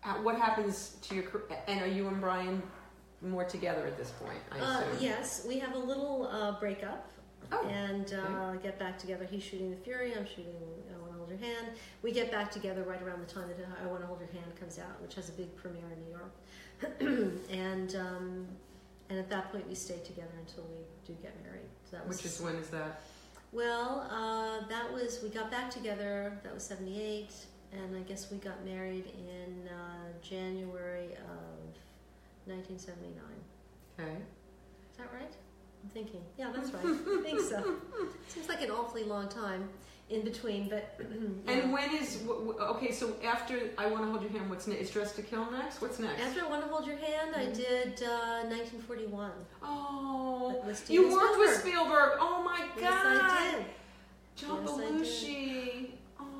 uh, 0.04 0.14
what 0.14 0.36
happens 0.36 0.96
to 1.02 1.14
your? 1.14 1.24
And 1.66 1.80
are 1.80 1.86
you 1.86 2.08
and 2.08 2.20
Brian 2.20 2.62
more 3.22 3.44
together 3.44 3.86
at 3.86 3.96
this 3.96 4.10
point? 4.10 4.38
I 4.52 4.58
Uh, 4.58 4.82
yes, 5.00 5.44
we 5.48 5.58
have 5.58 5.74
a 5.74 5.78
little 5.78 6.28
uh, 6.30 6.58
breakup 6.60 7.10
Oh, 7.52 7.66
and 7.68 8.14
uh, 8.14 8.54
get 8.56 8.78
back 8.78 8.98
together. 8.98 9.26
He's 9.30 9.42
shooting 9.42 9.70
The 9.70 9.76
Fury, 9.76 10.14
I'm 10.16 10.26
shooting 10.26 10.54
I 10.92 10.98
Want 10.98 11.12
to 11.12 11.18
Hold 11.18 11.30
Your 11.30 11.38
Hand. 11.38 11.68
We 12.02 12.12
get 12.12 12.30
back 12.30 12.50
together 12.50 12.82
right 12.82 13.02
around 13.02 13.20
the 13.20 13.32
time 13.32 13.48
that 13.48 13.58
I 13.82 13.86
Want 13.86 14.00
to 14.00 14.06
Hold 14.06 14.20
Your 14.20 14.30
Hand 14.30 14.58
comes 14.58 14.78
out, 14.78 15.00
which 15.02 15.14
has 15.14 15.28
a 15.28 15.32
big 15.32 15.54
premiere 15.56 15.84
in 15.92 16.04
New 16.04 16.10
York. 16.10 17.40
and 17.50 17.94
um, 17.96 18.46
and 19.10 19.18
at 19.18 19.28
that 19.30 19.52
point, 19.52 19.68
we 19.68 19.74
stay 19.74 19.98
together 20.04 20.32
until 20.38 20.64
we 20.64 20.78
do 21.06 21.12
get 21.22 21.34
married. 21.44 21.68
So 21.90 21.96
that 21.96 22.08
was, 22.08 22.16
which 22.16 22.26
is 22.26 22.40
when 22.40 22.56
is 22.56 22.68
that? 22.70 23.02
Well, 23.54 24.06
uh, 24.10 24.66
that 24.68 24.92
was 24.92 25.20
we 25.22 25.28
got 25.28 25.50
back 25.50 25.70
together. 25.70 26.38
That 26.42 26.52
was 26.52 26.64
'78, 26.64 27.30
and 27.72 27.96
I 27.96 28.00
guess 28.00 28.30
we 28.30 28.38
got 28.38 28.64
married 28.64 29.06
in 29.16 29.68
uh, 29.68 30.12
January 30.22 31.12
of 31.14 31.76
1979. 32.46 33.22
Okay. 34.00 34.10
Is 34.10 34.98
that 34.98 35.12
right? 35.12 35.32
I'm 35.82 35.90
thinking. 35.90 36.20
Yeah, 36.36 36.50
that's 36.54 36.70
right. 36.72 36.84
I 36.84 37.22
think 37.22 37.40
so. 37.40 37.76
Seems 38.28 38.48
like 38.48 38.62
an 38.62 38.70
awfully 38.70 39.04
long 39.04 39.28
time 39.28 39.68
in 40.10 40.22
between, 40.22 40.68
but. 40.68 40.98
And 41.46 41.72
when 41.72 41.94
is 41.94 42.22
okay? 42.60 42.90
So 42.92 43.14
after 43.24 43.58
I 43.78 43.86
want 43.86 44.04
to 44.04 44.10
hold 44.10 44.22
your 44.22 44.30
hand, 44.32 44.48
what's 44.50 44.66
next? 44.66 44.80
Is 44.82 44.90
Dressed 44.90 45.16
to 45.16 45.22
Kill 45.22 45.50
next? 45.50 45.80
What's 45.82 45.98
next? 45.98 46.20
After 46.22 46.44
I 46.44 46.48
Want 46.48 46.62
to 46.62 46.68
Hold 46.68 46.86
Your 46.86 46.96
Hand, 46.96 47.34
I 47.36 47.44
Mhm. 47.46 47.54
did 47.54 48.02
uh, 48.02 48.44
1941. 48.48 49.30
oh, 49.62 50.62
you 50.88 51.12
worked 51.12 51.38
with 51.38 51.50
Spielberg. 51.58 51.60
Spielberg. 51.60 52.12
Oh 52.20 52.42
my 52.42 52.60
God, 52.60 52.80
Yes, 52.80 53.06
I 53.06 53.50
did. 53.56 53.64
John 54.36 54.62
Yes, 54.62 54.70
I. 54.78 54.82
Belushi. 54.82 55.90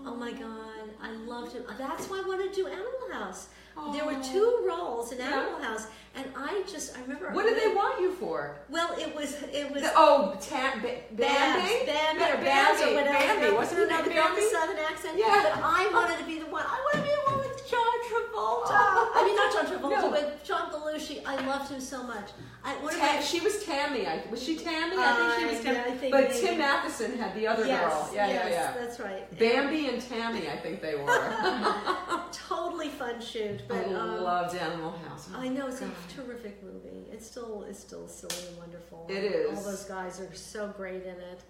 Oh 0.06 0.14
my 0.16 0.32
God, 0.32 0.90
I 1.02 1.12
loved 1.12 1.52
him. 1.54 1.64
That's 1.78 2.06
why 2.08 2.22
I 2.24 2.28
wanted 2.28 2.52
to 2.52 2.54
do 2.62 2.66
Animal 2.66 3.08
House. 3.12 3.48
There 3.92 4.04
were 4.06 4.22
two 4.22 4.64
roles 4.66 5.12
in 5.12 5.18
Yeah. 5.18 5.32
Animal 5.40 5.60
House, 5.62 5.86
and 6.14 6.24
I 6.36 6.62
just 6.70 6.96
I 6.96 7.02
remember. 7.02 7.30
What 7.32 7.44
did 7.46 7.60
they 7.60 7.74
want 7.74 8.00
you 8.00 8.12
for? 8.12 8.56
Well, 8.70 8.94
it 8.98 9.14
was 9.14 9.34
it 9.52 9.70
was. 9.72 9.82
The- 9.82 9.92
oh, 9.96 10.36
ta- 10.40 10.74
Babs, 10.82 10.84
Bambi. 11.12 11.86
Bambi, 11.86 12.18
Ba- 12.20 12.30
or 12.30 12.34
or 12.34 12.44
Bambi, 12.44 12.94
whatever. 12.94 13.40
Bambi. 13.40 13.56
Wasn't 13.56 13.78
her 13.80 13.86
you 13.86 13.90
know, 13.90 14.02
the 14.04 14.10
Bambi? 14.10 14.42
southern 14.52 14.78
accent. 14.78 15.18
Yeah. 15.18 15.40
But 15.54 15.62
I 15.64 15.90
wanted 15.92 16.18
to 16.18 16.24
be 16.24 16.38
the 16.38 16.46
one. 16.46 16.64
I 16.66 16.78
want 16.86 16.94
to 16.96 17.02
be 17.02 17.14
the 17.14 17.30
one 17.30 17.38
John 17.74 17.98
Travolta. 18.08 18.80
I 19.16 19.22
mean, 19.26 19.36
not 19.36 19.52
John 19.52 19.66
Travolta, 19.66 20.02
No. 20.02 20.10
but 20.10 20.44
John 20.44 20.70
Belushi. 20.70 21.22
I 21.26 21.44
loved 21.46 21.70
him 21.70 21.80
so 21.80 22.02
much. 22.02 22.30
I, 22.64 22.74
one 22.76 22.94
of 22.94 23.00
Ta- 23.00 23.14
my- 23.16 23.20
she 23.20 23.40
was 23.40 23.64
Tammy. 23.64 24.06
I, 24.06 24.22
was 24.30 24.42
she 24.42 24.56
Tammy? 24.56 24.96
I 24.96 25.02
Uh, 25.02 25.36
think 25.36 25.50
she 25.50 25.54
was 25.56 25.64
Tammy. 25.64 25.76
yeah, 25.78 25.84
I 25.94 25.96
think 25.96 26.12
but 26.12 26.28
maybe. 26.30 26.40
Tim 26.46 26.58
Matheson 26.58 27.18
had 27.18 27.34
the 27.34 27.46
other 27.46 27.66
yes, 27.66 27.80
girl. 27.92 28.10
Yeah, 28.14 28.26
yes, 28.28 28.46
yeah, 28.48 28.50
yeah. 28.50 28.72
That's 28.80 29.00
right. 29.00 29.38
Bambi 29.38 29.88
and 29.88 30.00
Tammy, 30.00 30.48
I 30.48 30.56
think 30.56 30.80
they 30.80 30.94
were. 30.94 31.06
totally 32.32 32.88
fun 32.88 33.20
shoot. 33.20 33.62
But 33.68 33.78
I 33.88 33.94
um, 33.94 34.22
loved 34.22 34.54
Animal 34.56 34.92
House. 35.08 35.28
I 35.34 35.48
know 35.48 35.66
it's 35.68 35.82
a 35.82 35.90
terrific 36.14 36.62
movie. 36.62 37.06
It's 37.12 37.26
still 37.26 37.64
it's 37.68 37.78
still 37.80 38.08
silly 38.08 38.46
and 38.48 38.56
wonderful. 38.58 39.06
It 39.10 39.24
is. 39.24 39.58
All 39.58 39.64
those 39.64 39.84
guys 39.84 40.20
are 40.20 40.32
so 40.34 40.72
great 40.76 41.02
in 41.02 41.16
it. 41.32 41.42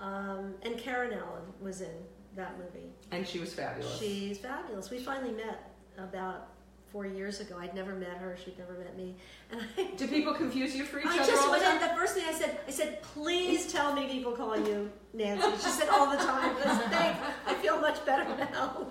Um, 0.00 0.54
and 0.62 0.76
Karen 0.78 1.12
Allen 1.12 1.44
was 1.60 1.80
in 1.80 1.94
that 2.34 2.56
movie. 2.58 2.88
And 3.10 3.26
she 3.28 3.38
was 3.38 3.52
fabulous. 3.52 3.98
She's 3.98 4.38
fabulous. 4.38 4.90
We 4.90 4.98
finally 4.98 5.32
met 5.32 5.71
about 5.98 6.48
four 6.90 7.06
years 7.06 7.40
ago. 7.40 7.56
I'd 7.58 7.74
never 7.74 7.94
met 7.94 8.18
her. 8.18 8.36
She'd 8.44 8.58
never 8.58 8.74
met 8.74 8.96
me. 8.96 9.16
And 9.50 9.60
I, 9.78 9.84
Do 9.96 10.06
people 10.06 10.34
confuse 10.34 10.76
you 10.76 10.84
for 10.84 10.98
each 11.00 11.06
I 11.06 11.20
other 11.20 11.30
just 11.32 11.42
all 11.42 11.46
the 11.46 11.58
went 11.58 11.80
time? 11.80 11.88
The 11.88 11.94
first 11.96 12.14
thing 12.14 12.24
I 12.28 12.32
said, 12.32 12.58
I 12.68 12.70
said, 12.70 13.02
please 13.02 13.72
tell 13.72 13.94
me 13.94 14.06
people 14.08 14.32
call 14.32 14.58
you 14.58 14.90
Nancy. 15.14 15.50
She 15.62 15.70
said 15.70 15.88
all 15.88 16.10
the 16.10 16.18
time. 16.18 16.54
I 16.56 16.62
said, 16.78 16.90
thanks. 16.90 17.18
I 17.46 17.54
feel 17.54 17.80
much 17.80 18.04
better 18.04 18.24
now. 18.36 18.86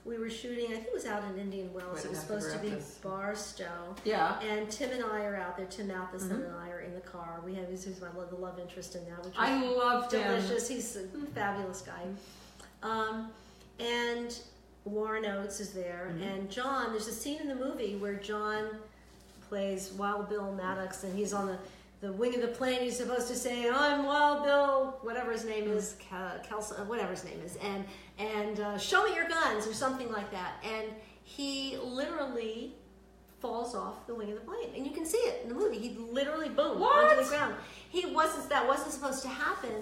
We 0.04 0.18
were 0.18 0.30
shooting. 0.30 0.66
I 0.72 0.74
think 0.74 0.86
it 0.88 0.92
was 0.92 1.06
out 1.06 1.22
in 1.32 1.38
Indian 1.38 1.72
Wells. 1.72 1.94
Wait, 1.94 2.04
it 2.06 2.10
was 2.10 2.18
to 2.20 2.26
supposed 2.26 2.52
to 2.52 2.58
be 2.58 2.70
this. 2.70 2.98
Barstow. 3.02 3.94
Yeah. 4.04 4.40
And 4.40 4.68
Tim 4.70 4.90
and 4.90 5.04
I 5.04 5.24
are 5.24 5.36
out 5.36 5.56
there. 5.56 5.66
Tim 5.66 5.88
Matheson 5.88 6.30
Mhm. 6.30 6.46
and 6.46 6.56
I 6.56 6.70
are 6.70 6.80
in 6.80 6.92
the 6.94 7.00
car. 7.02 7.40
We 7.44 7.54
have 7.54 7.68
is 7.68 8.00
my 8.00 8.08
lo- 8.16 8.26
the 8.28 8.34
love 8.36 8.58
interest 8.58 8.96
in 8.96 9.04
that, 9.08 9.24
which 9.24 9.34
I 9.38 9.64
loved 9.64 10.12
him. 10.12 10.22
delicious. 10.24 10.66
He's 10.68 10.96
a 10.96 11.06
fabulous 11.34 11.82
guy. 11.82 12.02
Um, 12.82 13.30
and 13.78 14.36
Warren 14.84 15.24
Oates 15.24 15.60
is 15.60 15.72
there, 15.72 16.12
Mhm. 16.12 16.22
and 16.22 16.50
John. 16.50 16.90
There's 16.90 17.06
a 17.06 17.12
scene 17.12 17.40
in 17.40 17.46
the 17.48 17.54
movie 17.54 17.94
where 17.96 18.14
John 18.14 18.80
plays 19.48 19.92
Wild 19.92 20.28
Bill 20.28 20.50
Maddox, 20.52 21.04
and 21.04 21.16
he's 21.16 21.32
on 21.32 21.46
the 21.46 21.58
the 22.00 22.12
wing 22.12 22.34
of 22.34 22.40
the 22.40 22.48
plane. 22.48 22.80
He's 22.80 22.96
supposed 22.96 23.28
to 23.28 23.36
say, 23.36 23.70
"I'm 23.70 24.04
Wild 24.04 24.42
Bill," 24.42 24.98
whatever 25.02 25.30
his 25.30 25.44
name 25.44 25.70
is, 25.70 25.94
Ke- 26.00 26.12
uh, 26.12 26.84
whatever 26.86 27.12
his 27.12 27.22
name 27.22 27.40
is, 27.46 27.54
and 27.62 27.84
and 28.22 28.60
uh, 28.60 28.78
show 28.78 29.04
me 29.04 29.14
your 29.14 29.28
guns 29.28 29.66
or 29.66 29.74
something 29.74 30.10
like 30.12 30.30
that. 30.30 30.62
And 30.64 30.88
he 31.24 31.76
literally 31.82 32.74
falls 33.40 33.74
off 33.74 34.06
the 34.06 34.14
wing 34.14 34.30
of 34.30 34.36
the 34.36 34.40
plane, 34.44 34.70
and 34.76 34.86
you 34.86 34.92
can 34.92 35.04
see 35.04 35.18
it 35.18 35.40
in 35.42 35.48
the 35.48 35.54
movie. 35.54 35.78
He 35.78 35.96
literally 35.98 36.48
boom 36.48 36.78
What? 36.80 37.04
onto 37.12 37.22
the 37.24 37.28
ground. 37.28 37.54
He 37.90 38.06
wasn't. 38.06 38.48
That 38.48 38.66
wasn't 38.66 38.92
supposed 38.92 39.22
to 39.22 39.28
happen. 39.28 39.72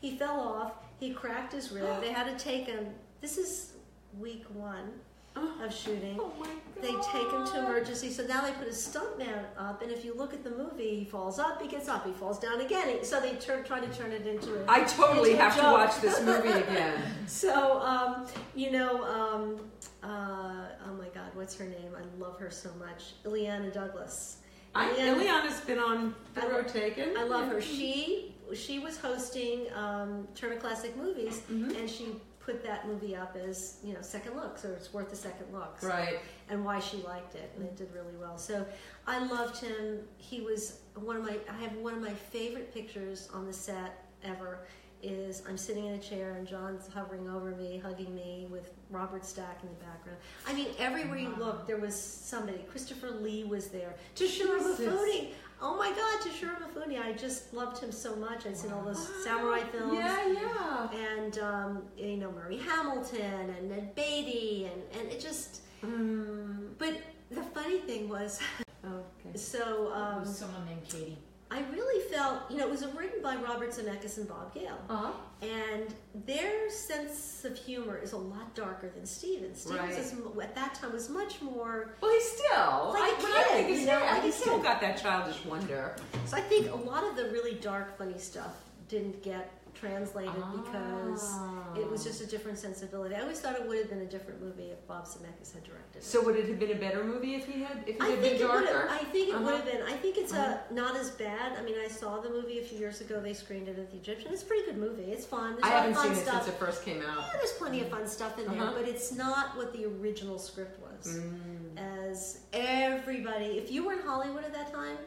He 0.00 0.16
fell 0.16 0.40
off. 0.40 0.72
He 0.98 1.12
cracked 1.12 1.52
his 1.52 1.70
rib. 1.72 1.86
They 2.00 2.12
had 2.12 2.26
to 2.36 2.42
take 2.42 2.66
him. 2.66 2.86
This 3.20 3.36
is 3.36 3.74
week 4.18 4.44
one 4.54 4.90
of 5.36 5.74
shooting. 5.74 6.16
Oh 6.20 6.32
my 6.38 6.46
god. 6.46 6.56
They 6.82 6.92
take 6.92 7.30
him 7.30 7.46
to 7.46 7.58
emergency. 7.58 8.10
So 8.10 8.22
now 8.24 8.40
they 8.40 8.52
put 8.52 8.66
a 8.66 8.70
stuntman 8.70 9.44
up, 9.58 9.82
and 9.82 9.92
if 9.92 10.02
you 10.04 10.14
look 10.14 10.32
at 10.32 10.42
the 10.42 10.50
movie, 10.50 10.96
he 11.00 11.04
falls 11.04 11.38
up, 11.38 11.60
he 11.60 11.68
gets 11.68 11.88
up, 11.88 12.06
he 12.06 12.12
falls 12.12 12.38
down 12.38 12.60
again. 12.62 13.04
So 13.04 13.20
they 13.20 13.34
turn, 13.34 13.64
try 13.64 13.80
to 13.80 13.94
turn 13.94 14.12
it 14.12 14.26
into 14.26 14.54
a. 14.54 14.64
I 14.66 14.84
totally 14.84 15.32
into 15.32 15.42
have 15.42 15.56
to 15.56 15.62
watch 15.62 16.00
this 16.00 16.20
movie 16.22 16.48
again. 16.48 17.02
So, 17.26 17.80
um, 17.80 18.26
you 18.56 18.72
know, 18.72 19.04
um, 19.04 19.60
uh, 20.02 20.66
oh 20.88 20.94
my 20.98 21.08
God, 21.14 21.30
what's 21.34 21.54
her 21.58 21.64
name? 21.66 21.92
I 21.96 22.20
love 22.22 22.38
her 22.38 22.50
so 22.50 22.70
much. 22.78 23.12
Illeana 23.24 23.72
Douglas. 23.72 24.38
I, 24.74 24.88
Illeana's 24.90 25.60
been 25.60 25.78
on 25.78 26.14
the 26.34 26.42
road 26.48 26.66
taken. 26.68 27.16
I 27.16 27.24
love 27.24 27.48
her. 27.48 27.60
She 27.60 28.34
she 28.54 28.78
was 28.80 28.98
hosting 28.98 29.66
um, 29.76 30.26
Turner 30.34 30.56
Classic 30.56 30.96
Movies, 30.96 31.42
Mhm. 31.50 31.78
and 31.78 31.88
she 31.90 32.06
put 32.40 32.64
that 32.64 32.86
movie 32.86 33.14
up 33.14 33.36
as 33.36 33.76
you 33.84 33.92
know 33.92 34.00
second 34.02 34.34
looks, 34.36 34.64
or 34.64 34.72
it's 34.72 34.92
worth 34.92 35.12
a 35.12 35.16
second 35.16 35.46
look. 35.52 35.78
Right. 35.82 36.18
and 36.48 36.64
why 36.64 36.80
she 36.80 36.98
liked 36.98 37.34
it, 37.34 37.52
and 37.56 37.64
it 37.64 37.76
did 37.76 37.92
really 37.94 38.16
well. 38.18 38.38
So 38.38 38.66
I 39.06 39.24
loved 39.26 39.60
him. 39.60 40.00
He 40.16 40.40
was 40.40 40.80
one 40.94 41.16
of 41.16 41.22
my. 41.22 41.36
I 41.48 41.62
have 41.62 41.74
one 41.76 41.94
of 41.94 42.00
my 42.00 42.12
favorite 42.12 42.72
pictures 42.74 43.28
on 43.32 43.46
the 43.46 43.52
set 43.52 44.04
ever. 44.24 44.60
Is 45.02 45.42
I'm 45.48 45.56
sitting 45.56 45.86
in 45.86 45.94
a 45.94 45.98
chair 45.98 46.34
and 46.36 46.46
John's 46.46 46.86
hovering 46.92 47.26
over 47.26 47.52
me, 47.52 47.80
hugging 47.82 48.14
me 48.14 48.46
with 48.50 48.70
Robert 48.90 49.24
Stack 49.24 49.60
in 49.62 49.70
the 49.70 49.74
background. 49.76 50.18
I 50.46 50.52
mean, 50.52 50.66
everywhere 50.78 51.16
you 51.16 51.34
look, 51.38 51.66
there 51.66 51.78
was 51.78 51.98
somebody. 51.98 52.58
Christopher 52.70 53.10
Lee 53.10 53.44
was 53.44 53.68
there. 53.68 53.94
Toshiro 54.14 54.58
Jesus. 54.58 54.80
Mifune. 54.80 55.30
Oh 55.62 55.76
my 55.76 55.90
God, 55.90 56.20
Toshiro 56.20 56.56
Mifune. 56.62 56.98
I 57.00 57.12
just 57.12 57.52
loved 57.52 57.82
him 57.82 57.92
so 57.92 58.16
much. 58.16 58.46
I'd 58.46 58.56
seen 58.56 58.72
all 58.72 58.82
those 58.82 59.08
samurai 59.24 59.60
films 59.60 59.94
Yeah, 59.94 60.32
yeah. 60.32 60.88
and 61.14 61.38
um, 61.38 61.82
you 61.98 62.16
know 62.16 62.32
Murray 62.32 62.56
Hamilton 62.58 63.50
and 63.58 63.68
Ned 63.68 63.94
Beatty 63.94 64.70
and 64.72 64.82
and 64.98 65.12
it 65.12 65.20
just. 65.20 65.60
Mm, 65.84 66.68
But 66.78 66.94
the 67.30 67.42
funny 67.42 67.78
thing 67.80 68.08
was, 68.08 68.40
okay. 68.84 69.34
so 69.36 69.92
um, 69.94 70.20
was 70.20 70.36
someone 70.38 70.64
named 70.66 70.84
Katie. 70.88 71.18
I 71.52 71.62
really 71.72 72.02
felt 72.08 72.48
you 72.50 72.58
know 72.58 72.64
it 72.66 72.70
was 72.70 72.84
written 72.94 73.20
by 73.22 73.34
Robert 73.36 73.70
Zemeckis 73.70 74.18
and 74.18 74.28
Bob 74.28 74.54
Gale, 74.54 74.78
Uh-huh. 74.88 75.10
and 75.42 75.92
their 76.26 76.70
sense 76.70 77.44
of 77.44 77.56
humor 77.56 77.98
is 77.98 78.12
a 78.12 78.16
lot 78.16 78.54
darker 78.54 78.88
than 78.88 79.04
Steven's. 79.04 79.62
Steven's 79.62 79.80
Right. 79.80 79.98
is, 79.98 80.14
at 80.42 80.54
that 80.54 80.74
time 80.74 80.92
was 80.92 81.08
much 81.10 81.42
more. 81.42 81.94
Well, 82.00 82.12
he's 82.12 82.30
still. 82.32 82.90
Like 82.92 83.02
I, 83.02 83.08
a 83.08 83.12
I 83.12 83.16
kid, 83.16 83.46
think 83.48 83.68
it's, 83.70 83.80
you 83.80 83.86
know, 83.86 83.98
yeah, 83.98 84.12
like 84.14 84.22
he's 84.22 84.34
still 84.34 84.56
kid. 84.58 84.62
got 84.64 84.80
that 84.80 84.96
childish 85.02 85.44
wonder. 85.44 85.96
So 86.26 86.36
I 86.36 86.40
think 86.40 86.70
a 86.70 86.76
lot 86.76 87.02
of 87.04 87.16
the 87.16 87.24
really 87.30 87.54
dark, 87.54 87.98
funny 87.98 88.18
stuff 88.18 88.54
didn't 88.88 89.22
get 89.22 89.50
translated 89.80 90.34
because 90.64 91.38
it 91.76 91.88
was 91.90 92.04
just 92.04 92.20
a 92.20 92.26
different 92.26 92.58
sensibility. 92.58 93.14
I 93.14 93.20
always 93.22 93.40
thought 93.40 93.54
it 93.56 93.66
would 93.66 93.78
have 93.78 93.88
been 93.88 94.02
a 94.02 94.06
different 94.06 94.40
movie 94.42 94.64
if 94.70 94.86
Bob 94.86 95.06
Zemeckis 95.06 95.52
had 95.54 95.64
directed 95.64 95.98
it. 95.98 96.04
So 96.04 96.22
would 96.24 96.36
it 96.36 96.46
have 96.48 96.58
been 96.58 96.72
a 96.72 96.74
better 96.74 97.02
movie 97.02 97.34
if 97.34 97.46
he 97.46 97.62
had 97.62 97.82
if 97.86 97.94
he 97.96 98.00
I 98.00 98.08
had 98.10 98.18
think 98.20 98.38
been 98.38 98.46
it 98.48 98.52
would 98.52 98.64
darker? 98.64 98.88
have. 98.88 99.00
I 99.00 99.04
think 99.04 99.28
it 99.30 99.34
Uh-huh. 99.34 99.44
would 99.44 99.54
have 99.54 99.64
been. 99.64 99.82
I 99.82 99.92
think 99.92 100.18
it's 100.18 100.32
uh 100.34 100.58
not 100.70 100.96
as 100.96 101.10
bad. 101.12 101.58
I 101.58 101.62
mean, 101.62 101.76
I 101.82 101.88
saw 101.88 102.20
the 102.20 102.28
movie 102.28 102.58
a 102.58 102.62
few 102.62 102.78
years 102.78 103.00
ago. 103.00 103.20
They 103.20 103.32
screened 103.32 103.68
it 103.68 103.78
at 103.78 103.90
the 103.90 103.96
Egyptian. 103.96 104.32
It's 104.32 104.42
a 104.42 104.46
pretty 104.46 104.66
good 104.66 104.78
movie. 104.78 105.04
It's 105.04 105.24
fun. 105.24 105.52
There's 105.52 105.64
I 105.64 105.68
a 105.68 105.80
haven't 105.80 105.96
seen 105.96 106.12
it 106.12 106.26
since 106.26 106.48
it 106.48 106.54
first 106.54 106.84
came 106.84 107.00
out. 107.02 107.16
Yeah, 107.18 107.38
there's 107.38 107.52
plenty 107.52 107.80
of 107.80 107.88
fun 107.88 108.06
stuff 108.06 108.38
in 108.38 108.46
there, 108.46 108.60
Uh-huh. 108.60 108.72
but 108.76 108.86
it's 108.88 109.12
not 109.12 109.56
what 109.56 109.72
the 109.72 109.86
original 109.86 110.38
script 110.38 110.78
was. 110.80 111.18
Mm. 111.18 112.08
As 112.08 112.40
everybody, 112.52 113.58
if 113.58 113.70
you 113.70 113.84
were 113.86 113.94
in 113.94 114.00
Hollywood 114.00 114.44
at 114.44 114.52
that 114.52 114.72
time, 114.72 114.98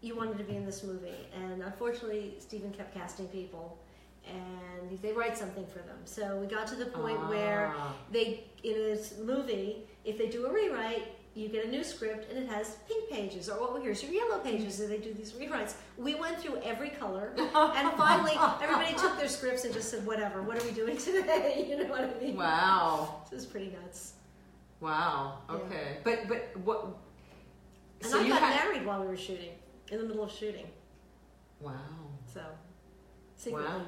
you 0.00 0.16
wanted 0.16 0.36
to 0.38 0.42
be 0.44 0.56
in 0.56 0.66
this 0.66 0.82
movie, 0.82 1.28
and 1.32 1.62
unfortunately, 1.62 2.34
Steven 2.40 2.72
kept 2.72 2.92
casting 2.92 3.28
people, 3.28 3.78
and 4.28 4.98
they 5.02 5.12
write 5.12 5.36
something 5.36 5.66
for 5.66 5.78
them. 5.80 5.98
So 6.04 6.36
we 6.38 6.46
got 6.46 6.66
to 6.68 6.76
the 6.76 6.86
point 6.86 7.18
where 7.28 7.72
Ah. 7.76 7.94
they 8.10 8.44
in 8.62 8.74
this 8.74 9.14
movie, 9.18 9.86
if 10.04 10.16
they 10.18 10.28
do 10.28 10.46
a 10.46 10.52
rewrite, 10.52 11.02
you 11.34 11.48
get 11.48 11.64
a 11.64 11.68
new 11.68 11.82
script 11.82 12.30
and 12.30 12.38
it 12.38 12.48
has 12.48 12.76
pink 12.86 13.08
pages, 13.10 13.48
or 13.48 13.58
well, 13.58 13.80
here's 13.80 14.02
your 14.02 14.12
yellow 14.12 14.38
pages, 14.40 14.80
and 14.80 14.90
they 14.92 14.98
do 14.98 15.12
these 15.14 15.32
rewrites. 15.32 15.74
We 15.96 16.14
went 16.14 16.38
through 16.40 16.58
every 16.62 16.90
color, 16.90 17.32
and 17.36 17.50
finally, 17.96 18.32
everybody 18.62 18.92
took 18.94 19.16
their 19.18 19.28
scripts 19.28 19.64
and 19.64 19.72
just 19.72 19.90
said, 19.90 20.04
"Whatever, 20.06 20.42
what 20.42 20.62
are 20.62 20.64
we 20.66 20.72
doing 20.72 20.96
today?" 21.08 21.66
you 21.70 21.76
know 21.82 21.90
what 21.90 22.02
I 22.04 22.22
mean? 22.22 22.36
Wow. 22.36 23.22
This 23.30 23.40
is 23.40 23.46
pretty 23.46 23.70
nuts. 23.82 24.12
Wow. 24.80 25.38
Yeah. 25.48 25.56
Okay. 25.56 25.96
But 26.04 26.28
but 26.28 26.56
what? 26.64 26.86
And 28.02 28.10
so 28.10 28.18
I 28.20 28.22
you 28.24 28.28
got 28.30 28.42
had. 28.42 28.64
married 28.66 28.84
while 28.86 29.00
we 29.00 29.06
were 29.06 29.16
shooting, 29.16 29.52
in 29.90 29.98
the 29.98 30.04
middle 30.04 30.24
of 30.24 30.32
shooting. 30.32 30.66
Wow. 31.60 31.72
So, 32.34 32.40
secretly, 33.36 33.68
Wow. 33.68 33.82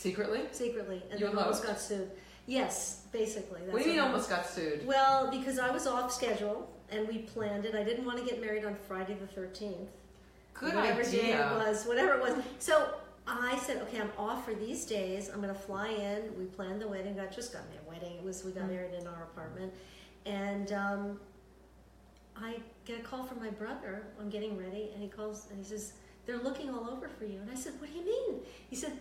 Secretly? 0.00 0.42
secretly, 0.52 1.02
and 1.10 1.18
You 1.18 1.26
then 1.28 1.38
almost 1.38 1.64
got 1.64 1.80
sued. 1.80 2.10
Yes, 2.46 3.04
basically. 3.12 3.60
That's 3.62 3.72
what 3.72 3.82
do 3.82 3.88
you 3.88 3.94
mean 3.96 4.04
almost 4.04 4.28
got 4.28 4.46
sued? 4.46 4.86
Well, 4.86 5.30
because 5.30 5.58
I 5.58 5.70
was 5.70 5.86
off 5.86 6.12
schedule 6.12 6.70
and 6.90 7.08
we 7.08 7.18
planned 7.20 7.64
it. 7.64 7.74
I 7.74 7.82
didn't 7.82 8.04
want 8.04 8.18
to 8.18 8.24
get 8.24 8.38
married 8.38 8.66
on 8.66 8.74
Friday 8.86 9.14
the 9.14 9.40
13th. 9.40 9.88
Good 10.52 10.74
whatever 10.74 11.02
day 11.02 11.30
it 11.30 11.40
idea. 11.40 11.52
was, 11.66 11.86
whatever 11.86 12.12
it 12.12 12.20
was. 12.20 12.34
So 12.58 12.92
I 13.26 13.56
said, 13.64 13.78
okay, 13.84 13.98
I'm 13.98 14.12
off 14.18 14.44
for 14.44 14.52
these 14.54 14.84
days. 14.84 15.30
I'm 15.32 15.40
going 15.40 15.52
to 15.52 15.58
fly 15.58 15.88
in. 15.88 16.36
We 16.38 16.44
planned 16.44 16.82
the 16.82 16.88
wedding. 16.88 17.18
I 17.18 17.26
just 17.26 17.54
got 17.54 17.62
married. 17.70 17.80
Wedding. 17.88 18.18
It 18.18 18.22
was 18.22 18.44
we 18.44 18.50
got 18.52 18.64
Mm. 18.64 18.72
married 18.72 18.94
in 19.00 19.06
our 19.06 19.22
apartment, 19.22 19.72
and 20.26 20.70
um, 20.72 21.20
I 22.36 22.56
get 22.84 23.00
a 23.00 23.02
call 23.02 23.24
from 23.24 23.40
my 23.40 23.48
brother. 23.48 24.02
I'm 24.20 24.28
getting 24.28 24.58
ready, 24.58 24.90
and 24.92 25.02
he 25.02 25.08
calls 25.08 25.46
and 25.50 25.58
he 25.58 25.64
says, 25.64 25.94
"They're 26.26 26.36
looking 26.38 26.68
all 26.68 26.90
over 26.90 27.08
for 27.08 27.24
you." 27.24 27.38
And 27.40 27.50
I 27.50 27.54
said, 27.54 27.72
"What 27.80 27.90
do 27.90 27.98
you 27.98 28.04
mean?" 28.04 28.40
He 28.68 28.76
said, 28.76 28.92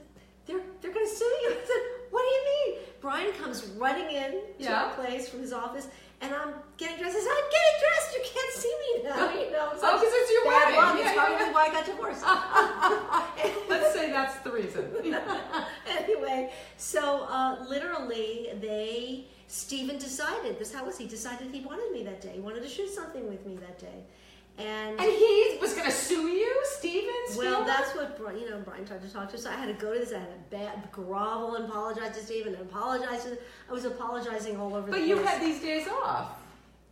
"They're 0.46 0.62
they're 0.82 0.94
going 0.94 1.06
to 1.08 1.16
sue 1.16 1.26
you." 1.44 1.50
I 1.62 1.66
said, 1.66 1.84
"What 2.12 2.22
do 2.24 2.30
you 2.38 2.44
mean?" 2.54 2.84
Brian 3.02 3.32
comes 3.34 3.66
running 3.78 4.10
in 4.16 4.32
to 4.32 4.40
Yeah. 4.58 4.84
our 4.86 4.94
place 4.96 5.30
from 5.30 5.40
his 5.42 5.54
office. 5.54 5.88
And 6.22 6.34
I'm 6.34 6.54
getting 6.78 6.98
dressed. 6.98 7.18
I 7.18 7.20
said, 7.20 7.30
I'm 7.30 7.50
getting 7.58 7.78
dressed. 7.84 8.10
You 8.16 8.24
can't 8.34 8.54
see 8.54 8.76
me 8.84 9.04
now. 9.04 9.30
You 9.46 9.52
know, 9.52 9.70
it's 9.74 9.84
Oh, 9.84 10.00
because 10.00 10.14
it's 10.16 10.32
your 10.32 10.46
wedding. 10.48 10.76
luck. 10.78 10.96
Yeah, 10.96 11.02
It's 11.02 11.14
yeah, 11.14 11.22
probably 11.22 11.46
yeah. 11.46 11.54
why 11.54 11.64
I 11.66 11.72
got 11.76 11.86
divorced. 11.86 13.70
Let's 13.70 13.94
say 13.94 14.10
that's 14.12 14.38
the 14.40 14.52
reason. 14.52 14.86
anyway, 15.88 16.52
so 16.78 17.24
uh, 17.30 17.66
literally, 17.68 18.50
they 18.62 19.26
Stephen 19.48 19.98
decided 19.98 20.58
this. 20.58 20.74
How 20.74 20.86
was 20.86 20.98
he 20.98 21.06
decided 21.06 21.52
he 21.52 21.60
wanted 21.62 21.92
me 21.92 22.04
that 22.04 22.22
day? 22.22 22.32
He 22.36 22.40
wanted 22.40 22.64
to 22.64 22.70
shoot 22.70 22.90
something 22.90 23.28
with 23.28 23.46
me 23.46 23.58
that 23.58 23.78
day, 23.78 24.04
and. 24.58 25.00
and 25.00 25.02
he 25.12 25.58
was 25.62 25.74
going 25.74 25.86
to 25.86 25.92
sue 25.92 26.28
you, 26.28 26.54
Steven? 26.64 27.12
well, 27.38 27.64
that's 27.66 27.96
what 27.96 28.18
you 28.40 28.50
know. 28.50 28.60
Brian 28.64 28.86
tried 28.86 29.02
to 29.02 29.10
talk 29.14 29.30
to, 29.32 29.38
so 29.38 29.50
I 29.50 29.54
had 29.56 29.68
to 29.68 29.74
go 29.86 29.94
to 29.94 30.00
this. 30.00 30.14
I 30.14 30.20
had 30.20 30.30
to 30.30 30.56
bad, 30.56 30.92
grovel 30.92 31.56
and 31.56 31.66
apologize 31.66 32.16
to 32.18 32.24
Steven 32.24 32.54
and 32.54 32.62
apologize. 32.64 33.24
To, 33.26 33.38
I 33.70 33.72
was 33.74 33.86
apologizing 33.86 34.58
all 34.58 34.76
over. 34.76 34.88
The 34.88 34.92
place. 34.94 35.02
But 35.02 35.08
you 35.08 35.16
place. 35.18 35.28
had 35.30 35.42
these 35.42 35.62
days 35.62 35.88
off. 35.88 36.40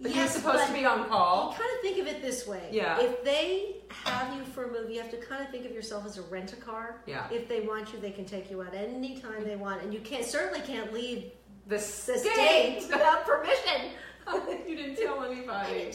But 0.02 0.14
you're 0.14 0.28
supposed 0.28 0.66
to 0.68 0.74
be 0.74 0.86
on 0.86 1.08
call. 1.08 1.52
You 1.52 1.58
kind 1.60 1.72
of 1.76 1.82
think 1.82 1.98
of 2.00 2.08
it 2.08 2.22
this 2.22 2.46
way. 2.46 2.68
Yeah. 2.72 3.00
If 3.00 3.24
they 3.24 3.76
have 3.90 4.36
you 4.36 4.44
for 4.44 4.66
a 4.66 4.72
movie, 4.72 4.96
you 4.96 5.02
have 5.02 5.12
to 5.12 5.18
kind 5.18 5.42
of 5.46 5.50
think 5.50 5.66
of 5.66 5.72
yourself 5.72 6.06
as 6.06 6.18
a 6.18 6.24
rent 6.24 6.52
a 6.52 6.58
car. 6.58 6.98
Yeah. 7.06 7.26
If 7.32 7.48
they 7.48 7.62
want 7.62 7.94
you, 7.94 8.00
they 8.00 8.12
can 8.12 8.26
take 8.26 8.52
you 8.52 8.62
out 8.64 8.74
anytime 8.74 9.46
they 9.46 9.56
want, 9.56 9.82
and 9.84 9.94
you 9.94 10.02
can't 10.02 10.26
certainly 10.26 10.60
can't 10.62 10.92
leave 10.92 11.32
The 11.68 11.76
the 11.76 11.80
state. 11.80 12.20
state 12.20 12.82
without 12.92 13.26
permission. 13.26 13.92
you 14.68 14.76
didn't 14.76 14.98
tell 14.98 15.24
anybody. 15.32 15.92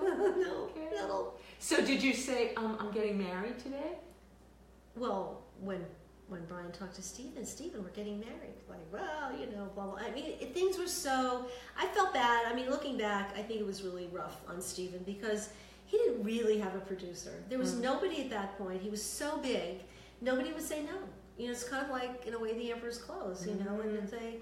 Didn't 0.00 0.16
tell 0.16 0.26
anybody. 0.26 0.40
no, 0.44 0.64
Okay. 0.64 0.88
little. 0.92 1.38
So 1.58 1.76
did 1.84 2.02
you 2.02 2.12
say, 2.12 2.54
um, 2.56 2.76
I'm 2.80 2.90
getting 2.92 3.18
married 3.18 3.58
today? 3.58 3.98
Well, 4.96 5.42
when 5.60 5.84
when 6.28 6.44
Brian 6.46 6.72
talked 6.72 6.94
to 6.96 7.02
Steven, 7.02 7.44
Steven, 7.44 7.82
we're 7.82 7.90
getting 7.90 8.18
married. 8.20 8.54
Like, 8.68 8.80
well, 8.90 9.32
you 9.38 9.46
know, 9.54 9.68
blah 9.74 9.84
blah. 9.86 9.96
I 9.96 10.10
mean, 10.12 10.24
it, 10.40 10.54
things 10.54 10.78
were 10.78 10.86
so. 10.86 11.46
I 11.76 11.86
felt 11.88 12.14
bad. 12.14 12.46
I 12.50 12.54
mean, 12.54 12.70
looking 12.70 12.96
back, 12.96 13.34
I 13.36 13.42
think 13.42 13.60
it 13.60 13.66
was 13.66 13.82
really 13.82 14.08
rough 14.12 14.40
on 14.48 14.60
Steven 14.62 15.00
because 15.04 15.50
he 15.86 15.98
didn't 15.98 16.22
really 16.24 16.58
have 16.58 16.74
a 16.74 16.80
producer. 16.80 17.42
There 17.50 17.58
was 17.58 17.74
Mm. 17.74 17.80
nobody 17.82 18.22
at 18.22 18.30
that 18.30 18.56
point. 18.56 18.80
He 18.80 18.88
was 18.88 19.02
so 19.02 19.38
big, 19.38 19.80
nobody 20.22 20.52
would 20.52 20.62
say 20.62 20.82
no. 20.84 20.96
You 21.38 21.46
know, 21.46 21.52
it's 21.52 21.64
kind 21.64 21.84
of 21.84 21.90
like 21.90 22.24
in 22.26 22.32
a 22.34 22.38
way 22.38 22.54
the 22.54 22.72
emperor's 22.72 22.98
clothes. 22.98 23.46
You 23.46 23.54
know, 23.54 23.80
and 23.80 23.90
Mm. 23.98 24.10
they 24.10 24.16
say. 24.16 24.36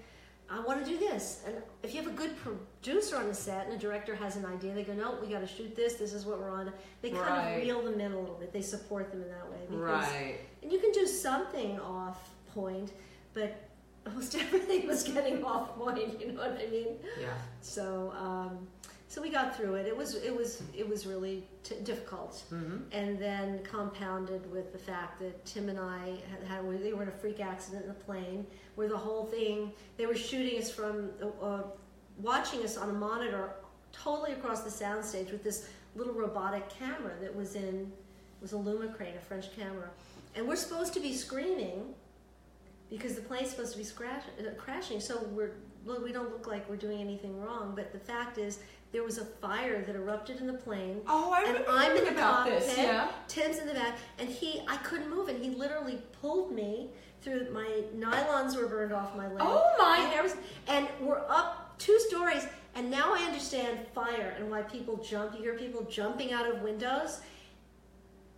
I 0.53 0.59
want 0.59 0.83
to 0.83 0.85
do 0.85 0.97
this, 0.97 1.41
and 1.45 1.55
if 1.81 1.95
you 1.95 2.01
have 2.03 2.11
a 2.11 2.15
good 2.15 2.35
producer 2.37 3.15
on 3.15 3.27
the 3.27 3.33
set 3.33 3.67
and 3.67 3.73
a 3.75 3.77
director 3.77 4.13
has 4.15 4.35
an 4.35 4.45
idea, 4.45 4.73
they 4.75 4.83
go, 4.83 4.93
"No, 4.93 5.17
we 5.21 5.27
got 5.27 5.39
to 5.39 5.47
shoot 5.47 5.75
this. 5.77 5.93
This 5.93 6.13
is 6.13 6.25
what 6.25 6.39
we're 6.39 6.49
on." 6.49 6.73
They 7.01 7.11
kind 7.11 7.21
Right. 7.21 7.47
of 7.51 7.61
reel 7.63 7.81
them 7.83 8.01
in 8.01 8.11
a 8.11 8.19
little 8.19 8.35
bit. 8.35 8.51
They 8.51 8.61
support 8.61 9.11
them 9.11 9.21
in 9.23 9.29
that 9.29 9.49
way 9.49 9.61
because 9.69 9.81
Right. 9.81 10.39
and 10.61 10.69
you 10.71 10.79
can 10.79 10.91
do 10.91 11.07
something 11.07 11.79
off 11.79 12.29
point, 12.53 12.91
but 13.33 13.55
almost 14.05 14.35
everything 14.35 14.87
was 14.87 15.03
getting 15.03 15.41
off 15.45 15.75
point. 15.77 16.19
You 16.19 16.33
know 16.33 16.41
what 16.41 16.59
I 16.59 16.67
mean? 16.67 16.99
Yeah. 17.19 17.29
So, 17.61 18.11
um, 18.17 18.67
so 19.11 19.21
we 19.21 19.29
got 19.29 19.57
through 19.57 19.75
it. 19.75 19.85
It 19.85 19.97
was 19.97 20.15
it 20.15 20.33
was 20.33 20.63
it 20.73 20.87
was 20.87 21.05
really 21.05 21.43
t- 21.63 21.75
difficult, 21.83 22.43
Mm-hmm. 22.49 22.77
and 22.93 23.19
then 23.19 23.59
compounded 23.63 24.49
with 24.49 24.71
the 24.71 24.79
fact 24.79 25.19
that 25.19 25.43
Tim 25.45 25.67
and 25.67 25.77
I 25.77 26.15
had, 26.29 26.47
had 26.47 26.81
they 26.81 26.93
were 26.93 27.03
in 27.03 27.09
a 27.09 27.17
freak 27.23 27.41
accident 27.41 27.81
in 27.83 27.89
the 27.89 27.93
plane, 28.05 28.47
where 28.75 28.87
the 28.87 28.97
whole 28.97 29.25
thing 29.25 29.73
they 29.97 30.05
were 30.05 30.15
shooting 30.15 30.57
us 30.61 30.71
from 30.71 31.09
uh, 31.21 31.45
uh, 31.45 31.63
watching 32.19 32.63
us 32.63 32.77
on 32.77 32.89
a 32.89 32.93
monitor 32.93 33.49
totally 33.91 34.31
across 34.31 34.61
the 34.61 34.69
soundstage 34.85 35.29
with 35.29 35.43
this 35.43 35.67
little 35.97 36.13
robotic 36.13 36.69
camera 36.69 37.11
that 37.19 37.35
was 37.35 37.55
in 37.55 37.91
was 38.41 38.53
a 38.53 38.55
Louma 38.55 38.95
crane, 38.95 39.17
a 39.17 39.19
French 39.19 39.53
camera, 39.57 39.89
and 40.35 40.47
we're 40.47 40.55
supposed 40.55 40.93
to 40.93 41.01
be 41.01 41.13
screaming 41.13 41.93
because 42.89 43.15
the 43.15 43.21
plane's 43.21 43.49
supposed 43.49 43.73
to 43.73 43.77
be 43.77 43.83
scratch, 43.83 44.23
uh, 44.39 44.51
crashing. 44.57 45.01
So 45.01 45.19
we're 45.33 45.51
well, 45.85 46.01
we 46.01 46.11
don't 46.13 46.29
look 46.29 46.47
like 46.47 46.69
we're 46.69 46.75
doing 46.87 47.01
anything 47.01 47.41
wrong, 47.41 47.73
but 47.75 47.91
the 47.91 47.99
fact 47.99 48.37
is 48.37 48.59
there 48.91 49.03
was 49.03 49.17
a 49.17 49.25
fire 49.25 49.81
that 49.83 49.95
erupted 49.95 50.41
in 50.41 50.47
the 50.47 50.53
plane. 50.53 51.01
Oh, 51.07 51.31
I 51.31 51.43
and 51.43 51.65
I'm 51.69 51.95
in 51.95 52.03
the 52.03 52.11
about 52.11 52.45
cockpit. 52.45 52.59
this. 52.59 52.77
Yeah. 52.77 53.09
Tim's 53.27 53.57
in 53.57 53.67
the 53.67 53.73
back, 53.73 53.97
and 54.19 54.27
he, 54.27 54.61
I 54.67 54.77
couldn't 54.77 55.09
move, 55.09 55.29
and 55.29 55.41
he 55.41 55.51
literally 55.51 56.01
pulled 56.21 56.51
me 56.51 56.89
through. 57.21 57.47
My 57.51 57.83
nylons 57.97 58.55
were 58.55 58.67
burned 58.67 58.91
off 58.91 59.15
my 59.15 59.27
leg. 59.27 59.37
Oh 59.39 59.63
my! 59.79 59.99
And, 60.01 60.11
there 60.11 60.23
was, 60.23 60.35
and 60.67 60.87
we're 60.99 61.23
up 61.29 61.77
two 61.77 61.97
stories, 61.99 62.45
and 62.75 62.91
now 62.91 63.13
I 63.13 63.19
understand 63.19 63.79
fire 63.95 64.35
and 64.37 64.51
why 64.51 64.63
people 64.63 64.97
jump. 64.97 65.35
You 65.35 65.41
hear 65.41 65.55
people 65.55 65.83
jumping 65.83 66.33
out 66.33 66.49
of 66.49 66.61
windows. 66.61 67.21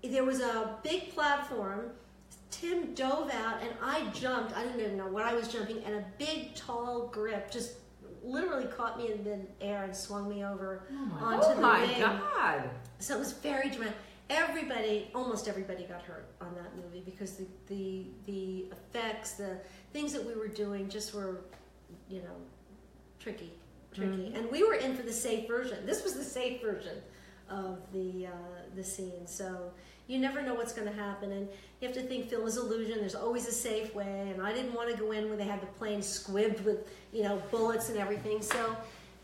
There 0.03 0.23
was 0.23 0.39
a 0.41 0.77
big 0.83 1.13
platform. 1.13 1.91
Tim 2.51 2.93
dove 2.93 3.31
out, 3.31 3.63
and 3.63 3.71
I 3.81 4.07
jumped. 4.11 4.55
I 4.55 4.63
didn't 4.63 4.79
even 4.79 4.97
know 4.97 5.07
what 5.07 5.23
I 5.23 5.33
was 5.33 5.47
jumping, 5.47 5.83
and 5.85 5.95
a 5.95 6.05
big, 6.19 6.53
tall 6.53 7.07
grip 7.07 7.49
just 7.49 7.73
literally 8.23 8.65
caught 8.65 8.97
me 8.97 9.11
in 9.11 9.23
the 9.23 9.37
midair 9.37 9.83
and 9.83 9.95
swung 9.95 10.29
me 10.29 10.43
over 10.45 10.83
onto 11.21 11.45
Oh 11.47 11.55
the 11.55 11.61
my 11.61 11.81
wing. 11.81 11.99
god! 12.01 12.69
So 12.99 13.15
it 13.15 13.19
was 13.19 13.33
very 13.33 13.69
dramatic. 13.69 13.95
Everybody, 14.29 15.11
almost 15.13 15.47
everybody, 15.47 15.83
got 15.83 16.01
hurt 16.01 16.27
on 16.41 16.55
that 16.55 16.75
movie 16.75 17.01
because 17.05 17.33
the 17.35 17.45
the 17.67 18.05
the 18.25 18.65
effects, 18.71 19.33
the 19.33 19.57
things 19.91 20.13
that 20.13 20.25
we 20.25 20.33
were 20.35 20.47
doing, 20.47 20.89
just 20.89 21.13
were, 21.13 21.41
you 22.09 22.19
know, 22.21 22.35
tricky, 23.19 23.51
tricky. 23.93 24.31
And 24.33 24.49
we 24.49 24.63
were 24.63 24.75
in 24.75 24.95
for 24.95 25.03
the 25.03 25.11
safe 25.13 25.47
version. 25.47 25.85
This 25.85 26.03
was 26.03 26.13
the 26.15 26.23
safe 26.23 26.61
version 26.61 26.97
of 27.49 27.79
the 27.91 28.27
uh, 28.27 28.31
the 28.75 28.83
scene. 28.83 29.27
So 29.27 29.71
you 30.07 30.19
never 30.19 30.41
know 30.41 30.53
what's 30.55 30.73
going 30.73 30.87
to 30.87 30.93
happen, 30.93 31.31
and 31.31 31.47
you 31.83 31.89
have 31.89 31.97
to 31.97 32.03
think 32.03 32.29
film 32.29 32.47
is 32.47 32.55
illusion. 32.55 32.99
There's 32.99 33.13
always 33.13 33.45
a 33.45 33.51
safe 33.51 33.93
way, 33.93 34.31
and 34.31 34.41
I 34.41 34.53
didn't 34.53 34.73
want 34.73 34.89
to 34.89 34.97
go 34.97 35.11
in 35.11 35.27
where 35.27 35.35
they 35.35 35.43
had 35.43 35.61
the 35.61 35.67
plane 35.67 35.99
squibbed 35.99 36.63
with 36.63 36.87
you 37.11 37.23
know 37.23 37.43
bullets 37.51 37.89
and 37.89 37.97
everything. 37.97 38.41
So 38.41 38.77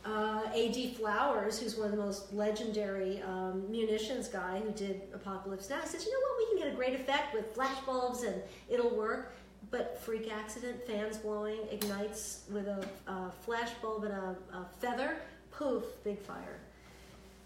uh, 0.06 0.41
A.D. 0.53 0.95
Flowers, 0.95 1.57
who's 1.57 1.77
one 1.77 1.86
of 1.86 1.91
the 1.91 2.03
most 2.03 2.34
legendary 2.34 3.22
um, 3.22 3.64
munitions 3.72 4.27
guy 4.27 4.60
who 4.60 4.72
did 4.72 5.02
Apocalypse 5.14 5.69
Now, 5.69 5.84
says, 5.86 6.06
you 6.06 6.11
know 6.11 6.19
what, 6.19 6.38
we 6.38 6.45
can 6.48 6.68
get 6.68 6.73
a 6.73 6.76
great 6.76 6.99
effect 6.99 7.34
with 7.34 7.53
flash 7.53 7.80
bulbs 7.86 8.23
and 8.23 8.41
it'll 8.69 8.95
work. 8.95 9.36
But 9.72 10.02
freak 10.02 10.31
accident, 10.31 10.86
fans 10.88 11.18
blowing, 11.18 11.60
ignites 11.69 12.44
with 12.52 12.68
a, 12.68 12.86
a 13.07 13.31
flash 13.41 13.69
bulb 13.81 14.06
and 14.06 14.14
a, 14.14 14.36
a 14.53 14.65
feather, 14.80 15.18
poof, 15.52 15.84
big 16.03 16.19
fire. 16.19 16.60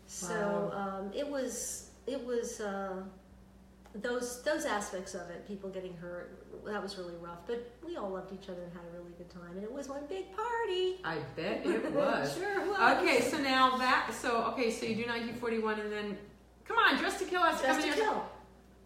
So 0.07 0.71
um, 0.75 1.11
it 1.13 1.27
was 1.27 1.89
it 2.05 2.23
was 2.23 2.61
uh, 2.61 3.01
those 3.95 4.41
those 4.43 4.65
aspects 4.65 5.13
of 5.13 5.29
it, 5.29 5.47
people 5.47 5.69
getting 5.69 5.95
hurt. 5.97 6.39
That 6.65 6.81
was 6.81 6.97
really 6.97 7.15
rough, 7.21 7.39
but 7.45 7.69
we 7.85 7.97
all 7.97 8.09
loved 8.09 8.33
each 8.33 8.49
other 8.49 8.61
and 8.63 8.71
had 8.73 8.81
a 8.93 8.97
really 8.97 9.11
good 9.17 9.29
time, 9.29 9.51
and 9.55 9.63
it 9.63 9.71
was 9.71 9.87
one 9.89 10.03
big 10.07 10.25
party. 10.35 10.95
I 11.03 11.17
bet 11.35 11.65
it 11.65 11.91
was. 11.93 12.35
sure 12.35 12.65
was. 12.69 12.97
Okay, 13.01 13.21
so 13.21 13.37
now 13.37 13.77
that 13.77 14.11
so 14.19 14.43
okay, 14.53 14.71
so 14.71 14.85
you 14.85 14.95
do 14.95 15.01
1941, 15.07 15.79
and 15.81 15.91
then 15.91 16.17
come 16.65 16.77
on, 16.77 16.97
Dressed 16.97 17.19
to 17.19 17.25
Kill 17.25 17.41
us 17.43 17.61
Dressed 17.61 17.81
to 17.81 17.87
in. 17.87 17.93
Kill. 17.93 18.25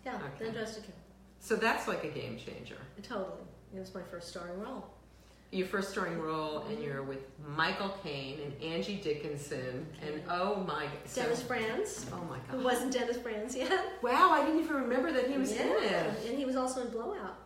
Yeah, 0.06 0.16
Okay. 0.16 0.46
then 0.46 0.54
Dressed 0.54 0.76
to 0.76 0.82
Kill. 0.82 0.96
So 1.40 1.56
that's 1.56 1.88
like 1.88 2.04
a 2.04 2.10
game 2.10 2.38
changer. 2.38 2.78
Totally. 3.04 3.44
It 3.76 3.80
was 3.80 3.94
my 3.94 4.02
first 4.02 4.30
starring 4.30 4.60
role. 4.60 4.86
Your 5.52 5.66
first 5.68 5.92
starring 5.92 6.20
role, 6.20 6.66
and 6.70 6.84
you're 6.84 7.04
with 7.04 7.20
Michael 7.56 7.94
Caine 8.04 8.40
and 8.44 8.62
Angie 8.74 8.98
Dickinson, 8.98 9.88
and 10.06 10.22
oh 10.30 10.58
my, 10.68 10.88
so, 11.06 11.22
Dennis 11.24 11.42
Franz, 11.42 12.06
oh 12.12 12.22
my 12.30 12.38
who 12.50 12.58
god, 12.58 12.66
wasn't 12.66 12.92
Dennis 12.92 13.16
Franz 13.18 13.56
yet. 13.56 13.72
wow, 14.02 14.32
I 14.32 14.46
didn't 14.46 14.60
even 14.60 14.76
remember 14.76 15.14
that 15.14 15.30
he 15.30 15.38
was 15.38 15.54
yeah. 15.54 15.64
in 15.64 15.84
it. 15.84 16.28
And 16.28 16.38
he 16.38 16.44
was 16.44 16.58
also 16.58 16.82
in 16.82 16.90
Blowout. 16.90 17.38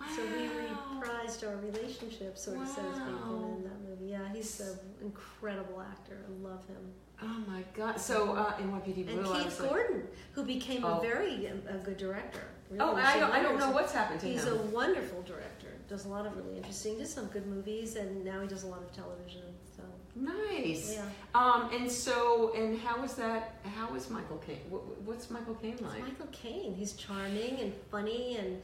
Wow. 0.00 0.06
So 0.14 0.22
we 0.22 0.48
reprised 0.48 1.48
our 1.48 1.56
relationship, 1.56 2.38
sort 2.38 2.58
of, 2.60 2.68
so 2.68 2.82
to 2.82 2.94
speak, 2.94 3.08
in 3.08 3.64
that 3.64 3.80
movie. 3.88 4.10
Yeah, 4.12 4.32
he's 4.32 4.60
an 4.60 4.78
incredible 5.02 5.80
actor. 5.80 6.18
I 6.28 6.46
love 6.48 6.64
him. 6.68 6.92
Oh 7.22 7.42
my 7.48 7.62
god! 7.74 7.98
So 7.98 8.32
uh, 8.34 8.52
in 8.60 8.70
YPD 8.70 9.08
And 9.08 9.22
Blue, 9.24 9.42
Keith 9.42 9.58
like, 9.58 9.68
Gordon, 9.70 10.02
who 10.32 10.44
became 10.44 10.84
Oh. 10.84 10.98
a 10.98 11.00
very 11.00 11.48
um, 11.48 11.62
a 11.68 11.78
good 11.78 11.96
director. 11.96 12.42
Really, 12.70 12.84
oh, 12.84 12.94
I 12.94 13.18
don't, 13.18 13.30
I 13.32 13.42
don't 13.42 13.58
know 13.58 13.70
what's 13.70 13.92
happened 13.92 14.20
to 14.20 14.26
He's 14.26 14.44
him. 14.44 14.52
He's 14.52 14.60
a 14.60 14.64
wonderful 14.66 15.22
director. 15.22 15.68
Does 15.88 16.04
a 16.04 16.08
lot 16.08 16.26
of 16.26 16.36
really 16.36 16.56
interesting, 16.56 16.98
did 16.98 17.06
some 17.06 17.26
good 17.26 17.46
movies, 17.46 17.94
and 17.96 18.24
now 18.24 18.40
he 18.40 18.48
does 18.48 18.64
a 18.64 18.66
lot 18.66 18.82
of 18.82 18.92
television. 18.92 19.42
So 19.76 19.82
nice. 20.16 20.94
yeah, 20.94 21.04
Um, 21.34 21.70
and 21.72 21.90
so, 21.90 22.52
and 22.56 22.76
how 22.78 23.00
was 23.00 23.14
that? 23.14 23.60
How 23.76 23.88
was 23.92 24.10
Michael 24.10 24.38
Caine? 24.38 24.58
What, 24.68 24.82
what's 25.02 25.30
Michael 25.30 25.54
Caine 25.54 25.74
it's 25.74 25.82
like? 25.82 26.00
Michael 26.02 26.26
Caine. 26.32 26.74
He's 26.74 26.94
charming 26.94 27.60
and 27.60 27.72
funny 27.90 28.36
and 28.36 28.60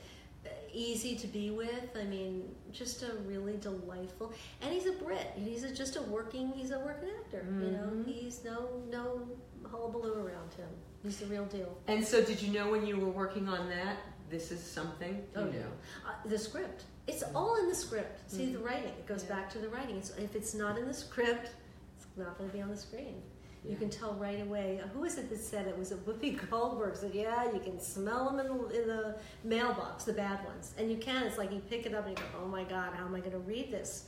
easy 0.73 1.15
to 1.17 1.27
be 1.29 1.51
with. 1.51 1.97
I 1.97 2.05
mean, 2.05 2.53
just 2.73 3.03
a 3.05 3.13
really 3.27 3.57
delightful. 3.59 4.33
And 4.61 4.73
he's 4.73 4.87
a 4.87 4.93
Brit. 4.93 5.33
He's 5.37 5.63
a, 5.63 5.73
just 5.73 5.95
a 5.97 6.03
working. 6.03 6.51
He's 6.57 6.73
a 6.73 6.81
working 6.81 7.11
actor. 7.21 7.45
You 7.49 7.71
know, 7.71 7.91
Mhm. 7.93 8.07
he's 8.07 8.43
no 8.45 8.69
no 8.91 9.29
hullabaloo 9.71 10.15
around 10.27 10.53
him. 10.55 10.69
He's 11.05 11.19
the 11.19 11.27
real 11.27 11.45
deal. 11.45 11.77
And 11.87 12.05
so, 12.05 12.23
did 12.23 12.41
you 12.43 12.53
know 12.53 12.71
when 12.71 12.85
you 12.87 12.97
were 12.97 13.11
working 13.11 13.49
on 13.49 13.69
that? 13.69 13.97
This 14.31 14.51
is 14.51 14.61
something 14.63 15.15
you 15.17 15.41
Oh, 15.41 15.45
knew. 15.45 15.59
yeah. 15.59 15.65
Uh, 16.09 16.13
the 16.29 16.39
script. 16.39 16.85
It's 17.07 17.23
all 17.35 17.57
in 17.57 17.69
the 17.69 17.75
script. 17.75 18.31
See 18.31 18.53
the 18.53 18.59
writing. 18.61 18.91
It 18.91 19.07
goes 19.07 19.25
Yeah. 19.25 19.37
back 19.37 19.51
to 19.51 19.59
the 19.59 19.69
writing. 19.69 19.97
It's, 19.97 20.11
if 20.11 20.37
it's 20.37 20.55
not 20.55 20.79
in 20.79 20.87
the 20.87 20.95
script, 20.95 21.51
it's 21.97 22.07
not 22.17 22.39
going 22.39 22.49
to 22.51 22.57
be 22.57 22.63
on 22.63 22.71
the 22.71 22.77
screen. 22.77 23.23
You 23.65 23.77
can 23.77 23.91
tell 23.91 24.15
right 24.15 24.41
away. 24.43 24.81
Uh, 24.83 24.89
Who 24.89 25.01
was 25.01 25.19
it 25.19 25.31
that 25.31 25.39
said 25.39 25.69
it? 25.69 25.79
Was 25.79 25.93
it 25.93 26.05
Whoopi 26.05 26.37
Goldberg 26.51 26.97
said, 26.97 27.15
"Yeah, 27.15 27.53
you 27.53 27.61
can 27.61 27.79
smell 27.79 28.29
them 28.29 28.41
in 28.41 28.49
the, 28.49 28.83
in 28.83 28.89
the 28.89 29.17
mailbox, 29.45 30.03
the 30.03 30.13
bad 30.13 30.45
ones, 30.45 30.75
and 30.79 30.91
you 30.91 30.97
can." 30.97 31.23
It's 31.25 31.39
like 31.39 31.53
you 31.53 31.61
pick 31.61 31.87
it 31.87 31.95
up 31.95 32.07
and 32.09 32.19
you 32.19 32.25
go, 32.25 32.41
"Oh 32.43 32.49
my 32.49 32.65
God, 32.65 32.93
how 32.93 33.05
am 33.05 33.15
I 33.15 33.21
going 33.21 33.31
to 33.33 33.39
read 33.39 33.71
this?" 33.71 34.07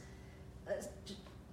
Uh, 0.68 0.72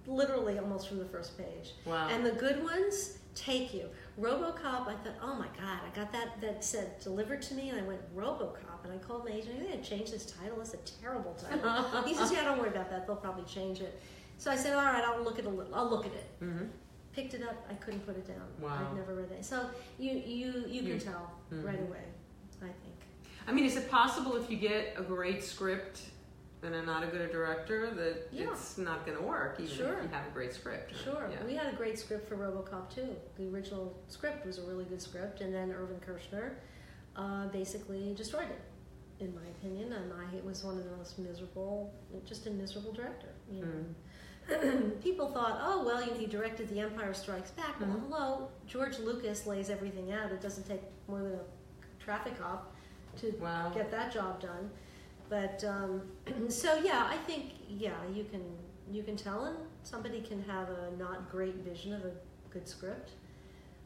literally, 0.08 0.58
almost 0.58 0.88
from 0.88 0.98
the 0.98 1.04
first 1.04 1.38
page. 1.38 1.74
Wow. 1.84 2.08
And 2.08 2.26
the 2.26 2.32
good 2.32 2.62
ones 2.64 3.18
take 3.36 3.72
you. 3.72 3.88
RoboCop, 4.20 4.88
I 4.88 4.94
thought, 4.96 5.14
oh 5.22 5.36
my 5.36 5.46
god, 5.56 5.80
I 5.86 5.94
got 5.94 6.12
that 6.12 6.40
that 6.40 6.64
said 6.64 6.98
delivered 7.00 7.40
to 7.42 7.54
me, 7.54 7.70
and 7.70 7.78
I 7.78 7.82
went 7.84 8.00
RoboCop, 8.16 8.71
and 8.84 8.92
I 8.92 8.96
called 8.98 9.24
my 9.24 9.30
agent. 9.32 9.54
I 9.56 9.64
think 9.64 9.74
I 9.74 9.82
changed 9.82 10.12
this 10.12 10.26
title. 10.26 10.60
It's 10.60 10.74
a 10.74 10.78
terrible 11.02 11.34
title. 11.34 12.02
he 12.06 12.14
says, 12.14 12.32
yeah, 12.32 12.44
don't 12.44 12.58
worry 12.58 12.68
about 12.70 12.90
that. 12.90 13.06
They'll 13.06 13.16
probably 13.16 13.44
change 13.44 13.80
it. 13.80 14.00
So 14.38 14.50
I 14.50 14.56
said, 14.56 14.74
all 14.74 14.84
right, 14.84 15.04
I'll 15.04 15.22
look 15.22 15.38
at 15.38 15.44
it. 15.44 15.50
I'll 15.72 15.88
look 15.88 16.06
at 16.06 16.12
it. 16.12 16.26
mm-hmm. 16.42 16.64
Picked 17.12 17.34
it 17.34 17.42
up. 17.42 17.66
I 17.70 17.74
couldn't 17.74 18.06
put 18.06 18.16
it 18.16 18.26
down. 18.26 18.42
Wow. 18.60 18.88
I'd 18.90 18.96
never 18.96 19.14
read 19.14 19.30
it. 19.30 19.44
So 19.44 19.66
you 19.98 20.12
you 20.12 20.64
you 20.66 20.82
can 20.82 20.98
tell 20.98 21.30
right 21.50 21.78
away. 21.78 22.04
I 22.62 22.66
think. 22.66 22.94
I 23.46 23.52
mean, 23.52 23.64
is 23.66 23.76
it 23.76 23.90
possible 23.90 24.36
if 24.36 24.48
you 24.50 24.56
get 24.56 24.94
a 24.96 25.02
great 25.02 25.42
script 25.44 26.00
and 26.62 26.74
are 26.74 26.86
not 26.86 27.02
a 27.02 27.08
good 27.08 27.30
director 27.32 27.90
that 27.90 28.28
Yeah. 28.32 28.52
it's 28.52 28.78
not 28.78 29.04
going 29.04 29.18
to 29.18 29.24
work, 29.24 29.58
even 29.60 29.74
Sure. 29.76 29.98
if 29.98 30.04
you 30.04 30.08
have 30.10 30.26
a 30.26 30.30
great 30.30 30.54
script? 30.54 30.92
Sure. 31.04 31.28
Yeah. 31.30 31.44
We 31.44 31.54
had 31.54 31.72
a 31.72 31.76
great 31.76 31.98
script 31.98 32.28
for 32.28 32.36
RoboCop 32.36 32.88
too. 32.94 33.14
The 33.36 33.48
original 33.48 33.98
script 34.08 34.46
was 34.46 34.58
a 34.58 34.62
really 34.62 34.84
good 34.84 35.02
script, 35.02 35.40
and 35.40 35.52
then 35.52 35.72
Irvin 35.72 36.00
Kershner 36.06 36.52
uh, 37.16 37.48
basically 37.48 38.14
destroyed 38.14 38.48
it, 38.48 38.60
in 39.22 39.34
my 39.34 39.46
opinion. 39.58 39.92
And 39.92 40.12
I 40.12 40.36
it 40.36 40.44
was 40.44 40.62
one 40.64 40.76
of 40.76 40.84
the 40.84 40.96
most 40.96 41.18
miserable, 41.18 41.92
just 42.26 42.46
a 42.46 42.50
miserable 42.50 42.92
director. 42.92 43.28
You 43.50 43.62
know. 43.64 44.90
People 45.02 45.28
thought, 45.28 45.60
oh 45.62 45.84
well, 45.86 46.00
you 46.04 46.10
know, 46.10 46.16
he 46.18 46.26
directed 46.26 46.68
The 46.68 46.80
Empire 46.80 47.14
Strikes 47.14 47.52
Back. 47.52 47.80
Well, 47.80 47.88
Mhm. 47.90 48.00
hello, 48.10 48.48
George 48.66 48.98
Lucas 48.98 49.46
lays 49.46 49.70
everything 49.70 50.12
out. 50.12 50.32
It 50.32 50.40
doesn't 50.40 50.64
take 50.66 50.82
more 51.08 51.20
than 51.22 51.34
a 51.34 52.02
traffic 52.02 52.38
cop 52.38 52.74
to 53.18 53.30
Wow. 53.40 53.70
get 53.72 53.90
that 53.92 54.12
job 54.12 54.40
done. 54.40 54.70
But 55.28 55.62
um, 55.64 56.02
so 56.48 56.74
yeah, 56.82 57.06
I 57.08 57.16
think 57.18 57.52
yeah, 57.68 57.94
you 58.12 58.24
can 58.24 58.42
you 58.90 59.02
can 59.04 59.16
tell, 59.16 59.44
and 59.44 59.56
somebody 59.84 60.20
can 60.20 60.42
have 60.42 60.68
a 60.68 60.90
not 60.98 61.30
great 61.30 61.54
vision 61.56 61.92
of 61.94 62.04
a 62.04 62.10
good 62.50 62.68
script, 62.68 63.12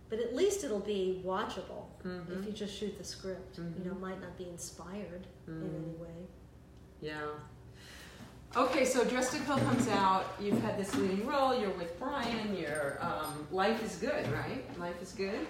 but 0.09 0.19
at 0.21 0.35
least 0.35 0.63
it'll 0.65 0.79
be 0.81 1.23
watchable 1.25 1.87
Mhm. 2.05 2.41
if 2.41 2.47
you 2.47 2.53
just 2.53 2.75
shoot 2.75 2.97
the 2.99 3.05
script. 3.05 3.59
You 3.59 3.65
know, 3.85 3.95
Mhm. 3.95 4.01
might 4.01 4.21
not 4.21 4.37
be 4.39 4.49
inspired 4.49 5.27
in 5.47 5.55
Mm. 5.55 5.75
any 5.85 5.95
way. 5.95 6.27
Yeah. 7.01 7.27
Okay, 8.57 8.85
so 8.85 9.05
Dressed 9.05 9.33
to 9.33 9.39
Kill 9.41 9.59
comes 9.59 9.89
out. 9.89 10.25
You've 10.41 10.63
had 10.63 10.79
this 10.79 10.95
leading 10.95 11.27
role. 11.27 11.55
You're 11.55 11.77
with 11.77 11.99
Brian. 11.99 12.57
Your 12.57 12.99
um, 13.03 13.47
life 13.51 13.83
is 13.83 13.97
good, 13.97 14.27
right? 14.33 14.79
Life 14.79 15.01
is 15.03 15.13
good. 15.13 15.47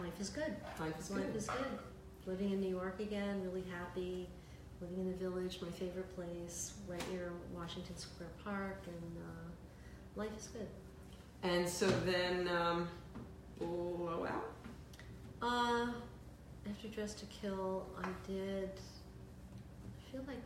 Life 0.00 0.20
is 0.20 0.30
good. 0.30 0.54
Life 0.80 0.98
is 0.98 1.10
Life 1.10 1.26
good. 1.26 1.36
is 1.36 1.46
good. 1.46 1.78
Living 2.26 2.50
in 2.52 2.60
New 2.60 2.70
York 2.70 2.98
again, 3.00 3.42
really 3.44 3.62
happy. 3.70 4.28
Living 4.80 4.98
in 5.00 5.06
the 5.12 5.16
village, 5.16 5.60
my 5.60 5.70
favorite 5.70 6.12
place, 6.14 6.72
right 6.88 7.02
near 7.12 7.32
Washington 7.54 7.96
Square 7.96 8.30
Park, 8.44 8.80
and 8.86 9.16
uh, 9.18 10.20
life 10.20 10.36
is 10.36 10.48
good. 10.48 10.68
And 11.42 11.68
so 11.68 11.88
then, 12.04 12.48
um, 12.48 12.88
blowout. 13.58 14.52
Uh, 15.42 15.88
after 16.68 16.88
Dressed 16.88 17.18
to 17.20 17.26
Kill, 17.26 17.86
I 18.02 18.08
did. 18.26 18.70
I 18.70 20.12
feel 20.12 20.22
like 20.26 20.42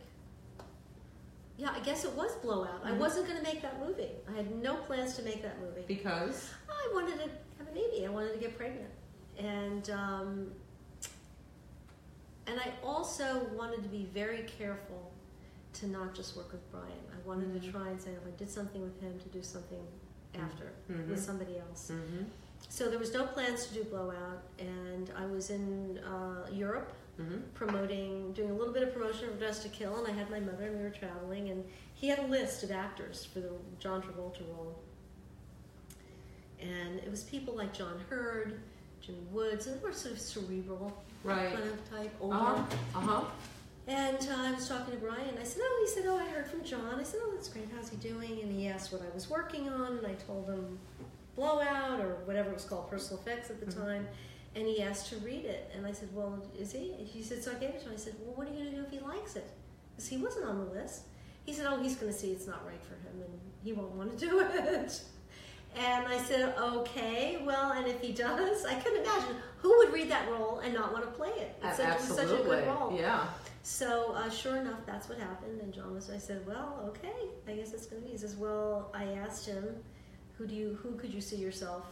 yeah, 1.55 1.69
I 1.71 1.79
guess 1.81 2.03
it 2.03 2.11
was 2.13 2.31
Blowout. 2.37 2.81
I 2.83 2.91
Mhm. 2.91 2.97
wasn't 2.97 3.27
going 3.27 3.37
to 3.37 3.43
make 3.43 3.61
that 3.61 3.79
movie. 3.79 4.09
I 4.27 4.31
had 4.31 4.55
no 4.55 4.75
plans 4.77 5.15
to 5.17 5.21
make 5.23 5.43
that 5.43 5.61
movie. 5.61 5.83
Because 5.87 6.49
I 6.67 6.89
wanted 6.91 7.13
to 7.19 7.29
have 7.59 7.67
a 7.67 7.71
baby. 7.71 8.07
I 8.07 8.09
wanted 8.09 8.33
to 8.33 8.39
get 8.39 8.57
pregnant, 8.57 8.89
and 9.37 9.87
um, 9.91 10.51
and 12.47 12.59
I 12.59 12.73
also 12.83 13.45
wanted 13.55 13.83
to 13.83 13.89
be 13.89 14.05
very 14.13 14.43
careful 14.57 15.11
to 15.73 15.87
not 15.87 16.13
just 16.15 16.35
work 16.35 16.51
with 16.51 16.69
Brian. 16.71 16.91
I 17.13 17.27
wanted 17.27 17.53
to 17.53 17.67
Mhm. 17.67 17.71
try 17.71 17.87
and 17.89 18.01
say 18.01 18.11
if 18.13 18.25
I 18.27 18.31
did 18.31 18.49
something 18.49 18.81
with 18.81 18.99
him, 18.99 19.17
to 19.19 19.29
do 19.29 19.41
something 19.43 19.85
after 20.35 20.73
Mhm. 20.89 21.07
with 21.09 21.23
somebody 21.23 21.57
else. 21.59 21.91
So 22.69 22.89
there 22.89 22.99
was 22.99 23.13
no 23.13 23.25
plans 23.25 23.67
to 23.67 23.73
do 23.73 23.83
Blowout, 23.83 24.41
and 24.57 25.11
I 25.15 25.25
was 25.25 25.51
in 25.51 25.99
uh, 25.99 26.49
Europe 26.51 26.91
mm-hmm. 27.21 27.39
promoting, 27.53 28.33
doing 28.33 28.51
a 28.51 28.53
little 28.53 28.73
bit 28.73 28.83
of 28.83 28.93
promotion 28.93 29.29
for 29.29 29.37
Dressed 29.37 29.63
to 29.63 29.69
Kill, 29.69 30.03
and 30.03 30.07
I 30.07 30.17
had 30.17 30.29
my 30.29 30.39
mother, 30.39 30.67
and 30.67 30.77
we 30.77 30.83
were 30.83 30.89
traveling, 30.89 31.49
and 31.49 31.63
he 31.93 32.07
had 32.07 32.19
a 32.19 32.27
list 32.27 32.63
of 32.63 32.71
actors 32.71 33.27
for 33.31 33.39
the 33.39 33.51
John 33.79 34.01
Travolta 34.01 34.41
role, 34.49 34.79
and 36.59 36.99
it 36.99 37.09
was 37.09 37.23
people 37.23 37.55
like 37.55 37.73
John 37.73 37.99
Heard, 38.09 38.59
Jimmy 39.01 39.19
Woods, 39.31 39.67
and 39.67 39.79
they 39.79 39.83
were 39.83 39.93
sort 39.93 40.15
of 40.15 40.19
cerebral 40.19 40.97
right. 41.23 41.53
kind 41.53 41.69
of 41.69 41.89
type, 41.91 42.15
older. 42.21 42.35
Uh-huh. 42.35 42.99
Uh-huh. 42.99 43.25
And 43.85 44.17
uh, 44.31 44.35
I 44.37 44.51
was 44.53 44.69
talking 44.69 44.93
to 44.93 44.99
Brian. 44.99 45.37
I 45.37 45.43
said, 45.43 45.61
"Oh," 45.61 45.85
he 45.85 45.93
said, 45.93 46.05
"Oh, 46.07 46.17
I 46.17 46.25
heard 46.29 46.47
from 46.47 46.63
John." 46.63 46.95
I 46.97 47.03
said, 47.03 47.19
"Oh, 47.21 47.31
that's 47.33 47.49
great. 47.49 47.67
How's 47.75 47.89
he 47.89 47.97
doing?" 47.97 48.39
And 48.41 48.49
he 48.49 48.69
asked 48.69 48.93
what 48.93 49.01
I 49.01 49.13
was 49.13 49.29
working 49.29 49.67
on, 49.67 49.97
and 49.97 50.07
I 50.07 50.13
told 50.13 50.47
him 50.47 50.79
Blowout 51.35 51.99
or 51.99 52.15
whatever 52.25 52.49
it 52.49 52.53
was 52.55 52.65
called, 52.65 52.89
Personal 52.89 53.21
Effects 53.21 53.49
at 53.49 53.59
the 53.59 53.65
Mhm. 53.65 53.75
time. 53.85 54.07
And 54.55 54.67
he 54.67 54.83
asked 54.83 55.09
to 55.09 55.17
read 55.17 55.45
it, 55.45 55.71
and 55.75 55.85
I 55.85 55.91
said, 55.91 56.13
"Well, 56.15 56.39
is 56.59 56.71
he?" 56.71 56.93
He 56.93 57.23
said, 57.23 57.43
"So 57.43 57.51
I 57.51 57.55
gave 57.55 57.71
it 57.71 57.79
to 57.79 57.85
him." 57.87 57.93
I 57.93 57.97
said, 57.97 58.13
"Well, 58.21 58.35
what 58.35 58.47
are 58.47 58.51
you 58.51 58.57
going 58.59 58.69
to 58.71 58.75
do 58.77 58.83
if 58.83 58.91
he 58.91 58.99
likes 58.99 59.35
it?" 59.35 59.49
Because 59.95 60.07
he 60.09 60.17
wasn't 60.17 60.45
on 60.45 60.59
the 60.59 60.71
list. 60.79 61.03
He 61.45 61.53
said, 61.53 61.65
"Oh, 61.67 61.77
he's 61.81 61.95
going 61.95 62.11
to 62.13 62.17
see 62.17 62.31
it's 62.31 62.45
not 62.45 62.63
right 62.65 62.81
for 62.83 62.93
him, 62.95 63.21
and 63.23 63.39
he 63.63 63.73
won't 63.73 63.91
want 63.95 64.17
to 64.17 64.25
do 64.25 64.39
it." 64.41 65.01
And 65.75 66.07
I 66.07 66.19
said, 66.21 66.53
"Okay, 66.55 67.41
well, 67.43 67.71
and 67.71 67.87
if 67.87 67.99
he 67.99 68.11
does, 68.11 68.63
I 68.63 68.75
couldn't 68.75 69.01
imagine 69.03 69.37
who 69.57 69.75
would 69.79 69.91
read 69.91 70.07
that 70.11 70.29
role 70.29 70.59
and 70.59 70.71
not 70.71 70.93
want 70.93 71.03
to 71.03 71.09
play 71.09 71.31
it. 71.31 71.55
It's 71.63 71.77
such, 71.77 71.97
was 71.97 72.15
such 72.15 72.29
a 72.39 72.43
good 72.43 72.67
role." 72.67 72.95
Yeah. 72.95 73.25
So 73.63 74.11
uh, 74.13 74.29
sure 74.29 74.57
enough, 74.57 74.85
that's 74.85 75.09
what 75.09 75.17
happened. 75.17 75.61
And 75.61 75.73
John 75.73 75.95
was. 75.95 76.11
I 76.11 76.19
said, 76.19 76.45
"Well, 76.45 76.83
okay, 76.89 77.27
I 77.47 77.53
guess 77.55 77.73
it's 77.73 77.87
going 77.87 78.03
to 78.03 78.05
be." 78.05 78.11
He 78.11 78.17
says, 78.19 78.35
"Well, 78.35 78.91
I 78.93 79.05
asked 79.13 79.47
him, 79.47 79.83
who 80.37 80.45
do 80.47 80.55
you, 80.55 80.77
who 80.81 80.95
could 80.95 81.13
you 81.13 81.21
see 81.21 81.35
yourself 81.37 81.85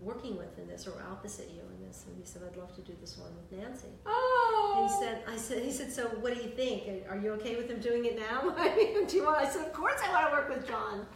working 0.00 0.36
with 0.36 0.58
in 0.58 0.66
this, 0.66 0.86
or 0.86 0.94
opposite 1.10 1.50
you 1.50 1.60
in 1.60 1.86
this?" 1.86 2.04
And 2.06 2.16
he 2.16 2.24
said, 2.24 2.42
"I'd 2.46 2.56
love 2.56 2.74
to 2.76 2.80
do 2.82 2.92
this 3.00 3.18
one 3.18 3.30
with 3.36 3.58
Nancy." 3.60 3.88
Oh. 4.06 4.74
And 4.78 4.88
he 4.90 5.04
said, 5.04 5.22
"I 5.28 5.36
said, 5.36 5.62
he 5.64 5.70
said, 5.72 5.92
so 5.92 6.04
what 6.20 6.34
do 6.34 6.42
you 6.42 6.48
think? 6.50 6.84
Are 7.10 7.16
you 7.18 7.32
okay 7.32 7.56
with 7.56 7.68
him 7.68 7.80
doing 7.80 8.04
it 8.06 8.16
now? 8.18 8.54
I 8.56 8.74
mean, 8.76 9.06
do 9.06 9.16
you 9.16 9.24
want?" 9.24 9.38
I 9.38 9.48
said, 9.48 9.66
"Of 9.66 9.72
course, 9.72 10.00
I 10.06 10.12
want 10.12 10.26
to 10.30 10.32
work 10.32 10.48
with 10.48 10.66
John." 10.68 11.06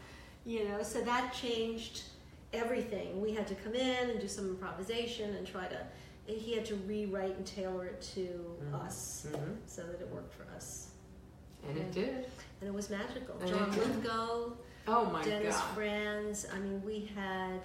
You 0.45 0.69
know, 0.69 0.83
so 0.83 1.01
that 1.03 1.33
changed 1.33 2.03
everything. 2.53 3.21
We 3.21 3.33
had 3.33 3.47
to 3.49 3.55
come 3.55 3.75
in 3.75 4.11
and 4.11 4.21
do 4.21 4.29
some 4.29 4.47
improvisation 4.49 5.35
and 5.37 5.47
try 5.47 5.67
to. 5.69 5.79
He 6.27 6.55
had 6.55 6.65
to 6.67 6.77
rewrite 6.87 7.37
and 7.37 7.47
tailor 7.47 7.85
it 7.87 8.01
to 8.15 8.57
Mhm. 8.63 8.75
us 8.87 9.27
Mm-hmm. 9.31 9.53
so 9.67 9.83
that 9.83 10.01
it 10.01 10.09
worked 10.11 10.33
for 10.35 10.45
us. 10.57 10.89
And 11.69 11.77
it 11.77 11.93
did. 11.93 12.27
And 12.61 12.69
it 12.69 12.73
was 12.75 12.89
magical. 12.91 13.37
And 13.41 13.49
John 13.49 13.69
it 13.69 13.75
did. 13.75 13.89
Lithgow, 13.89 14.53
Oh 14.86 15.06
my 15.06 15.23
Dennis 15.24 15.56
god. 15.56 15.74
Franz. 15.74 16.47
I 16.55 16.59
mean, 16.59 16.82
we 16.85 17.11
had 17.15 17.61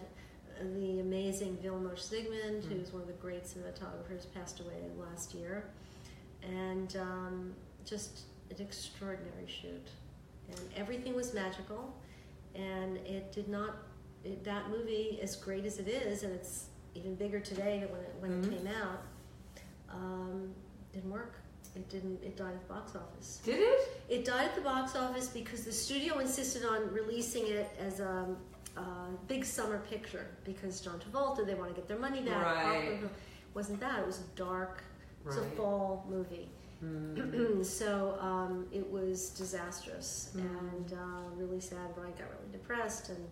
the 0.76 1.00
amazing 1.00 1.58
Vilmos 1.64 2.10
Zsigmond, 2.10 2.64
Mm. 2.64 2.70
who's 2.80 2.92
one 2.92 3.02
of 3.02 3.08
the 3.08 3.14
great 3.14 3.44
cinematographers, 3.46 4.26
passed 4.34 4.60
away 4.60 4.76
last 4.98 5.34
year. 5.34 5.66
And 6.44 6.96
um, 6.98 7.54
just 7.86 8.22
an 8.50 8.58
extraordinary 8.60 9.48
shoot. 9.48 9.88
And 10.50 10.60
everything 10.76 11.16
was 11.16 11.34
magical. 11.34 11.94
And 12.56 12.98
it 12.98 13.32
did 13.32 13.48
not, 13.50 13.76
it, 14.24 14.44
that 14.44 14.70
movie, 14.70 15.20
as 15.22 15.36
great 15.36 15.66
as 15.66 15.78
it 15.80 15.88
is, 15.88 16.24
and 16.24 16.34
it's 16.34 16.66
even 16.96 17.16
bigger 17.16 17.40
today 17.40 17.80
than 17.82 17.92
when 17.92 18.02
it, 18.02 18.16
when 18.20 18.32
Mhm. 18.44 18.54
it 18.54 18.58
came 18.58 18.68
out, 18.68 19.02
um, 19.90 20.54
didn't 20.94 21.12
work. 21.12 21.36
It 21.76 21.88
didn't, 21.90 22.22
it 22.24 22.36
died 22.36 22.54
at 22.56 22.68
the 22.68 22.74
box 22.74 22.96
office. 22.96 23.40
Did 23.46 23.60
it? 23.60 23.80
It 24.10 24.26
died 24.26 24.46
at 24.46 24.56
the 24.56 24.62
box 24.62 24.96
office 24.96 25.28
because 25.28 25.64
the 25.64 25.72
studio 25.72 26.20
insisted 26.20 26.66
on 26.66 26.92
releasing 26.92 27.48
it 27.48 27.70
as 27.80 28.00
a, 28.00 28.26
a 28.78 28.82
big 29.28 29.46
summer 29.46 29.80
picture 29.90 30.28
because 30.44 30.82
John 30.82 31.00
Travolta, 31.00 31.46
they 31.46 31.54
want 31.54 31.70
to 31.70 31.76
get 31.76 31.88
their 31.88 32.00
money 32.00 32.22
back. 32.22 32.44
Right. 32.66 33.00
Wasn't 33.54 33.80
that? 33.80 34.00
It 34.00 34.06
was 34.06 34.20
a 34.20 34.36
dark, 34.36 34.84
it's 35.26 35.38
a 35.38 35.44
fall 35.58 36.06
movie. 36.10 36.50
Mm. 36.84 37.64
so 37.66 38.18
um, 38.22 38.66
it 38.72 38.90
was 38.90 39.30
disastrous 39.30 40.32
Mm. 40.36 40.42
and 40.42 40.94
uh, 40.94 41.30
really 41.36 41.60
sad. 41.60 41.94
Brian 41.96 42.12
got 42.14 42.30
really 42.32 42.52
depressed 42.52 43.10
and 43.10 43.26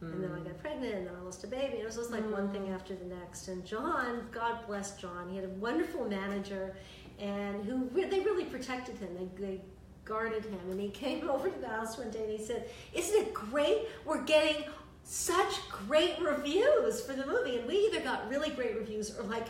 and 0.00 0.20
then 0.20 0.32
I 0.32 0.38
Mm. 0.40 0.44
got 0.46 0.58
pregnant, 0.58 0.94
and 0.96 1.06
then 1.06 1.14
I 1.14 1.20
lost 1.22 1.44
a 1.44 1.46
baby. 1.46 1.74
And 1.74 1.82
It 1.82 1.84
was 1.86 1.94
just 1.94 2.10
like 2.10 2.28
one 2.28 2.50
thing 2.50 2.62
Mm. 2.62 2.74
after 2.74 2.92
the 2.96 3.04
next. 3.04 3.46
And 3.46 3.64
John, 3.64 4.26
God 4.32 4.66
bless 4.66 4.96
John, 5.00 5.28
he 5.30 5.36
had 5.36 5.44
a 5.44 5.54
wonderful 5.60 6.08
manager, 6.08 6.74
and 7.18 7.64
who 7.64 7.88
re- 7.92 8.04
they 8.04 8.20
really 8.20 8.44
protected 8.44 8.96
him. 8.98 9.08
They, 9.14 9.46
they 9.46 9.60
guarded 10.04 10.44
him, 10.44 10.58
and 10.70 10.80
he 10.80 10.88
came 10.88 11.28
over 11.30 11.48
to 11.50 11.58
the 11.58 11.68
house 11.68 11.98
one 11.98 12.10
day 12.10 12.22
and 12.24 12.38
he 12.38 12.44
said, 12.44 12.68
"Isn't 12.94 13.20
it 13.26 13.34
great? 13.34 13.88
We're 14.04 14.22
getting 14.22 14.64
such 15.04 15.68
great 15.68 16.20
reviews 16.20 17.00
for 17.00 17.12
the 17.12 17.26
movie." 17.26 17.58
And 17.58 17.66
we 17.68 17.76
either 17.86 18.00
got 18.00 18.28
really 18.28 18.50
great 18.50 18.76
reviews 18.76 19.16
or 19.18 19.22
like 19.24 19.46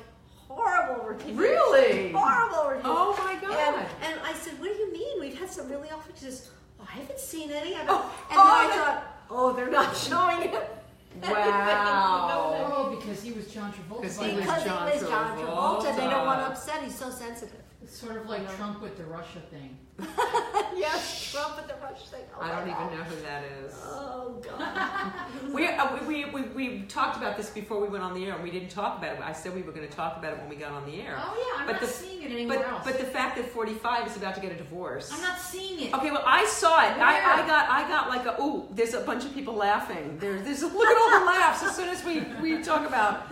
horrible 0.48 1.04
reviews. 1.04 1.36
Really? 1.36 2.12
Horrible 2.12 2.68
reviews. 2.68 2.84
Oh 2.86 3.16
my 3.24 3.34
god. 3.40 3.86
And, 4.02 4.12
and 4.12 4.20
I 4.24 4.32
said, 4.34 4.58
"What 4.60 4.72
do 4.72 4.78
you 4.78 4.92
mean? 4.92 5.20
We've 5.20 5.38
had 5.38 5.50
some 5.50 5.68
really 5.70 5.88
awful." 5.90 6.12
She 6.14 6.24
says, 6.24 6.50
"Oh, 6.80 6.86
I 6.88 6.96
haven't 6.98 7.20
seen 7.20 7.50
any." 7.50 7.74
I 7.74 7.84
don't, 7.84 8.02
Oh, 8.02 8.14
and 8.30 8.38
oh, 8.40 8.44
then 8.44 8.70
I 8.70 8.72
oh, 8.72 8.84
thought, 8.84 9.04
"Oh, 9.30 9.52
they're 9.54 9.70
not 9.70 9.96
showing 10.08 10.42
it." 10.50 10.78
Wow. 11.22 12.72
Oh, 12.74 12.96
because 12.96 13.22
he 13.22 13.32
was 13.32 13.46
John 13.46 13.72
Travolta. 13.72 14.00
Because 14.02 14.18
he 14.20 14.34
was 14.34 14.44
because 14.44 14.64
John 14.64 14.88
it 14.88 14.94
was 14.94 15.08
John 15.08 15.38
Travolta. 15.38 15.96
They 15.96 16.08
don't 16.08 16.26
want 16.26 16.40
to 16.40 16.46
upset. 16.46 16.82
He's 16.82 16.98
so 16.98 17.10
sensitive. 17.10 17.60
It's 17.82 17.96
sort 17.96 18.16
of 18.16 18.28
like 18.28 18.54
Trump 18.56 18.80
with 18.80 18.96
the 18.96 19.04
Russia 19.04 19.40
thing. 19.50 19.76
yes, 20.78 21.30
Trump 21.32 21.56
with 21.56 21.68
the 21.68 21.74
rush 21.82 22.08
thing. 22.08 22.20
Oh 22.38 22.42
I 22.42 22.50
don't 22.50 22.68
even 22.68 22.98
know 22.98 23.04
who 23.04 23.22
that 23.22 23.44
is. 23.64 23.74
Oh 23.84 24.40
God. 24.42 25.12
We, 25.52 25.66
uh, 25.66 26.06
we, 26.06 26.24
we, 26.26 26.42
we 26.42 26.82
talked 26.82 27.16
about 27.18 27.36
this 27.36 27.50
before 27.50 27.78
we 27.80 27.88
went 27.88 28.02
on 28.02 28.14
the 28.14 28.24
air, 28.24 28.34
and 28.34 28.42
we 28.42 28.50
didn't 28.50 28.70
talk 28.70 28.96
about 28.98 29.16
it. 29.16 29.20
I 29.22 29.32
said 29.32 29.54
we 29.54 29.60
were 29.62 29.72
going 29.72 29.86
to 29.86 29.94
talk 29.94 30.16
about 30.16 30.32
it 30.34 30.38
when 30.38 30.48
we 30.48 30.56
got 30.56 30.72
on 30.72 30.86
the 30.86 31.00
air. 31.00 31.16
Oh 31.18 31.34
yeah, 31.36 31.60
I'm 31.60 31.66
But 31.66 31.72
not 31.72 31.80
the- 31.82 31.86
seeing 31.88 32.22
it 32.22 32.30
anywhere 32.30 32.58
But 32.60 32.68
else. 32.68 32.82
but 32.84 32.98
the 32.98 33.04
fact 33.04 33.36
that 33.36 33.46
45 33.50 34.06
is 34.06 34.16
about 34.16 34.34
to 34.36 34.40
get 34.40 34.52
a 34.52 34.56
divorce. 34.56 35.10
I'm 35.12 35.20
not 35.20 35.38
seeing 35.38 35.80
it. 35.88 35.94
Okay, 35.94 36.10
well 36.10 36.22
I 36.26 36.46
saw 36.46 36.80
it. 36.84 36.96
I, 36.98 37.42
I 37.42 37.46
got 37.46 37.68
I 37.68 37.88
got 37.88 38.08
like 38.08 38.24
a 38.26 38.40
ooh. 38.40 38.66
There's 38.70 38.94
a 38.94 39.00
bunch 39.00 39.24
of 39.24 39.34
people 39.34 39.54
laughing. 39.54 40.16
There, 40.18 40.40
there's 40.40 40.62
look 40.62 40.72
at 40.88 40.96
all 41.02 41.20
the 41.20 41.26
laughs 41.26 41.62
as 41.62 41.76
soon 41.76 41.88
as 41.88 42.02
we 42.04 42.20
we 42.40 42.62
talk 42.62 42.86
about 42.86 43.30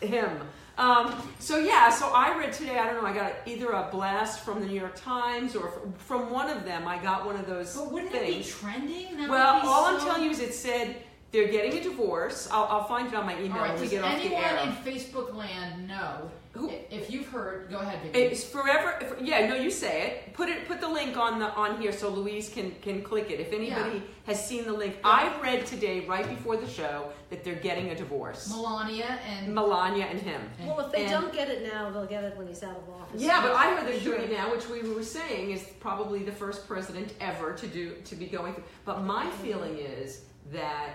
him. 0.00 0.40
Um, 0.78 1.14
so 1.38 1.58
yeah, 1.58 1.88
so 1.90 2.08
I 2.08 2.36
read 2.38 2.52
today. 2.52 2.78
I 2.78 2.84
don't 2.86 3.02
know. 3.02 3.08
I 3.08 3.14
got 3.14 3.32
either 3.46 3.70
a 3.70 3.88
blast 3.90 4.40
from 4.40 4.60
the 4.60 4.66
New 4.66 4.78
York 4.78 4.94
Times 4.94 5.56
or 5.56 5.72
from 5.96 6.30
one 6.30 6.50
of 6.50 6.64
them. 6.64 6.86
I 6.86 6.98
got 7.02 7.24
one 7.24 7.36
of 7.36 7.46
those 7.46 7.74
But 7.74 7.90
wouldn't 7.92 8.12
things. 8.12 8.34
it 8.34 8.38
be 8.38 8.50
trending? 8.50 9.16
That 9.16 9.30
Well, 9.30 9.62
be 9.62 9.66
all 9.68 9.84
I'm 9.86 10.00
telling 10.00 10.22
you 10.24 10.30
is 10.30 10.40
it 10.40 10.52
said 10.52 10.96
they're 11.32 11.48
getting 11.48 11.78
a 11.78 11.82
divorce. 11.82 12.48
I'll, 12.52 12.64
I'll 12.64 12.84
find 12.84 13.08
it 13.08 13.14
on 13.14 13.24
my 13.24 13.38
email 13.40 13.54
All 13.58 13.64
right, 13.64 13.78
does 13.78 13.90
get 13.90 14.04
off 14.04 14.16
the 14.16 14.34
anyone 14.36 14.68
in 14.68 14.74
Facebook 14.84 15.34
land 15.34 15.88
know? 15.88 16.30
Who- 16.56 16.70
If 16.90 17.10
you've 17.10 17.28
heard, 17.28 17.70
go 17.70 17.78
ahead, 17.78 18.02
Vicky. 18.02 18.18
It's 18.18 18.44
forever. 18.44 18.96
if- 19.00 19.20
Yeah, 19.20 19.46
no, 19.46 19.54
you 19.54 19.70
say 19.70 20.02
it. 20.06 20.34
Put 20.34 20.48
it. 20.48 20.66
Put 20.66 20.80
the 20.80 20.88
link 20.88 21.16
on 21.16 21.38
the 21.38 21.52
on 21.54 21.80
here 21.80 21.92
so 21.92 22.08
Louise 22.08 22.48
can 22.48 22.74
can 22.82 23.02
click 23.02 23.30
it. 23.30 23.40
If 23.40 23.52
anybody 23.52 24.02
has 24.24 24.44
seen 24.44 24.64
the 24.64 24.72
link, 24.72 24.98
I 25.04 25.32
read 25.40 25.66
today 25.66 26.00
right 26.06 26.28
before 26.28 26.56
the 26.56 26.68
show 26.68 27.10
that 27.30 27.44
they're 27.44 27.54
getting 27.68 27.90
a 27.90 27.94
divorce. 27.94 28.50
Melania 28.50 29.18
and 29.26 29.54
Melania 29.54 30.06
and 30.06 30.20
him. 30.20 30.40
well, 30.64 30.80
if 30.80 30.92
they 30.92 31.02
And- 31.02 31.10
don't 31.10 31.32
get 31.32 31.48
it 31.48 31.62
now, 31.62 31.90
they'll 31.90 32.06
get 32.06 32.24
it 32.24 32.36
when 32.36 32.46
he's 32.46 32.62
out 32.62 32.76
of 32.76 32.88
office. 32.90 33.20
Yeah, 33.20 33.42
but 33.42 33.52
I 33.52 33.74
heard 33.74 33.86
they're 33.86 34.00
Sure. 34.00 34.16
doing 34.16 34.30
it 34.30 34.32
now, 34.32 34.50
which 34.50 34.68
we 34.68 34.82
were 34.82 35.02
saying 35.02 35.50
is 35.50 35.62
probably 35.80 36.22
the 36.22 36.32
first 36.32 36.66
president 36.66 37.12
ever 37.20 37.52
to 37.54 37.66
do 37.66 37.94
to 38.04 38.14
be 38.16 38.26
going 38.26 38.54
through. 38.54 38.64
But 38.84 39.02
my 39.02 39.24
mm-hmm. 39.26 39.42
feeling 39.42 39.78
is 39.78 40.22
that 40.52 40.90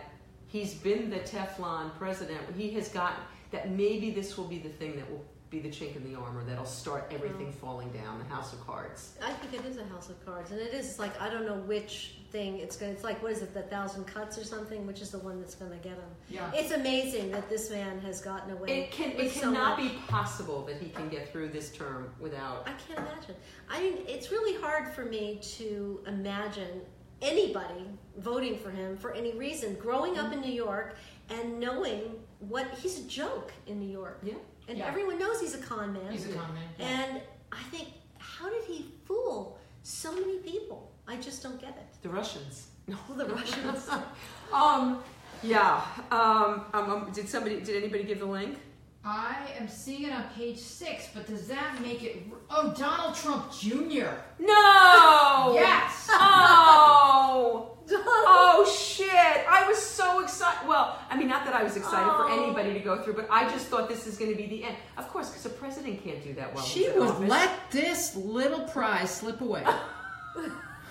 he's 0.48 0.74
been 0.74 1.10
the 1.10 1.20
Teflon 1.20 1.98
president. 1.98 2.42
He 2.58 2.72
has 2.72 2.90
got 2.90 3.14
that 3.52 3.70
maybe 3.72 4.12
this 4.12 4.38
will 4.38 4.48
be 4.48 4.60
the 4.60 4.70
thing 4.70 4.96
that 4.96 5.10
will 5.12 5.26
be 5.52 5.60
the 5.60 5.70
chink 5.70 5.98
in 5.98 6.04
the 6.10 6.18
armor 6.18 6.44
that'll 6.46 6.66
start 6.66 7.12
everything 7.14 7.52
falling 7.52 7.90
down. 7.92 8.18
The 8.20 8.34
House 8.34 8.54
of 8.54 8.66
Cards. 8.66 9.18
I 9.22 9.34
think 9.34 9.62
it 9.62 9.70
is 9.70 9.76
a 9.78 9.84
house 9.84 10.10
of 10.10 10.26
cards, 10.26 10.52
and 10.52 10.60
it 10.62 10.74
is 10.74 10.98
like 10.98 11.20
I 11.22 11.30
don't 11.30 11.46
know 11.46 11.58
which 11.58 12.16
thing 12.32 12.58
it's 12.60 12.78
going. 12.78 12.94
to 12.94 12.96
It's 12.96 13.04
like 13.04 13.22
what 13.22 13.34
is 13.34 13.42
it, 13.42 13.54
the 13.54 13.64
thousand 13.64 14.06
cuts 14.06 14.38
or 14.38 14.46
something? 14.46 14.88
Which 14.88 15.02
is 15.02 15.12
the 15.12 15.20
one 15.20 15.42
that's 15.42 15.56
going 15.56 15.72
to 15.72 15.78
get 15.78 15.94
him? 15.98 16.10
yeah. 16.30 16.50
It's 16.54 16.72
amazing 16.72 17.32
that 17.32 17.50
this 17.50 17.70
man 17.70 18.00
has 18.00 18.22
gotten 18.22 18.52
away. 18.54 18.84
It 18.84 18.92
can. 18.92 19.12
It 19.12 19.18
with 19.18 19.34
so 19.34 19.42
cannot 19.42 19.78
be 19.78 19.90
possible 20.08 20.66
that 20.68 20.78
he 20.78 20.90
can 20.90 21.10
get 21.10 21.30
through 21.32 21.50
this 21.50 21.70
term 21.72 22.10
without. 22.20 22.66
I 22.66 22.72
can't 22.88 23.00
imagine. 23.00 23.36
I 23.70 23.82
mean, 23.82 23.98
it's 24.08 24.32
really 24.32 24.60
hard 24.62 24.88
for 24.94 25.04
me 25.04 25.40
to 25.58 26.00
imagine 26.08 26.80
anybody 27.22 27.86
voting 28.18 28.58
for 28.58 28.72
him 28.72 28.96
for 28.96 29.14
any 29.14 29.34
reason. 29.34 29.76
Growing 29.76 30.18
up 30.18 30.32
in 30.32 30.40
New 30.40 30.52
York 30.52 30.96
and 31.30 31.60
knowing 31.60 32.02
what 32.40 32.68
he's 32.82 33.00
a 33.00 33.04
joke 33.04 33.52
in 33.68 33.80
New 33.80 33.90
York, 33.90 34.20
Yeah. 34.24 34.34
And 34.72 34.80
Yeah. 34.80 34.88
everyone 34.88 35.20
knows 35.20 35.42
he's 35.42 35.54
a 35.54 35.58
con 35.70 35.92
man. 35.92 36.10
He's 36.12 36.26
a 36.30 36.34
comment. 36.34 36.68
And 36.80 37.22
I 37.52 37.62
think, 37.72 37.90
how 38.18 38.50
did 38.50 38.64
he 38.64 38.86
fool 39.06 39.60
so 39.84 40.14
many 40.14 40.38
people? 40.38 40.90
I 41.08 41.18
just 41.18 41.44
don't 41.44 41.60
get 41.60 41.72
it. 41.84 42.02
The 42.02 42.10
Russians. 42.10 42.68
No, 42.88 42.98
the 43.16 43.26
Russians. 43.26 43.88
um, 44.54 45.04
yeah. 45.44 45.82
Um, 46.10 46.66
um, 46.74 46.90
um, 46.92 47.12
did 47.14 47.30
somebody? 47.30 47.62
Did 47.62 47.76
anybody 47.84 48.04
give 48.04 48.20
the 48.20 48.26
link? 48.26 48.58
I 49.06 49.36
am 49.60 49.68
seeing 49.68 50.04
it 50.08 50.12
on 50.14 50.24
page 50.36 50.58
six, 50.58 51.10
but 51.14 51.28
does 51.28 51.48
that 51.48 51.80
make 51.82 52.02
it? 52.04 52.24
Oh, 52.50 52.74
Donald 52.78 53.14
Trump 53.16 53.52
Jr. 53.52 54.12
No. 54.40 55.52
Yes. 55.54 56.08
Oh. 56.12 57.78
oh 58.04 58.66
shit! 58.80 59.10
I 59.12 59.66
was 59.68 59.78
so 59.78 60.20
excited. 60.24 60.68
Well, 60.68 60.98
I 61.10 61.18
mean, 61.18 61.28
not 61.28 61.46
that 61.46 61.54
I 61.56 61.64
was 61.64 61.76
excited 61.78 62.10
for 62.16 62.26
Oh. 62.30 62.44
anybody 62.44 62.74
to 62.74 62.80
go 62.80 63.02
through, 63.02 63.14
but 63.14 63.28
I 63.30 63.50
just 63.52 63.68
thought 63.68 63.90
this 63.90 64.08
is 64.08 64.18
going 64.18 64.32
to 64.32 64.38
be 64.38 64.48
the 64.48 64.64
end. 64.64 64.76
Of 64.98 65.08
course, 65.10 65.30
because 65.30 65.46
a 65.46 65.50
president 65.50 66.04
can't 66.04 66.24
do 66.24 66.34
that 66.34 66.54
well. 66.54 66.64
She 66.64 66.86
in 66.88 67.00
would 67.00 67.10
office. 67.10 67.30
let 67.30 67.52
this 67.72 68.16
little 68.16 68.62
prize 68.62 69.12
slip 69.12 69.42
away. 69.42 69.66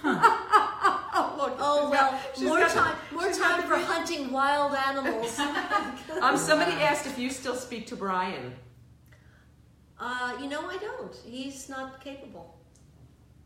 Oh, 0.02 1.35
look, 1.39 1.56
Oh 1.59 1.82
she's 1.85 1.90
well, 1.90 2.10
got- 2.10 2.20
she's 2.35 2.44
more 2.48 2.59
got 2.59 2.68
the- 2.70 2.74
time, 2.81 2.94
more 3.12 3.27
she's 3.28 3.39
time 3.39 3.62
for 3.64 3.77
big- 3.77 3.85
hunting 3.85 4.31
wild 4.32 4.74
animals. 4.74 5.39
Um, 6.22 6.36
somebody 6.39 6.72
asked 6.72 7.06
if 7.06 7.18
you 7.18 7.28
still 7.31 7.55
speak 7.55 7.86
to 7.89 7.97
Brian. 7.97 8.55
Uh, 9.98 10.39
you 10.40 10.48
know, 10.48 10.66
I 10.70 10.78
don't. 10.78 11.14
He's 11.27 11.68
not 11.68 12.01
capable. 12.02 12.56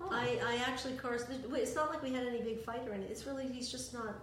Oh, 0.05 0.09
I, 0.13 0.39
I 0.47 0.57
actually, 0.67 0.95
course, 0.95 1.25
it's 1.31 1.75
not 1.75 1.91
like 1.91 2.03
we 2.03 2.13
had 2.13 2.27
any 2.27 2.41
big 2.43 2.63
fight 2.63 2.83
or 2.87 2.93
anything. 2.93 3.11
It's 3.11 3.27
really, 3.27 3.47
he's 3.49 3.71
just 3.71 3.95
not. 3.95 4.15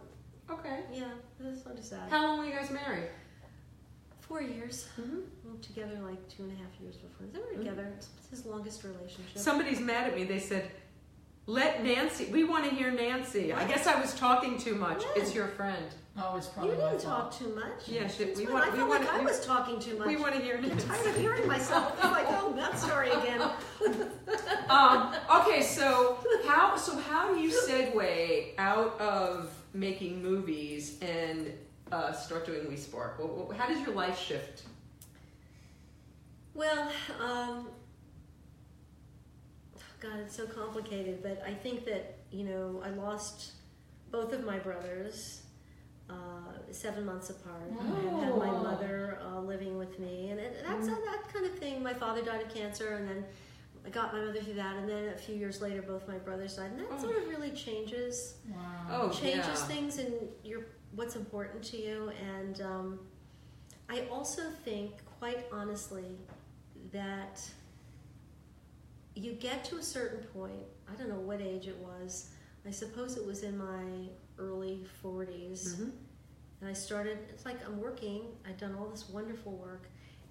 okay. 0.49 0.81
Yeah, 0.93 1.05
that's 1.39 1.63
sort 1.63 1.77
of 1.77 1.83
sad. 1.83 2.09
How 2.09 2.25
long 2.27 2.39
were 2.39 2.45
you 2.45 2.51
guys 2.53 2.69
married? 2.69 3.09
Four 4.19 4.41
years. 4.41 4.87
Mm-hmm. 4.99 5.19
We 5.43 5.51
were 5.51 5.57
together 5.61 5.99
like 6.03 6.27
two 6.29 6.43
and 6.43 6.51
a 6.53 6.55
half 6.55 6.71
years 6.79 6.95
before. 6.95 7.27
They 7.33 7.39
were 7.39 7.57
together. 7.63 7.93
It's 7.97 8.07
his 8.29 8.45
longest 8.45 8.83
relationship. 8.83 9.37
Somebody's 9.37 9.79
mad 9.79 10.07
at 10.07 10.15
me. 10.15 10.23
They 10.23 10.39
said, 10.39 10.71
"Let 11.47 11.83
Nancy. 11.83 12.25
We 12.25 12.43
want 12.43 12.63
to 12.65 12.71
hear 12.71 12.91
Nancy." 12.91 13.51
I 13.53 13.65
guess 13.67 13.87
I 13.87 13.99
was 13.99 14.13
talking 14.15 14.57
too 14.57 14.75
much. 14.75 15.03
Yeah. 15.03 15.21
It's 15.21 15.33
your 15.35 15.47
friend. 15.47 15.85
Oh, 16.17 16.35
it's 16.35 16.47
probably 16.47 16.71
my 16.75 16.89
didn't 16.91 17.01
fault. 17.03 17.31
talk 17.31 17.39
too 17.39 17.55
much. 17.55 17.87
Yeah, 17.87 18.05
shit, 18.07 18.35
we 18.35 18.45
want- 18.45 18.65
I 18.65 18.69
we 18.71 18.75
felt 18.77 18.89
want- 18.89 19.05
like 19.05 19.13
I 19.13 19.21
was 19.21 19.45
talking 19.45 19.79
too 19.79 19.97
much. 19.97 20.07
We 20.07 20.17
want 20.17 20.35
to 20.35 20.41
hear 20.41 20.57
I'm 20.57 20.77
tired 20.77 21.07
of 21.07 21.15
hearing 21.15 21.47
myself. 21.47 21.97
Oh, 22.03 22.07
I'm 22.07 22.11
like, 22.11 22.25
oh, 22.29 22.51
that 22.57 22.77
story 22.77 23.09
again. 23.11 23.41
um, 24.69 25.15
okay, 25.39 25.61
so 25.61 26.17
how 26.45 26.75
so 26.75 26.97
how 26.97 27.33
do 27.33 27.39
you 27.39 27.49
segue 27.49 28.49
out 28.57 28.99
of 28.99 29.53
making 29.73 30.21
movies 30.21 30.97
and 31.01 31.53
uh, 31.93 32.11
start 32.11 32.45
doing 32.45 32.67
We 32.67 32.75
Spark? 32.75 33.17
Well, 33.17 33.29
well, 33.47 33.57
how 33.57 33.67
does 33.67 33.79
your 33.79 33.95
life 33.95 34.19
shift? 34.19 34.63
Well, 36.53 36.91
um, 37.21 37.69
God, 40.01 40.19
it's 40.25 40.35
so 40.35 40.47
complicated, 40.47 41.21
but 41.21 41.43
I 41.45 41.53
think 41.53 41.85
that, 41.85 42.17
you 42.31 42.43
know, 42.43 42.81
I 42.83 42.89
lost 42.89 43.51
both 44.11 44.33
of 44.33 44.43
my 44.43 44.57
brothers 44.57 45.43
uh, 46.09 46.13
seven 46.71 47.05
months 47.05 47.29
apart. 47.29 47.61
I 47.79 48.19
had 48.25 48.35
my 48.37 48.49
Oh. 48.49 48.63
mother 48.63 49.19
uh, 49.23 49.39
living 49.41 49.77
with 49.77 49.99
me, 49.99 50.29
and 50.31 50.39
it, 50.39 50.57
that's 50.67 50.87
a, 50.87 50.91
that 50.91 51.31
kind 51.31 51.45
of 51.45 51.53
thing. 51.59 51.83
My 51.83 51.93
father 51.93 52.21
died 52.23 52.41
of 52.41 52.53
cancer, 52.53 52.95
and 52.95 53.07
then 53.07 53.23
I 53.85 53.89
got 53.89 54.11
my 54.13 54.21
mother 54.25 54.41
through 54.41 54.55
that, 54.55 54.75
and 54.77 54.89
then 54.89 55.09
a 55.09 55.17
few 55.17 55.35
years 55.35 55.61
later, 55.61 55.81
both 55.83 56.07
my 56.07 56.17
brothers 56.17 56.55
died, 56.57 56.71
and 56.71 56.79
that 56.79 56.87
Oh. 56.91 57.01
sort 57.03 57.17
of 57.21 57.29
really 57.29 57.51
changes 57.51 58.35
Wow. 58.51 58.57
Oh, 58.89 59.09
changes 59.11 59.47
yeah. 59.59 59.65
things 59.67 59.97
and 59.99 60.13
your 60.43 60.61
what's 60.95 61.15
important 61.15 61.63
to 61.63 61.77
you 61.77 62.11
and 62.35 62.59
um, 62.61 62.99
i 63.87 64.01
also 64.11 64.41
think 64.65 64.91
quite 65.19 65.45
honestly 65.53 66.17
that 66.91 67.39
you 69.15 69.33
get 69.33 69.63
to 69.65 69.77
a 69.77 69.83
certain 69.83 70.19
point 70.27 70.63
i 70.91 70.95
don't 70.95 71.09
know 71.09 71.19
what 71.19 71.41
age 71.41 71.67
it 71.67 71.77
was 71.77 72.29
i 72.65 72.71
suppose 72.71 73.17
it 73.17 73.25
was 73.25 73.43
in 73.43 73.57
my 73.57 74.07
early 74.39 74.85
40s 75.03 75.75
Mhm. 75.75 75.91
and 76.61 76.69
i 76.69 76.73
started 76.73 77.17
it's 77.29 77.45
like 77.45 77.57
i'm 77.65 77.79
working 77.81 78.23
i've 78.47 78.57
done 78.57 78.75
all 78.75 78.87
this 78.87 79.09
wonderful 79.09 79.51
work 79.53 79.87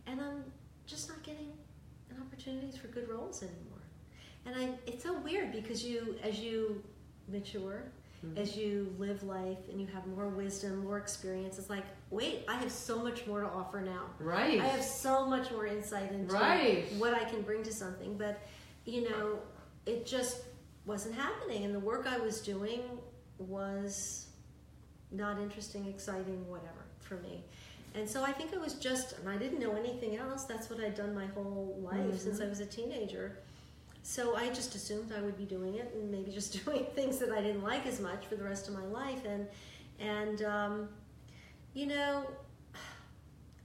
and 0.07 0.21
i'm 0.21 0.45
just 0.87 1.09
not 1.09 1.23
getting 1.23 1.53
opportunities 2.21 2.77
for 2.77 2.89
good 2.89 3.09
roles 3.09 3.43
anymore 3.43 3.83
and 4.47 4.55
i 4.57 4.75
it's 4.87 5.03
so 5.05 5.19
weird 5.21 5.53
because 5.53 5.85
you 5.85 6.17
as 6.23 6.41
you 6.41 6.83
mature 7.29 7.85
Mhm. 8.25 8.37
as 8.37 8.55
you 8.57 8.95
live 8.99 9.23
life 9.23 9.57
and 9.71 9.81
you 9.81 9.87
have 9.87 10.07
more 10.07 10.29
wisdom, 10.29 10.85
more 10.85 10.99
experience, 10.99 11.59
it's 11.59 11.71
like, 11.71 11.87
wait, 12.11 12.45
I 12.47 12.57
have 12.57 12.71
so 12.71 12.99
much 13.03 13.27
more 13.27 13.41
to 13.41 13.47
offer 13.49 13.81
now. 13.81 14.11
Right. 14.19 14.61
I 14.61 14.67
have 14.67 14.85
so 14.85 15.25
much 15.25 15.51
more 15.51 15.65
insight 15.67 16.13
into 16.13 16.35
Right. 16.35 16.85
what 16.99 17.15
I 17.15 17.25
can 17.25 17.41
bring 17.41 17.63
to 17.63 17.73
something. 17.73 18.19
But, 18.19 18.39
you 18.91 19.09
know, 19.09 19.39
it 19.87 20.05
just 20.05 20.43
wasn't 20.85 21.15
happening. 21.15 21.65
And 21.65 21.75
the 21.75 21.81
work 21.81 22.07
I 22.09 22.19
was 22.19 22.41
doing 22.41 22.83
was 23.39 24.27
not 25.13 25.39
interesting, 25.39 25.87
exciting, 25.87 26.49
whatever 26.49 26.85
for 26.99 27.17
me. 27.17 27.45
And 27.95 28.09
so 28.09 28.23
I 28.23 28.33
think 28.33 28.55
I 28.55 28.59
was 28.59 28.75
just, 28.75 29.19
and 29.19 29.29
I 29.29 29.37
didn't 29.37 29.59
know 29.59 29.75
anything 29.75 30.17
else. 30.17 30.45
That's 30.45 30.71
what 30.71 30.81
I'd 30.81 30.95
done 30.95 31.15
my 31.15 31.27
whole 31.27 31.77
life 31.81 32.21
since 32.21 32.41
I 32.41 32.47
was 32.47 32.61
a 32.61 32.67
teenager. 32.67 33.39
So 34.03 34.37
I 34.37 34.49
just 34.49 34.75
assumed 34.75 35.13
I 35.17 35.21
would 35.21 35.37
be 35.37 35.45
doing 35.45 35.75
it 35.75 35.93
and 35.95 36.11
maybe 36.11 36.31
just 36.31 36.65
doing 36.65 36.87
things 36.95 37.19
that 37.19 37.31
I 37.31 37.41
didn't 37.41 37.63
like 37.63 37.87
as 37.87 38.01
much 38.01 38.27
for 38.27 38.37
the 38.37 38.45
rest 38.45 38.69
of 38.69 38.75
my 38.75 38.85
life. 38.85 39.25
And, 39.25 39.47
and 39.99 40.43
um, 40.43 40.89
you 41.75 41.87
know, 41.87 42.27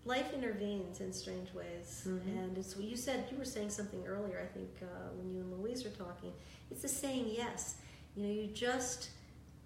life 0.06 0.34
intervenes 0.34 1.02
in 1.02 1.12
strange 1.12 1.54
ways. 1.54 2.04
Mhm. 2.08 2.28
And 2.38 2.58
it's 2.58 2.76
you 2.78 2.96
said, 2.96 3.28
you 3.32 3.38
were 3.38 3.46
saying 3.46 3.72
something 3.72 4.06
earlier, 4.06 4.40
I 4.40 4.46
think, 4.54 4.70
uh, 4.82 5.10
when 5.16 5.32
you 5.32 5.42
and 5.42 5.52
Louise 5.60 5.84
were 5.84 5.90
talking. 5.92 6.32
It's 6.72 6.84
the 6.84 6.88
saying 6.88 7.28
yes. 7.30 7.76
You 8.16 8.24
know, 8.26 8.32
you 8.32 8.48
just, 8.48 9.10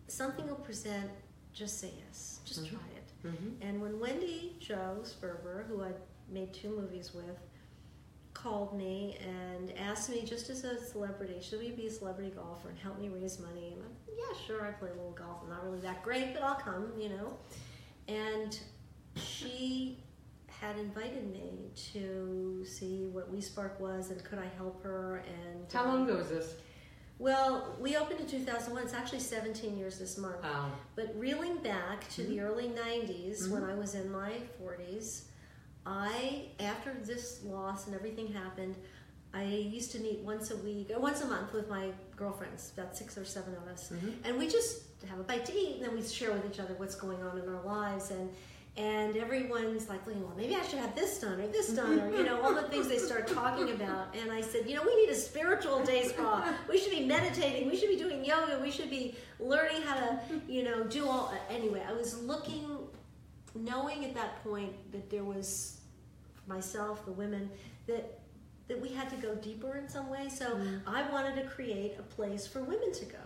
something 0.08 0.48
will 0.48 0.56
present, 0.56 1.12
just 1.54 1.80
say 1.80 1.92
yes. 2.06 2.40
Just 2.46 2.64
Mhm. 2.64 2.70
try 2.70 2.88
it. 2.96 3.28
Mhm. 3.28 3.58
And 3.62 3.82
when 3.82 4.00
Wendy 4.00 4.56
Jo 4.60 5.02
Sperber, 5.04 5.66
who 5.68 5.84
I 5.84 5.94
made 6.30 6.54
two 6.54 6.70
movies 6.70 7.14
with, 7.14 7.38
called 8.34 8.78
me 8.78 9.18
and 9.18 9.72
asked 9.78 10.10
me 10.10 10.22
just 10.24 10.50
as 10.50 10.64
a 10.64 10.80
celebrity, 10.80 11.42
should 11.42 11.60
we 11.60 11.72
be 11.72 11.88
a 11.88 11.92
celebrity 11.92 12.32
golfer 12.32 12.70
and 12.70 12.78
help 12.80 12.98
me 12.98 13.10
raise 13.10 13.38
money? 13.40 13.74
And 13.74 13.84
I'm, 13.84 13.96
yeah, 14.18 14.38
sure, 14.48 14.66
I 14.66 14.72
play 14.72 14.90
a 14.90 14.94
little 14.94 15.12
golf. 15.12 15.42
I'm 15.44 15.50
not 15.50 15.66
really 15.66 15.82
that 15.82 16.02
great, 16.04 16.34
but 16.34 16.42
I'll 16.44 16.56
come, 16.56 16.94
you 16.98 17.10
know. 17.10 17.38
And 18.08 18.58
she 19.18 20.02
had 20.60 20.78
invited 20.78 21.32
me 21.32 21.72
to 21.94 22.66
see 22.66 23.06
what 23.06 23.32
We 23.32 23.42
Spark 23.42 23.80
was 23.80 24.12
and 24.12 24.24
could 24.24 24.40
I 24.40 24.48
help 24.58 24.84
her 24.84 25.24
and 25.28 25.72
How 25.72 25.86
long 25.86 26.04
ago 26.04 26.18
was 26.18 26.30
this? 26.30 26.56
Well, 27.18 27.76
we 27.80 27.98
opened 27.98 28.22
in 28.22 28.28
2001. 28.28 28.84
It's 28.84 28.94
actually 28.94 29.20
17 29.20 29.78
years 29.78 30.00
this 30.00 30.18
month. 30.18 30.44
Um, 30.44 30.72
But 30.96 31.14
reeling 31.18 31.58
back 31.58 32.08
to 32.12 32.24
the 32.24 32.40
early 32.42 32.70
90s 32.70 33.50
when 33.50 33.64
I 33.64 33.76
was 33.76 33.96
in 33.96 34.10
my 34.10 34.34
40s, 34.62 35.24
I, 35.86 36.46
after 36.60 36.94
this 37.04 37.44
loss 37.44 37.88
and 37.88 37.96
everything 37.96 38.32
happened, 38.32 38.76
I 39.34 39.44
used 39.44 39.92
to 39.92 40.00
meet 40.00 40.20
once 40.20 40.50
a 40.52 40.58
week, 40.58 40.92
or 40.92 41.00
once 41.00 41.22
a 41.22 41.28
month 41.28 41.54
with 41.54 41.70
my 41.70 41.92
girlfriends, 42.16 42.72
about 42.76 42.98
six 42.98 43.18
or 43.18 43.26
seven 43.26 43.54
of 43.56 43.68
us. 43.68 43.90
Mhm. 43.92 44.16
And 44.24 44.40
we 44.40 44.48
just 44.48 44.84
have 45.08 45.20
a 45.20 45.24
bite 45.24 45.46
to 45.46 45.54
eat 45.54 45.76
and 45.76 45.86
then 45.86 45.94
we 45.96 46.02
share 46.04 46.32
with 46.32 46.46
each 46.46 46.60
other 46.60 46.74
what's 46.76 46.96
going 46.96 47.22
on 47.22 47.38
in 47.38 47.48
our 47.48 47.62
lives. 47.64 48.12
And 48.12 48.34
and 48.80 49.18
everyone's 49.18 49.90
like, 49.90 50.08
well, 50.08 50.34
maybe 50.38 50.56
I 50.56 50.62
should 50.64 50.80
have 50.80 50.96
this 50.96 51.20
done 51.20 51.42
or 51.42 51.48
this 51.48 51.68
done, 51.68 52.00
or 52.00 52.16
you 52.16 52.24
know, 52.24 52.42
all 52.42 52.54
the 52.54 52.62
things 52.62 52.88
they 52.88 52.98
start 52.98 53.28
talking 53.28 53.72
about. 53.72 54.16
And 54.16 54.32
I 54.32 54.40
said, 54.40 54.70
you 54.70 54.76
know, 54.76 54.84
we 54.84 54.96
need 54.96 55.10
a 55.10 55.16
spiritual 55.16 55.84
day 55.84 56.08
spa. 56.08 56.56
We 56.70 56.80
should 56.80 56.92
be 56.92 57.06
meditating. 57.06 57.70
We 57.70 57.76
should 57.76 57.90
be 57.90 57.98
doing 57.98 58.24
yoga. 58.24 58.58
We 58.62 58.72
should 58.72 58.90
be 58.90 59.16
learning 59.38 59.82
how 59.82 59.96
to, 59.96 60.20
you 60.48 60.64
know, 60.64 60.86
do 60.86 61.10
all. 61.10 61.34
Anyway, 61.50 61.84
I 61.86 61.92
was 61.92 62.22
looking, 62.24 62.78
knowing 63.54 64.06
at 64.06 64.16
that 64.16 64.42
point 64.46 64.72
that 64.94 65.10
there 65.10 65.26
was 65.26 65.82
myself, 66.48 67.04
the 67.06 67.12
women, 67.12 67.50
that 67.86 68.22
that 68.70 68.80
we 68.80 68.90
had 68.90 69.10
to 69.10 69.16
go 69.18 69.36
deeper 69.36 69.76
in 69.76 69.90
some 69.90 70.10
way. 70.10 70.30
So 70.30 70.46
mm-hmm. 70.46 70.88
I 70.88 71.10
wanted 71.12 71.36
to 71.42 71.50
create 71.50 71.96
a 72.00 72.04
place 72.04 72.48
for 72.48 72.62
women 72.62 72.94
to 72.94 73.06
go. 73.06 73.18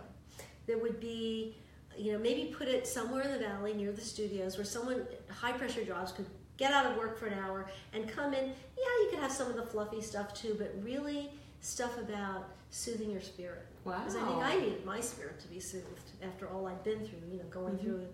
That 0.66 0.82
would 0.82 0.98
be 0.98 1.58
you 1.98 2.12
know, 2.12 2.18
maybe 2.18 2.52
put 2.56 2.68
it 2.68 2.86
somewhere 2.86 3.22
in 3.22 3.30
the 3.30 3.38
valley 3.38 3.74
near 3.74 3.92
the 3.92 4.00
studios 4.00 4.56
where 4.56 4.64
someone 4.64 5.06
high 5.30 5.52
pressure 5.52 5.84
jobs 5.84 6.12
could 6.12 6.26
get 6.56 6.72
out 6.72 6.86
of 6.86 6.96
work 6.96 7.18
for 7.18 7.26
an 7.26 7.38
hour 7.38 7.66
and 7.92 8.08
come 8.08 8.34
in. 8.34 8.44
Yeah, 8.44 9.02
you 9.02 9.08
could 9.10 9.18
have 9.18 9.32
some 9.32 9.48
of 9.48 9.56
the 9.56 9.62
fluffy 9.62 10.00
stuff 10.00 10.34
too, 10.34 10.56
but 10.58 10.74
really 10.82 11.30
stuff 11.60 11.98
about 11.98 12.50
soothing 12.70 13.10
your 13.10 13.20
spirit. 13.20 13.66
wow. 13.84 13.98
Because 13.98 14.16
I 14.16 14.26
think 14.26 14.38
I 14.38 14.56
needed 14.58 14.84
my 14.84 15.00
spirit 15.00 15.40
to 15.40 15.48
be 15.48 15.60
soothed 15.60 16.10
after 16.22 16.48
all 16.48 16.66
I'd 16.66 16.82
been 16.84 16.98
through, 16.98 17.20
you 17.30 17.38
know, 17.38 17.44
going 17.50 17.74
mm-hmm. 17.74 17.84
through 17.84 18.06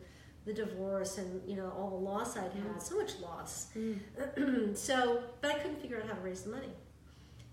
the 0.44 0.54
divorce 0.54 1.18
and, 1.18 1.40
you 1.48 1.56
know, 1.56 1.72
all 1.76 1.90
the 1.90 1.96
loss 1.96 2.36
I'd 2.36 2.52
had, 2.52 2.82
so 2.82 2.96
much 2.96 3.18
loss. 3.20 3.68
Mm. 3.76 4.76
so, 4.76 5.22
but 5.40 5.50
I 5.50 5.58
couldn't 5.58 5.80
figure 5.80 5.98
out 5.98 6.08
how 6.08 6.14
to 6.14 6.20
raise 6.20 6.42
the 6.42 6.50
money. 6.50 6.68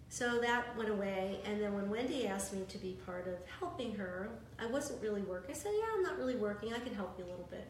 So 0.09 0.39
that 0.39 0.75
went 0.77 0.89
away, 0.89 1.39
and 1.45 1.61
then 1.61 1.73
when 1.73 1.89
Wendy 1.89 2.27
asked 2.27 2.53
me 2.53 2.63
to 2.69 2.77
be 2.77 2.97
part 3.05 3.27
of 3.27 3.35
helping 3.59 3.93
her, 3.95 4.29
I 4.57 4.65
wasn't 4.67 5.01
really 5.01 5.21
working. 5.21 5.53
I 5.53 5.57
said, 5.57 5.73
"Yeah, 5.77 5.85
I'm 5.95 6.01
not 6.01 6.17
really 6.17 6.35
working. 6.35 6.73
I 6.73 6.79
can 6.79 6.95
help 6.95 7.15
you 7.17 7.25
a 7.25 7.29
little 7.29 7.47
bit." 7.51 7.67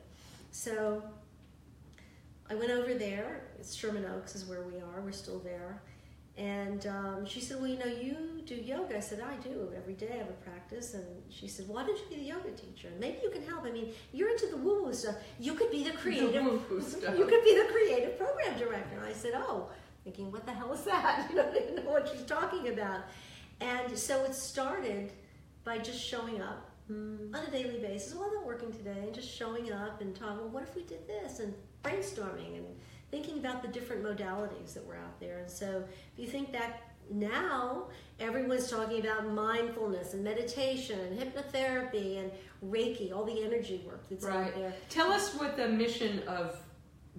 So 0.51 1.03
I 2.49 2.55
went 2.55 2.72
over 2.72 2.93
there. 2.93 3.41
It's 3.59 3.73
Sherman 3.76 4.05
Oaks 4.05 4.35
is 4.35 4.45
where 4.45 4.61
we 4.61 4.76
are. 4.80 5.01
We're 5.03 5.11
still 5.11 5.39
there, 5.39 5.81
And 6.38 6.85
um, 6.88 7.26
she 7.26 7.41
said, 7.41 7.57
Well, 7.59 7.68
you 7.69 7.77
know, 7.80 7.85
you 7.88 8.15
do 8.45 8.55
yoga. 8.55 8.97
I 8.97 8.99
said, 9.01 9.19
I 9.22 9.35
do. 9.38 9.73
Every 9.76 9.95
day 9.95 10.09
I 10.14 10.18
have 10.18 10.30
a 10.30 10.39
practice. 10.49 10.93
And 10.93 11.03
she 11.30 11.47
said, 11.47 11.68
Why 11.68 11.84
don't 11.85 11.97
you 11.97 12.05
be 12.09 12.15
the 12.18 12.27
yoga 12.34 12.51
teacher? 12.51 12.89
Maybe 12.99 13.18
you 13.23 13.31
can 13.31 13.43
help. 13.45 13.65
I 13.65 13.72
mean, 13.72 13.91
you're 14.14 14.30
into 14.30 14.47
the 14.47 14.57
woo 14.57 14.84
woo 14.84 14.93
stuff. 14.93 15.15
You 15.39 15.55
could 15.55 15.72
be 15.72 15.84
the 15.84 15.91
creative. 15.91 16.45
stuff. 16.84 17.18
You 17.18 17.26
could 17.26 17.43
be 17.43 17.55
the 17.57 17.68
creative 17.72 18.18
program 18.18 18.57
director. 18.57 18.97
And 18.97 19.05
I 19.05 19.14
said, 19.14 19.34
Oh, 19.35 19.68
thinking, 20.07 20.31
What 20.31 20.45
the 20.45 20.53
hell 20.53 20.71
is 20.73 20.84
that? 20.84 21.27
You 21.29 21.35
know, 21.35 21.49
I 21.49 21.53
didn't 21.53 21.84
know 21.84 21.91
what 21.91 22.07
she's 22.09 22.23
talking 22.23 22.69
about. 22.69 23.01
And 23.59 23.97
so 23.97 24.23
it 24.23 24.34
started 24.35 25.11
by 25.63 25.77
just 25.79 26.01
showing 26.03 26.41
up 26.41 26.63
Mm. 26.89 27.35
on 27.35 27.43
a 27.45 27.51
daily 27.51 27.79
basis. 27.79 28.15
Well, 28.15 28.29
I'm 28.29 28.35
not 28.35 28.45
working 28.45 28.71
today, 28.71 28.95
and 29.03 29.13
just 29.13 29.29
showing 29.29 29.73
up 29.73 29.99
and 29.99 30.15
talking. 30.15 30.38
Well, 30.38 30.47
what 30.47 30.63
if 30.63 30.73
we 30.73 30.84
did 30.84 31.05
this? 31.05 31.41
And 31.41 31.53
brainstorming 31.84 32.55
and 32.55 32.65
thinking 33.11 33.39
about 33.39 33.61
the 33.61 33.67
different 33.67 34.05
modalities 34.05 34.73
that 34.73 34.88
were 34.88 34.95
out 34.95 35.19
there. 35.19 35.39
And 35.39 35.51
so, 35.51 35.84
if 36.13 36.17
you 36.17 36.27
think 36.27 36.53
back 36.53 36.95
now, 37.11 37.88
everyone's 38.21 38.71
talking 38.71 39.01
about 39.01 39.27
mindfulness 39.27 40.13
and 40.13 40.23
meditation 40.23 40.97
and 40.97 41.19
hypnotherapy 41.19 42.19
and 42.19 42.31
Reiki, 42.65 43.11
all 43.13 43.25
the 43.25 43.43
energy 43.43 43.84
work 43.85 44.07
that's 44.09 44.23
Right. 44.23 44.47
out 44.47 44.55
there. 44.55 44.73
Tell 44.89 45.11
us 45.11 45.35
what 45.35 45.57
the 45.57 45.67
mission 45.67 46.19
of 46.25 46.57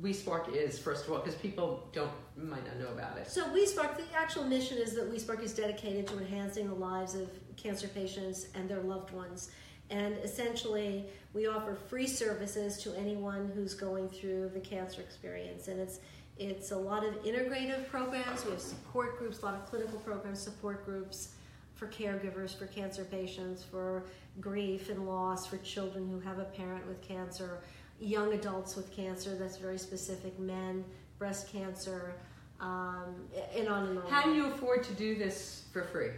We 0.00 0.12
Spark 0.12 0.54
is, 0.54 0.78
first 0.78 1.06
of 1.06 1.12
all, 1.12 1.18
because 1.18 1.34
people 1.34 1.88
don't 1.92 2.10
might 2.36 2.64
not 2.66 2.78
know 2.78 2.92
about 2.92 3.18
it. 3.18 3.28
So 3.28 3.46
WeSpark, 3.46 3.96
the 3.96 4.04
actual 4.14 4.44
mission 4.44 4.78
is 4.78 4.94
that 4.94 5.12
WeSpark 5.12 5.42
is 5.42 5.52
dedicated 5.52 6.06
to 6.08 6.18
enhancing 6.18 6.68
the 6.68 6.74
lives 6.74 7.14
of 7.14 7.28
cancer 7.56 7.88
patients 7.88 8.46
and 8.54 8.68
their 8.68 8.80
loved 8.80 9.12
ones. 9.12 9.50
And 9.90 10.16
essentially, 10.18 11.06
we 11.32 11.46
offer 11.46 11.74
free 11.74 12.06
services 12.06 12.80
to 12.82 12.94
anyone 12.96 13.50
who's 13.54 13.74
going 13.74 14.08
through 14.08 14.50
the 14.50 14.60
cancer 14.60 15.00
experience. 15.00 15.68
And 15.68 15.80
it's 15.80 16.00
it's 16.38 16.70
a 16.70 16.76
lot 16.76 17.04
of 17.04 17.14
integrative 17.24 17.88
programs. 17.88 18.44
We 18.44 18.52
have 18.52 18.60
support 18.60 19.18
groups, 19.18 19.42
a 19.42 19.46
lot 19.46 19.54
of 19.54 19.66
clinical 19.66 19.98
programs, 19.98 20.38
support 20.38 20.84
groups 20.84 21.34
for 21.74 21.88
caregivers, 21.88 22.56
for 22.56 22.66
cancer 22.66 23.04
patients, 23.04 23.64
for 23.64 24.04
grief 24.40 24.88
and 24.88 25.06
loss, 25.06 25.46
for 25.46 25.58
children 25.58 26.08
who 26.08 26.20
have 26.20 26.38
a 26.38 26.44
parent 26.44 26.86
with 26.86 27.00
cancer, 27.00 27.62
young 28.00 28.32
adults 28.32 28.76
with 28.76 28.94
cancer. 28.94 29.34
That's 29.34 29.56
very 29.56 29.78
specific. 29.78 30.38
Men, 30.38 30.84
breast 31.18 31.50
cancer, 31.52 32.14
um, 32.60 33.14
and 33.56 33.68
on 33.68 33.88
and 33.88 33.98
on. 33.98 34.10
How 34.10 34.22
do 34.22 34.34
you 34.34 34.46
afford 34.46 34.82
to 34.84 34.92
do 34.94 35.14
this 35.16 35.64
for 35.72 35.82
free? 35.82 36.10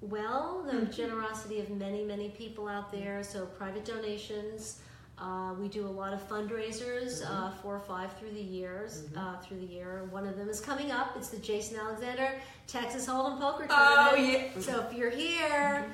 Well, 0.00 0.66
the 0.70 0.86
generosity 0.86 1.60
of 1.60 1.70
many, 1.70 2.02
many 2.04 2.30
people 2.30 2.68
out 2.68 2.90
there. 2.90 3.22
So 3.22 3.46
private 3.46 3.84
donations. 3.84 4.80
Uh, 5.18 5.54
we 5.60 5.68
do 5.68 5.86
a 5.86 5.88
lot 5.88 6.12
of 6.12 6.26
fundraisers, 6.28 7.22
uh, 7.24 7.52
four 7.62 7.76
or 7.76 7.80
five 7.80 8.12
through 8.18 8.32
the 8.32 8.40
years, 8.40 9.04
uh, 9.16 9.36
through 9.36 9.60
the 9.60 9.66
year. 9.66 10.08
One 10.10 10.26
of 10.26 10.36
them 10.36 10.48
is 10.48 10.58
coming 10.60 10.90
up. 10.90 11.14
It's 11.16 11.28
the 11.28 11.36
Jason 11.36 11.76
Alexander 11.78 12.40
Texas 12.66 13.06
Hold'em 13.06 13.38
Poker 13.38 13.66
Tournament. 13.66 13.68
Oh, 13.68 14.16
Tournament. 14.16 14.50
yeah. 14.56 14.60
So 14.62 14.80
if 14.80 14.96
you're 14.96 15.10
here, 15.10 15.86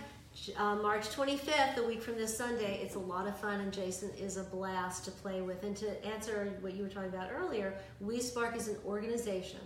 uh, 0.57 0.77
March 0.77 1.09
25th, 1.11 1.77
a 1.79 1.83
week 1.87 2.03
from 2.03 2.17
this 2.17 2.37
Sunday, 2.37 2.81
it's 2.83 2.95
a 2.95 2.99
lot 2.99 3.27
of 3.27 3.37
fun, 3.39 3.61
and 3.61 3.73
Jason 3.73 4.11
is 4.19 4.37
a 4.37 4.45
blast 4.45 5.05
to 5.07 5.11
play 5.11 5.41
with. 5.43 5.63
And 5.65 5.77
to 5.79 6.05
answer 6.07 6.53
what 6.61 6.75
you 6.75 6.83
were 6.83 6.89
talking 6.89 7.09
about 7.11 7.31
earlier, 7.33 7.75
We 8.01 8.21
Spark 8.21 8.57
is 8.57 8.69
an 8.69 8.77
organization, 8.87 9.61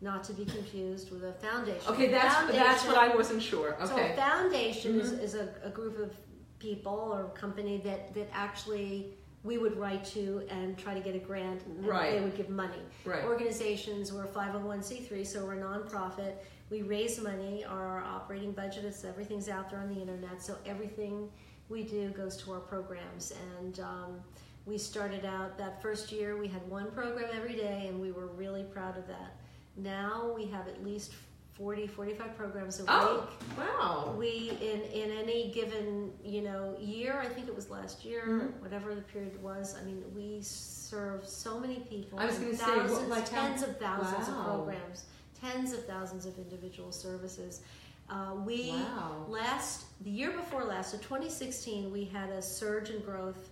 not 0.00 0.22
to 0.24 0.32
be 0.32 0.44
confused 0.44 1.10
with 1.10 1.24
a 1.24 1.32
foundation. 1.34 1.88
Okay, 1.92 2.08
that's 2.08 2.52
that's 2.52 2.86
what 2.86 2.96
I 2.96 3.14
wasn't 3.14 3.42
sure. 3.42 3.76
so 3.84 3.96
a 3.96 4.00
Okay. 4.00 4.16
foundation 4.16 5.00
is, 5.00 5.12
Mhm. 5.12 5.22
is 5.22 5.34
a, 5.34 5.48
a 5.64 5.70
group 5.70 5.98
of 5.98 6.14
people 6.58 6.92
or 7.14 7.30
company 7.30 7.78
that, 7.84 8.12
that 8.14 8.28
actually 8.32 9.14
we 9.42 9.56
would 9.56 9.74
write 9.78 10.04
to 10.04 10.42
and 10.50 10.76
try 10.76 10.92
to 10.92 11.00
get 11.00 11.14
a 11.14 11.18
grant 11.18 11.64
and 11.64 11.86
Right. 11.86 12.12
they 12.12 12.20
would 12.20 12.36
give 12.36 12.50
money. 12.50 12.82
Right. 13.06 13.24
Organizations, 13.24 14.12
we're 14.12 14.26
501c3, 14.26 15.24
so 15.26 15.46
we're 15.46 15.54
a 15.54 15.62
nonprofit. 15.62 16.34
We 16.70 16.82
raise 16.82 17.20
money, 17.20 17.64
our 17.64 17.98
operating 18.04 18.52
budget 18.52 18.84
is 18.84 19.04
everything's 19.04 19.48
out 19.48 19.70
there 19.70 19.80
on 19.80 19.92
the 19.92 20.00
internet, 20.00 20.40
so 20.40 20.56
everything 20.64 21.28
we 21.68 21.82
do 21.82 22.10
goes 22.10 22.36
to 22.38 22.52
our 22.52 22.60
programs. 22.60 23.32
And 23.58 23.80
um, 23.80 24.20
we 24.66 24.78
started 24.78 25.24
out 25.24 25.58
that 25.58 25.82
first 25.82 26.12
year, 26.12 26.36
we 26.36 26.46
had 26.46 26.66
one 26.68 26.90
program 26.92 27.28
every 27.34 27.56
day, 27.56 27.86
and 27.88 28.00
we 28.00 28.12
were 28.12 28.28
really 28.28 28.62
proud 28.62 28.96
of 28.96 29.06
that. 29.08 29.34
Now 29.76 30.32
we 30.36 30.46
have 30.46 30.68
at 30.68 30.84
least 30.84 31.12
40, 31.54 31.88
45 31.88 32.36
programs 32.36 32.78
a 32.78 32.82
week. 32.82 32.90
Oh, 32.92 33.28
wow. 33.58 34.14
We 34.16 34.56
in 34.62 34.80
in 34.82 35.10
any 35.10 35.50
given 35.52 36.10
you 36.24 36.40
know 36.42 36.76
year, 36.80 37.20
I 37.20 37.28
think 37.28 37.48
it 37.48 37.54
was 37.54 37.68
last 37.68 38.04
year, 38.04 38.22
Mhm. 38.26 38.60
whatever 38.62 38.94
the 38.94 39.02
period 39.02 39.40
was. 39.42 39.76
I 39.76 39.84
mean, 39.84 40.02
we 40.14 40.38
serve 40.40 41.26
so 41.26 41.58
many 41.60 41.80
people. 41.80 42.18
I 42.18 42.26
was 42.26 42.38
gonna 42.38 42.56
say, 42.56 42.64
what, 42.64 42.86
thousands, 42.88 43.08
like 43.10 43.28
how- 43.28 43.48
tens 43.48 43.62
of 43.62 43.76
thousands 43.78 44.28
Wow. 44.28 44.38
of 44.38 44.44
programs, 44.46 45.04
tens 45.40 45.72
of 45.72 45.84
thousands 45.86 46.26
of 46.26 46.36
individual 46.38 46.92
services. 46.92 47.60
Uh, 48.08 48.34
we 48.44 48.70
Wow. 48.70 49.24
last 49.28 49.84
the 50.02 50.10
year 50.10 50.32
before 50.32 50.64
last, 50.64 50.90
so 50.90 50.98
2016, 50.98 51.92
we 51.92 52.04
had 52.04 52.28
a 52.30 52.42
surge 52.42 52.90
in 52.90 53.00
growth, 53.00 53.50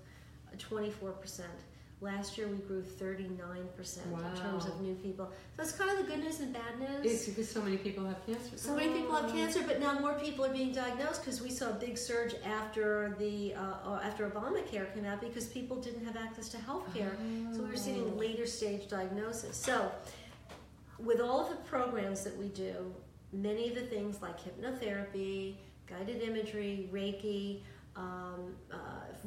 24 0.58 1.12
percent. 1.12 1.48
Last 2.00 2.38
year 2.38 2.46
we 2.46 2.58
grew 2.58 2.82
39 2.82 3.68
percent 3.76 4.06
in 4.06 4.40
terms 4.40 4.66
of 4.66 4.80
new 4.80 4.94
people. 4.96 5.30
So 5.56 5.62
it's 5.62 5.72
kind 5.72 5.90
of 5.90 5.98
the 5.98 6.04
good 6.04 6.20
news 6.22 6.38
and 6.38 6.52
bad 6.52 6.78
news. 6.78 7.04
It's 7.12 7.26
because 7.26 7.50
so 7.50 7.60
many 7.60 7.76
people 7.76 8.04
have 8.06 8.24
cancer. 8.24 8.56
So 8.56 8.74
many 8.76 8.92
people 8.92 9.16
have 9.16 9.30
Oh. 9.30 9.32
cancer, 9.32 9.62
but 9.66 9.80
now 9.80 9.98
more 9.98 10.14
people 10.14 10.44
are 10.44 10.52
being 10.52 10.72
diagnosed 10.72 11.22
because 11.22 11.40
we 11.40 11.50
saw 11.50 11.70
a 11.70 11.74
big 11.74 11.98
surge 11.98 12.34
after 12.44 13.16
the 13.18 13.52
uh, 13.54 13.60
uh, 13.84 14.00
after 14.04 14.28
Obamacare 14.30 14.92
came 14.94 15.04
out 15.06 15.20
because 15.20 15.46
people 15.46 15.76
didn't 15.80 16.04
have 16.04 16.16
access 16.16 16.48
to 16.50 16.58
health 16.58 16.86
care. 16.94 17.16
So 17.52 17.62
we 17.62 17.68
were 17.70 17.76
seeing 17.76 18.16
later 18.16 18.46
stage 18.46 18.88
diagnosis. 18.88 19.56
So 19.56 19.90
with 20.98 21.20
all 21.20 21.40
of 21.42 21.50
the 21.50 21.56
programs 21.56 22.24
that 22.24 22.36
we 22.36 22.48
do, 22.48 22.92
many 23.32 23.68
of 23.68 23.74
the 23.74 23.82
things 23.82 24.20
like 24.22 24.36
hypnotherapy, 24.42 25.54
guided 25.86 26.22
imagery, 26.22 26.88
Reiki, 26.92 27.60
um, 27.96 28.54
uh, 28.72 28.76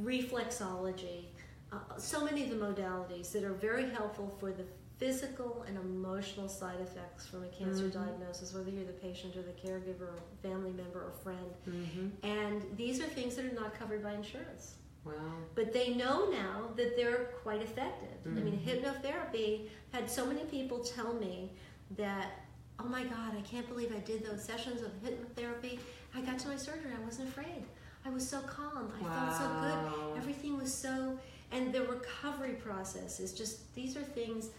reflexology, 0.01 1.25
uh, 1.71 1.77
so 1.97 2.23
many 2.25 2.43
of 2.43 2.49
the 2.49 2.55
modalities 2.55 3.31
that 3.31 3.43
are 3.43 3.53
very 3.53 3.89
helpful 3.89 4.35
for 4.39 4.51
the 4.51 4.63
physical 4.97 5.63
and 5.67 5.77
emotional 5.77 6.47
side 6.47 6.79
effects 6.79 7.25
from 7.25 7.43
a 7.43 7.47
cancer 7.47 7.85
Mhm. 7.85 7.93
diagnosis, 7.93 8.53
whether 8.53 8.69
you're 8.69 8.85
the 8.85 8.93
patient 8.93 9.35
or 9.35 9.41
the 9.41 9.53
caregiver 9.53 10.01
or 10.01 10.19
family 10.43 10.71
member 10.71 10.99
or 11.03 11.11
friend. 11.11 11.53
Mhm. 11.67 12.11
And 12.23 12.77
these 12.77 13.01
are 13.01 13.07
things 13.07 13.35
that 13.37 13.45
are 13.45 13.53
not 13.53 13.73
covered 13.73 14.03
by 14.03 14.13
insurance. 14.13 14.75
Wow. 15.03 15.13
But 15.55 15.73
they 15.73 15.93
know 15.95 16.29
now 16.29 16.69
that 16.75 16.95
they're 16.95 17.29
quite 17.43 17.61
effective. 17.61 18.09
I 18.25 18.29
mean, 18.29 18.59
Mhm. 18.59 18.63
hypnotherapy 18.83 19.69
had 19.91 20.09
so 20.09 20.25
many 20.25 20.41
people 20.45 20.79
tell 20.83 21.13
me 21.13 21.51
that, 21.97 22.31
oh 22.79 22.85
my 22.85 23.03
God, 23.03 23.35
I 23.35 23.41
can't 23.41 23.67
believe 23.67 23.93
I 23.95 23.99
did 23.99 24.23
those 24.25 24.43
sessions 24.43 24.81
of 24.81 24.91
hypnotherapy. 25.03 25.79
I 26.13 26.21
got 26.21 26.39
to 26.39 26.47
my 26.49 26.55
surgery, 26.57 26.91
I 26.95 27.03
wasn't 27.03 27.29
afraid. 27.29 27.65
I 28.05 28.09
was 28.09 28.27
so 28.27 28.41
calm. 28.41 28.91
I 28.95 29.03
felt 29.03 29.37
so 29.37 29.47
good. 29.61 30.17
Everything 30.17 30.57
was 30.57 30.73
so, 30.73 31.17
and 31.51 31.73
the 31.73 31.83
recovery 31.85 32.53
process 32.53 33.19
is 33.19 33.33
just, 33.33 33.73
these 33.75 33.95
are 33.97 34.03
things, 34.03 34.49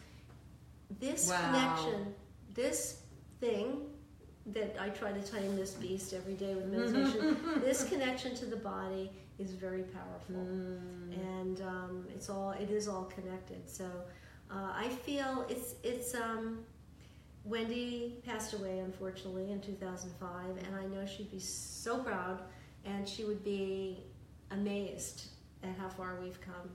this 1.00 1.28
Wow. 1.28 1.38
connection, 1.46 2.14
this 2.54 3.02
thing 3.40 3.88
that 4.46 4.76
I 4.80 4.88
try 4.90 5.12
to 5.12 5.22
tame 5.22 5.54
this 5.56 5.74
beast 5.74 6.12
every 6.12 6.34
day 6.34 6.54
with 6.54 6.66
meditation, 6.66 7.36
this 7.60 7.88
connection 7.88 8.34
to 8.36 8.46
the 8.46 8.56
body 8.56 9.10
is 9.38 9.52
very 9.52 9.82
powerful 9.82 10.36
Mm. 10.36 11.12
and 11.38 11.60
um, 11.62 12.06
it's 12.14 12.28
all 12.28 12.50
it 12.52 12.70
is 12.70 12.88
all 12.88 13.04
connected. 13.04 13.68
So 13.68 13.86
uh, 14.50 14.72
I 14.74 14.88
feel 14.88 15.46
it's 15.48 15.74
it's 15.82 16.14
um, 16.14 16.64
Wendy 17.44 18.20
passed 18.24 18.54
away 18.54 18.78
unfortunately 18.80 19.50
in 19.50 19.60
2005, 19.60 20.56
and 20.64 20.76
I 20.76 20.86
know 20.86 21.04
she'd 21.06 21.30
be 21.30 21.40
so 21.40 21.98
proud, 21.98 22.40
and 22.84 23.08
she 23.08 23.24
would 23.24 23.42
be 23.42 24.04
amazed 24.50 25.26
at 25.62 25.74
how 25.78 25.88
far 25.88 26.18
we've 26.22 26.40
come, 26.40 26.70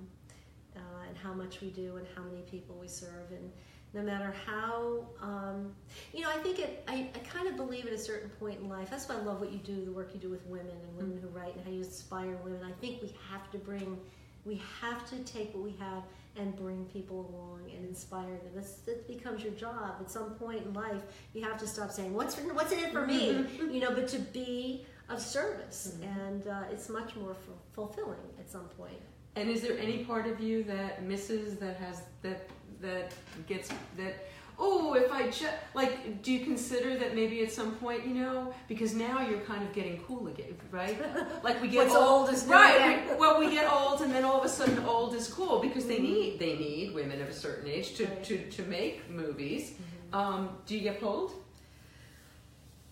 uh, 0.75 0.79
and 1.07 1.17
how 1.17 1.33
much 1.33 1.61
we 1.61 1.69
do, 1.69 1.97
and 1.97 2.07
how 2.15 2.23
many 2.23 2.41
people 2.41 2.75
we 2.81 2.87
serve, 2.87 3.31
and 3.31 3.51
no 3.97 4.03
matter 4.03 4.31
how 4.45 5.03
um, 5.21 5.73
you 6.13 6.21
know 6.21 6.29
i 6.29 6.37
think 6.37 6.59
it 6.59 6.83
I, 6.87 7.09
I 7.15 7.19
kind 7.19 7.47
of 7.47 7.57
believe 7.57 7.87
at 7.87 7.93
a 7.93 7.97
certain 7.97 8.29
point 8.29 8.59
in 8.61 8.69
life 8.69 8.91
that's 8.91 9.09
why 9.09 9.15
i 9.15 9.21
love 9.21 9.41
what 9.41 9.51
you 9.51 9.57
do 9.57 9.83
the 9.83 9.91
work 9.91 10.11
you 10.13 10.19
do 10.19 10.29
with 10.29 10.45
women 10.45 10.71
and 10.71 10.97
women 10.97 11.19
who 11.19 11.27
write 11.29 11.55
and 11.55 11.65
how 11.65 11.71
you 11.71 11.79
inspire 11.79 12.37
women. 12.43 12.61
I 12.63 12.71
think 12.79 13.01
we 13.01 13.13
have 13.31 13.49
to 13.51 13.57
bring 13.57 13.97
we 14.45 14.61
have 14.81 15.09
to 15.09 15.17
take 15.23 15.53
what 15.53 15.63
we 15.63 15.75
have 15.79 16.03
and 16.37 16.55
bring 16.55 16.85
people 16.85 17.29
along 17.31 17.61
and 17.75 17.83
inspire 17.85 18.27
them. 18.27 18.51
That's, 18.55 18.73
that 18.85 19.07
becomes 19.07 19.43
your 19.43 19.51
job. 19.53 19.95
At 19.99 20.09
some 20.09 20.35
point 20.35 20.65
in 20.65 20.73
life 20.73 21.01
you 21.33 21.41
have 21.43 21.57
to 21.57 21.67
stop 21.67 21.91
saying 21.91 22.13
what's 22.13 22.35
for, 22.35 22.41
what's 22.53 22.71
in 22.71 22.79
it 22.79 22.91
for 22.91 23.05
me? 23.05 23.45
You 23.59 23.79
know 23.79 23.91
but 23.93 24.07
to 24.09 24.19
be 24.19 24.85
of 25.09 25.21
service 25.21 25.97
and 26.01 26.47
uh, 26.47 26.63
it's 26.71 26.89
much 26.89 27.15
more 27.15 27.31
f- 27.31 27.55
fulfilling 27.73 28.27
at 28.39 28.49
some 28.49 28.67
point. 28.77 29.01
And 29.35 29.49
is 29.49 29.61
there 29.61 29.77
any 29.77 30.03
part 30.03 30.25
of 30.27 30.39
you 30.39 30.63
that 30.63 31.03
misses 31.03 31.57
that 31.57 31.77
has 31.77 32.01
that 32.23 32.49
that 32.81 33.11
gets 33.47 33.69
that? 33.97 34.27
Oh, 34.59 34.95
if 34.95 35.11
I 35.11 35.27
just 35.27 35.45
like, 35.75 36.23
do 36.23 36.31
you 36.31 36.43
consider 36.43 36.97
that 36.97 37.13
maybe 37.13 37.43
at 37.43 37.51
some 37.51 37.73
point, 37.75 38.07
you 38.07 38.15
know, 38.15 38.51
because 38.67 38.95
now 38.95 39.21
you're 39.21 39.41
kind 39.41 39.61
of 39.61 39.71
getting 39.71 39.99
cool 40.07 40.27
again, 40.27 40.55
right? 40.71 40.97
Like 41.43 41.61
we 41.61 41.67
get 41.67 41.85
What's 41.85 41.95
old, 41.95 42.21
old 42.21 42.29
is 42.33 42.43
right? 42.45 43.07
we- 43.07 43.15
well, 43.17 43.39
we 43.39 43.51
get 43.51 43.71
old, 43.71 44.01
and 44.01 44.11
then 44.11 44.23
all 44.25 44.39
of 44.39 44.45
a 44.45 44.49
sudden, 44.49 44.79
old 44.85 45.13
is 45.13 45.27
cool 45.31 45.59
because 45.59 45.85
they 45.85 45.99
need 45.99 46.39
they 46.39 46.55
need 46.57 46.95
women 46.95 47.21
of 47.21 47.29
a 47.29 47.33
certain 47.33 47.69
age 47.69 47.93
to 47.97 48.05
to, 48.23 48.49
to 48.49 48.63
make 48.63 49.07
movies. 49.09 49.73
Um, 50.11 50.49
do 50.65 50.75
you 50.75 50.81
get 50.81 50.99
pulled? 50.99 51.33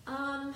Um, 0.06 0.54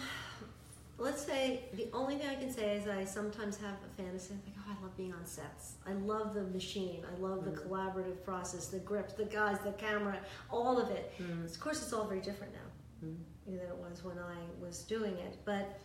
let's 0.99 1.25
say 1.25 1.65
the 1.75 1.89
only 1.93 2.15
thing 2.17 2.29
I 2.29 2.37
can 2.37 2.53
say 2.53 2.77
is 2.77 2.87
I 2.87 3.05
sometimes 3.05 3.57
have 3.57 3.75
a 3.89 4.03
fantasy. 4.03 4.35
Like, 4.47 4.55
I 4.71 4.83
love 4.83 4.97
being 4.97 5.13
on 5.13 5.25
sets. 5.27 5.75
I 5.87 5.93
love 5.93 6.35
the 6.35 6.45
machine. 6.45 7.05
I 7.13 7.19
love 7.21 7.45
the 7.45 7.51
collaborative 7.51 8.23
process, 8.25 8.67
the 8.69 8.79
grips, 8.79 9.15
the 9.15 9.25
guys, 9.25 9.59
the 9.65 9.73
camera, 9.73 10.19
all 10.51 10.79
of 10.79 10.91
it. 10.91 11.13
Of 11.45 11.59
course, 11.61 11.83
it's 11.83 11.93
all 11.93 12.07
very 12.07 12.21
different 12.21 12.53
now 12.53 13.07
Mm. 13.09 13.17
than 13.47 13.55
it 13.57 13.77
was 13.77 14.05
when 14.05 14.19
I 14.19 14.37
was 14.61 14.83
doing 14.85 15.15
it. 15.17 15.39
But 15.45 15.81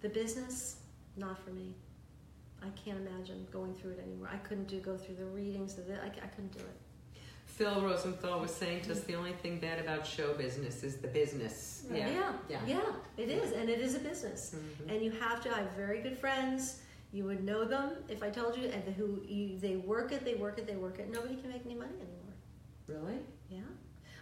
the 0.00 0.08
business, 0.08 0.76
not 1.16 1.38
for 1.44 1.50
me. 1.50 1.74
I 2.62 2.68
can't 2.70 2.98
imagine 3.06 3.46
going 3.52 3.74
through 3.74 3.92
it 3.92 3.98
anymore. 3.98 4.28
I 4.32 4.36
couldn't 4.38 4.68
do 4.68 4.78
go 4.80 4.96
through 4.96 5.16
the 5.16 5.24
readings 5.26 5.76
of 5.78 5.90
it. 5.90 5.98
I, 6.00 6.06
I 6.06 6.28
couldn't 6.28 6.52
do 6.52 6.60
it. 6.60 7.20
Phil 7.46 7.82
Rosenthal 7.82 8.40
was 8.40 8.54
saying 8.54 8.82
to 8.82 8.92
us 8.92 9.00
the 9.00 9.14
only 9.16 9.32
thing 9.32 9.58
bad 9.58 9.78
about 9.80 10.06
show 10.06 10.32
business 10.34 10.84
is 10.84 10.96
the 10.98 11.08
business. 11.08 11.84
Yeah, 11.92 12.08
yeah, 12.48 12.60
Yeah. 12.66 12.92
it 13.18 13.28
is, 13.28 13.50
and 13.52 13.68
it 13.68 13.80
is 13.80 13.94
a 13.96 13.98
business, 13.98 14.54
Mhm. 14.54 14.90
and 14.94 15.02
you 15.04 15.10
have 15.10 15.42
to 15.42 15.50
have 15.52 15.70
very 15.72 16.00
good 16.00 16.16
friends. 16.16 16.81
You 17.12 17.24
would 17.24 17.44
know 17.44 17.64
them 17.64 17.90
if 18.08 18.22
I 18.22 18.30
told 18.30 18.56
you, 18.56 18.68
and 18.68 18.82
who 18.94 19.20
you, 19.26 19.58
they 19.58 19.76
work 19.76 20.12
it, 20.12 20.24
they 20.24 20.34
work 20.34 20.58
it, 20.58 20.66
they 20.66 20.76
work 20.76 20.98
it. 20.98 21.10
Nobody 21.12 21.36
can 21.36 21.50
make 21.50 21.62
any 21.66 21.74
money 21.74 21.92
anymore. 21.96 22.34
Really? 22.86 23.18
Yeah, 23.50 23.60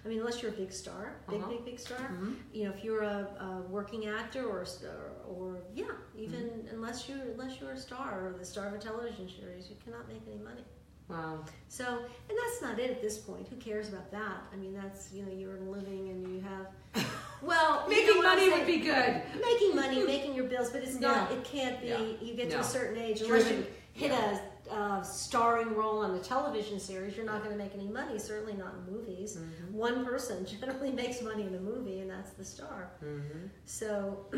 I 0.04 0.08
mean, 0.08 0.18
unless 0.18 0.42
you're 0.42 0.50
a 0.50 0.54
big 0.54 0.72
star, 0.72 1.16
big, 1.28 1.40
Uh-huh. 1.40 1.50
big, 1.50 1.64
big 1.64 1.78
star. 1.78 1.98
Mhm. 1.98 2.34
You 2.52 2.64
know, 2.64 2.70
if 2.74 2.82
you're 2.84 3.02
a, 3.02 3.18
a 3.40 3.62
working 3.70 4.06
actor 4.06 4.44
or, 4.44 4.64
star- 4.64 5.12
or 5.28 5.62
yeah, 5.74 5.84
even 6.16 6.40
Mm-hmm. 6.40 6.74
unless 6.74 7.08
you 7.08 7.16
unless 7.32 7.60
you're 7.60 7.72
a 7.72 7.78
star 7.78 8.26
or 8.26 8.32
the 8.38 8.44
star 8.44 8.66
of 8.68 8.74
a 8.74 8.78
television 8.78 9.28
series, 9.28 9.70
you 9.70 9.76
cannot 9.84 10.08
make 10.08 10.22
any 10.26 10.42
money. 10.42 10.64
Wow. 11.08 11.44
So, 11.68 11.84
and 12.28 12.38
that's 12.38 12.62
not 12.62 12.78
it 12.78 12.90
at 12.90 13.00
this 13.02 13.18
point. 13.18 13.46
Who 13.48 13.56
cares 13.56 13.88
about 13.88 14.10
that? 14.12 14.42
I 14.52 14.56
mean, 14.56 14.74
that's 14.74 15.12
you 15.12 15.24
know, 15.24 15.32
you're 15.32 15.60
living 15.60 16.08
and 16.08 16.18
you 16.34 16.40
have, 16.40 16.66
well, 17.42 17.84
you 17.88 18.06
know 18.06 18.06
Making 18.06 18.22
money 18.22 18.50
would 18.50 18.66
be 18.66 18.78
good. 18.78 19.22
making 19.42 19.74
money, 19.76 20.04
making 20.04 20.34
your 20.34 20.44
bills, 20.44 20.70
but 20.70 20.82
it's 20.82 20.98
not. 20.98 21.30
It 21.32 21.44
can't 21.44 21.80
be. 21.80 21.88
Yeah. 21.88 22.00
You 22.20 22.34
get 22.34 22.50
to 22.50 22.60
a 22.60 22.64
certain 22.64 22.98
age, 23.00 23.20
Driven. 23.20 23.36
unless 23.36 23.50
you 23.52 23.66
hit 23.92 24.12
a 24.12 24.40
uh, 24.72 25.02
starring 25.02 25.74
role 25.74 25.98
on 25.98 26.14
a 26.14 26.20
television 26.20 26.78
series, 26.78 27.16
you're 27.16 27.26
not 27.26 27.42
going 27.42 27.56
to 27.56 27.62
make 27.62 27.74
any 27.74 27.88
money. 27.88 28.18
Certainly 28.18 28.54
not 28.54 28.74
in 28.74 28.92
movies. 28.94 29.36
Mm-hmm. 29.36 29.76
One 29.76 30.04
person 30.04 30.46
generally 30.60 30.92
makes 30.92 31.22
money 31.22 31.42
in 31.44 31.54
a 31.54 31.60
movie, 31.60 32.00
and 32.00 32.10
that's 32.10 32.30
the 32.30 32.44
star. 32.44 32.90
Mm-hmm. 33.04 33.46
So 33.64 34.26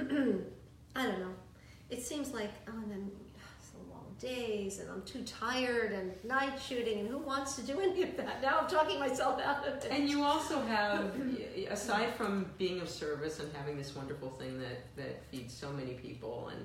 I 0.96 1.06
don't 1.06 1.20
know. 1.20 1.34
It 1.90 2.02
seems 2.02 2.32
like 2.32 2.50
oh, 2.68 2.72
and 2.72 2.90
then 2.90 3.10
it's 3.10 3.12
the 3.12 3.20
long 3.20 3.21
days, 4.22 4.78
and 4.78 4.88
I'm 4.90 5.02
too 5.02 5.22
tired, 5.24 5.92
and 5.92 6.12
night 6.24 6.58
shooting, 6.60 7.00
and 7.00 7.08
who 7.08 7.18
wants 7.18 7.56
to 7.56 7.62
do 7.62 7.80
any 7.80 8.02
of 8.04 8.16
that? 8.16 8.40
Now 8.40 8.60
I'm 8.60 8.68
talking 8.68 8.98
myself 8.98 9.40
out 9.40 9.66
of 9.66 9.84
it. 9.84 9.88
And 9.90 10.08
you 10.08 10.22
also 10.22 10.62
have, 10.62 11.12
aside 11.70 12.14
from 12.14 12.46
being 12.56 12.80
of 12.80 12.88
service 12.88 13.40
and 13.40 13.52
having 13.54 13.76
this 13.76 13.94
wonderful 13.94 14.30
thing 14.30 14.58
that, 14.60 14.96
that 14.96 15.24
feeds 15.30 15.52
so 15.52 15.72
many 15.72 15.94
people 15.94 16.50
and 16.54 16.64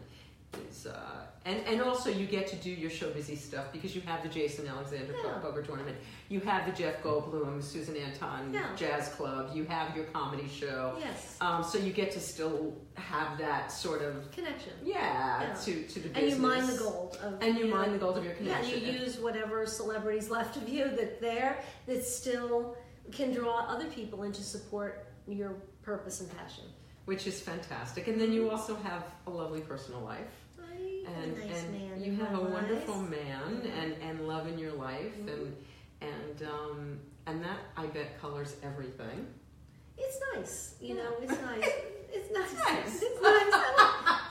is, 0.70 0.86
uh, 0.88 1.26
and, 1.46 1.60
and 1.66 1.82
also 1.82 2.10
you 2.10 2.26
get 2.26 2.48
to 2.48 2.56
do 2.58 2.70
your 2.70 2.90
show 2.90 3.10
busy 3.12 3.36
stuff 3.36 3.72
because 3.72 3.96
you 3.96 4.02
have 4.02 4.22
the 4.24 4.30
Jason 4.30 4.68
Alexander 4.68 5.14
Yeah. 5.24 5.40
Poker 5.40 5.62
Tournament, 5.62 5.96
you 6.30 6.40
have 6.42 6.66
the 6.66 6.72
Jeff 6.74 7.02
Goldblum, 7.02 7.64
Susan 7.64 7.96
Anton 7.96 8.54
Yeah. 8.54 8.76
Jazz 8.76 9.10
Club, 9.10 9.52
you 9.56 9.64
have 9.66 9.96
your 9.96 10.06
comedy 10.06 10.48
show. 10.50 10.96
yes, 11.00 11.38
Um, 11.40 11.64
so 11.64 11.78
you 11.78 11.94
get 11.94 12.12
to 12.12 12.20
still 12.20 12.74
have 12.96 13.38
that 13.38 13.72
sort 13.72 14.02
of, 14.02 14.30
connection. 14.32 14.74
yeah, 14.84 15.42
Yeah. 15.42 15.54
to, 15.54 15.84
to 15.88 16.00
the 16.00 16.10
business. 16.10 16.16
And 16.18 16.30
you 16.30 16.38
mine 16.38 16.68
the 16.68 16.78
gold 16.78 17.18
of 17.24 17.42
And 17.42 17.58
you 17.58 17.68
know, 17.68 17.76
mine 17.78 17.92
the 17.94 17.98
gold 18.00 18.18
of 18.18 18.24
your 18.26 18.34
Yeah, 18.34 18.60
connection. 18.60 18.82
you 18.82 18.92
use 19.00 19.18
whatever 19.20 19.66
celebrities 19.66 20.30
left 20.30 20.58
of 20.58 20.68
you 20.68 20.86
that 20.96 21.22
there 21.22 21.62
that 21.86 22.04
still 22.04 22.76
can 23.12 23.34
draw 23.34 23.66
other 23.68 23.86
people 23.86 24.24
in 24.24 24.34
to 24.34 24.44
support 24.44 25.08
your 25.28 25.56
purpose 25.82 26.20
and 26.20 26.30
passion. 26.38 26.66
which 27.06 27.26
is 27.26 27.40
fantastic. 27.40 28.10
And 28.10 28.20
then 28.20 28.34
you 28.34 28.50
also 28.52 28.76
have 28.76 29.06
a 29.28 29.30
lovely 29.30 29.62
personal 29.62 30.02
life. 30.02 30.28
And, 31.08 31.38
nice 31.38 31.64
and 31.64 32.06
you 32.06 32.16
have 32.16 32.34
a 32.34 32.40
life. 32.42 32.52
wonderful 32.54 32.98
man 32.98 33.62
and, 33.82 33.94
and 34.02 34.28
love 34.28 34.48
in 34.48 34.60
your 34.60 34.74
life 34.74 35.14
Mhm. 35.20 35.34
and 35.34 35.56
and 36.02 36.44
um, 36.50 37.00
and 37.26 37.44
that 37.44 37.60
I 37.76 37.86
bet 37.88 38.20
colors 38.22 38.56
everything. 38.64 39.26
It's 39.98 40.20
nice, 40.36 40.76
you 40.82 40.96
know. 40.96 41.12
It's 41.22 41.32
nice. 41.42 41.72
It's 42.14 42.32
nice. 42.32 42.54
Nice. 42.54 43.02
It's 43.02 43.22
nice. 43.22 43.54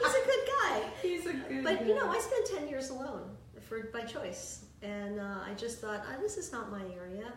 He's 0.00 0.14
a 0.14 0.26
good 0.26 0.44
guy. 0.60 0.82
He's 1.02 1.26
a 1.26 1.32
good 1.32 1.64
But 1.64 1.86
you 1.86 1.94
know, 1.94 2.08
I 2.08 2.18
spent 2.20 2.46
ten 2.54 2.68
years 2.68 2.90
alone 2.90 3.24
for 3.68 3.84
by 3.92 4.02
choice, 4.02 4.64
and 4.82 5.18
uh, 5.18 5.40
I 5.50 5.54
just 5.56 5.80
thought, 5.80 6.02
ah, 6.08 6.16
this 6.20 6.36
is 6.36 6.52
not 6.52 6.70
my 6.70 6.82
area. 6.94 7.32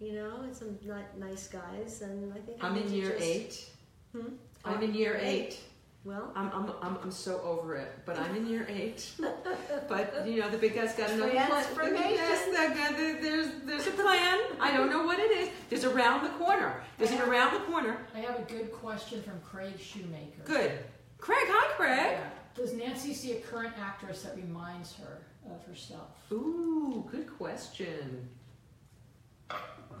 You 0.00 0.12
know, 0.14 0.42
it's 0.48 0.58
some 0.60 0.76
not 0.84 1.16
nice 1.18 1.48
guys, 1.48 2.02
and 2.02 2.32
I 2.32 2.38
think 2.38 2.62
I 2.62 2.68
I'm 2.68 2.76
in 2.76 2.92
year 2.92 3.10
just- 3.10 3.22
eight. 3.24 3.70
Hmm? 4.12 4.28
I'm 4.64 4.82
in 4.82 4.94
year 4.94 5.16
Eight. 5.20 5.28
eight. 5.28 5.60
Well, 6.08 6.32
I'm, 6.34 6.50
I'm, 6.54 6.72
I'm, 6.80 6.96
I'm 7.02 7.10
so 7.10 7.38
over 7.42 7.74
it, 7.76 7.92
but 8.06 8.18
I'm 8.18 8.34
in 8.34 8.46
year 8.46 8.66
eight. 8.70 9.10
But 9.88 10.26
you 10.26 10.40
know, 10.40 10.48
the 10.48 10.56
big 10.56 10.74
guy's 10.74 10.94
got 10.94 11.10
another 11.10 11.30
plan. 11.30 11.48
Yes, 11.50 12.44
the 12.46 12.52
guy- 12.52 12.92
the- 12.92 13.18
there's 13.20 13.48
there's 13.66 13.86
a 13.86 13.90
plan. 13.90 14.38
I 14.58 14.72
don't 14.74 14.88
know 14.88 15.04
what 15.04 15.18
it 15.18 15.30
is. 15.30 15.50
There's 15.68 15.84
around 15.84 16.24
the 16.24 16.30
corner. 16.30 16.82
There's 16.96 17.10
an 17.10 17.20
around 17.20 17.52
the 17.54 17.60
corner. 17.60 17.98
I 18.14 18.20
have 18.20 18.38
a 18.38 18.42
good 18.42 18.72
question 18.72 19.22
from 19.22 19.38
Craig 19.40 19.78
Shoemaker. 19.78 20.42
Good. 20.46 20.72
Craig, 21.18 21.44
hi 21.46 21.74
Craig. 21.76 22.18
Yeah. 22.18 22.30
Does 22.54 22.72
Nancy 22.72 23.12
see 23.12 23.32
a 23.32 23.40
current 23.40 23.74
actress 23.78 24.22
that 24.22 24.34
reminds 24.34 24.94
her 24.96 25.18
of 25.50 25.62
herself? 25.66 26.08
Ooh, 26.32 27.06
good 27.12 27.28
question. 27.36 28.28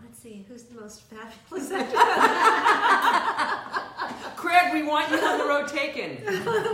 let's 0.02 0.18
see, 0.18 0.46
who's 0.48 0.62
the 0.64 0.80
most 0.80 1.02
fabulous 1.02 1.70
actor? 1.70 1.96
Craig, 4.38 4.72
we 4.72 4.84
want 4.84 5.10
you 5.10 5.18
on 5.18 5.38
the 5.38 5.44
road 5.44 5.66
taken. 5.66 6.22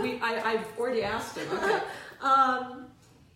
We, 0.03 0.19
I, 0.21 0.51
I've 0.51 0.79
already 0.79 1.01
asked 1.01 1.35
him. 1.35 1.47
Okay. 1.51 1.81
Um, 2.21 2.85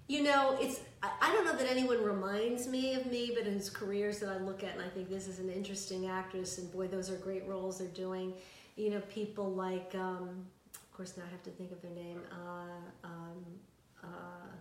you 0.07 0.21
know, 0.23 0.55
it's 0.61 0.81
I, 1.01 1.31
don't 1.33 1.45
know 1.45 1.55
that 1.55 1.69
anyone 1.69 2.03
reminds 2.03 2.67
me 2.67 2.93
of 2.93 3.05
me, 3.07 3.31
but 3.35 3.47
in 3.47 3.53
his 3.53 3.69
careers 3.69 4.19
that 4.19 4.29
I 4.29 4.37
look 4.37 4.63
at 4.63 4.73
and 4.73 4.81
I 4.83 4.89
think 4.89 5.09
this 5.09 5.27
is 5.27 5.39
an 5.39 5.49
interesting 5.49 6.07
actress, 6.07 6.57
and 6.57 6.71
boy, 6.71 6.87
those 6.87 7.09
are 7.09 7.15
great 7.15 7.47
roles 7.47 7.79
they're 7.79 7.87
doing. 7.87 8.33
You 8.75 8.91
know, 8.91 9.01
people 9.09 9.51
like, 9.51 9.93
um, 9.95 10.45
of 10.75 10.91
course, 10.91 11.17
now 11.17 11.23
I 11.27 11.31
have 11.31 11.43
to 11.43 11.49
think 11.51 11.71
of 11.71 11.81
their 11.81 11.91
name. 11.91 12.21
Uh, 12.31 13.07
um, 13.07 13.45
uh, 14.03 14.07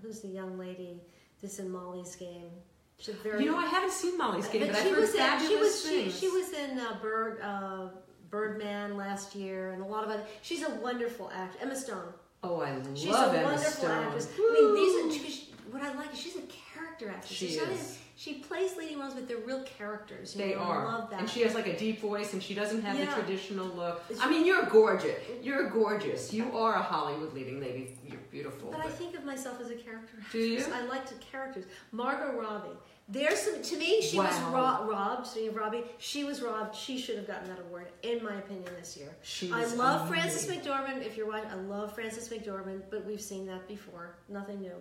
who's 0.00 0.20
the 0.20 0.28
young 0.28 0.58
lady 0.58 1.00
that's 1.42 1.58
in 1.58 1.70
Molly's 1.70 2.16
game? 2.16 2.50
She's 2.98 3.14
very. 3.16 3.44
You 3.44 3.50
know, 3.50 3.58
I 3.58 3.66
haven't 3.66 3.92
seen 3.92 4.16
Molly's 4.16 4.48
game, 4.48 4.66
but, 4.66 4.76
I've 4.76 4.82
she 4.82 4.90
heard 4.90 4.98
was 4.98 5.10
in, 5.10 5.16
she 5.16 5.18
fabulous 5.18 5.60
was 5.60 5.82
she, 5.82 6.02
things. 6.02 6.18
she 6.20 6.28
was 6.28 6.52
in 6.52 6.78
uh, 6.78 6.96
Bird 7.02 7.40
uh, 7.42 7.88
Birdman 8.30 8.96
last 8.96 9.34
year, 9.34 9.72
and 9.72 9.82
a 9.82 9.86
lot 9.86 10.04
of 10.04 10.10
other. 10.10 10.22
She's 10.42 10.62
a 10.62 10.70
wonderful 10.76 11.30
actress. 11.34 11.62
Emma 11.62 11.76
Stone. 11.76 12.12
oh, 12.42 12.60
I 12.60 12.72
love 12.74 12.86
her 12.86 12.96
She's 12.96 13.14
a 13.14 13.18
Emma 13.18 13.42
wonderful 13.42 13.70
Stone. 13.70 13.90
actress. 13.90 14.28
I 14.38 14.52
mean, 14.52 14.74
these 14.74 15.20
are 15.20 15.24
she, 15.28 15.54
what 15.70 15.82
I 15.82 15.94
like. 15.94 16.12
is 16.12 16.18
She's 16.20 16.36
a 16.36 16.42
character 16.74 17.08
actress. 17.10 17.30
She 17.32 17.48
She's 17.48 17.56
is. 17.62 17.98
she 18.16 18.34
plays 18.34 18.76
leading 18.76 18.98
roles, 18.98 19.14
but 19.14 19.26
they're 19.28 19.36
real 19.38 19.62
characters. 19.62 20.34
You 20.36 20.42
They 20.44 20.54
know, 20.54 20.60
are, 20.60 20.86
I 20.86 20.92
love 20.92 21.10
that. 21.10 21.20
and 21.20 21.30
she 21.30 21.42
has 21.42 21.54
like 21.54 21.66
a 21.66 21.76
deep 21.78 22.00
voice, 22.00 22.32
and 22.32 22.42
she 22.42 22.54
doesn't 22.54 22.82
have 22.82 22.98
Yeah. 22.98 23.06
the 23.06 23.12
traditional 23.22 23.66
look. 23.66 24.02
It's- 24.10 24.24
I 24.24 24.28
mean, 24.30 24.44
you're 24.46 24.64
gorgeous. 24.66 25.16
You're 25.42 25.70
gorgeous. 25.70 26.32
You 26.32 26.56
are 26.56 26.74
a 26.74 26.82
Hollywood 26.82 27.32
leading 27.32 27.60
lady. 27.60 27.96
You're 28.06 28.18
beautiful. 28.30 28.70
but 28.70 28.80
I 28.84 28.88
think 28.90 29.16
of 29.16 29.24
myself 29.24 29.60
as 29.60 29.70
a 29.70 29.74
character 29.74 30.14
actress. 30.18 30.32
Do 30.32 30.38
you? 30.38 30.64
I 30.74 30.82
like 30.82 31.08
the 31.08 31.14
characters. 31.16 31.64
Margot 31.92 32.38
Robbie. 32.38 32.76
There's 33.10 33.38
some 33.40 33.62
to 33.62 33.76
me. 33.78 34.02
She 34.02 34.18
was 34.18 34.26
Wow. 34.52 34.82
ro- 34.84 34.90
robbed. 34.90 35.26
Speaking 35.26 35.48
of 35.48 35.56
Robbie, 35.56 35.84
she 35.96 36.24
was 36.24 36.42
robbed. 36.42 36.74
She 36.76 36.98
should 36.98 37.16
have 37.16 37.26
gotten 37.26 37.48
that 37.48 37.58
award, 37.58 37.88
in 38.02 38.22
my 38.22 38.34
opinion, 38.36 38.70
this 38.78 38.96
year. 38.98 39.08
She's 39.22 39.50
I 39.50 39.64
love 39.76 40.08
Frances. 40.08 40.46
McDormand. 40.46 41.04
If 41.06 41.16
you're 41.16 41.26
watching, 41.26 41.50
I 41.50 41.54
love 41.54 41.94
Frances 41.94 42.28
McDormand, 42.28 42.82
but 42.90 43.06
we've 43.06 43.20
seen 43.20 43.46
that 43.46 43.66
before. 43.66 44.16
Nothing 44.28 44.60
new 44.60 44.74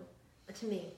to 0.54 0.66
me. 0.66 0.92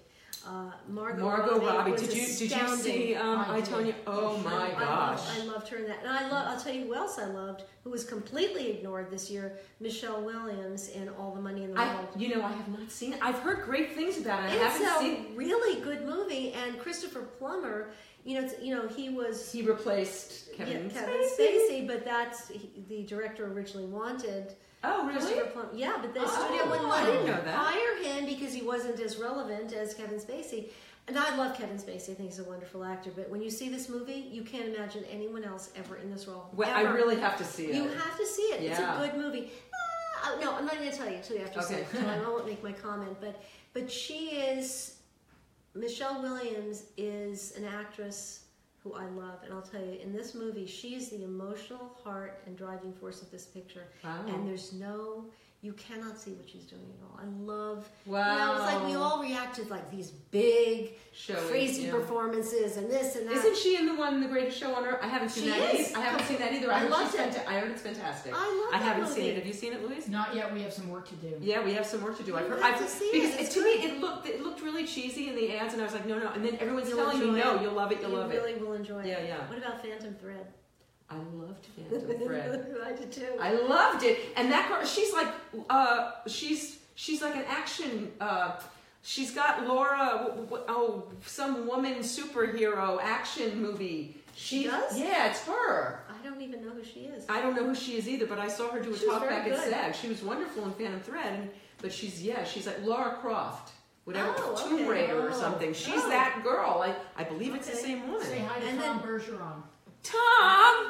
Uh, 0.47 0.71
Margot, 0.89 1.23
Margot 1.23 1.59
Robbie. 1.61 1.93
was 1.93 2.01
Did 2.01 2.15
you 2.15 2.27
did 2.49 2.51
you 2.61 2.77
see 2.77 3.15
um, 3.15 3.41
I 3.41 3.57
I. 3.57 3.61
Tonya? 3.61 3.95
Oh 4.07 4.37
I 4.39 4.43
my 4.43 4.67
did. 4.69 4.77
I 4.77 4.81
gosh. 4.81 5.27
loved, 5.29 5.41
I 5.41 5.45
loved 5.53 5.69
her 5.69 5.77
in 5.77 5.87
that, 5.89 5.99
and 6.01 6.09
I 6.09 6.31
love. 6.31 6.47
I'll 6.49 6.61
tell 6.61 6.73
you 6.75 6.87
who 6.87 6.95
else 6.95 7.19
I 7.19 7.27
loved, 7.27 7.65
who 7.85 7.91
was 7.91 8.05
completely 8.05 8.71
ignored 8.71 9.11
this 9.11 9.31
year, 9.31 9.59
Michelle 9.81 10.23
Williams 10.23 10.89
in 10.89 11.09
All 11.11 11.35
the 11.35 11.41
Money 11.43 11.65
in 11.65 11.75
the 11.75 11.81
I, 11.81 11.95
World. 11.95 12.09
you 12.17 12.35
know, 12.35 12.43
I 12.43 12.53
have 12.53 12.69
not 12.69 12.91
seen 12.91 13.13
it. 13.13 13.19
I've 13.23 13.39
heard 13.41 13.65
great 13.67 13.95
things 13.95 14.17
about 14.19 14.45
it. 14.45 14.53
I 14.61 14.65
It's 14.67 14.79
haven't 14.79 14.87
a 14.97 14.99
seen. 15.27 15.37
really 15.37 15.81
good 15.83 16.07
movie, 16.07 16.53
and 16.55 16.79
Christopher 16.79 17.21
Plummer. 17.39 17.91
You 18.25 18.39
know, 18.41 18.47
it's, 18.47 18.63
you 18.63 18.75
know, 18.75 18.87
he 18.89 19.09
was 19.11 19.51
He 19.53 19.63
replaced 19.63 20.53
Kevin. 20.55 20.91
yeah, 20.95 21.01
Kevin 21.01 21.21
Spacey. 21.23 21.71
Spacey, 21.71 21.87
but 21.87 22.05
that's 22.05 22.49
he, 22.49 22.71
the 22.89 23.03
director 23.05 23.47
originally 23.53 23.87
wanted. 23.87 24.55
Oh, 24.83 25.07
really? 25.07 25.19
Christopher 25.21 25.51
Plummer. 25.51 25.69
Yeah, 25.75 25.99
but 26.01 26.15
the 26.15 26.21
Oh, 26.23 26.27
studio 26.27 26.69
wouldn't 26.71 26.89
let 26.89 27.09
him 27.09 27.27
know 27.27 27.43
that. 27.45 27.55
hire 27.55 27.97
him 28.03 28.27
because 28.27 28.53
he 28.55 28.63
wasn't 28.63 28.99
as 29.01 29.17
relevant 29.19 29.73
as 29.73 29.93
Kevin 29.95 30.19
Spacey. 30.19 30.71
And 31.09 31.19
I 31.19 31.35
love 31.37 31.57
Kevin 31.57 31.77
Spacey. 31.77 32.11
I 32.11 32.15
think 32.15 32.31
he's 32.31 32.39
a 32.39 32.45
wonderful 32.45 32.85
actor. 32.85 33.11
But 33.15 33.29
when 33.29 33.43
you 33.43 33.51
see 33.51 33.69
this 33.69 33.89
movie, 33.89 34.29
you 34.31 34.43
can't 34.43 34.75
imagine 34.75 35.05
anyone 35.11 35.45
else 35.45 35.71
ever 35.77 35.97
in 35.97 36.11
this 36.11 36.27
role. 36.29 36.49
Well, 36.55 36.71
I 36.75 36.83
really 36.83 37.17
have 37.21 37.37
to 37.39 37.45
see 37.45 37.67
it. 37.67 37.75
You 37.75 37.89
have 37.89 38.17
to 38.17 38.27
see 38.27 38.43
it. 38.43 38.63
It's 38.63 38.79
a 38.79 38.97
good 38.99 39.17
movie. 39.21 39.51
Ah, 40.23 40.37
no, 40.41 40.55
I'm 40.55 40.67
not 40.67 40.77
going 40.77 40.91
to 40.91 40.97
tell 40.97 41.09
you 41.09 41.17
until 41.17 41.37
you 41.37 41.43
have 41.43 41.53
to 41.55 41.63
see 41.63 41.75
Okay. 41.75 41.83
it. 41.83 41.89
So 41.93 42.07
I 42.07 42.19
won't 42.29 42.47
make 42.47 42.63
my 42.63 42.73
comment. 42.73 43.17
But 43.21 43.43
but 43.73 43.91
she 43.91 44.29
is 44.37 44.97
Michelle 45.75 46.21
Williams 46.23 46.85
is 46.97 47.57
an 47.57 47.65
actress 47.65 48.45
who 48.83 48.95
I 48.95 49.05
love, 49.05 49.41
and 49.45 49.53
I'll 49.53 49.63
tell 49.63 49.81
you, 49.81 49.99
in 50.03 50.13
this 50.13 50.35
movie, 50.35 50.67
she's 50.67 51.11
the 51.11 51.23
emotional 51.25 51.97
heart 52.03 52.43
and 52.47 52.57
driving 52.57 52.93
force 52.95 53.21
of 53.21 53.31
this 53.31 53.45
picture. 53.45 53.89
Wow. 54.03 54.25
And 54.27 54.49
there's 54.49 54.73
no, 54.73 55.27
you 55.63 55.75
cannot 55.75 56.19
see 56.19 56.31
what 56.33 56.49
she's 56.49 56.65
doing 56.65 56.81
at 56.99 57.05
all. 57.05 57.21
I 57.23 57.27
love. 57.45 57.87
Wow. 58.07 58.33
You 58.33 58.39
know, 58.39 58.53
it's 58.65 58.75
like 58.75 58.87
we 58.87 58.95
all 58.95 59.21
reacted 59.23 59.69
like 59.69 59.91
these 59.91 60.11
big, 60.11 60.93
Showy, 61.13 61.37
crazy 61.51 61.83
yeah. 61.83 61.91
performances 61.91 62.79
and 62.79 62.89
this 62.91 63.15
and 63.17 63.29
that. 63.29 63.35
Isn't 63.37 63.57
she 63.59 63.77
in 63.77 63.85
the 63.85 63.95
one, 63.95 64.23
The 64.23 64.27
Greatest 64.29 64.59
Show 64.59 64.75
on 64.75 64.87
Earth? 64.87 65.01
I 65.03 65.09
haven't 65.09 65.29
seen 65.29 65.45
She 65.45 65.51
that. 65.51 65.75
is. 65.75 65.91
either. 65.91 65.99
I 65.99 66.01
haven't 66.03 66.27
seen 66.27 66.39
that 66.39 66.53
either. 66.55 66.73
I 66.73 66.77
I, 66.77 66.79
heard 66.81 66.91
loved 66.91 67.11
she's 67.13 67.21
it. 67.21 67.33
fanta- 67.35 67.47
I 67.47 67.59
heard 67.61 67.71
it's 67.73 67.83
fantastic. 67.83 68.33
I 68.35 68.39
love 68.39 68.81
I 68.81 68.83
haven't 68.83 69.03
movie. 69.03 69.15
seen 69.15 69.25
it. 69.33 69.35
Have 69.37 69.47
you 69.47 69.53
seen 69.53 69.73
it, 69.75 69.87
Louise? 69.87 70.09
Not 70.09 70.35
yet. 70.35 70.51
We 70.51 70.63
have 70.63 70.73
some 70.73 70.89
work 70.89 71.07
to 71.11 71.15
do. 71.17 71.35
Yeah, 71.43 71.63
we 71.63 71.75
have 71.75 71.85
some 71.85 72.03
work 72.03 72.17
to 72.17 72.23
do. 72.23 72.37
I've 72.39 72.49
heard. 72.49 72.63
have 72.63 72.77
I've, 72.77 72.81
to 72.83 72.89
see 72.89 73.05
it. 73.05 73.13
because 73.13 73.37
It's 73.37 73.55
to 73.55 73.63
me, 73.63 73.71
it 73.85 74.01
looked 74.01 74.27
it 74.27 74.43
looked 74.43 74.63
really 74.63 74.87
cheesy 74.87 75.29
in 75.29 75.37
the 75.37 75.55
ads, 75.59 75.75
and 75.75 75.83
I 75.83 75.85
was 75.85 75.93
like, 75.93 76.07
no, 76.07 76.19
no. 76.19 76.29
And 76.31 76.43
then 76.43 76.57
everyone's 76.59 76.89
You'll 76.89 76.97
telling 76.99 77.19
me, 77.35 77.39
no, 77.39 77.57
it. 77.57 77.63
you'll 77.63 77.73
love 77.75 77.93
it, 77.93 78.01
you'll 78.01 78.11
you 78.13 78.17
love 78.17 78.31
really 78.31 78.53
it. 78.53 78.61
will 78.67 78.73
enjoy 78.73 79.05
Yeah, 79.05 79.19
it. 79.19 79.29
yeah. 79.29 79.47
What 79.47 79.59
about 79.59 79.83
Phantom 79.83 80.15
Thread? 80.15 80.47
I 81.11 81.17
loved 81.35 81.67
Phantom 81.77 82.19
Thread. 82.27 82.67
I 82.85 82.93
did 82.93 83.11
too. 83.13 83.27
I 83.41 83.53
loved 83.53 84.05
it, 84.05 84.19
and 84.37 84.51
that 84.53 84.69
girl, 84.69 84.85
she's 84.87 85.13
like, 85.13 85.29
uh, 85.69 86.13
she's 86.27 86.79
she's 86.95 87.21
like 87.23 87.35
an 87.35 87.45
action. 87.49 88.13
Uh, 88.21 88.53
she's 89.03 89.33
got 89.33 89.67
Laura, 89.67 90.25
w- 90.29 90.45
w- 90.47 90.65
oh, 90.69 91.05
some 91.27 91.67
woman 91.67 91.95
superhero 91.97 93.01
action 93.03 93.61
movie. 93.61 94.17
She 94.37 94.65
does? 94.65 94.99
Yeah, 94.99 95.29
it's 95.31 95.45
her. 95.47 96.05
I 96.09 96.25
don't 96.25 96.41
even 96.41 96.65
know 96.65 96.71
who 96.71 96.85
she 96.85 97.01
is. 97.01 97.25
I 97.29 97.43
don't 97.43 97.57
know 97.57 97.65
who 97.65 97.75
she 97.75 97.97
is 97.97 98.09
either, 98.09 98.27
but 98.27 98.39
I 98.39 98.47
saw 98.49 98.69
her 98.71 98.81
do 98.81 98.95
a 98.95 98.97
She 98.99 99.07
was 99.07 99.19
talk 99.19 99.29
back 99.29 99.47
at 99.49 99.51
good. 99.57 99.71
SAG. 99.71 99.95
She 99.97 100.09
was 100.09 100.23
wonderful 100.23 100.65
in 100.65 100.73
Phantom 100.73 101.01
Thread, 101.01 101.51
but 101.83 101.93
she's 101.93 102.23
yeah, 102.23 102.45
she's 102.45 102.67
like 102.67 102.83
Laura 102.85 103.17
Croft, 103.21 103.73
whatever 104.05 104.33
Oh, 104.39 104.55
Tomb 104.57 104.75
okay. 104.83 104.89
Raider 104.89 105.29
or 105.29 105.33
something. 105.33 105.75
She's 105.75 105.95
Oh. 105.97 106.09
that 106.09 106.41
girl. 106.45 106.83
I 106.87 106.95
I 107.21 107.25
believe 107.25 107.55
it's 107.57 107.69
the 107.69 107.77
same 107.77 108.07
woman. 108.07 108.25
Say 108.27 108.39
hi 108.39 108.61
to 108.61 108.67
And 108.67 108.81
Tom 108.81 109.01
then- 109.03 109.07
Bergeron. 109.09 109.63
Tom, 110.03 110.89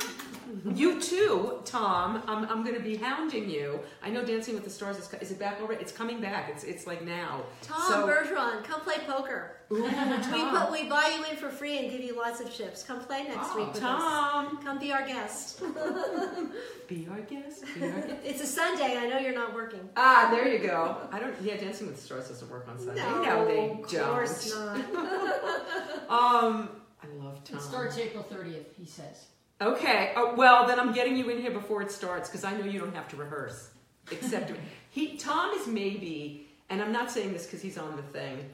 you 0.74 1.00
too, 1.00 1.60
Tom. 1.64 2.22
I'm, 2.26 2.44
I'm 2.48 2.62
going 2.62 2.76
to 2.76 2.82
be 2.82 2.96
hounding 2.96 3.48
you. 3.50 3.80
I 4.02 4.10
know 4.10 4.24
Dancing 4.24 4.54
with 4.54 4.64
the 4.64 4.70
Stars 4.70 4.98
is, 4.98 5.12
is 5.20 5.30
it 5.32 5.38
back 5.38 5.60
already? 5.60 5.80
It's 5.82 5.92
coming 5.92 6.20
back. 6.20 6.48
It's 6.50 6.64
it's 6.64 6.86
like 6.86 7.04
now. 7.04 7.42
Tom 7.62 7.90
So- 7.90 8.06
Bergeron, 8.06 8.62
come 8.64 8.80
play 8.82 8.96
poker. 9.06 9.56
Ooh, 9.72 9.82
We 9.84 9.90
Tom. 9.90 10.56
put, 10.66 10.72
we 10.72 10.88
buy 10.88 11.16
you 11.16 11.24
in 11.30 11.36
for 11.36 11.48
free 11.48 11.78
and 11.78 11.90
give 11.90 12.00
you 12.00 12.16
lots 12.16 12.40
of 12.40 12.52
chips. 12.52 12.82
Come 12.82 13.00
play 13.00 13.22
next 13.24 13.50
Oh, 13.52 13.56
week 13.58 13.68
with 13.74 13.76
us. 13.76 13.80
Tom, 13.82 14.58
Come 14.64 14.78
be 14.80 14.92
our 14.92 15.06
guest. 15.06 15.60
be 16.88 17.06
our 17.10 17.20
guest. 17.20 17.64
Be 17.76 17.84
our 17.84 17.90
guest. 18.00 18.14
It's 18.24 18.40
a 18.42 18.46
Sunday. 18.46 18.96
I 18.96 19.06
know 19.08 19.18
you're 19.18 19.34
not 19.34 19.54
working. 19.54 19.88
Ah, 19.96 20.28
there 20.32 20.48
you 20.48 20.58
go. 20.58 20.96
I 21.12 21.20
don't. 21.20 21.34
Yeah, 21.42 21.56
Dancing 21.56 21.86
with 21.86 21.96
the 21.96 22.02
Stars 22.02 22.28
doesn't 22.28 22.50
work 22.50 22.66
on 22.68 22.78
Sunday. 22.78 23.00
No, 23.02 23.44
they 23.44 23.70
of 23.70 23.88
don't. 23.90 24.10
course 24.12 24.52
not. 24.54 24.80
Um, 26.10 26.68
I 27.02 27.06
love 27.24 27.42
Tom. 27.44 27.56
It 27.58 27.62
starts 27.62 27.96
April 27.98 28.24
30th, 28.30 28.64
he 28.78 28.86
says. 28.86 29.26
Okay. 29.60 30.12
Uh, 30.16 30.34
well, 30.36 30.66
then 30.66 30.78
I'm 30.80 30.92
getting 30.92 31.16
you 31.16 31.28
in 31.28 31.40
here 31.40 31.50
before 31.50 31.82
it 31.82 31.90
starts 31.90 32.28
because 32.28 32.44
I 32.44 32.56
know 32.56 32.64
you 32.64 32.78
don't 32.80 32.94
have 32.94 33.08
to 33.08 33.16
rehearse. 33.16 33.70
Except 34.10 34.52
he, 34.90 35.16
Tom 35.16 35.50
is 35.58 35.66
maybe, 35.66 36.46
and 36.70 36.80
I'm 36.82 36.92
not 36.92 37.10
saying 37.10 37.32
this 37.32 37.44
because 37.46 37.60
he's 37.62 37.78
on 37.78 37.96
the 37.96 38.02
thing. 38.02 38.48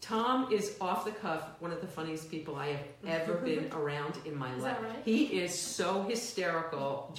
Tom 0.00 0.50
is 0.50 0.76
off 0.80 1.04
the 1.04 1.10
cuff, 1.10 1.42
one 1.58 1.72
of 1.72 1.82
the 1.82 1.86
funniest 1.86 2.30
people 2.30 2.56
I 2.56 2.68
have 2.68 2.80
ever 3.06 3.34
been 3.44 3.70
around 3.72 4.14
in 4.24 4.34
my 4.34 4.52
Is 4.54 4.62
life. 4.62 4.78
that 4.80 4.82
right? 4.88 5.02
He 5.04 5.24
is 5.24 5.56
so 5.56 6.02
hysterical. 6.04 7.14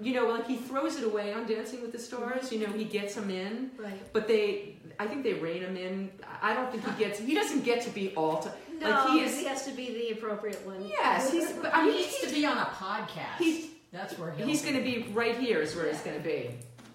You 0.00 0.14
know, 0.14 0.26
like 0.26 0.46
he 0.46 0.56
throws 0.56 0.96
it 0.96 1.04
away 1.04 1.32
on 1.32 1.46
Dancing 1.46 1.80
with 1.80 1.92
the 1.92 1.98
Stars. 1.98 2.52
You 2.52 2.66
know, 2.66 2.72
he 2.72 2.84
gets 2.84 3.14
them 3.14 3.30
in, 3.30 3.70
Right. 3.78 4.12
but 4.12 4.26
they, 4.26 4.74
I 4.98 5.06
think 5.06 5.22
they 5.22 5.34
rein 5.34 5.62
him 5.62 5.76
in. 5.76 6.10
I 6.42 6.54
don't 6.54 6.70
think 6.72 6.84
he 6.84 7.04
gets. 7.04 7.20
He 7.20 7.34
doesn't 7.36 7.62
get 7.64 7.82
to 7.82 7.90
be 7.90 8.12
all. 8.16 8.38
T- 8.42 8.50
No, 8.80 8.90
like 8.90 9.10
he 9.10 9.20
is. 9.20 9.46
has 9.46 9.64
to 9.66 9.72
be 9.72 9.92
the 9.92 10.10
appropriate 10.18 10.64
one. 10.66 10.84
Yes, 10.86 11.30
he's. 11.32 11.52
But 11.52 11.74
I 11.74 11.82
He 11.84 11.90
mean, 11.90 12.00
needs 12.00 12.18
to 12.20 12.30
be 12.32 12.46
on 12.46 12.58
a 12.58 12.64
podcast. 12.66 13.38
He's 13.38 13.66
That's 13.92 14.18
where 14.18 14.32
He's 14.32 14.62
going 14.62 14.76
to 14.76 14.82
be 14.82 15.06
right 15.12 15.36
here 15.36 15.60
is 15.60 15.74
where 15.74 15.90
he's 15.90 16.00
going 16.00 16.16
to 16.16 16.22
be. 16.22 16.50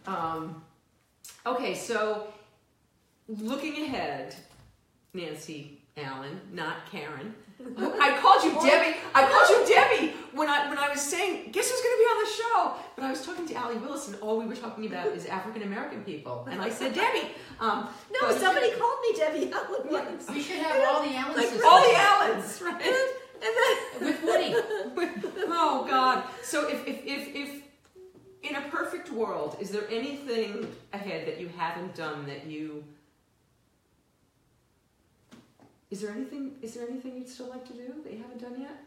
Um, 0.07 0.63
okay, 1.45 1.75
so 1.75 2.27
looking 3.27 3.83
ahead, 3.83 4.35
Nancy 5.13 5.79
Allen, 5.97 6.39
not 6.51 6.89
Karen. 6.91 7.33
I 7.99 8.17
called 8.19 8.43
you 8.43 8.51
Debbie. 8.61 8.97
I 9.15 9.23
called 9.25 9.49
you 9.49 9.73
Debbie 9.75 10.13
when 10.33 10.49
I 10.49 10.67
when 10.69 10.77
I 10.77 10.89
was 10.89 11.01
saying 11.01 11.51
guess 11.51 11.69
who's 11.69 11.81
going 11.81 11.95
to 11.95 11.99
be 11.99 12.05
on 12.13 12.23
the 12.23 12.29
show. 12.31 12.73
But 12.95 13.05
I 13.05 13.09
was 13.11 13.25
talking 13.25 13.47
to 13.47 13.53
Allee 13.55 13.77
Willis, 13.77 14.07
and 14.07 14.17
all 14.21 14.37
we 14.37 14.45
were 14.45 14.55
talking 14.55 14.85
about 14.85 15.07
is 15.07 15.25
African 15.25 15.61
American 15.63 16.03
people, 16.03 16.47
and 16.49 16.61
I 16.61 16.69
said 16.69 16.93
Debbie. 16.93 17.29
Um, 17.59 17.89
No, 18.11 18.19
but- 18.29 18.39
somebody 18.39 18.71
called 18.71 18.97
me 19.01 19.17
Debbie 19.17 19.51
Allen 19.57 19.89
once. 19.89 20.29
We 20.29 20.41
should 20.41 20.57
have 20.57 20.87
all 20.87 21.01
the 21.03 21.15
Allen 21.15 21.35
Like, 21.35 21.45
sisters. 21.47 21.63
all 21.65 21.81
the 21.81 21.95
Allens, 21.97 22.61
right? 22.65 22.81
And 23.45 23.53
then 23.59 23.75
With 24.01 24.23
Woody. 24.23 24.55
oh 25.49 25.85
God! 25.89 26.23
So 26.43 26.67
if, 26.69 26.87
if 26.87 27.05
if 27.05 27.35
if 27.35 27.63
in 28.43 28.55
a 28.55 28.61
perfect 28.69 29.11
world, 29.11 29.55
is 29.59 29.69
there 29.69 29.85
anything 29.89 30.67
ahead 30.93 31.27
that 31.27 31.39
you 31.39 31.49
haven't 31.57 31.95
done 31.95 32.25
that 32.25 32.45
you? 32.45 32.83
Is 35.93 36.01
there 36.01 36.09
anything? 36.09 36.55
Is 36.63 36.73
there 36.73 36.87
anything 36.89 37.15
you'd 37.15 37.29
still 37.29 37.49
like 37.49 37.67
to 37.67 37.73
do 37.73 37.93
that 38.03 38.11
you 38.11 38.17
haven't 38.17 38.41
done 38.41 38.59
yet? 38.59 38.81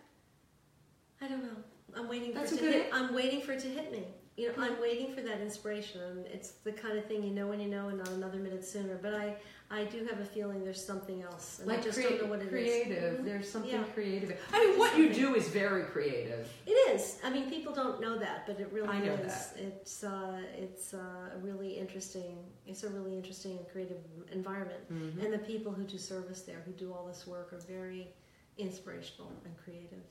I 1.22 1.28
don't 1.28 1.44
know. 1.44 1.56
I'm 1.96 2.08
waiting 2.08 2.32
for 2.32 2.40
it 2.40 2.48
to 2.48 2.56
good 2.56 2.74
hit. 2.74 2.90
I'm 2.92 3.14
waiting 3.14 3.40
for 3.42 3.52
it 3.52 3.60
to 3.60 3.68
hit 3.68 3.92
me. 3.92 4.08
You 4.36 4.48
know, 4.48 4.54
I'm 4.58 4.80
waiting 4.80 5.14
for 5.14 5.20
that 5.20 5.40
inspiration. 5.40 6.24
It's 6.32 6.50
the 6.64 6.72
kind 6.72 6.98
of 6.98 7.04
thing 7.04 7.22
you 7.22 7.30
know 7.30 7.46
when 7.46 7.60
you 7.60 7.68
know, 7.68 7.90
and 7.90 7.98
not 7.98 8.08
another 8.08 8.38
minute 8.38 8.64
sooner. 8.64 8.98
But 9.00 9.14
I, 9.14 9.36
I 9.68 9.84
do 9.84 10.05
have 10.05 10.20
a 10.20 10.24
feeling 10.24 10.62
there's 10.62 10.84
something 10.84 11.22
else, 11.22 11.59
and 11.60 11.70
I 11.72 11.80
just 11.80 12.01
don't 12.01 12.22
know 12.22 12.28
what 12.28 12.38
it 12.40 12.44
is. 12.44 12.48
creative. 12.51 13.18
Mhm. 13.20 13.24
There's 13.24 13.51
something 13.51 13.72
Yeah. 13.72 13.82
creative. 13.94 14.38
I 14.52 14.64
mean, 14.64 14.78
what 14.78 14.97
you 14.97 15.12
do 15.12 15.34
is 15.34 15.48
very 15.48 15.82
creative. 15.84 16.48
It 16.66 16.70
is. 16.94 17.18
I 17.24 17.30
mean, 17.30 17.51
people 17.51 17.72
don't 17.74 18.01
know 18.01 18.16
that, 18.16 18.47
but 18.47 18.60
it 18.60 18.70
really 18.72 18.88
I 18.88 19.01
know 19.01 19.14
is. 19.14 19.26
that. 19.51 19.59
It's 19.59 20.05
uh, 20.05 20.40
it's 20.56 20.94
uh, 20.94 21.30
a 21.34 21.38
really 21.38 21.76
interesting. 21.78 22.38
It's 22.64 22.84
a 22.84 22.88
really 22.90 23.16
interesting 23.16 23.59
and 23.59 23.68
creative 23.68 23.98
environment, 24.30 24.88
Mhm. 24.88 25.24
and 25.24 25.32
the 25.32 25.38
people 25.38 25.72
who 25.72 25.82
do 25.82 25.98
service 25.98 26.43
there, 26.43 26.62
who 26.64 26.72
do 26.72 26.93
all 26.93 27.05
this 27.06 27.26
work, 27.26 27.52
are 27.52 27.59
very 27.59 28.14
inspirational 28.59 29.32
and 29.44 29.56
creative. 29.59 30.05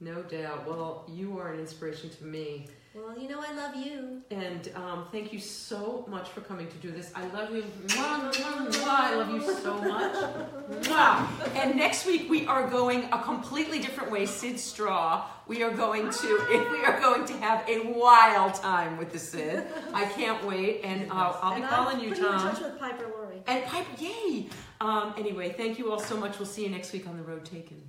No 0.00 0.22
doubt. 0.22 0.66
Well, 0.66 1.04
you 1.08 1.38
are 1.38 1.52
an 1.52 1.60
inspiration 1.60 2.08
to 2.10 2.24
me. 2.24 2.68
Well, 2.96 3.18
you 3.18 3.28
know, 3.28 3.44
I 3.46 3.52
love 3.52 3.76
you. 3.76 4.22
And 4.30 4.70
um, 4.74 5.06
thank 5.12 5.30
you 5.30 5.38
so 5.38 6.06
much 6.08 6.30
for 6.30 6.40
coming 6.40 6.66
to 6.66 6.76
do 6.78 6.90
this. 6.90 7.12
I 7.14 7.26
love 7.28 7.54
you. 7.54 7.62
Mwah, 7.88 8.32
mwah, 8.32 8.72
mwah. 8.72 8.86
I 8.86 9.14
love 9.14 9.30
you 9.34 9.54
so 9.54 9.78
much. 9.82 10.88
And 11.54 11.76
next 11.76 12.06
week 12.06 12.30
we 12.30 12.46
are 12.46 12.66
going 12.70 13.04
a 13.12 13.22
completely 13.22 13.80
different 13.80 14.10
way. 14.10 14.24
Syd 14.24 14.58
Straw. 14.58 15.26
We 15.46 15.62
are 15.62 15.70
going 15.70 16.10
to 16.10 16.46
we 16.70 16.84
are 16.84 16.98
going 16.98 17.26
to 17.26 17.34
have 17.34 17.68
a 17.68 17.92
wild 17.92 18.54
time 18.54 18.96
with 18.96 19.12
the 19.12 19.18
Syd. 19.18 19.66
I 19.92 20.06
can't 20.06 20.42
wait. 20.46 20.80
And 20.82 21.10
uh, 21.10 21.36
I'll 21.42 21.54
be 21.54 21.60
and 21.60 21.70
calling 21.70 21.96
I'll 21.96 22.02
you, 22.02 22.08
you 22.08 22.14
in 22.16 22.22
Tom. 22.22 22.50
touch 22.50 22.62
with 22.62 22.78
Piper 22.78 23.12
Laurie. 23.14 23.42
And 23.46 23.62
Piper, 23.66 24.02
yay! 24.02 24.48
Um, 24.80 25.14
anyway, 25.18 25.52
thank 25.52 25.78
you 25.78 25.92
all 25.92 26.00
so 26.00 26.16
much. 26.16 26.38
We'll 26.38 26.46
see 26.46 26.64
you 26.64 26.70
next 26.70 26.92
week 26.94 27.06
on 27.06 27.16
the 27.18 27.22
road 27.22 27.44
taken. 27.44 27.82